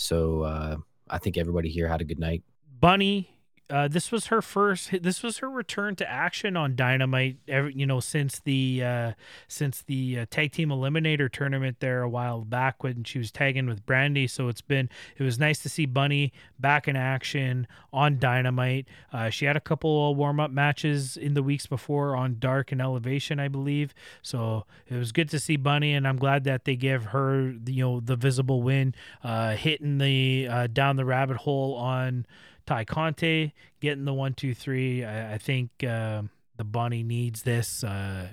So 0.00 0.42
uh, 0.42 0.76
I 1.08 1.18
think 1.18 1.36
everybody 1.36 1.68
here 1.68 1.86
had 1.86 2.00
a 2.00 2.04
good 2.04 2.18
night. 2.18 2.42
Bunny, 2.80 3.30
uh, 3.70 3.88
this 3.88 4.10
was 4.10 4.26
her 4.26 4.42
first. 4.42 4.90
This 5.02 5.22
was 5.22 5.38
her 5.38 5.48
return 5.48 5.96
to 5.96 6.10
action 6.10 6.56
on 6.56 6.74
Dynamite. 6.74 7.36
Every, 7.48 7.72
you 7.74 7.86
know, 7.86 8.00
since 8.00 8.40
the 8.40 8.82
uh, 8.82 9.12
since 9.48 9.82
the 9.82 10.20
uh, 10.20 10.26
tag 10.30 10.52
team 10.52 10.70
eliminator 10.70 11.30
tournament 11.30 11.76
there 11.80 12.02
a 12.02 12.08
while 12.08 12.40
back 12.40 12.82
when 12.82 13.04
she 13.04 13.18
was 13.18 13.30
tagging 13.30 13.66
with 13.66 13.86
Brandi. 13.86 14.28
So 14.28 14.48
it's 14.48 14.60
been 14.60 14.88
it 15.16 15.22
was 15.22 15.38
nice 15.38 15.60
to 15.60 15.68
see 15.68 15.86
Bunny 15.86 16.32
back 16.58 16.88
in 16.88 16.96
action 16.96 17.66
on 17.92 18.18
Dynamite. 18.18 18.86
Uh, 19.12 19.30
she 19.30 19.44
had 19.44 19.56
a 19.56 19.60
couple 19.60 20.10
of 20.10 20.16
warm 20.16 20.40
up 20.40 20.50
matches 20.50 21.16
in 21.16 21.34
the 21.34 21.42
weeks 21.42 21.66
before 21.66 22.16
on 22.16 22.36
Dark 22.38 22.72
and 22.72 22.80
Elevation, 22.80 23.38
I 23.38 23.48
believe. 23.48 23.94
So 24.22 24.64
it 24.88 24.96
was 24.96 25.12
good 25.12 25.28
to 25.30 25.38
see 25.38 25.56
Bunny, 25.56 25.94
and 25.94 26.06
I'm 26.08 26.18
glad 26.18 26.44
that 26.44 26.64
they 26.64 26.76
give 26.76 27.06
her 27.06 27.54
you 27.66 27.84
know 27.84 28.00
the 28.00 28.16
visible 28.16 28.62
win, 28.62 28.94
uh, 29.22 29.54
hitting 29.54 29.98
the 29.98 30.48
uh, 30.48 30.66
down 30.66 30.96
the 30.96 31.04
rabbit 31.04 31.38
hole 31.38 31.74
on. 31.74 32.26
Tay 32.70 32.84
Conti 32.84 33.52
getting 33.80 34.04
the 34.04 34.14
one, 34.14 34.32
two, 34.32 34.54
three. 34.54 35.04
I, 35.04 35.34
I 35.34 35.38
think 35.38 35.82
uh, 35.82 36.22
the 36.56 36.62
bunny 36.62 37.02
needs 37.02 37.42
this. 37.42 37.82
Uh, 37.82 38.28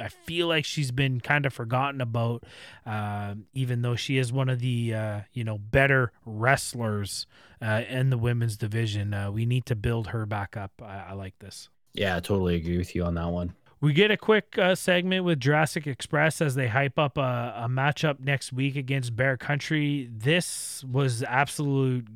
I 0.00 0.08
feel 0.08 0.46
like 0.46 0.64
she's 0.64 0.92
been 0.92 1.20
kind 1.20 1.44
of 1.44 1.52
forgotten 1.52 2.00
about, 2.00 2.44
uh, 2.86 3.34
even 3.52 3.82
though 3.82 3.96
she 3.96 4.16
is 4.16 4.32
one 4.32 4.48
of 4.48 4.60
the 4.60 4.94
uh, 4.94 5.20
you 5.32 5.42
know 5.42 5.58
better 5.58 6.12
wrestlers 6.24 7.26
uh, 7.60 7.82
in 7.88 8.10
the 8.10 8.18
women's 8.18 8.56
division. 8.56 9.12
Uh, 9.12 9.32
we 9.32 9.44
need 9.44 9.66
to 9.66 9.74
build 9.74 10.08
her 10.08 10.24
back 10.24 10.56
up. 10.56 10.70
I, 10.80 11.06
I 11.10 11.12
like 11.14 11.38
this. 11.40 11.68
Yeah, 11.92 12.16
I 12.16 12.20
totally 12.20 12.54
agree 12.54 12.78
with 12.78 12.94
you 12.94 13.02
on 13.02 13.14
that 13.14 13.28
one. 13.28 13.54
We 13.80 13.92
get 13.92 14.12
a 14.12 14.16
quick 14.16 14.56
uh, 14.56 14.76
segment 14.76 15.24
with 15.24 15.40
Jurassic 15.40 15.86
Express 15.86 16.40
as 16.40 16.54
they 16.54 16.68
hype 16.68 16.98
up 16.98 17.16
a, 17.18 17.54
a 17.64 17.68
matchup 17.68 18.20
next 18.20 18.52
week 18.52 18.76
against 18.76 19.16
Bear 19.16 19.36
Country. 19.36 20.08
This 20.14 20.84
was 20.84 21.22
absolute 21.22 22.06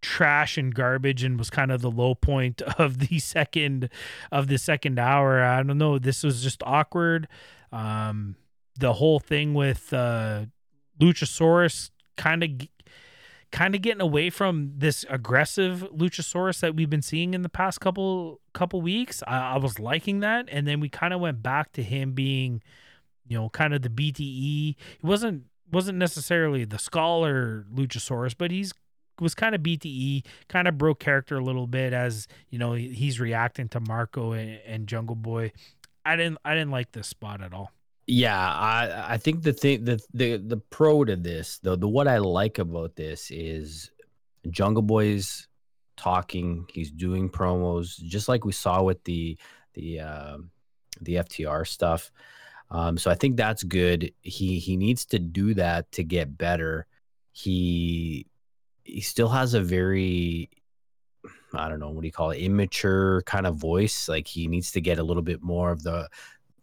trash 0.00 0.56
and 0.58 0.74
garbage 0.74 1.22
and 1.22 1.38
was 1.38 1.50
kind 1.50 1.70
of 1.70 1.82
the 1.82 1.90
low 1.90 2.14
point 2.14 2.62
of 2.78 2.98
the 2.98 3.18
second 3.18 3.90
of 4.30 4.48
the 4.48 4.58
second 4.58 4.98
hour. 4.98 5.42
I 5.42 5.62
don't 5.62 5.78
know. 5.78 5.98
This 5.98 6.22
was 6.22 6.42
just 6.42 6.62
awkward. 6.64 7.28
Um, 7.72 8.36
the 8.78 8.94
whole 8.94 9.18
thing 9.18 9.54
with 9.54 9.92
uh, 9.92 10.46
Luchasaurus 11.00 11.90
kind 12.16 12.42
of 12.42 12.50
kind 13.52 13.74
of 13.74 13.82
getting 13.82 14.00
away 14.00 14.30
from 14.30 14.72
this 14.76 15.04
aggressive 15.08 15.86
Luchasaurus 15.94 16.60
that 16.60 16.74
we've 16.74 16.90
been 16.90 17.02
seeing 17.02 17.34
in 17.34 17.42
the 17.42 17.48
past 17.48 17.80
couple 17.80 18.40
couple 18.52 18.80
weeks. 18.80 19.22
I, 19.26 19.54
I 19.54 19.58
was 19.58 19.78
liking 19.78 20.20
that, 20.20 20.48
and 20.50 20.66
then 20.66 20.80
we 20.80 20.88
kind 20.88 21.14
of 21.14 21.20
went 21.20 21.42
back 21.42 21.72
to 21.72 21.82
him 21.82 22.12
being, 22.12 22.62
you 23.26 23.38
know, 23.38 23.48
kind 23.48 23.74
of 23.74 23.82
the 23.82 23.88
BTE. 23.88 24.20
He 24.20 24.76
wasn't 25.02 25.44
wasn't 25.70 25.98
necessarily 25.98 26.64
the 26.64 26.78
scholar 26.78 27.66
Luchasaurus, 27.72 28.34
but 28.36 28.50
he's 28.50 28.72
was 29.20 29.34
kind 29.34 29.54
of 29.54 29.62
BTE, 29.62 30.24
kind 30.48 30.68
of 30.68 30.78
broke 30.78 31.00
character 31.00 31.36
a 31.36 31.44
little 31.44 31.66
bit 31.66 31.92
as 31.92 32.28
you 32.50 32.58
know 32.58 32.72
he's 32.72 33.20
reacting 33.20 33.68
to 33.70 33.80
Marko 33.80 34.32
and, 34.32 34.60
and 34.66 34.86
Jungle 34.86 35.16
Boy. 35.16 35.52
I 36.04 36.16
didn't 36.16 36.38
I 36.44 36.54
didn't 36.54 36.70
like 36.70 36.92
this 36.92 37.08
spot 37.08 37.42
at 37.42 37.52
all. 37.52 37.72
Yeah, 38.06 38.38
I 38.38 39.14
I 39.14 39.16
think 39.18 39.42
the 39.42 39.52
thing 39.52 39.84
the 39.84 40.00
the 40.14 40.36
the 40.36 40.58
pro 40.58 41.04
to 41.04 41.16
this, 41.16 41.58
though 41.58 41.76
the 41.76 41.88
what 41.88 42.06
I 42.06 42.18
like 42.18 42.58
about 42.58 42.94
this 42.94 43.30
is 43.32 43.90
Jungle 44.48 44.82
Boy's 44.82 45.48
talking, 45.96 46.66
he's 46.72 46.90
doing 46.90 47.28
promos 47.28 47.98
just 47.98 48.28
like 48.28 48.44
we 48.44 48.52
saw 48.52 48.82
with 48.82 49.02
the 49.04 49.36
the 49.74 50.00
um 50.00 50.50
the 51.00 51.16
FTR 51.16 51.66
stuff. 51.66 52.12
Um 52.70 52.96
so 52.96 53.10
I 53.10 53.14
think 53.14 53.36
that's 53.36 53.64
good. 53.64 54.12
He 54.22 54.60
he 54.60 54.76
needs 54.76 55.04
to 55.06 55.18
do 55.18 55.54
that 55.54 55.90
to 55.92 56.04
get 56.04 56.38
better. 56.38 56.86
He 57.32 58.26
he 58.86 59.00
still 59.00 59.28
has 59.28 59.54
a 59.54 59.60
very 59.60 60.48
I 61.54 61.68
don't 61.68 61.80
know 61.80 61.90
what 61.90 62.02
do 62.02 62.06
you 62.06 62.12
call 62.12 62.30
it 62.30 62.38
immature 62.38 63.22
kind 63.22 63.46
of 63.46 63.56
voice. 63.56 64.08
Like 64.08 64.26
he 64.26 64.46
needs 64.46 64.72
to 64.72 64.80
get 64.80 64.98
a 64.98 65.02
little 65.02 65.22
bit 65.22 65.42
more 65.42 65.70
of 65.70 65.82
the 65.82 66.08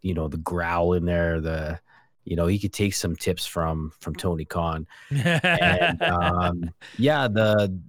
you 0.02 0.14
know 0.14 0.28
the 0.28 0.38
growl 0.38 0.94
in 0.94 1.06
there. 1.06 1.42
The 1.42 1.80
you 2.26 2.36
know 2.36 2.48
he 2.48 2.60
could 2.60 2.74
take 2.74 2.94
some 2.94 3.16
tips 3.16 3.46
from 3.46 3.92
from 4.00 4.16
Tony 4.16 4.46
Khan. 4.46 4.88
And 5.10 6.02
um, 6.02 6.72
yeah, 6.98 7.28
the 7.28 7.80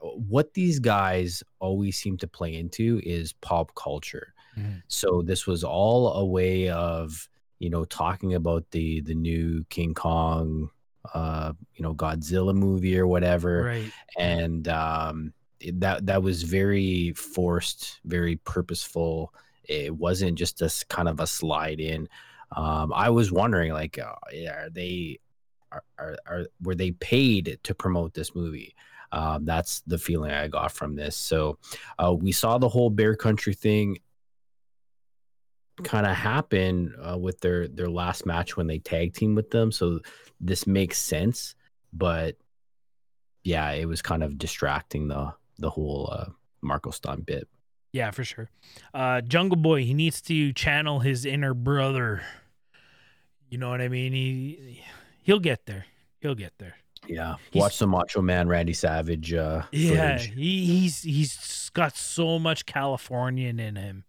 what 0.00 0.54
these 0.54 0.78
guys 0.78 1.42
always 1.58 1.96
seem 1.96 2.16
to 2.18 2.28
play 2.28 2.56
into 2.56 3.00
is 3.04 3.32
pop 3.34 3.74
culture. 3.74 4.34
Mhm. 4.56 4.82
So 4.88 5.22
this 5.22 5.46
was 5.46 5.64
all 5.64 6.12
a 6.14 6.24
way 6.24 6.68
of 6.68 7.28
you 7.58 7.70
know 7.70 7.84
talking 7.84 8.34
about 8.34 8.70
the 8.70 9.00
the 9.00 9.14
new 9.14 9.64
King 9.70 9.94
Kong 9.94 10.70
uh 11.14 11.52
you 11.74 11.82
know 11.82 11.94
Godzilla 11.94 12.54
movie 12.54 12.98
or 12.98 13.06
whatever 13.06 13.64
right. 13.64 13.92
and 14.18 14.68
um 14.68 15.32
it- 15.62 15.80
that 15.80 16.06
that 16.06 16.22
was 16.22 16.42
very 16.42 17.12
forced, 17.12 18.00
very 18.04 18.36
purposeful. 18.36 19.32
It 19.64 19.94
wasn't 19.94 20.36
just 20.36 20.60
a 20.60 20.84
kind 20.88 21.08
of 21.08 21.20
a 21.20 21.26
slide 21.26 21.80
in. 21.80 22.08
Um, 22.54 22.92
I 22.92 23.10
was 23.10 23.32
wondering, 23.32 23.72
like, 23.72 23.98
uh, 23.98 24.14
yeah, 24.32 24.64
are 24.64 24.70
they 24.70 25.18
are, 25.70 25.84
are 25.98 26.16
are 26.26 26.46
were 26.62 26.74
they 26.74 26.90
paid 26.92 27.58
to 27.62 27.74
promote 27.74 28.12
this 28.12 28.34
movie? 28.34 28.74
Um, 29.12 29.44
that's 29.44 29.82
the 29.86 29.98
feeling 29.98 30.30
I 30.32 30.48
got 30.48 30.72
from 30.72 30.96
this. 30.96 31.16
So 31.16 31.58
uh, 31.98 32.12
we 32.12 32.32
saw 32.32 32.58
the 32.58 32.68
whole 32.68 32.90
Bear 32.90 33.14
Country 33.14 33.54
thing 33.54 33.98
kind 35.84 36.06
of 36.06 36.14
happen 36.14 36.94
uh, 37.02 37.16
with 37.16 37.40
their 37.40 37.68
their 37.68 37.88
last 37.88 38.26
match 38.26 38.56
when 38.56 38.66
they 38.66 38.78
tag 38.78 39.14
team 39.14 39.34
with 39.34 39.50
them. 39.50 39.72
So 39.72 40.00
this 40.42 40.66
makes 40.66 40.98
sense, 40.98 41.54
but 41.92 42.36
yeah, 43.44 43.70
it 43.70 43.86
was 43.86 44.02
kind 44.02 44.22
of 44.22 44.36
distracting 44.38 45.08
the 45.08 45.32
the 45.58 45.70
whole 45.70 46.08
uh, 46.12 46.26
Marko 46.60 46.90
Stunt 46.90 47.24
bit. 47.26 47.48
Yeah, 47.92 48.10
for 48.10 48.24
sure. 48.24 48.50
Uh, 48.94 49.20
Jungle 49.20 49.56
Boy, 49.58 49.84
he 49.84 49.94
needs 49.94 50.20
to 50.22 50.52
channel 50.54 51.00
his 51.00 51.24
inner 51.26 51.54
brother. 51.54 52.22
You 53.48 53.58
know 53.58 53.68
what 53.70 53.80
I 53.80 53.88
mean? 53.88 54.12
He 54.12 54.82
he'll 55.22 55.40
get 55.40 55.66
there. 55.66 55.86
He'll 56.20 56.34
get 56.34 56.52
there. 56.58 56.76
Yeah, 57.06 57.34
He's- 57.50 57.60
watch 57.60 57.78
the 57.78 57.86
Macho 57.88 58.22
Man 58.22 58.48
Randy 58.48 58.72
Savage. 58.74 59.34
Uh, 59.34 59.62
Yeah, 59.72 60.18
he, 60.18 60.64
he's 60.64 61.02
he's 61.02 61.70
got 61.74 61.96
so 61.96 62.38
much 62.38 62.64
Californian 62.64 63.58
in 63.60 63.76
him. 63.76 64.04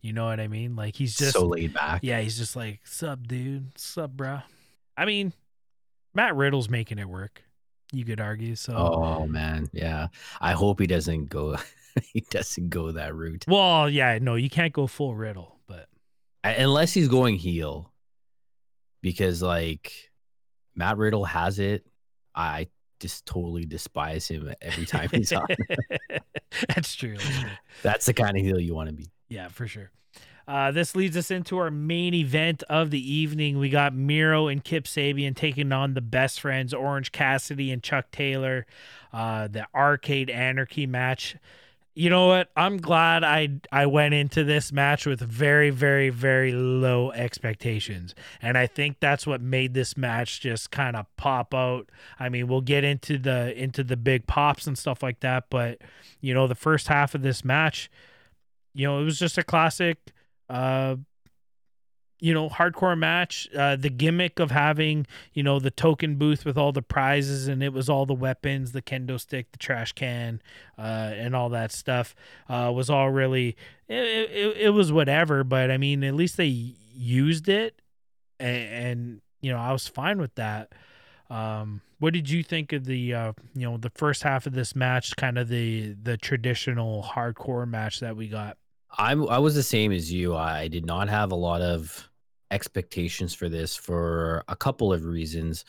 You 0.00 0.12
know 0.12 0.26
what 0.26 0.38
I 0.38 0.48
mean? 0.48 0.76
Like 0.76 0.96
he's 0.96 1.16
just 1.16 1.32
so 1.32 1.46
laid 1.46 1.74
back. 1.74 2.00
yeah, 2.04 2.20
he's 2.20 2.38
just 2.38 2.54
like 2.56 2.80
sup, 2.84 3.26
dude, 3.26 3.76
sup, 3.78 4.12
bro. 4.12 4.40
I 4.96 5.04
mean, 5.06 5.32
Matt 6.14 6.36
Riddle's 6.36 6.68
making 6.68 6.98
it 6.98 7.08
work. 7.08 7.42
You 7.92 8.04
could 8.04 8.20
argue 8.20 8.54
so. 8.54 8.74
Oh 8.74 9.26
man, 9.26 9.68
yeah. 9.72 10.08
I 10.40 10.52
hope 10.52 10.80
he 10.80 10.86
doesn't 10.86 11.26
go. 11.26 11.56
he 12.12 12.20
doesn't 12.30 12.70
go 12.70 12.90
that 12.92 13.14
route 13.14 13.44
Well, 13.46 13.88
yeah, 13.88 14.18
no, 14.20 14.34
you 14.34 14.50
can't 14.50 14.72
go 14.72 14.86
full 14.86 15.14
Riddle, 15.14 15.60
but 15.66 15.88
unless 16.42 16.92
he's 16.92 17.08
going 17.08 17.36
heel, 17.36 17.92
because 19.00 19.42
like 19.42 19.92
Matt 20.74 20.96
Riddle 20.96 21.24
has 21.24 21.58
it. 21.58 21.86
I 22.34 22.68
just 22.98 23.26
totally 23.26 23.64
despise 23.64 24.26
him 24.26 24.52
every 24.60 24.86
time 24.86 25.08
he's 25.12 25.32
on. 25.32 25.46
That's 26.68 26.94
true. 26.94 27.16
That's 27.82 28.06
the 28.06 28.14
kind 28.14 28.36
of 28.36 28.42
heel 28.42 28.58
you 28.58 28.74
want 28.74 28.88
to 28.88 28.94
be. 28.94 29.10
Yeah, 29.28 29.48
for 29.48 29.68
sure. 29.68 29.90
Uh, 30.46 30.70
this 30.70 30.94
leads 30.94 31.16
us 31.16 31.30
into 31.30 31.58
our 31.58 31.70
main 31.70 32.12
event 32.14 32.62
of 32.64 32.90
the 32.90 33.12
evening. 33.12 33.58
We 33.58 33.70
got 33.70 33.94
Miro 33.94 34.46
and 34.46 34.62
Kip 34.62 34.84
Sabian 34.84 35.34
taking 35.34 35.72
on 35.72 35.94
the 35.94 36.00
best 36.02 36.40
friends, 36.40 36.74
Orange 36.74 37.12
Cassidy 37.12 37.70
and 37.70 37.82
Chuck 37.82 38.10
Taylor. 38.10 38.66
Uh, 39.12 39.48
the 39.48 39.66
Arcade 39.74 40.28
Anarchy 40.28 40.86
match. 40.86 41.36
You 41.96 42.10
know 42.10 42.26
what? 42.26 42.50
I'm 42.56 42.78
glad 42.78 43.22
I 43.22 43.60
I 43.70 43.86
went 43.86 44.14
into 44.14 44.42
this 44.42 44.72
match 44.72 45.06
with 45.06 45.20
very, 45.20 45.70
very, 45.70 46.10
very 46.10 46.50
low 46.50 47.12
expectations, 47.12 48.16
and 48.42 48.58
I 48.58 48.66
think 48.66 48.96
that's 48.98 49.28
what 49.28 49.40
made 49.40 49.74
this 49.74 49.96
match 49.96 50.40
just 50.40 50.72
kind 50.72 50.96
of 50.96 51.06
pop 51.16 51.54
out. 51.54 51.88
I 52.18 52.28
mean, 52.28 52.48
we'll 52.48 52.62
get 52.62 52.82
into 52.82 53.16
the 53.16 53.56
into 53.56 53.84
the 53.84 53.96
big 53.96 54.26
pops 54.26 54.66
and 54.66 54.76
stuff 54.76 55.04
like 55.04 55.20
that, 55.20 55.44
but 55.50 55.78
you 56.20 56.34
know, 56.34 56.48
the 56.48 56.56
first 56.56 56.88
half 56.88 57.14
of 57.14 57.22
this 57.22 57.44
match, 57.44 57.88
you 58.74 58.84
know, 58.84 58.98
it 59.00 59.04
was 59.04 59.18
just 59.18 59.38
a 59.38 59.44
classic, 59.44 59.98
uh, 60.48 60.96
you 62.20 62.32
know, 62.32 62.48
hardcore 62.48 62.96
match. 62.98 63.48
Uh, 63.54 63.76
the 63.76 63.90
gimmick 63.90 64.38
of 64.38 64.50
having, 64.50 65.06
you 65.32 65.42
know, 65.42 65.58
the 65.58 65.70
token 65.70 66.16
booth 66.16 66.44
with 66.44 66.56
all 66.56 66.72
the 66.72 66.82
prizes 66.82 67.48
and 67.48 67.62
it 67.62 67.72
was 67.72 67.88
all 67.88 68.06
the 68.06 68.14
weapons, 68.14 68.72
the 68.72 68.80
kendo 68.80 69.20
stick, 69.20 69.52
the 69.52 69.58
trash 69.58 69.92
can, 69.92 70.40
uh, 70.78 71.12
and 71.14 71.36
all 71.36 71.50
that 71.50 71.70
stuff 71.70 72.14
uh, 72.48 72.72
was 72.74 72.88
all 72.88 73.10
really, 73.10 73.56
it, 73.88 74.30
it, 74.30 74.56
it 74.56 74.70
was 74.70 74.90
whatever. 74.90 75.44
But 75.44 75.70
I 75.70 75.76
mean, 75.76 76.02
at 76.02 76.14
least 76.14 76.36
they 76.36 76.74
used 76.94 77.48
it 77.48 77.82
and, 78.40 78.68
and 78.68 79.20
you 79.40 79.52
know, 79.52 79.58
I 79.58 79.72
was 79.72 79.86
fine 79.88 80.18
with 80.18 80.34
that. 80.36 80.72
Um, 81.30 81.82
what 81.98 82.12
did 82.12 82.28
you 82.30 82.42
think 82.42 82.72
of 82.72 82.84
the 82.84 83.14
uh, 83.14 83.32
you 83.54 83.70
know 83.70 83.76
the 83.76 83.90
first 83.90 84.22
half 84.22 84.46
of 84.46 84.52
this 84.52 84.74
match, 84.74 85.16
kind 85.16 85.38
of 85.38 85.48
the 85.48 85.94
the 86.02 86.16
traditional 86.16 87.02
hardcore 87.02 87.68
match 87.68 88.00
that 88.00 88.16
we 88.16 88.28
got? 88.28 88.56
I'm 88.98 89.28
I 89.28 89.38
was 89.38 89.54
the 89.54 89.62
same 89.62 89.92
as 89.92 90.12
you. 90.12 90.36
I 90.36 90.68
did 90.68 90.86
not 90.86 91.08
have 91.08 91.32
a 91.32 91.36
lot 91.36 91.62
of 91.62 92.08
expectations 92.50 93.34
for 93.34 93.48
this 93.48 93.74
for 93.74 94.44
a 94.48 94.56
couple 94.56 94.92
of 94.92 95.04
reasons. 95.04 95.64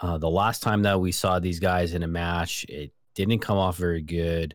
Uh, 0.00 0.18
the 0.18 0.30
last 0.30 0.62
time 0.62 0.82
that 0.82 1.00
we 1.00 1.12
saw 1.12 1.38
these 1.38 1.60
guys 1.60 1.94
in 1.94 2.02
a 2.02 2.08
match, 2.08 2.64
it 2.68 2.92
didn't 3.14 3.38
come 3.38 3.58
off 3.58 3.76
very 3.76 4.02
good. 4.02 4.54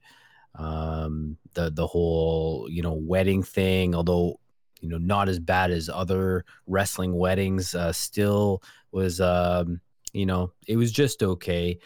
Um, 0.56 1.38
the 1.54 1.70
the 1.72 1.88
whole 1.88 2.68
you 2.70 2.82
know 2.82 2.94
wedding 2.94 3.44
thing, 3.44 3.96
although 3.96 4.40
you 4.82 4.90
know 4.90 4.98
not 4.98 5.30
as 5.30 5.40
bad 5.40 5.72
as 5.72 5.90
other 5.90 6.46
wrestling 6.68 7.16
weddings, 7.16 7.76
uh, 7.76 7.94
still 7.94 8.62
was 8.92 9.22
um, 9.22 9.80
you 10.12 10.26
know 10.26 10.52
it 10.68 10.76
was 10.76 10.92
just 10.92 11.24
okay 11.24 11.80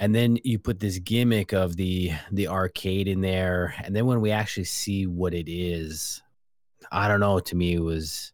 and 0.00 0.12
then 0.14 0.38
you 0.42 0.58
put 0.58 0.80
this 0.80 0.98
gimmick 0.98 1.52
of 1.52 1.76
the 1.76 2.10
the 2.32 2.48
arcade 2.48 3.06
in 3.06 3.20
there 3.20 3.74
and 3.84 3.94
then 3.94 4.06
when 4.06 4.20
we 4.20 4.32
actually 4.32 4.64
see 4.64 5.06
what 5.06 5.32
it 5.34 5.48
is 5.48 6.22
i 6.90 7.06
don't 7.06 7.20
know 7.20 7.38
to 7.38 7.54
me 7.54 7.74
it 7.74 7.80
was 7.80 8.32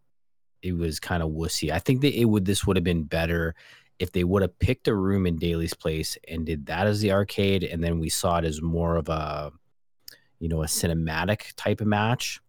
it 0.66 0.76
was 0.76 0.98
kind 0.98 1.22
of 1.22 1.30
wussy. 1.30 1.70
I 1.70 1.78
think 1.78 2.00
that 2.00 2.18
it 2.18 2.24
would 2.24 2.44
this 2.44 2.66
would 2.66 2.76
have 2.76 2.84
been 2.84 3.04
better 3.04 3.54
if 3.98 4.12
they 4.12 4.24
would 4.24 4.42
have 4.42 4.58
picked 4.58 4.88
a 4.88 4.94
room 4.94 5.26
in 5.26 5.36
Daily's 5.36 5.74
place 5.74 6.18
and 6.28 6.44
did 6.44 6.66
that 6.66 6.86
as 6.86 7.00
the 7.00 7.12
arcade 7.12 7.62
and 7.62 7.82
then 7.82 7.98
we 7.98 8.08
saw 8.08 8.38
it 8.38 8.44
as 8.44 8.60
more 8.60 8.96
of 8.96 9.08
a 9.08 9.52
you 10.38 10.48
know 10.48 10.62
a 10.62 10.66
cinematic 10.66 11.54
type 11.56 11.80
of 11.80 11.86
match. 11.86 12.40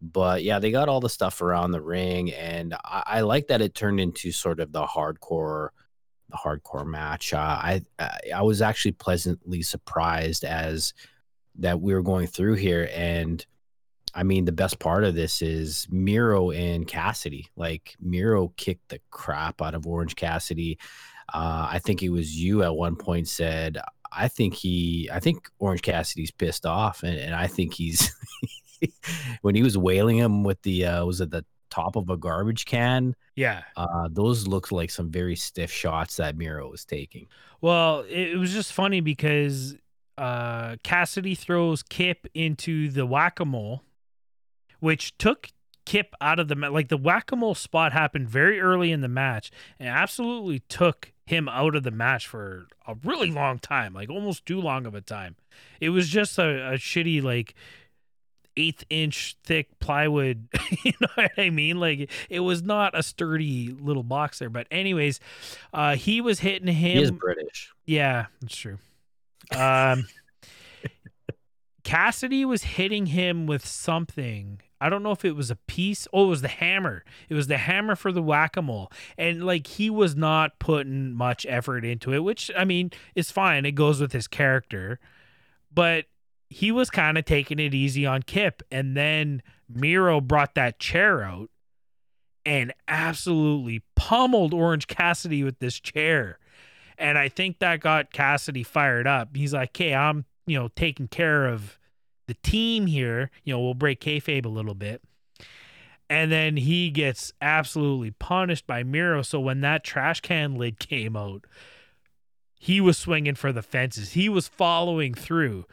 But 0.00 0.42
yeah 0.42 0.58
they 0.58 0.70
got 0.70 0.88
all 0.88 1.00
the 1.00 1.08
stuff 1.08 1.40
around 1.42 1.72
the 1.72 1.80
ring 1.80 2.32
and 2.32 2.74
i, 2.84 3.02
I 3.06 3.20
like 3.22 3.48
that 3.48 3.62
it 3.62 3.74
turned 3.74 4.00
into 4.00 4.30
sort 4.32 4.60
of 4.60 4.72
the 4.72 4.84
hardcore 4.84 5.70
the 6.30 6.36
hardcore 6.36 6.86
match. 6.86 7.32
Uh, 7.32 7.38
I 7.38 7.82
I 8.34 8.42
was 8.42 8.62
actually 8.62 8.92
pleasantly 8.92 9.62
surprised 9.62 10.44
as 10.44 10.94
that 11.58 11.80
we 11.80 11.94
were 11.94 12.02
going 12.02 12.26
through 12.26 12.54
here, 12.54 12.88
and 12.92 13.44
I 14.14 14.22
mean 14.22 14.44
the 14.44 14.52
best 14.52 14.78
part 14.78 15.04
of 15.04 15.14
this 15.14 15.42
is 15.42 15.86
Miro 15.90 16.50
and 16.50 16.86
Cassidy. 16.86 17.48
Like 17.56 17.96
Miro 18.00 18.48
kicked 18.56 18.88
the 18.88 19.00
crap 19.10 19.62
out 19.62 19.74
of 19.74 19.86
Orange 19.86 20.16
Cassidy. 20.16 20.78
Uh, 21.32 21.68
I 21.70 21.80
think 21.80 22.02
it 22.02 22.10
was 22.10 22.36
you 22.36 22.62
at 22.62 22.74
one 22.74 22.94
point 22.94 23.26
said, 23.26 23.78
I 24.12 24.28
think 24.28 24.54
he, 24.54 25.10
I 25.12 25.20
think 25.20 25.50
Orange 25.58 25.82
Cassidy's 25.82 26.30
pissed 26.30 26.64
off, 26.64 27.02
and, 27.02 27.16
and 27.18 27.34
I 27.34 27.46
think 27.48 27.74
he's 27.74 28.14
when 29.42 29.54
he 29.54 29.62
was 29.62 29.76
wailing 29.76 30.18
him 30.18 30.44
with 30.44 30.62
the 30.62 30.86
uh, 30.86 31.04
was 31.04 31.20
it 31.20 31.30
the 31.30 31.44
top 31.76 31.96
of 31.96 32.08
a 32.10 32.16
garbage 32.16 32.64
can 32.64 33.14
Yeah. 33.34 33.62
uh, 33.76 34.08
those 34.10 34.46
looked 34.46 34.72
like 34.72 34.90
some 34.90 35.10
very 35.10 35.36
stiff 35.36 35.70
shots 35.70 36.16
that 36.16 36.36
Miro 36.36 36.70
was 36.70 36.84
taking. 36.84 37.26
Well, 37.60 38.04
it, 38.08 38.38
was 38.38 38.52
just 38.52 38.72
funny 38.72 39.00
because 39.00 39.76
uh, 40.16 40.76
Cassidy 40.82 41.34
throws 41.34 41.82
Kip 41.82 42.26
into 42.34 42.88
the 42.88 43.04
whack 43.04 43.40
a 43.40 43.44
mole, 43.44 43.82
which 44.80 45.16
took 45.18 45.50
Kip 45.84 46.14
out 46.20 46.40
of 46.40 46.48
the 46.48 46.56
ma- 46.56 46.68
like 46.68 46.88
the 46.88 46.96
whack 46.96 47.30
a 47.30 47.36
mole 47.36 47.54
spot 47.54 47.92
happened 47.92 48.28
very 48.28 48.58
early 48.60 48.90
in 48.90 49.02
the 49.02 49.08
match 49.08 49.50
and 49.78 49.88
absolutely 49.88 50.58
took 50.60 51.12
him 51.26 51.48
out 51.48 51.76
of 51.76 51.82
the 51.82 51.90
match 51.90 52.26
for 52.26 52.66
a 52.88 52.94
really 53.04 53.30
long 53.30 53.58
time, 53.58 53.92
like 53.94 54.10
almost 54.10 54.46
too 54.46 54.60
long 54.60 54.86
of 54.86 54.94
a 54.94 55.00
time. 55.00 55.36
It 55.80 55.90
was 55.90 56.08
just 56.08 56.38
a, 56.38 56.70
a 56.70 56.74
shitty 56.74 57.22
like 57.22 57.54
eighth 58.56 58.84
inch 58.90 59.36
thick 59.44 59.78
plywood. 59.78 60.48
you 60.84 60.92
know 61.00 61.08
what 61.14 61.32
I 61.36 61.50
mean? 61.50 61.78
Like 61.78 62.10
it 62.28 62.40
was 62.40 62.62
not 62.62 62.98
a 62.98 63.02
sturdy 63.02 63.76
little 63.80 64.02
box 64.02 64.38
there. 64.38 64.50
But 64.50 64.66
anyways, 64.70 65.20
uh, 65.72 65.96
he 65.96 66.20
was 66.20 66.40
hitting 66.40 66.68
him. 66.68 66.96
He 66.96 67.02
is 67.02 67.10
British. 67.10 67.72
Yeah, 67.84 68.26
that's 68.40 68.56
true. 68.56 68.78
Um, 69.56 70.06
Cassidy 71.84 72.44
was 72.44 72.62
hitting 72.64 73.06
him 73.06 73.46
with 73.46 73.64
something. 73.64 74.60
I 74.80 74.88
don't 74.88 75.02
know 75.02 75.12
if 75.12 75.24
it 75.24 75.36
was 75.36 75.50
a 75.50 75.56
piece. 75.56 76.06
Oh, 76.12 76.24
it 76.24 76.28
was 76.28 76.42
the 76.42 76.48
hammer. 76.48 77.04
It 77.28 77.34
was 77.34 77.46
the 77.46 77.56
hammer 77.56 77.96
for 77.96 78.12
the 78.12 78.22
whack 78.22 78.56
a 78.56 78.62
mole. 78.62 78.92
And 79.16 79.44
like 79.44 79.66
he 79.66 79.88
was 79.88 80.14
not 80.14 80.58
putting 80.58 81.12
much 81.12 81.46
effort 81.48 81.84
into 81.84 82.12
it, 82.12 82.18
which 82.22 82.50
I 82.56 82.64
mean 82.64 82.90
is 83.14 83.30
fine. 83.30 83.64
It 83.64 83.72
goes 83.72 84.00
with 84.00 84.12
his 84.12 84.28
character. 84.28 85.00
But 85.72 86.06
he 86.48 86.70
was 86.70 86.90
kind 86.90 87.18
of 87.18 87.24
taking 87.24 87.58
it 87.58 87.74
easy 87.74 88.06
on 88.06 88.22
Kip. 88.22 88.62
And 88.70 88.96
then 88.96 89.42
Miro 89.68 90.20
brought 90.20 90.54
that 90.54 90.78
chair 90.78 91.22
out 91.22 91.50
and 92.44 92.72
absolutely 92.86 93.82
pummeled 93.96 94.54
Orange 94.54 94.86
Cassidy 94.86 95.42
with 95.42 95.58
this 95.58 95.80
chair. 95.80 96.38
And 96.98 97.18
I 97.18 97.28
think 97.28 97.58
that 97.58 97.80
got 97.80 98.12
Cassidy 98.12 98.62
fired 98.62 99.06
up. 99.06 99.36
He's 99.36 99.52
like, 99.52 99.76
hey, 99.76 99.94
I'm, 99.94 100.24
you 100.46 100.58
know, 100.58 100.68
taking 100.76 101.08
care 101.08 101.46
of 101.46 101.78
the 102.26 102.34
team 102.34 102.86
here. 102.86 103.30
You 103.44 103.54
know, 103.54 103.60
we'll 103.60 103.74
break 103.74 104.00
kayfabe 104.00 104.46
a 104.46 104.50
little 104.50 104.74
bit." 104.74 105.02
And 106.08 106.30
then 106.30 106.56
he 106.56 106.90
gets 106.90 107.32
absolutely 107.42 108.12
punished 108.12 108.66
by 108.66 108.84
Miro. 108.84 109.22
So 109.22 109.40
when 109.40 109.60
that 109.62 109.82
trash 109.82 110.20
can 110.20 110.54
lid 110.54 110.78
came 110.88 111.16
out, 111.16 111.44
he 112.58 112.80
was 112.80 112.96
swinging 112.96 113.34
for 113.34 113.52
the 113.52 113.62
fences. 113.62 114.12
He 114.12 114.28
was 114.28 114.48
following 114.48 115.14
through, 115.14 115.66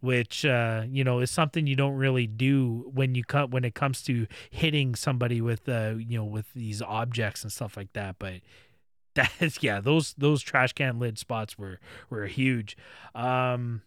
which 0.00 0.44
uh, 0.44 0.84
you 0.88 1.04
know 1.04 1.20
is 1.20 1.30
something 1.30 1.66
you 1.66 1.76
don't 1.76 1.96
really 1.96 2.26
do 2.26 2.90
when 2.92 3.14
you 3.14 3.24
come 3.24 3.50
when 3.50 3.64
it 3.64 3.74
comes 3.74 4.02
to 4.04 4.26
hitting 4.50 4.94
somebody 4.94 5.40
with 5.40 5.68
uh, 5.68 5.94
you 5.98 6.18
know 6.18 6.24
with 6.24 6.52
these 6.54 6.80
objects 6.82 7.42
and 7.42 7.52
stuff 7.52 7.76
like 7.76 7.92
that. 7.92 8.16
But 8.18 8.40
that's 9.14 9.62
yeah, 9.62 9.80
those 9.80 10.14
those 10.16 10.42
trash 10.42 10.72
can 10.72 10.98
lid 10.98 11.18
spots 11.18 11.58
were 11.58 11.78
were 12.08 12.26
huge. 12.26 12.76
Um, 13.14 13.82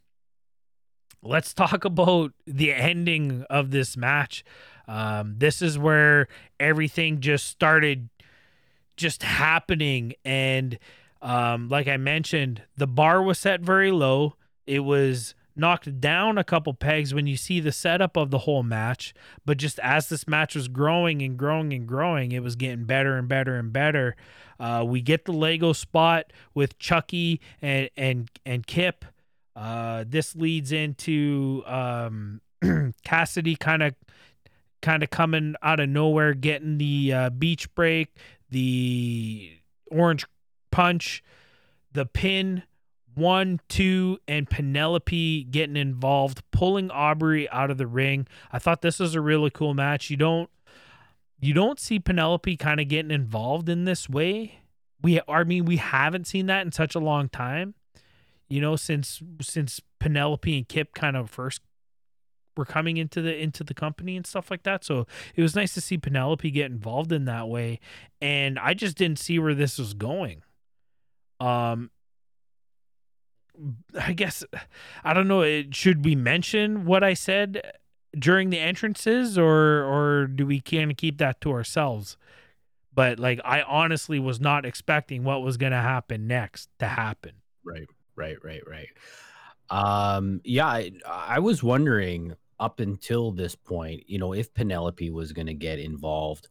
let's 1.24 1.54
talk 1.54 1.86
about 1.86 2.34
the 2.46 2.74
ending 2.74 3.46
of 3.50 3.72
this 3.72 3.98
match. 3.98 4.44
Um, 4.88 5.36
this 5.38 5.62
is 5.62 5.80
where 5.80 6.28
everything 6.60 7.20
just 7.20 7.48
started 7.48 8.10
just 8.96 9.24
happening 9.24 10.14
and 10.24 10.78
um, 11.24 11.70
like 11.70 11.88
I 11.88 11.98
mentioned, 11.98 12.64
the 12.76 12.86
bar 12.86 13.24
was 13.24 13.40
set 13.40 13.62
very 13.62 13.92
low. 13.92 14.36
It 14.68 14.82
was 14.82 15.34
knocked 15.56 16.02
down 16.02 16.38
a 16.38 16.44
couple 16.44 16.74
pegs 16.74 17.14
when 17.14 17.28
you 17.28 17.38
see 17.38 17.60
the 17.60 17.72
setup 17.72 18.18
of 18.18 18.30
the 18.30 18.40
whole 18.40 18.62
match. 18.62 19.14
But 19.46 19.58
just 19.58 19.80
as 19.80 20.10
this 20.10 20.28
match 20.28 20.54
was 20.54 20.68
growing 20.68 21.22
and 21.22 21.38
growing 21.38 21.72
and 21.72 21.88
growing, 21.88 22.34
it 22.34 22.44
was 22.44 22.58
getting 22.58 22.84
better 22.84 23.18
and 23.18 23.28
better 23.30 23.56
and 23.56 23.72
better. 23.72 24.18
Uh, 24.60 24.84
we 24.86 25.02
get 25.02 25.24
the 25.24 25.32
Lego 25.32 25.72
spot 25.72 26.34
with 26.54 26.78
Chucky 26.78 27.40
and 27.62 27.90
and 27.96 28.30
and 28.46 28.68
Kip. 28.68 29.06
Uh, 29.56 30.04
this 30.06 30.36
leads 30.36 30.74
into 30.74 31.64
um, 31.66 32.42
Cassidy 33.06 33.56
kind 33.56 33.82
of 33.82 33.96
kind 34.82 35.04
of 35.04 35.10
coming 35.10 35.56
out 35.62 35.80
of 35.80 35.88
nowhere, 35.88 36.34
getting 36.34 36.78
the 36.78 37.14
uh, 37.14 37.30
beach 37.30 37.74
break, 37.76 38.10
the 38.50 39.58
orange 39.90 40.26
punch, 40.74 41.24
the 41.92 42.06
pin, 42.06 42.64
one, 43.14 43.60
two, 43.70 44.18
and 44.28 44.50
Penelope 44.50 45.44
getting 45.46 45.78
involved, 45.78 46.42
pulling 46.52 46.90
Aubrey 46.90 47.48
out 47.50 47.70
of 47.70 47.78
the 47.78 47.86
ring. 47.86 48.28
I 48.52 48.58
thought 48.58 48.82
this 48.82 49.00
was 49.00 49.14
a 49.14 49.22
really 49.22 49.52
cool 49.52 49.76
match. 49.76 50.10
You 50.10 50.18
don't 50.18 50.50
you 51.40 51.54
don't 51.54 51.80
see 51.80 52.00
Penelope 52.00 52.58
kind 52.58 52.80
of 52.80 52.88
getting 52.88 53.12
involved 53.12 53.70
in 53.70 53.86
this 53.86 54.10
way. 54.10 54.62
We 55.02 55.22
I 55.28 55.44
mean 55.44 55.66
we 55.66 55.78
haven't 55.78 56.26
seen 56.26 56.48
that 56.48 56.66
in 56.66 56.72
such 56.72 56.96
a 56.96 57.00
long 57.00 57.30
time. 57.30 57.76
You 58.50 58.60
know, 58.60 58.76
since 58.76 59.22
since 59.42 59.80
Penelope 60.00 60.58
and 60.58 60.68
Kip 60.68 60.96
kind 60.96 61.16
of 61.16 61.30
first 61.30 61.62
were 62.58 62.66
coming 62.66 62.98
into 62.98 63.22
the 63.22 63.36
into 63.36 63.64
the 63.64 63.74
company 63.76 64.16
and 64.16 64.26
stuff 64.26 64.50
like 64.50 64.64
that. 64.64 64.84
So 64.84 65.06
it 65.36 65.44
was 65.44 65.56
nice 65.56 65.76
to 65.76 65.82
see 65.82 65.98
Penelope 65.98 66.50
get 66.50 66.72
involved 66.72 67.12
in 67.12 67.26
that 67.26 67.48
way. 67.48 67.80
And 68.22 68.58
I 68.58 68.74
just 68.74 68.98
didn't 68.98 69.20
see 69.20 69.38
where 69.38 69.54
this 69.54 69.78
was 69.78 69.94
going. 69.94 70.42
Um, 71.44 71.92
I 74.00 74.14
guess 74.14 74.44
I 75.04 75.14
don't 75.14 75.28
know. 75.28 75.42
It, 75.42 75.76
should 75.76 76.06
we 76.06 76.16
mention 76.16 76.86
what 76.86 77.04
I 77.04 77.14
said 77.14 77.62
during 78.18 78.50
the 78.50 78.60
entrances, 78.60 79.38
or 79.38 79.84
or 79.84 80.28
do 80.28 80.46
we 80.46 80.62
kind 80.62 80.92
of 80.92 80.98
keep 80.98 81.18
that 81.18 81.42
to 81.42 81.52
ourselves? 81.52 82.18
But 82.96 83.20
like, 83.20 83.40
I 83.44 83.64
honestly 83.64 84.20
was 84.20 84.40
not 84.40 84.66
expecting 84.66 85.24
what 85.24 85.42
was 85.42 85.58
going 85.58 85.72
to 85.72 85.82
happen 85.82 86.28
next 86.28 86.70
to 86.80 86.86
happen. 86.86 87.32
Right, 87.66 87.88
right, 88.16 88.38
right, 88.44 88.62
right. 88.68 88.90
Um, 89.70 90.42
yeah, 90.44 90.68
I, 90.68 90.92
I 91.06 91.40
was 91.40 91.64
wondering 91.64 92.36
up 92.60 92.80
until 92.80 93.32
this 93.32 93.56
point, 93.56 94.04
you 94.08 94.20
know, 94.20 94.34
if 94.34 94.54
Penelope 94.54 95.10
was 95.10 95.34
going 95.34 95.48
to 95.48 95.54
get 95.56 95.80
involved. 95.80 96.48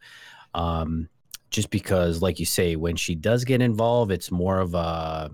Um, 0.52 1.08
just 1.52 1.70
because 1.70 2.20
like 2.22 2.40
you 2.40 2.46
say 2.46 2.74
when 2.74 2.96
she 2.96 3.14
does 3.14 3.44
get 3.44 3.60
involved 3.60 4.10
it's 4.10 4.30
more 4.30 4.58
of 4.58 4.74
a 4.74 5.30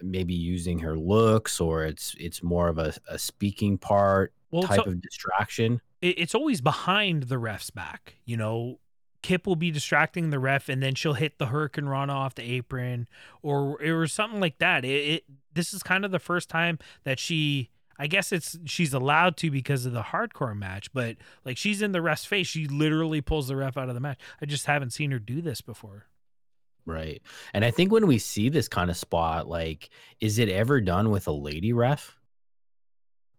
maybe 0.00 0.34
using 0.34 0.78
her 0.78 0.96
looks 0.96 1.60
or 1.60 1.84
it's 1.84 2.14
it's 2.18 2.42
more 2.42 2.68
of 2.68 2.78
a, 2.78 2.94
a 3.08 3.18
speaking 3.18 3.76
part 3.76 4.32
well, 4.50 4.62
type 4.62 4.84
so 4.84 4.90
of 4.90 5.00
distraction. 5.00 5.80
it's 6.00 6.34
always 6.34 6.60
behind 6.60 7.24
the 7.24 7.38
ref's 7.38 7.70
back 7.70 8.14
you 8.24 8.36
know? 8.36 8.78
Kip 9.22 9.46
will 9.46 9.54
be 9.54 9.70
distracting 9.70 10.30
the 10.30 10.40
ref 10.40 10.68
and 10.68 10.82
then 10.82 10.96
she'll 10.96 11.12
hit 11.12 11.38
the 11.38 11.46
hurricanrana 11.46 12.10
off 12.10 12.34
the 12.34 12.42
apron 12.42 13.06
or 13.40 13.80
or 13.80 14.08
something 14.08 14.40
like 14.40 14.58
that. 14.58 14.84
It, 14.84 14.88
it 14.88 15.24
this 15.54 15.72
is 15.72 15.84
kind 15.84 16.04
of 16.04 16.10
the 16.10 16.18
first 16.18 16.48
time 16.48 16.80
that 17.04 17.20
she 17.20 17.70
I 18.02 18.08
guess 18.08 18.32
it's 18.32 18.58
she's 18.64 18.92
allowed 18.92 19.36
to 19.36 19.50
because 19.52 19.86
of 19.86 19.92
the 19.92 20.02
hardcore 20.02 20.58
match, 20.58 20.92
but 20.92 21.18
like 21.44 21.56
she's 21.56 21.82
in 21.82 21.92
the 21.92 22.02
ref's 22.02 22.24
face, 22.24 22.48
she 22.48 22.66
literally 22.66 23.20
pulls 23.20 23.46
the 23.46 23.54
ref 23.54 23.76
out 23.76 23.88
of 23.88 23.94
the 23.94 24.00
match. 24.00 24.18
I 24.40 24.46
just 24.46 24.66
haven't 24.66 24.90
seen 24.90 25.12
her 25.12 25.20
do 25.20 25.40
this 25.40 25.60
before. 25.60 26.06
Right. 26.84 27.22
And 27.54 27.64
I 27.64 27.70
think 27.70 27.92
when 27.92 28.08
we 28.08 28.18
see 28.18 28.48
this 28.48 28.66
kind 28.66 28.90
of 28.90 28.96
spot, 28.96 29.46
like, 29.46 29.90
is 30.20 30.40
it 30.40 30.48
ever 30.48 30.80
done 30.80 31.10
with 31.10 31.28
a 31.28 31.32
lady 31.32 31.72
ref? 31.72 32.18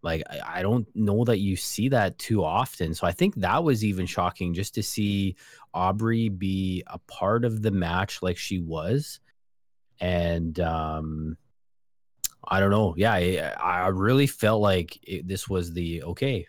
Like, 0.01 0.23
I, 0.29 0.59
I 0.59 0.61
don't 0.61 0.87
know 0.95 1.25
that 1.25 1.39
you 1.39 1.57
see 1.57 1.89
that 1.89 2.17
too 2.17 2.41
often. 2.41 2.93
So 2.93 3.05
I 3.05 3.11
think 3.11 3.35
that 3.35 3.65
was 3.65 3.83
even 3.83 4.05
shocking 4.05 4.53
just 4.53 4.75
to 4.75 4.83
see 4.83 5.35
Aubrey 5.73 6.29
be 6.29 6.83
a 6.87 6.99
part 6.99 7.43
of 7.43 7.63
the 7.63 7.71
match 7.71 8.21
like 8.21 8.37
she 8.37 8.59
was. 8.59 9.19
And 9.99 10.57
um 10.61 11.35
I 12.47 12.59
don't 12.59 12.71
know. 12.71 12.93
Yeah, 12.97 13.13
I, 13.13 13.53
I 13.59 13.87
really 13.87 14.27
felt 14.27 14.61
like 14.61 14.99
it, 15.03 15.27
this 15.27 15.47
was 15.47 15.73
the 15.73 16.03
okay. 16.03 16.47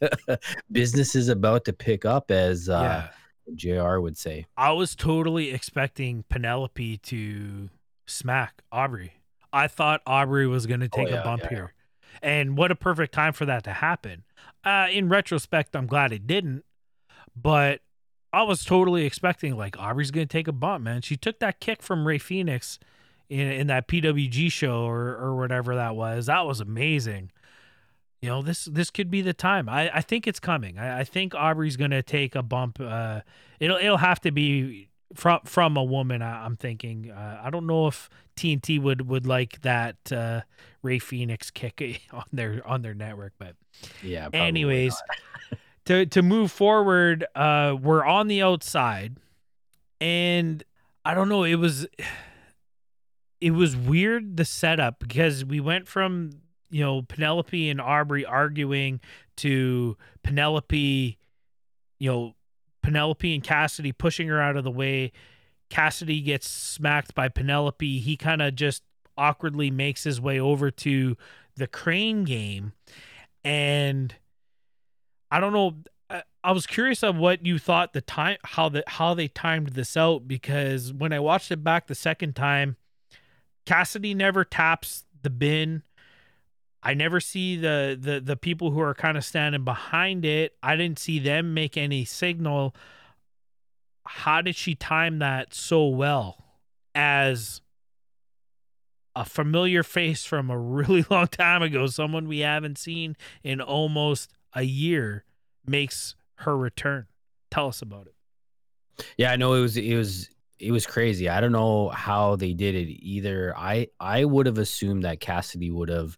Business 0.72 1.14
is 1.14 1.28
about 1.28 1.64
to 1.64 1.72
pick 1.72 2.04
up, 2.04 2.30
as 2.30 2.68
uh, 2.68 3.08
yeah. 3.46 3.80
Jr. 3.82 3.98
would 3.98 4.18
say. 4.18 4.46
I 4.56 4.72
was 4.72 4.94
totally 4.94 5.52
expecting 5.52 6.24
Penelope 6.28 6.98
to 6.98 7.68
smack 8.06 8.62
Aubrey. 8.70 9.14
I 9.52 9.68
thought 9.68 10.02
Aubrey 10.06 10.46
was 10.46 10.66
going 10.66 10.80
to 10.80 10.88
oh, 10.92 10.96
take 10.96 11.08
oh, 11.08 11.14
yeah, 11.14 11.20
a 11.20 11.24
bump 11.24 11.42
yeah, 11.44 11.48
here, 11.48 11.74
and 12.22 12.56
what 12.56 12.70
a 12.70 12.74
perfect 12.74 13.14
time 13.14 13.32
for 13.32 13.46
that 13.46 13.64
to 13.64 13.72
happen. 13.72 14.24
Uh, 14.64 14.88
in 14.90 15.08
retrospect, 15.08 15.76
I'm 15.76 15.86
glad 15.86 16.12
it 16.12 16.26
didn't, 16.26 16.64
but 17.36 17.80
I 18.32 18.42
was 18.42 18.64
totally 18.64 19.04
expecting 19.04 19.56
like 19.56 19.78
Aubrey's 19.78 20.10
going 20.10 20.26
to 20.26 20.32
take 20.32 20.48
a 20.48 20.52
bump. 20.52 20.84
Man, 20.84 21.02
she 21.02 21.16
took 21.16 21.38
that 21.38 21.60
kick 21.60 21.82
from 21.82 22.06
Rey 22.06 22.18
Fenix 22.18 22.78
in 23.28 23.48
in 23.48 23.66
that 23.68 23.88
PWG 23.88 24.50
show 24.50 24.84
or 24.84 25.16
or 25.16 25.36
whatever 25.36 25.74
that 25.76 25.96
was. 25.96 26.26
That 26.26 26.46
was 26.46 26.60
amazing. 26.60 27.30
You 28.20 28.30
know, 28.30 28.42
this 28.42 28.64
this 28.64 28.90
could 28.90 29.10
be 29.10 29.20
the 29.20 29.34
time. 29.34 29.68
I, 29.68 29.90
I 29.96 30.00
think 30.00 30.26
it's 30.26 30.40
coming. 30.40 30.78
I, 30.78 31.00
I 31.00 31.04
think 31.04 31.34
Aubrey's 31.34 31.76
gonna 31.76 32.02
take 32.02 32.34
a 32.34 32.42
bump. 32.42 32.80
Uh, 32.80 33.20
it'll 33.60 33.76
it'll 33.76 33.98
have 33.98 34.20
to 34.22 34.30
be 34.30 34.88
from 35.14 35.40
from 35.44 35.76
a 35.76 35.84
woman. 35.84 36.22
I, 36.22 36.46
am 36.46 36.56
thinking. 36.56 37.10
Uh, 37.10 37.40
I 37.42 37.50
don't 37.50 37.66
know 37.66 37.86
if 37.86 38.08
TNT 38.36 38.80
would 38.80 39.08
would 39.08 39.26
like 39.26 39.60
that 39.62 39.96
uh, 40.12 40.40
Rey 40.82 40.98
Fenix 40.98 41.50
kick 41.50 42.02
on 42.12 42.24
their 42.32 42.66
on 42.66 42.82
their 42.82 42.94
network, 42.94 43.34
but 43.38 43.56
yeah. 44.02 44.28
Anyways, 44.32 44.96
to 45.86 46.06
to 46.06 46.22
move 46.22 46.50
forward, 46.50 47.26
uh, 47.34 47.76
we're 47.80 48.04
on 48.04 48.28
the 48.28 48.42
outside, 48.42 49.16
and 50.00 50.62
I 51.04 51.14
don't 51.14 51.28
know. 51.28 51.44
It 51.44 51.56
was 51.56 51.86
it 53.44 53.50
was 53.50 53.76
weird 53.76 54.38
the 54.38 54.44
setup 54.46 54.98
because 55.00 55.44
we 55.44 55.60
went 55.60 55.86
from 55.86 56.30
you 56.70 56.82
know 56.82 57.02
Penelope 57.02 57.68
and 57.68 57.78
Aubrey 57.78 58.24
arguing 58.24 59.00
to 59.36 59.98
Penelope, 60.22 61.18
you 61.98 62.10
know 62.10 62.34
Penelope 62.82 63.34
and 63.34 63.44
Cassidy 63.44 63.92
pushing 63.92 64.28
her 64.28 64.40
out 64.40 64.56
of 64.56 64.64
the 64.64 64.70
way. 64.70 65.12
Cassidy 65.68 66.22
gets 66.22 66.48
smacked 66.48 67.14
by 67.14 67.28
Penelope. 67.28 67.98
He 67.98 68.16
kind 68.16 68.40
of 68.40 68.54
just 68.54 68.82
awkwardly 69.18 69.70
makes 69.70 70.04
his 70.04 70.22
way 70.22 70.40
over 70.40 70.70
to 70.70 71.14
the 71.54 71.66
crane 71.66 72.24
game, 72.24 72.72
and 73.44 74.14
I 75.30 75.38
don't 75.38 75.52
know. 75.52 75.76
I 76.42 76.52
was 76.52 76.66
curious 76.66 77.02
of 77.02 77.16
what 77.16 77.44
you 77.44 77.58
thought 77.58 77.92
the 77.92 78.00
time 78.00 78.38
how 78.42 78.70
the 78.70 78.84
how 78.86 79.12
they 79.12 79.28
timed 79.28 79.70
this 79.70 79.98
out 79.98 80.26
because 80.26 80.94
when 80.94 81.12
I 81.12 81.20
watched 81.20 81.50
it 81.50 81.62
back 81.62 81.88
the 81.88 81.94
second 81.94 82.36
time, 82.36 82.76
Cassidy 83.64 84.14
never 84.14 84.44
taps 84.44 85.04
the 85.22 85.30
bin. 85.30 85.82
I 86.82 86.94
never 86.94 87.18
see 87.18 87.56
the 87.56 87.98
the 87.98 88.20
the 88.20 88.36
people 88.36 88.70
who 88.70 88.80
are 88.80 88.94
kind 88.94 89.16
of 89.16 89.24
standing 89.24 89.64
behind 89.64 90.24
it. 90.24 90.56
I 90.62 90.76
didn't 90.76 90.98
see 90.98 91.18
them 91.18 91.54
make 91.54 91.76
any 91.76 92.04
signal. 92.04 92.74
How 94.06 94.42
did 94.42 94.54
she 94.54 94.74
time 94.74 95.18
that 95.20 95.54
so 95.54 95.86
well 95.86 96.44
as 96.94 97.62
a 99.16 99.24
familiar 99.24 99.82
face 99.82 100.24
from 100.24 100.50
a 100.50 100.58
really 100.58 101.04
long 101.10 101.28
time 101.28 101.62
ago, 101.62 101.86
someone 101.86 102.28
we 102.28 102.40
haven't 102.40 102.78
seen 102.78 103.16
in 103.42 103.60
almost 103.60 104.32
a 104.52 104.62
year 104.62 105.24
makes 105.66 106.14
her 106.36 106.56
return. 106.56 107.06
Tell 107.50 107.68
us 107.68 107.82
about 107.82 108.06
it. 108.06 108.14
Yeah, 109.16 109.32
I 109.32 109.36
know 109.36 109.54
it 109.54 109.60
was 109.60 109.76
it 109.76 109.96
was 109.96 110.28
it 110.58 110.72
was 110.72 110.86
crazy. 110.86 111.28
I 111.28 111.40
don't 111.40 111.52
know 111.52 111.88
how 111.88 112.36
they 112.36 112.52
did 112.52 112.74
it 112.74 112.88
either. 112.88 113.54
I 113.56 113.88
I 113.98 114.24
would 114.24 114.46
have 114.46 114.58
assumed 114.58 115.04
that 115.04 115.20
Cassidy 115.20 115.70
would 115.70 115.88
have, 115.88 116.16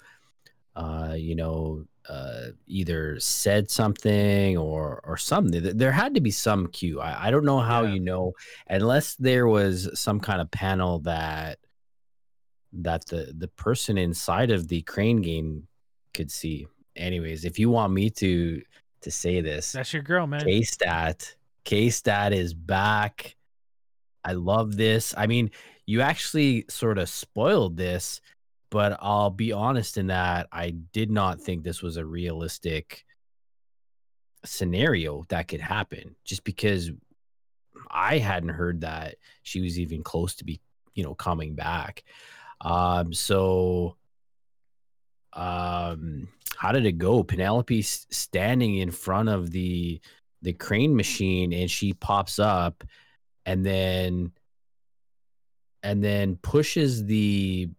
uh, 0.74 1.14
you 1.16 1.34
know, 1.34 1.86
uh, 2.08 2.48
either 2.66 3.18
said 3.18 3.70
something 3.70 4.56
or 4.56 5.00
or 5.04 5.16
something. 5.16 5.76
There 5.76 5.92
had 5.92 6.14
to 6.14 6.20
be 6.20 6.30
some 6.30 6.68
cue. 6.68 7.00
I, 7.00 7.28
I 7.28 7.30
don't 7.30 7.44
know 7.44 7.60
how 7.60 7.82
yeah. 7.82 7.94
you 7.94 8.00
know 8.00 8.32
unless 8.68 9.14
there 9.16 9.46
was 9.46 9.88
some 9.98 10.20
kind 10.20 10.40
of 10.40 10.50
panel 10.50 11.00
that 11.00 11.58
that 12.72 13.06
the 13.06 13.32
the 13.36 13.48
person 13.48 13.98
inside 13.98 14.50
of 14.50 14.68
the 14.68 14.82
crane 14.82 15.22
game 15.22 15.66
could 16.14 16.30
see. 16.30 16.66
Anyways, 16.94 17.44
if 17.44 17.58
you 17.58 17.70
want 17.70 17.92
me 17.92 18.10
to 18.10 18.62
to 19.02 19.10
say 19.10 19.40
this, 19.40 19.72
That's 19.72 19.92
your 19.92 20.02
girl, 20.02 20.26
man. 20.26 20.40
K 20.40 20.62
Stat, 20.62 21.34
K 21.64 21.90
Stat 21.90 22.32
is 22.32 22.54
back. 22.54 23.36
I 24.26 24.32
love 24.32 24.76
this. 24.76 25.14
I 25.16 25.28
mean, 25.28 25.52
you 25.86 26.00
actually 26.00 26.64
sort 26.68 26.98
of 26.98 27.08
spoiled 27.08 27.76
this, 27.76 28.20
but 28.70 28.98
I'll 29.00 29.30
be 29.30 29.52
honest 29.52 29.96
in 29.98 30.08
that 30.08 30.48
I 30.50 30.70
did 30.70 31.12
not 31.12 31.40
think 31.40 31.62
this 31.62 31.80
was 31.80 31.96
a 31.96 32.04
realistic 32.04 33.04
scenario 34.44 35.24
that 35.28 35.46
could 35.46 35.60
happen 35.60 36.16
just 36.24 36.42
because 36.42 36.90
I 37.88 38.18
hadn't 38.18 38.48
heard 38.48 38.80
that 38.80 39.14
she 39.44 39.60
was 39.60 39.78
even 39.78 40.02
close 40.02 40.34
to 40.36 40.44
be, 40.44 40.60
you 40.94 41.04
know, 41.04 41.14
coming 41.14 41.54
back. 41.54 42.02
Um, 42.60 43.12
so 43.14 43.96
um 45.34 46.28
how 46.56 46.72
did 46.72 46.86
it 46.86 46.98
go? 46.98 47.22
Penelope 47.22 47.82
standing 47.82 48.78
in 48.78 48.90
front 48.90 49.28
of 49.28 49.50
the 49.52 50.00
the 50.42 50.54
crane 50.54 50.96
machine 50.96 51.52
and 51.52 51.70
she 51.70 51.92
pops 51.92 52.38
up 52.38 52.82
and 53.46 53.64
then 53.64 54.32
and 55.82 56.02
then 56.04 56.36
pushes 56.36 57.04
the 57.06 57.70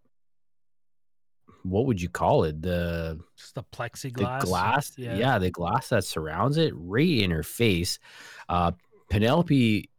what 1.63 1.85
would 1.85 2.01
you 2.01 2.07
call 2.07 2.45
it? 2.45 2.61
The 2.61 3.19
Just 3.35 3.55
the 3.55 3.61
the 3.61 3.67
plexiglass. 3.77 4.41
glass 4.41 4.93
Yeah. 4.97 5.15
yeah. 5.17 5.37
the 5.37 5.51
glass 5.51 5.89
that 5.89 6.05
surrounds 6.05 6.57
it 6.57 6.73
right 6.75 7.05
in 7.19 7.29
her 7.31 7.43
face 7.43 7.99
uh 8.47 8.71
penelope 9.09 9.89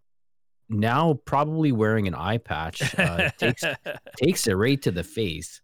now 0.71 1.15
probably 1.25 1.73
wearing 1.73 2.09
an 2.09 2.15
eye 2.15 2.39
patch 2.39 2.99
uh, 2.99 3.31
takes 3.39 3.65
takes 4.17 4.47
it 4.47 4.55
right 4.55 4.81
to 4.83 4.91
the 4.91 5.05
face 5.05 5.61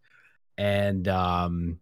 and 0.56 1.08
um 1.08 1.78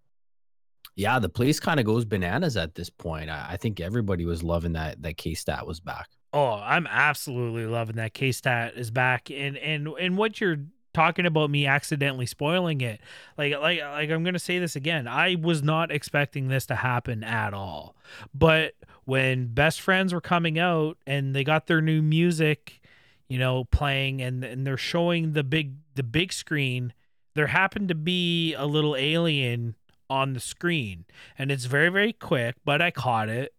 yeah 0.96 1.18
the 1.20 1.28
place 1.28 1.60
kind 1.60 1.78
of 1.80 1.86
goes 1.86 2.04
bananas 2.04 2.56
at 2.56 2.74
this 2.74 2.90
point 2.90 3.30
I, 3.30 3.50
I 3.50 3.56
think 3.56 3.80
everybody 3.80 4.24
was 4.24 4.42
loving 4.42 4.72
that 4.72 5.00
that 5.02 5.16
k 5.16 5.34
stat 5.34 5.66
was 5.66 5.78
back 5.80 6.08
Oh, 6.32 6.52
I'm 6.64 6.86
absolutely 6.86 7.66
loving 7.66 7.96
that 7.96 8.14
K 8.14 8.32
stat 8.32 8.74
is 8.76 8.90
back 8.90 9.30
and 9.30 9.56
and 9.58 9.88
and 9.88 10.16
what 10.16 10.40
you're 10.40 10.58
talking 10.94 11.26
about 11.26 11.50
me 11.50 11.66
accidentally 11.66 12.26
spoiling 12.26 12.80
it. 12.80 13.00
Like 13.36 13.52
like 13.52 13.80
like 13.80 14.10
I'm 14.10 14.22
going 14.22 14.34
to 14.34 14.38
say 14.38 14.58
this 14.58 14.76
again. 14.76 15.06
I 15.06 15.36
was 15.40 15.62
not 15.62 15.90
expecting 15.90 16.48
this 16.48 16.66
to 16.66 16.76
happen 16.76 17.24
at 17.24 17.54
all. 17.54 17.96
But 18.34 18.74
when 19.04 19.48
best 19.48 19.80
friends 19.80 20.12
were 20.12 20.20
coming 20.20 20.58
out 20.58 20.96
and 21.06 21.34
they 21.34 21.44
got 21.44 21.66
their 21.66 21.80
new 21.80 22.02
music, 22.02 22.80
you 23.28 23.38
know, 23.38 23.64
playing 23.64 24.22
and 24.22 24.44
and 24.44 24.66
they're 24.66 24.76
showing 24.76 25.32
the 25.32 25.44
big 25.44 25.74
the 25.94 26.02
big 26.02 26.32
screen, 26.32 26.92
there 27.34 27.48
happened 27.48 27.88
to 27.88 27.94
be 27.94 28.54
a 28.54 28.66
little 28.66 28.96
alien 28.96 29.76
on 30.08 30.34
the 30.34 30.40
screen 30.40 31.06
and 31.38 31.50
it's 31.50 31.64
very 31.64 31.88
very 31.88 32.12
quick, 32.12 32.56
but 32.64 32.80
I 32.82 32.90
caught 32.90 33.28
it. 33.28 33.54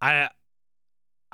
I 0.00 0.28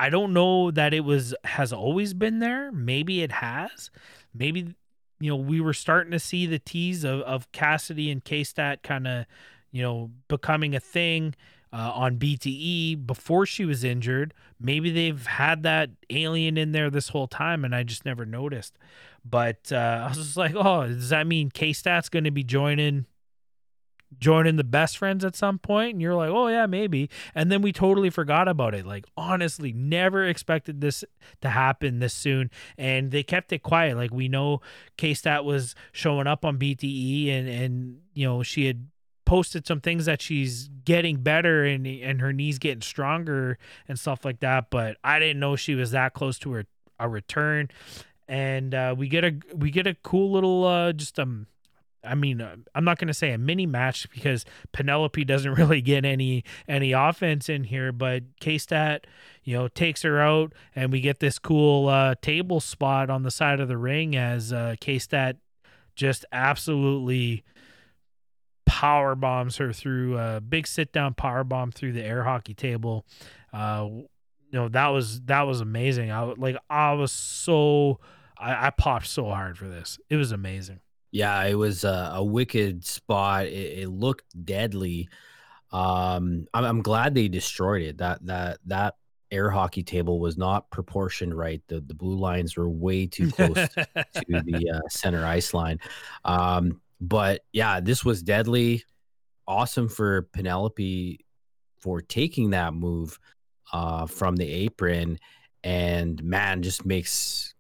I 0.00 0.08
don't 0.08 0.32
know 0.32 0.70
that 0.70 0.94
it 0.94 1.04
was 1.04 1.34
has 1.44 1.74
always 1.74 2.14
been 2.14 2.38
there. 2.38 2.72
Maybe 2.72 3.22
it 3.22 3.30
has. 3.32 3.90
Maybe 4.32 4.74
you 5.20 5.30
know 5.30 5.36
we 5.36 5.60
were 5.60 5.74
starting 5.74 6.10
to 6.12 6.18
see 6.18 6.46
the 6.46 6.58
tease 6.58 7.04
of, 7.04 7.20
of 7.20 7.52
Cassidy 7.52 8.10
and 8.10 8.24
K 8.24 8.42
Stat 8.42 8.82
kind 8.82 9.06
of 9.06 9.26
you 9.70 9.82
know 9.82 10.10
becoming 10.26 10.74
a 10.74 10.80
thing 10.80 11.34
uh, 11.70 11.92
on 11.94 12.16
BTE 12.16 13.06
before 13.06 13.44
she 13.44 13.66
was 13.66 13.84
injured. 13.84 14.32
Maybe 14.58 14.90
they've 14.90 15.26
had 15.26 15.64
that 15.64 15.90
alien 16.08 16.56
in 16.56 16.72
there 16.72 16.88
this 16.88 17.10
whole 17.10 17.28
time 17.28 17.62
and 17.62 17.74
I 17.74 17.82
just 17.82 18.06
never 18.06 18.24
noticed. 18.24 18.78
But 19.22 19.70
uh, 19.70 20.04
I 20.04 20.08
was 20.08 20.16
just 20.16 20.36
like, 20.38 20.54
oh, 20.54 20.86
does 20.86 21.10
that 21.10 21.26
mean 21.26 21.50
K 21.50 21.74
Stat's 21.74 22.08
going 22.08 22.24
to 22.24 22.30
be 22.30 22.42
joining? 22.42 23.04
Joining 24.18 24.56
the 24.56 24.64
best 24.64 24.98
friends 24.98 25.24
at 25.24 25.36
some 25.36 25.58
point 25.58 25.94
and 25.94 26.02
you're 26.02 26.14
like 26.14 26.30
oh 26.30 26.48
yeah 26.48 26.66
maybe. 26.66 27.08
And 27.34 27.50
then 27.50 27.62
we 27.62 27.72
totally 27.72 28.10
forgot 28.10 28.48
about 28.48 28.74
it. 28.74 28.86
Like 28.86 29.06
honestly 29.16 29.72
never 29.72 30.24
expected 30.26 30.80
this 30.80 31.04
to 31.40 31.50
happen 31.50 31.98
this 31.98 32.14
soon 32.14 32.50
and 32.76 33.10
they 33.10 33.22
kept 33.22 33.52
it 33.52 33.62
quiet. 33.62 33.96
Like 33.96 34.12
we 34.12 34.28
know 34.28 34.60
k-stat 34.96 35.44
was 35.44 35.74
showing 35.92 36.26
up 36.26 36.44
on 36.44 36.58
bte 36.58 37.28
and 37.30 37.48
and 37.48 37.98
you 38.14 38.26
know 38.26 38.42
she 38.42 38.66
had 38.66 38.88
posted 39.24 39.64
some 39.64 39.80
things 39.80 40.06
that 40.06 40.20
she's 40.20 40.68
getting 40.84 41.22
better 41.22 41.64
and 41.64 41.86
and 41.86 42.20
her 42.20 42.32
knees 42.32 42.58
getting 42.58 42.82
stronger 42.82 43.58
and 43.86 43.96
stuff 43.96 44.24
like 44.24 44.40
that 44.40 44.68
but 44.70 44.96
i 45.04 45.20
didn't 45.20 45.38
know 45.38 45.54
she 45.54 45.76
was 45.76 45.92
that 45.92 46.14
close 46.14 46.36
to 46.36 46.50
her 46.50 46.66
a 47.00 47.08
return. 47.08 47.68
And 48.28 48.74
uh, 48.74 48.94
we 48.96 49.08
get 49.08 49.24
a 49.24 49.36
we 49.56 49.72
get 49.72 49.88
a 49.88 49.94
cool 49.94 50.30
little 50.30 50.64
uh, 50.64 50.92
just 50.92 51.18
um 51.18 51.48
I 52.02 52.14
mean, 52.14 52.40
uh, 52.40 52.56
I'm 52.74 52.84
not 52.84 52.98
going 52.98 53.08
to 53.08 53.14
say 53.14 53.32
a 53.32 53.38
mini 53.38 53.66
match 53.66 54.08
because 54.10 54.44
Penelope 54.72 55.24
doesn't 55.24 55.52
really 55.58 55.80
get 55.80 56.04
any 56.04 56.44
any 56.68 56.92
offense 56.92 57.48
in 57.48 57.64
here, 57.64 57.92
but 57.92 58.24
K-Stat, 58.40 59.06
you 59.44 59.56
know, 59.56 59.68
takes 59.68 60.02
her 60.02 60.20
out, 60.20 60.52
and 60.74 60.92
we 60.92 61.00
get 61.00 61.20
this 61.20 61.38
cool 61.38 61.88
uh, 61.88 62.14
table 62.22 62.60
spot 62.60 63.10
on 63.10 63.22
the 63.22 63.30
side 63.30 63.60
of 63.60 63.68
the 63.68 63.78
ring 63.78 64.16
as 64.16 64.52
uh, 64.52 64.76
K-Stat 64.80 65.36
just 65.94 66.24
absolutely 66.32 67.44
power 68.64 69.14
bombs 69.14 69.56
her 69.56 69.72
through 69.72 70.16
a 70.16 70.40
big 70.40 70.66
sit 70.66 70.92
down 70.92 71.12
power 71.12 71.44
bomb 71.44 71.72
through 71.72 71.92
the 71.92 72.02
air 72.02 72.24
hockey 72.24 72.54
table. 72.54 73.04
Uh, 73.52 73.86
you 73.90 74.08
know, 74.52 74.68
that 74.68 74.88
was 74.88 75.20
that 75.22 75.42
was 75.42 75.60
amazing. 75.60 76.10
I 76.10 76.22
like 76.22 76.56
I 76.68 76.92
was 76.92 77.12
so 77.12 78.00
I, 78.38 78.68
I 78.68 78.70
popped 78.70 79.06
so 79.06 79.26
hard 79.26 79.58
for 79.58 79.68
this. 79.68 79.98
It 80.08 80.16
was 80.16 80.32
amazing. 80.32 80.80
Yeah, 81.12 81.44
it 81.44 81.54
was 81.54 81.84
a, 81.84 82.12
a 82.14 82.24
wicked 82.24 82.84
spot. 82.84 83.46
It, 83.46 83.80
it 83.80 83.88
looked 83.88 84.44
deadly. 84.44 85.08
Um, 85.72 86.46
I'm, 86.54 86.64
I'm 86.64 86.82
glad 86.82 87.14
they 87.14 87.28
destroyed 87.28 87.82
it. 87.82 87.98
That 87.98 88.24
that 88.26 88.58
that 88.66 88.94
air 89.30 89.50
hockey 89.50 89.82
table 89.82 90.18
was 90.18 90.36
not 90.36 90.70
proportioned 90.70 91.36
right. 91.36 91.62
The 91.68 91.80
the 91.80 91.94
blue 91.94 92.16
lines 92.16 92.56
were 92.56 92.68
way 92.68 93.06
too 93.06 93.30
close 93.30 93.68
to 93.74 93.84
the 94.26 94.70
uh, 94.84 94.88
center 94.88 95.24
ice 95.24 95.54
line. 95.54 95.78
Um, 96.24 96.80
but 97.00 97.42
yeah, 97.52 97.80
this 97.80 98.04
was 98.04 98.22
deadly. 98.22 98.84
Awesome 99.46 99.88
for 99.88 100.22
Penelope 100.32 101.24
for 101.78 102.00
taking 102.02 102.50
that 102.50 102.74
move 102.74 103.18
uh, 103.72 104.06
from 104.06 104.36
the 104.36 104.46
apron, 104.46 105.18
and 105.64 106.22
man, 106.22 106.62
just 106.62 106.84
makes 106.84 107.54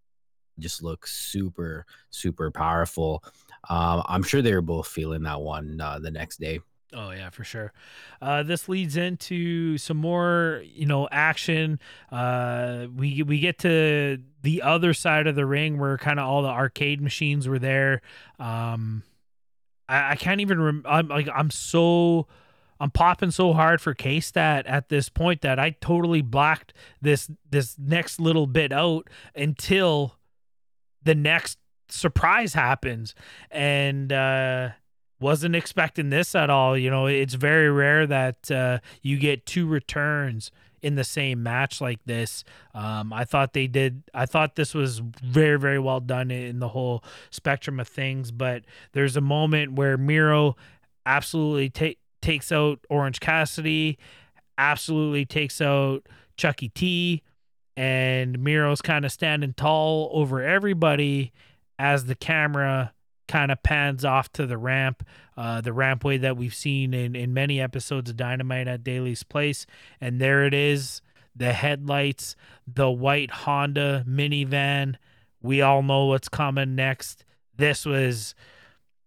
just 0.58 0.82
look 0.82 1.06
super 1.06 1.86
super 2.10 2.50
powerful. 2.50 3.24
Um, 3.68 4.02
I'm 4.06 4.22
sure 4.22 4.42
they 4.42 4.54
were 4.54 4.60
both 4.60 4.88
feeling 4.88 5.22
that 5.24 5.40
one 5.40 5.80
uh, 5.80 5.98
the 5.98 6.10
next 6.10 6.40
day. 6.40 6.60
Oh 6.92 7.10
yeah, 7.12 7.30
for 7.30 7.44
sure. 7.44 7.72
Uh, 8.20 8.42
this 8.42 8.68
leads 8.68 8.96
into 8.96 9.78
some 9.78 9.96
more, 9.96 10.62
you 10.64 10.86
know, 10.86 11.08
action. 11.10 11.78
Uh, 12.10 12.86
we 12.94 13.22
we 13.22 13.38
get 13.38 13.58
to 13.60 14.18
the 14.42 14.62
other 14.62 14.92
side 14.92 15.26
of 15.26 15.36
the 15.36 15.46
ring 15.46 15.78
where 15.78 15.96
kind 15.98 16.18
of 16.18 16.26
all 16.26 16.42
the 16.42 16.48
arcade 16.48 17.00
machines 17.00 17.46
were 17.46 17.60
there. 17.60 18.02
Um, 18.40 19.04
I, 19.88 20.12
I 20.12 20.16
can't 20.16 20.40
even. 20.40 20.60
Rem- 20.60 20.84
I'm 20.88 21.08
like 21.08 21.28
I'm 21.32 21.50
so. 21.50 22.26
I'm 22.82 22.90
popping 22.90 23.30
so 23.30 23.52
hard 23.52 23.82
for 23.82 23.92
case 23.92 24.28
Stat 24.28 24.66
at 24.66 24.88
this 24.88 25.10
point 25.10 25.42
that 25.42 25.58
I 25.58 25.76
totally 25.82 26.22
blocked 26.22 26.72
this 27.02 27.30
this 27.50 27.76
next 27.78 28.18
little 28.18 28.46
bit 28.46 28.72
out 28.72 29.06
until 29.36 30.16
the 31.02 31.14
next 31.14 31.58
surprise 31.88 32.54
happens. 32.54 33.14
And 33.50 34.12
uh 34.12 34.70
wasn't 35.20 35.54
expecting 35.54 36.10
this 36.10 36.34
at 36.34 36.50
all. 36.50 36.76
You 36.78 36.90
know 36.90 37.06
it's 37.06 37.34
very 37.34 37.70
rare 37.70 38.06
that 38.06 38.50
uh 38.50 38.78
you 39.02 39.18
get 39.18 39.46
two 39.46 39.66
returns 39.66 40.50
in 40.82 40.94
the 40.94 41.04
same 41.04 41.42
match 41.42 41.80
like 41.80 42.02
this. 42.06 42.44
Um 42.74 43.12
i 43.12 43.24
thought 43.24 43.52
they 43.52 43.66
did 43.66 44.02
i 44.14 44.26
thought 44.26 44.56
this 44.56 44.74
was 44.74 44.98
very 45.22 45.58
very 45.58 45.78
well 45.78 46.00
done 46.00 46.30
in 46.30 46.58
the 46.58 46.68
whole 46.68 47.04
spectrum 47.30 47.80
of 47.80 47.88
things. 47.88 48.30
But 48.30 48.64
there's 48.92 49.16
a 49.16 49.20
moment 49.20 49.72
where 49.72 49.96
miro 49.96 50.56
absolutely 51.06 51.70
ta- 51.70 51.98
takes 52.22 52.52
out 52.52 52.78
orange 52.90 53.20
cassidy 53.20 53.98
absolutely 54.58 55.24
takes 55.24 55.60
out 55.60 56.06
chucky 56.36 56.68
t 56.68 57.22
and 57.80 58.38
Miro's 58.40 58.82
kind 58.82 59.06
of 59.06 59.10
standing 59.10 59.54
tall 59.54 60.10
over 60.12 60.42
everybody 60.42 61.32
as 61.78 62.04
the 62.04 62.14
camera 62.14 62.92
kind 63.26 63.50
of 63.50 63.62
pans 63.62 64.04
off 64.04 64.30
to 64.34 64.44
the 64.44 64.58
ramp, 64.58 65.02
uh, 65.34 65.62
the 65.62 65.70
rampway 65.70 66.20
that 66.20 66.36
we've 66.36 66.54
seen 66.54 66.92
in, 66.92 67.16
in 67.16 67.32
many 67.32 67.58
episodes 67.58 68.10
of 68.10 68.18
Dynamite 68.18 68.68
at 68.68 68.84
Daily's 68.84 69.22
Place. 69.22 69.64
And 69.98 70.20
there 70.20 70.44
it 70.44 70.52
is 70.52 71.00
the 71.34 71.54
headlights, 71.54 72.36
the 72.66 72.90
white 72.90 73.30
Honda 73.30 74.04
minivan. 74.06 74.96
We 75.40 75.62
all 75.62 75.82
know 75.82 76.04
what's 76.04 76.28
coming 76.28 76.74
next. 76.74 77.24
This 77.56 77.86
was, 77.86 78.34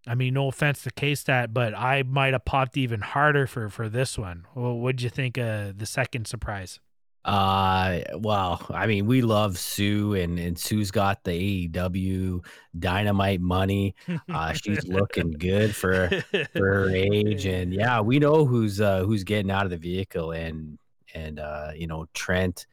I 0.08 0.16
mean, 0.16 0.34
no 0.34 0.48
offense 0.48 0.82
to 0.82 0.90
K 0.90 1.14
Stat, 1.14 1.54
but 1.54 1.78
I 1.78 2.02
might 2.02 2.34
have 2.34 2.46
popped 2.46 2.76
even 2.76 3.02
harder 3.02 3.46
for, 3.46 3.70
for 3.70 3.88
this 3.88 4.18
one. 4.18 4.48
Well, 4.56 4.80
what'd 4.80 5.04
you 5.04 5.12
think 5.12 5.38
of 5.38 5.78
the 5.78 5.86
second 5.86 6.26
surprise? 6.26 6.80
Uh, 7.26 8.02
well, 8.16 8.66
I 8.70 8.86
mean, 8.86 9.06
we 9.06 9.22
love 9.22 9.58
Sue, 9.58 10.14
and 10.14 10.38
and 10.38 10.60
Sue's 10.60 10.92
got 10.92 11.24
the 11.24 11.70
AEW 11.70 12.44
dynamite 12.78 13.40
money. 13.40 13.96
Uh, 14.30 14.54
she's 14.54 14.86
looking 14.88 15.32
good 15.32 15.74
for 15.74 16.10
for 16.30 16.50
her 16.54 16.90
age, 16.90 17.46
and 17.46 17.74
yeah, 17.74 18.02
we 18.02 18.20
know 18.20 18.46
who's 18.46 18.82
uh 18.82 19.04
who's 19.04 19.24
getting 19.24 19.52
out 19.52 19.64
of 19.64 19.70
the 19.72 19.78
vehicle, 19.78 20.32
and 20.32 20.78
and 21.14 21.40
uh, 21.40 21.72
you 21.76 21.88
know 21.88 22.08
Trent 22.14 22.66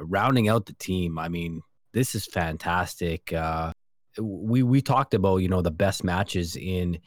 rounding 0.00 0.48
out 0.48 0.66
the 0.66 0.72
team. 0.72 1.18
I 1.18 1.28
mean, 1.28 1.62
this 1.92 2.16
is 2.16 2.26
fantastic. 2.26 3.32
Uh, 3.32 3.72
we 4.18 4.64
we 4.64 4.82
talked 4.82 5.14
about 5.14 5.38
you 5.38 5.48
know 5.48 5.62
the 5.62 5.70
best 5.70 6.02
matches 6.02 6.56
in 6.56 6.98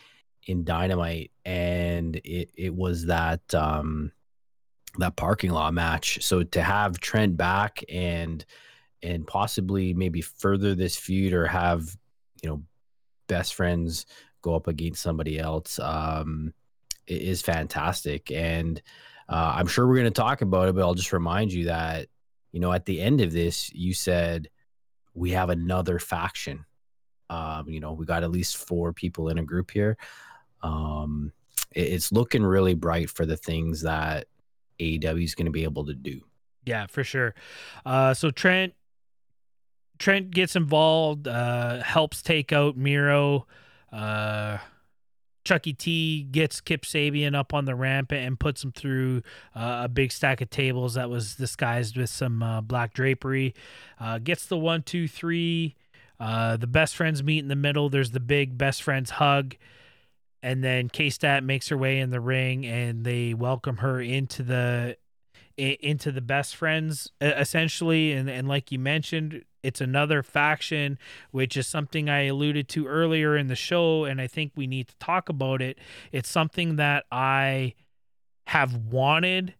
in 0.47 0.63
Dynamite, 0.63 1.31
and 1.43 2.15
it 2.15 2.51
it 2.55 2.73
was 2.73 3.07
that 3.07 3.41
um 3.53 4.13
that 4.97 5.15
parking 5.15 5.51
lot 5.51 5.73
match. 5.73 6.23
So 6.23 6.43
to 6.43 6.61
have 6.61 6.99
Trent 6.99 7.37
back 7.37 7.83
and 7.89 8.45
and 9.01 9.27
possibly 9.27 9.93
maybe 9.93 10.21
further 10.21 10.75
this 10.75 10.95
feud 10.95 11.33
or 11.33 11.45
have 11.47 11.97
you 12.41 12.49
know 12.49 12.63
best 13.27 13.53
friends 13.53 14.05
go 14.41 14.55
up 14.55 14.67
against 14.67 15.01
somebody 15.01 15.39
else 15.39 15.79
um 15.79 16.53
is 17.07 17.41
fantastic. 17.41 18.31
And 18.31 18.81
uh, 19.29 19.53
i'm 19.55 19.67
sure 19.67 19.87
we're 19.87 19.95
going 19.95 20.05
to 20.05 20.11
talk 20.11 20.41
about 20.41 20.67
it 20.67 20.75
but 20.75 20.81
i'll 20.81 20.93
just 20.93 21.13
remind 21.13 21.51
you 21.51 21.65
that 21.65 22.07
you 22.51 22.59
know 22.59 22.73
at 22.73 22.85
the 22.85 22.99
end 22.99 23.21
of 23.21 23.31
this 23.31 23.71
you 23.73 23.93
said 23.93 24.49
we 25.13 25.31
have 25.31 25.49
another 25.49 25.99
faction. 25.99 26.65
Um 27.29 27.67
you 27.67 27.79
know 27.79 27.93
we 27.93 28.05
got 28.05 28.23
at 28.23 28.31
least 28.31 28.57
four 28.57 28.93
people 28.93 29.29
in 29.29 29.37
a 29.37 29.43
group 29.43 29.71
here. 29.71 29.97
Um 30.61 31.31
it, 31.71 31.81
it's 31.81 32.11
looking 32.11 32.43
really 32.43 32.73
bright 32.73 33.09
for 33.09 33.25
the 33.25 33.37
things 33.37 33.81
that 33.81 34.27
AEW 34.83 35.23
is 35.23 35.35
going 35.35 35.45
to 35.45 35.51
be 35.51 35.63
able 35.63 35.85
to 35.85 35.93
do. 35.93 36.21
Yeah, 36.65 36.87
for 36.87 37.03
sure. 37.03 37.35
Uh, 37.85 38.13
so 38.13 38.31
Trent 38.31 38.73
Trent 39.99 40.31
gets 40.31 40.55
involved, 40.55 41.27
uh, 41.27 41.81
helps 41.83 42.21
take 42.21 42.51
out 42.51 42.75
Miro. 42.75 43.47
Uh, 43.91 44.57
Chuckie 45.45 45.73
T 45.73 46.23
gets 46.23 46.61
Kip 46.61 46.83
Sabian 46.83 47.35
up 47.35 47.53
on 47.53 47.65
the 47.65 47.75
ramp 47.75 48.11
and 48.11 48.39
puts 48.39 48.63
him 48.63 48.71
through 48.71 49.21
uh, 49.55 49.81
a 49.83 49.89
big 49.89 50.11
stack 50.11 50.41
of 50.41 50.49
tables 50.49 50.93
that 50.93 51.09
was 51.09 51.35
disguised 51.35 51.97
with 51.97 52.09
some 52.09 52.41
uh, 52.41 52.61
black 52.61 52.93
drapery. 52.93 53.53
Uh, 53.99 54.19
gets 54.19 54.45
the 54.45 54.57
one, 54.57 54.83
two, 54.83 55.07
three. 55.07 55.75
Uh, 56.19 56.55
the 56.55 56.67
best 56.67 56.95
friends 56.95 57.21
meet 57.23 57.39
in 57.39 57.49
the 57.49 57.55
middle. 57.55 57.89
There's 57.89 58.11
the 58.11 58.19
big 58.19 58.57
best 58.57 58.81
friends 58.81 59.11
hug 59.11 59.55
and 60.43 60.61
then 60.61 60.89
K-Stat 60.89 61.43
makes 61.43 61.69
her 61.69 61.77
way 61.77 61.99
in 61.99 62.09
the 62.09 62.19
ring 62.19 62.65
and 62.65 63.05
they 63.05 63.33
welcome 63.33 63.77
her 63.77 64.01
into 64.01 64.43
the 64.43 64.97
into 65.55 66.11
the 66.11 66.21
best 66.21 66.55
friends 66.55 67.09
essentially. 67.21 68.11
And 68.11 68.29
and 68.29 68.47
like 68.47 68.71
you 68.71 68.77
mentioned 68.77 69.45
it's 69.63 69.79
another 69.79 70.21
faction 70.21 70.99
which 71.31 71.55
is 71.55 71.65
something 71.65 72.09
I 72.09 72.23
alluded 72.23 72.67
to 72.69 72.85
earlier 72.85 73.37
in 73.37 73.47
the 73.47 73.55
show 73.55 74.03
and 74.03 74.19
I 74.19 74.27
think 74.27 74.51
we 74.55 74.67
need 74.67 74.89
to 74.89 74.95
talk 74.99 75.29
about 75.29 75.61
it. 75.61 75.79
It's 76.11 76.29
something 76.29 76.75
that 76.75 77.05
I 77.09 77.73
have 78.47 78.75
wanted 78.75 79.55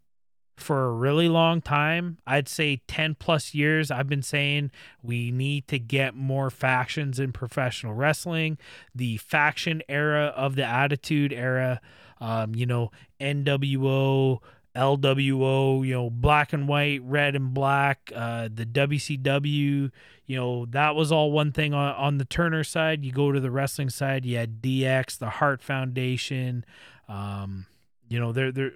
for 0.55 0.85
a 0.85 0.91
really 0.91 1.27
long 1.27 1.61
time. 1.61 2.17
I'd 2.27 2.47
say 2.47 2.81
10 2.87 3.15
plus 3.15 3.53
years. 3.53 3.91
I've 3.91 4.07
been 4.07 4.21
saying 4.21 4.71
we 5.01 5.31
need 5.31 5.67
to 5.69 5.79
get 5.79 6.15
more 6.15 6.49
factions 6.49 7.19
in 7.19 7.31
professional 7.31 7.93
wrestling. 7.93 8.57
The 8.93 9.17
faction 9.17 9.81
era 9.89 10.33
of 10.35 10.55
the 10.55 10.63
Attitude 10.63 11.33
Era, 11.33 11.81
um, 12.21 12.55
you 12.55 12.65
know, 12.65 12.91
NWO, 13.19 14.39
LWO, 14.75 15.85
you 15.85 15.93
know, 15.93 16.09
black 16.09 16.53
and 16.53 16.67
white, 16.67 17.01
red 17.03 17.35
and 17.35 17.53
black, 17.53 18.11
uh, 18.15 18.49
the 18.53 18.65
WCW, 18.65 19.91
you 20.25 20.35
know, 20.35 20.65
that 20.67 20.95
was 20.95 21.11
all 21.11 21.31
one 21.31 21.51
thing 21.51 21.73
on, 21.73 21.93
on 21.95 22.17
the 22.17 22.25
Turner 22.25 22.63
side. 22.63 23.03
You 23.03 23.11
go 23.11 23.31
to 23.31 23.39
the 23.39 23.51
wrestling 23.51 23.89
side, 23.89 24.25
you 24.25 24.37
had 24.37 24.61
DX, 24.61 25.17
the 25.17 25.29
Hart 25.29 25.61
Foundation. 25.61 26.65
Um, 27.07 27.65
you 28.07 28.19
know, 28.19 28.31
they're, 28.31 28.51
they're, 28.51 28.73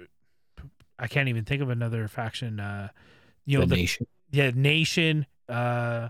I 0.99 1.07
can't 1.07 1.29
even 1.29 1.45
think 1.45 1.61
of 1.61 1.69
another 1.69 2.07
faction. 2.07 2.59
Uh, 2.59 2.89
you 3.45 3.57
know, 3.57 3.65
the, 3.65 3.75
the 3.75 3.81
nation. 3.81 4.07
Yeah, 4.31 4.51
nation. 4.53 5.25
Uh, 5.47 6.09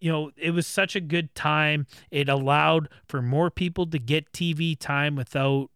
you 0.00 0.10
know, 0.10 0.32
it 0.36 0.50
was 0.50 0.66
such 0.66 0.96
a 0.96 1.00
good 1.00 1.34
time. 1.34 1.86
It 2.10 2.28
allowed 2.28 2.88
for 3.06 3.22
more 3.22 3.50
people 3.50 3.86
to 3.86 3.98
get 3.98 4.32
TV 4.32 4.76
time 4.76 5.14
without, 5.14 5.70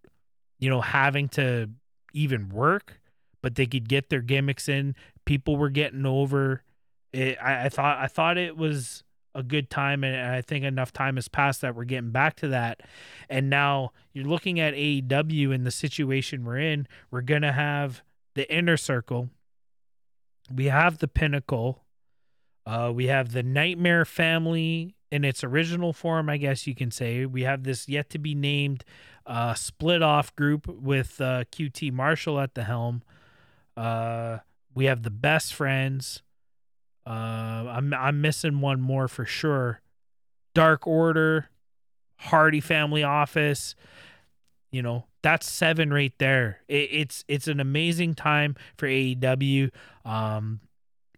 you 0.58 0.68
know, 0.68 0.80
having 0.80 1.28
to 1.30 1.70
even 2.12 2.48
work, 2.48 3.00
but 3.42 3.54
they 3.54 3.66
could 3.66 3.88
get 3.88 4.08
their 4.08 4.22
gimmicks 4.22 4.68
in. 4.68 4.96
People 5.24 5.56
were 5.56 5.70
getting 5.70 6.04
over. 6.04 6.62
It, 7.12 7.38
I, 7.40 7.66
I 7.66 7.68
thought 7.68 7.98
I 7.98 8.08
thought 8.08 8.36
it 8.36 8.56
was 8.56 9.04
a 9.36 9.42
good 9.42 9.68
time 9.68 10.02
and 10.02 10.16
I 10.16 10.40
think 10.40 10.64
enough 10.64 10.92
time 10.92 11.16
has 11.16 11.28
passed 11.28 11.60
that 11.60 11.76
we're 11.76 11.84
getting 11.84 12.10
back 12.10 12.36
to 12.36 12.48
that. 12.48 12.80
And 13.28 13.50
now 13.50 13.92
you're 14.12 14.24
looking 14.24 14.58
at 14.58 14.74
AEW 14.74 15.54
and 15.54 15.66
the 15.66 15.70
situation 15.70 16.44
we're 16.44 16.58
in. 16.58 16.88
We're 17.10 17.20
gonna 17.20 17.52
have 17.52 18.02
the 18.34 18.52
inner 18.52 18.76
circle. 18.76 19.28
We 20.52 20.66
have 20.66 20.98
the 20.98 21.08
pinnacle. 21.08 21.84
Uh, 22.64 22.92
we 22.94 23.06
have 23.06 23.32
the 23.32 23.42
Nightmare 23.42 24.04
family 24.04 24.96
in 25.10 25.24
its 25.24 25.44
original 25.44 25.92
form, 25.92 26.28
I 26.28 26.36
guess 26.36 26.66
you 26.66 26.74
can 26.74 26.90
say. 26.90 27.26
We 27.26 27.42
have 27.42 27.64
this 27.64 27.88
yet 27.88 28.10
to 28.10 28.18
be 28.18 28.34
named 28.34 28.84
uh, 29.26 29.54
split 29.54 30.02
off 30.02 30.34
group 30.34 30.66
with 30.66 31.20
uh, 31.20 31.44
QT 31.52 31.92
Marshall 31.92 32.40
at 32.40 32.54
the 32.54 32.64
helm. 32.64 33.02
Uh, 33.76 34.38
we 34.74 34.86
have 34.86 35.02
the 35.02 35.10
best 35.10 35.54
friends. 35.54 36.22
Uh, 37.06 37.10
I'm 37.68 37.94
I'm 37.94 38.20
missing 38.20 38.60
one 38.60 38.80
more 38.80 39.08
for 39.08 39.24
sure. 39.24 39.80
Dark 40.54 40.86
Order, 40.86 41.48
Hardy 42.16 42.60
Family 42.60 43.02
Office. 43.02 43.74
You 44.70 44.82
know 44.82 45.04
that's 45.22 45.50
seven 45.50 45.92
right 45.92 46.14
there. 46.18 46.60
It, 46.68 46.88
it's 46.92 47.24
it's 47.26 47.48
an 47.48 47.60
amazing 47.60 48.14
time 48.14 48.54
for 48.76 48.86
AEW. 48.86 49.70
Um, 50.04 50.60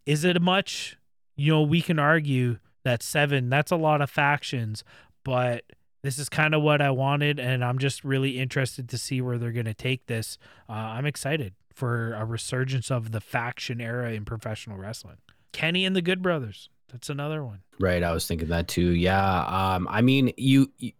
is 0.06 0.24
it 0.24 0.40
much? 0.40 0.97
You 1.36 1.52
know, 1.52 1.62
we 1.62 1.82
can 1.82 1.98
argue 1.98 2.59
that 2.85 3.02
seven. 3.02 3.51
That's 3.51 3.70
a 3.70 3.77
lot 3.77 4.01
of 4.01 4.10
factions, 4.10 4.82
but 5.24 5.65
this 6.02 6.19
is 6.19 6.28
kind 6.28 6.55
of 6.55 6.62
what 6.62 6.81
I 6.81 6.90
wanted, 6.90 7.39
and 7.39 7.65
I'm 7.65 7.78
just 7.78 8.02
really 8.05 8.39
interested 8.39 8.89
to 8.89 8.98
see 8.98 9.20
where 9.20 9.36
they're 9.36 9.52
going 9.52 9.66
to 9.66 9.74
take 9.74 10.06
this. 10.06 10.39
Uh, 10.69 10.73
I'm 10.73 11.05
excited 11.05 11.55
for 11.74 12.15
a 12.15 12.24
resurgence 12.24 12.90
of 12.90 13.12
the 13.12 13.20
faction 13.20 13.81
era 13.81 14.12
in 14.12 14.24
professional 14.24 14.78
wrestling. 14.78 15.19
Kenny 15.52 15.84
and 15.84 15.94
the 15.94 16.02
Good 16.02 16.22
Brothers. 16.22 16.68
That's 16.92 17.10
another 17.10 17.44
one. 17.44 17.60
Right. 17.78 18.02
I 18.02 18.12
was 18.12 18.26
thinking 18.26 18.48
that 18.48 18.68
too. 18.68 18.90
Yeah. 18.90 19.44
Um, 19.44 19.86
I 19.90 20.00
mean, 20.00 20.32
you, 20.36 20.70
you 20.78 20.92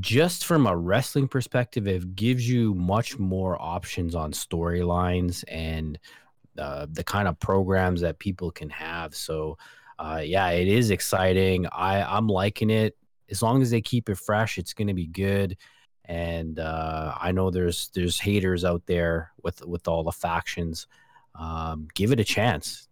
just 0.00 0.44
from 0.44 0.66
a 0.66 0.76
wrestling 0.76 1.28
perspective, 1.28 1.86
it 1.86 2.16
gives 2.16 2.48
you 2.48 2.74
much 2.74 3.18
more 3.18 3.60
options 3.60 4.14
on 4.14 4.32
storylines 4.32 5.44
and 5.48 5.98
uh, 6.58 6.86
the 6.90 7.04
kind 7.04 7.28
of 7.28 7.38
programs 7.38 8.00
that 8.00 8.18
people 8.18 8.50
can 8.50 8.70
have. 8.70 9.14
So, 9.14 9.58
uh, 9.98 10.22
yeah, 10.24 10.50
it 10.50 10.68
is 10.68 10.90
exciting. 10.90 11.66
I 11.66 12.02
I'm 12.02 12.26
liking 12.26 12.70
it. 12.70 12.96
As 13.30 13.42
long 13.42 13.60
as 13.60 13.70
they 13.70 13.80
keep 13.80 14.08
it 14.08 14.18
fresh, 14.18 14.56
it's 14.58 14.72
going 14.72 14.88
to 14.88 14.94
be 14.94 15.06
good. 15.06 15.56
And 16.04 16.58
uh, 16.58 17.14
I 17.20 17.32
know 17.32 17.50
there's 17.50 17.90
there's 17.94 18.18
haters 18.18 18.64
out 18.64 18.82
there 18.86 19.32
with 19.42 19.64
with 19.66 19.88
all 19.88 20.04
the 20.04 20.12
factions. 20.12 20.86
Um, 21.34 21.88
give 21.94 22.12
it 22.12 22.20
a 22.20 22.24
chance 22.24 22.88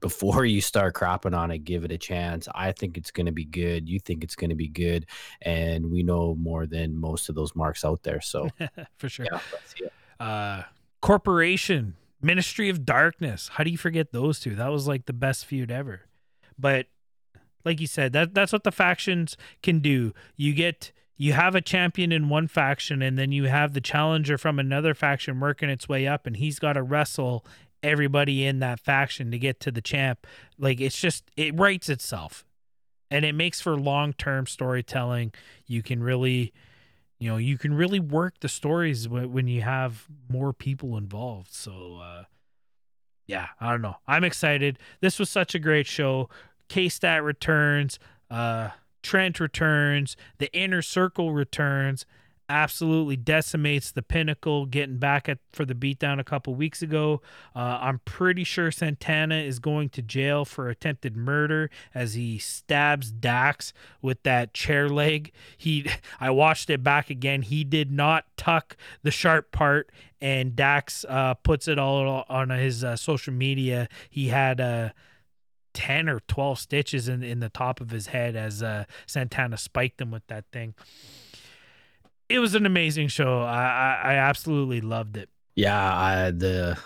before 0.00 0.44
you 0.44 0.60
start 0.60 0.94
crapping 0.94 1.36
on 1.36 1.50
it, 1.50 1.58
give 1.64 1.84
it 1.84 1.92
a 1.92 1.98
chance. 1.98 2.48
I 2.54 2.72
think 2.72 2.96
it's 2.96 3.10
going 3.10 3.26
to 3.26 3.32
be 3.32 3.44
good. 3.44 3.88
You 3.88 4.00
think 4.00 4.24
it's 4.24 4.36
going 4.36 4.50
to 4.50 4.56
be 4.56 4.68
good, 4.68 5.06
and 5.42 5.90
we 5.90 6.02
know 6.02 6.34
more 6.34 6.66
than 6.66 6.98
most 6.98 7.28
of 7.28 7.34
those 7.34 7.54
marks 7.54 7.84
out 7.84 8.02
there. 8.02 8.20
So 8.20 8.48
for 8.96 9.08
sure. 9.08 9.26
Yeah, 9.30 9.88
uh, 10.24 10.62
corporation, 11.00 11.96
Ministry 12.22 12.68
of 12.68 12.84
Darkness. 12.84 13.50
How 13.54 13.64
do 13.64 13.70
you 13.70 13.78
forget 13.78 14.12
those 14.12 14.40
two? 14.40 14.54
That 14.54 14.68
was 14.68 14.88
like 14.88 15.06
the 15.06 15.12
best 15.12 15.46
feud 15.46 15.70
ever. 15.70 16.02
But 16.58 16.86
like 17.64 17.80
you 17.80 17.86
said, 17.86 18.12
that 18.12 18.34
that's 18.34 18.52
what 18.52 18.64
the 18.64 18.72
factions 18.72 19.36
can 19.62 19.80
do. 19.80 20.12
You 20.36 20.54
get 20.54 20.92
you 21.16 21.34
have 21.34 21.54
a 21.54 21.60
champion 21.60 22.12
in 22.12 22.30
one 22.30 22.48
faction 22.48 23.02
and 23.02 23.18
then 23.18 23.30
you 23.30 23.44
have 23.44 23.74
the 23.74 23.80
challenger 23.80 24.38
from 24.38 24.58
another 24.58 24.94
faction 24.94 25.38
working 25.38 25.68
its 25.68 25.86
way 25.86 26.06
up 26.06 26.26
and 26.26 26.36
he's 26.36 26.58
got 26.58 26.72
to 26.72 26.82
wrestle 26.82 27.44
everybody 27.82 28.44
in 28.44 28.58
that 28.60 28.80
faction 28.80 29.30
to 29.30 29.38
get 29.38 29.60
to 29.60 29.70
the 29.70 29.80
champ. 29.80 30.26
Like 30.58 30.80
it's 30.80 30.98
just 30.98 31.24
it 31.36 31.58
writes 31.58 31.88
itself. 31.88 32.44
And 33.12 33.24
it 33.24 33.34
makes 33.34 33.60
for 33.60 33.76
long-term 33.76 34.46
storytelling. 34.46 35.32
You 35.66 35.82
can 35.82 36.02
really 36.02 36.52
you 37.18 37.28
know, 37.28 37.36
you 37.36 37.58
can 37.58 37.74
really 37.74 38.00
work 38.00 38.40
the 38.40 38.48
stories 38.48 39.06
when 39.06 39.46
you 39.46 39.60
have 39.60 40.06
more 40.28 40.52
people 40.54 40.96
involved. 40.96 41.52
So 41.52 41.98
uh 42.02 42.24
yeah, 43.26 43.48
I 43.60 43.70
don't 43.70 43.82
know. 43.82 43.96
I'm 44.08 44.24
excited. 44.24 44.78
This 45.00 45.18
was 45.18 45.30
such 45.30 45.54
a 45.54 45.58
great 45.58 45.86
show. 45.86 46.28
K-Stat 46.68 47.22
returns, 47.22 47.98
uh 48.30 48.70
Trent 49.02 49.40
returns, 49.40 50.16
the 50.38 50.52
inner 50.52 50.82
circle 50.82 51.32
returns. 51.32 52.04
Absolutely 52.50 53.16
decimates 53.16 53.92
the 53.92 54.02
pinnacle, 54.02 54.66
getting 54.66 54.98
back 54.98 55.28
at 55.28 55.38
for 55.52 55.64
the 55.64 55.74
beatdown 55.74 56.18
a 56.18 56.24
couple 56.24 56.54
weeks 56.54 56.82
ago. 56.82 57.22
Uh, 57.54 57.78
I'm 57.80 58.00
pretty 58.04 58.44
sure 58.44 58.70
Santana 58.70 59.36
is 59.36 59.58
going 59.58 59.88
to 59.90 60.02
jail 60.02 60.44
for 60.44 60.68
attempted 60.68 61.16
murder 61.16 61.70
as 61.94 62.14
he 62.14 62.38
stabs 62.38 63.10
Dax 63.10 63.72
with 64.02 64.22
that 64.24 64.52
chair 64.52 64.88
leg. 64.88 65.32
He, 65.56 65.86
I 66.20 66.30
watched 66.30 66.68
it 66.68 66.82
back 66.82 67.08
again. 67.08 67.42
He 67.42 67.64
did 67.64 67.92
not 67.92 68.26
tuck 68.36 68.76
the 69.02 69.10
sharp 69.10 69.52
part, 69.52 69.90
and 70.20 70.56
Dax 70.56 71.04
uh, 71.08 71.34
puts 71.34 71.68
it 71.68 71.78
all 71.78 72.24
on 72.28 72.50
his 72.50 72.82
uh, 72.84 72.96
social 72.96 73.32
media. 73.32 73.88
He 74.10 74.28
had 74.28 74.60
a. 74.60 74.92
10 75.72 76.08
or 76.08 76.18
12 76.26 76.58
stitches 76.58 77.08
in, 77.08 77.22
in 77.22 77.38
the 77.38 77.48
top 77.48 77.80
of 77.80 77.90
his 77.90 78.08
head 78.08 78.34
as 78.34 78.60
uh, 78.60 78.84
Santana 79.06 79.56
spiked 79.56 80.00
him 80.00 80.10
with 80.10 80.26
that 80.26 80.44
thing 80.52 80.74
it 82.30 82.38
was 82.38 82.54
an 82.54 82.64
amazing 82.64 83.08
show. 83.08 83.40
I 83.40 83.98
I, 84.02 84.12
I 84.12 84.14
absolutely 84.14 84.80
loved 84.80 85.16
it. 85.16 85.28
Yeah, 85.56 85.94
I, 85.94 86.30
the 86.30 86.78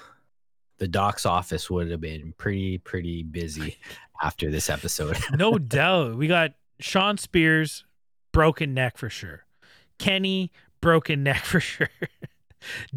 the 0.79 0.89
doc's 0.89 1.27
office 1.27 1.71
would 1.71 1.91
have 1.91 2.01
been 2.01 2.35
pretty 2.37 2.79
pretty 2.79 3.23
busy 3.23 3.77
after 4.23 4.51
this 4.51 4.71
episode. 4.71 5.19
no 5.37 5.59
doubt. 5.59 6.17
We 6.17 6.27
got 6.27 6.55
Shawn 6.81 7.19
Spears 7.19 7.85
broken 8.33 8.75
neck 8.75 8.97
for 8.97 9.11
sure. 9.11 9.45
Kenny 9.99 10.51
broken 10.81 11.23
neck 11.23 11.45
for 11.45 11.61
sure. 11.61 11.91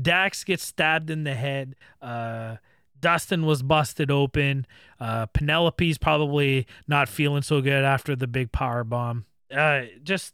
Dax 0.01 0.43
gets 0.43 0.63
stabbed 0.63 1.09
in 1.09 1.25
the 1.25 1.35
head. 1.35 1.75
Uh, 2.01 2.55
Dustin 2.99 3.45
was 3.45 3.61
busted 3.61 4.09
open. 4.09 4.65
Uh, 4.99 5.27
Penelope's 5.27 5.97
probably 5.97 6.65
not 6.87 7.09
feeling 7.09 7.41
so 7.41 7.61
good 7.61 7.83
after 7.83 8.15
the 8.15 8.27
big 8.27 8.51
power 8.51 8.83
bomb. 8.83 9.25
Uh, 9.51 9.83
just 10.03 10.33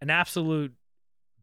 an 0.00 0.10
absolute 0.10 0.74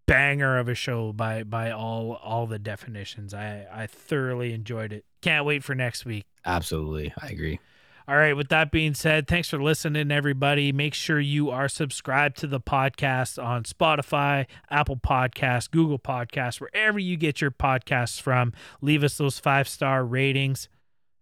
banger 0.06 0.58
of 0.58 0.68
a 0.68 0.76
show 0.76 1.14
by 1.14 1.44
by 1.44 1.72
all 1.72 2.14
all 2.24 2.48
the 2.48 2.60
definitions. 2.60 3.34
I 3.34 3.66
I 3.72 3.88
thoroughly 3.88 4.54
enjoyed 4.54 4.94
it. 4.94 5.06
Can't 5.22 5.46
wait 5.46 5.64
for 5.64 5.76
next 5.76 6.06
week. 6.06 6.26
Absolutely, 6.46 7.14
I 7.22 7.28
agree. 7.28 7.60
All 8.06 8.18
right, 8.18 8.36
with 8.36 8.50
that 8.50 8.70
being 8.70 8.94
said, 8.94 9.28
thanks 9.28 9.50
for 9.50 9.64
listening, 9.64 10.12
everybody. 10.12 10.74
Make 10.74 10.94
sure 10.94 11.22
you 11.22 11.50
are 11.52 11.70
subscribed 11.70 12.36
to 12.40 12.48
the 12.48 12.60
podcast 12.60 13.42
on 13.42 13.64
Spotify, 13.64 14.46
Apple 14.70 14.98
Podcasts, 14.98 15.72
Google 15.72 16.00
Podcasts, 16.00 16.60
wherever 16.60 17.00
you 17.00 17.16
get 17.16 17.40
your 17.40 17.52
podcasts 17.52 18.20
from. 18.20 18.52
Leave 18.82 19.06
us 19.06 19.18
those 19.18 19.40
five 19.40 19.70
star 19.70 20.04
ratings, 20.04 20.68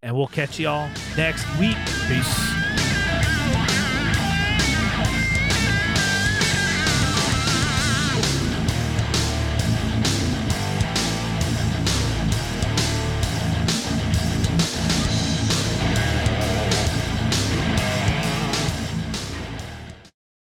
and 0.02 0.16
we'll 0.16 0.26
catch 0.26 0.60
y'all 0.60 0.90
next 1.16 1.46
week. 1.60 1.78
Peace. 2.08 2.61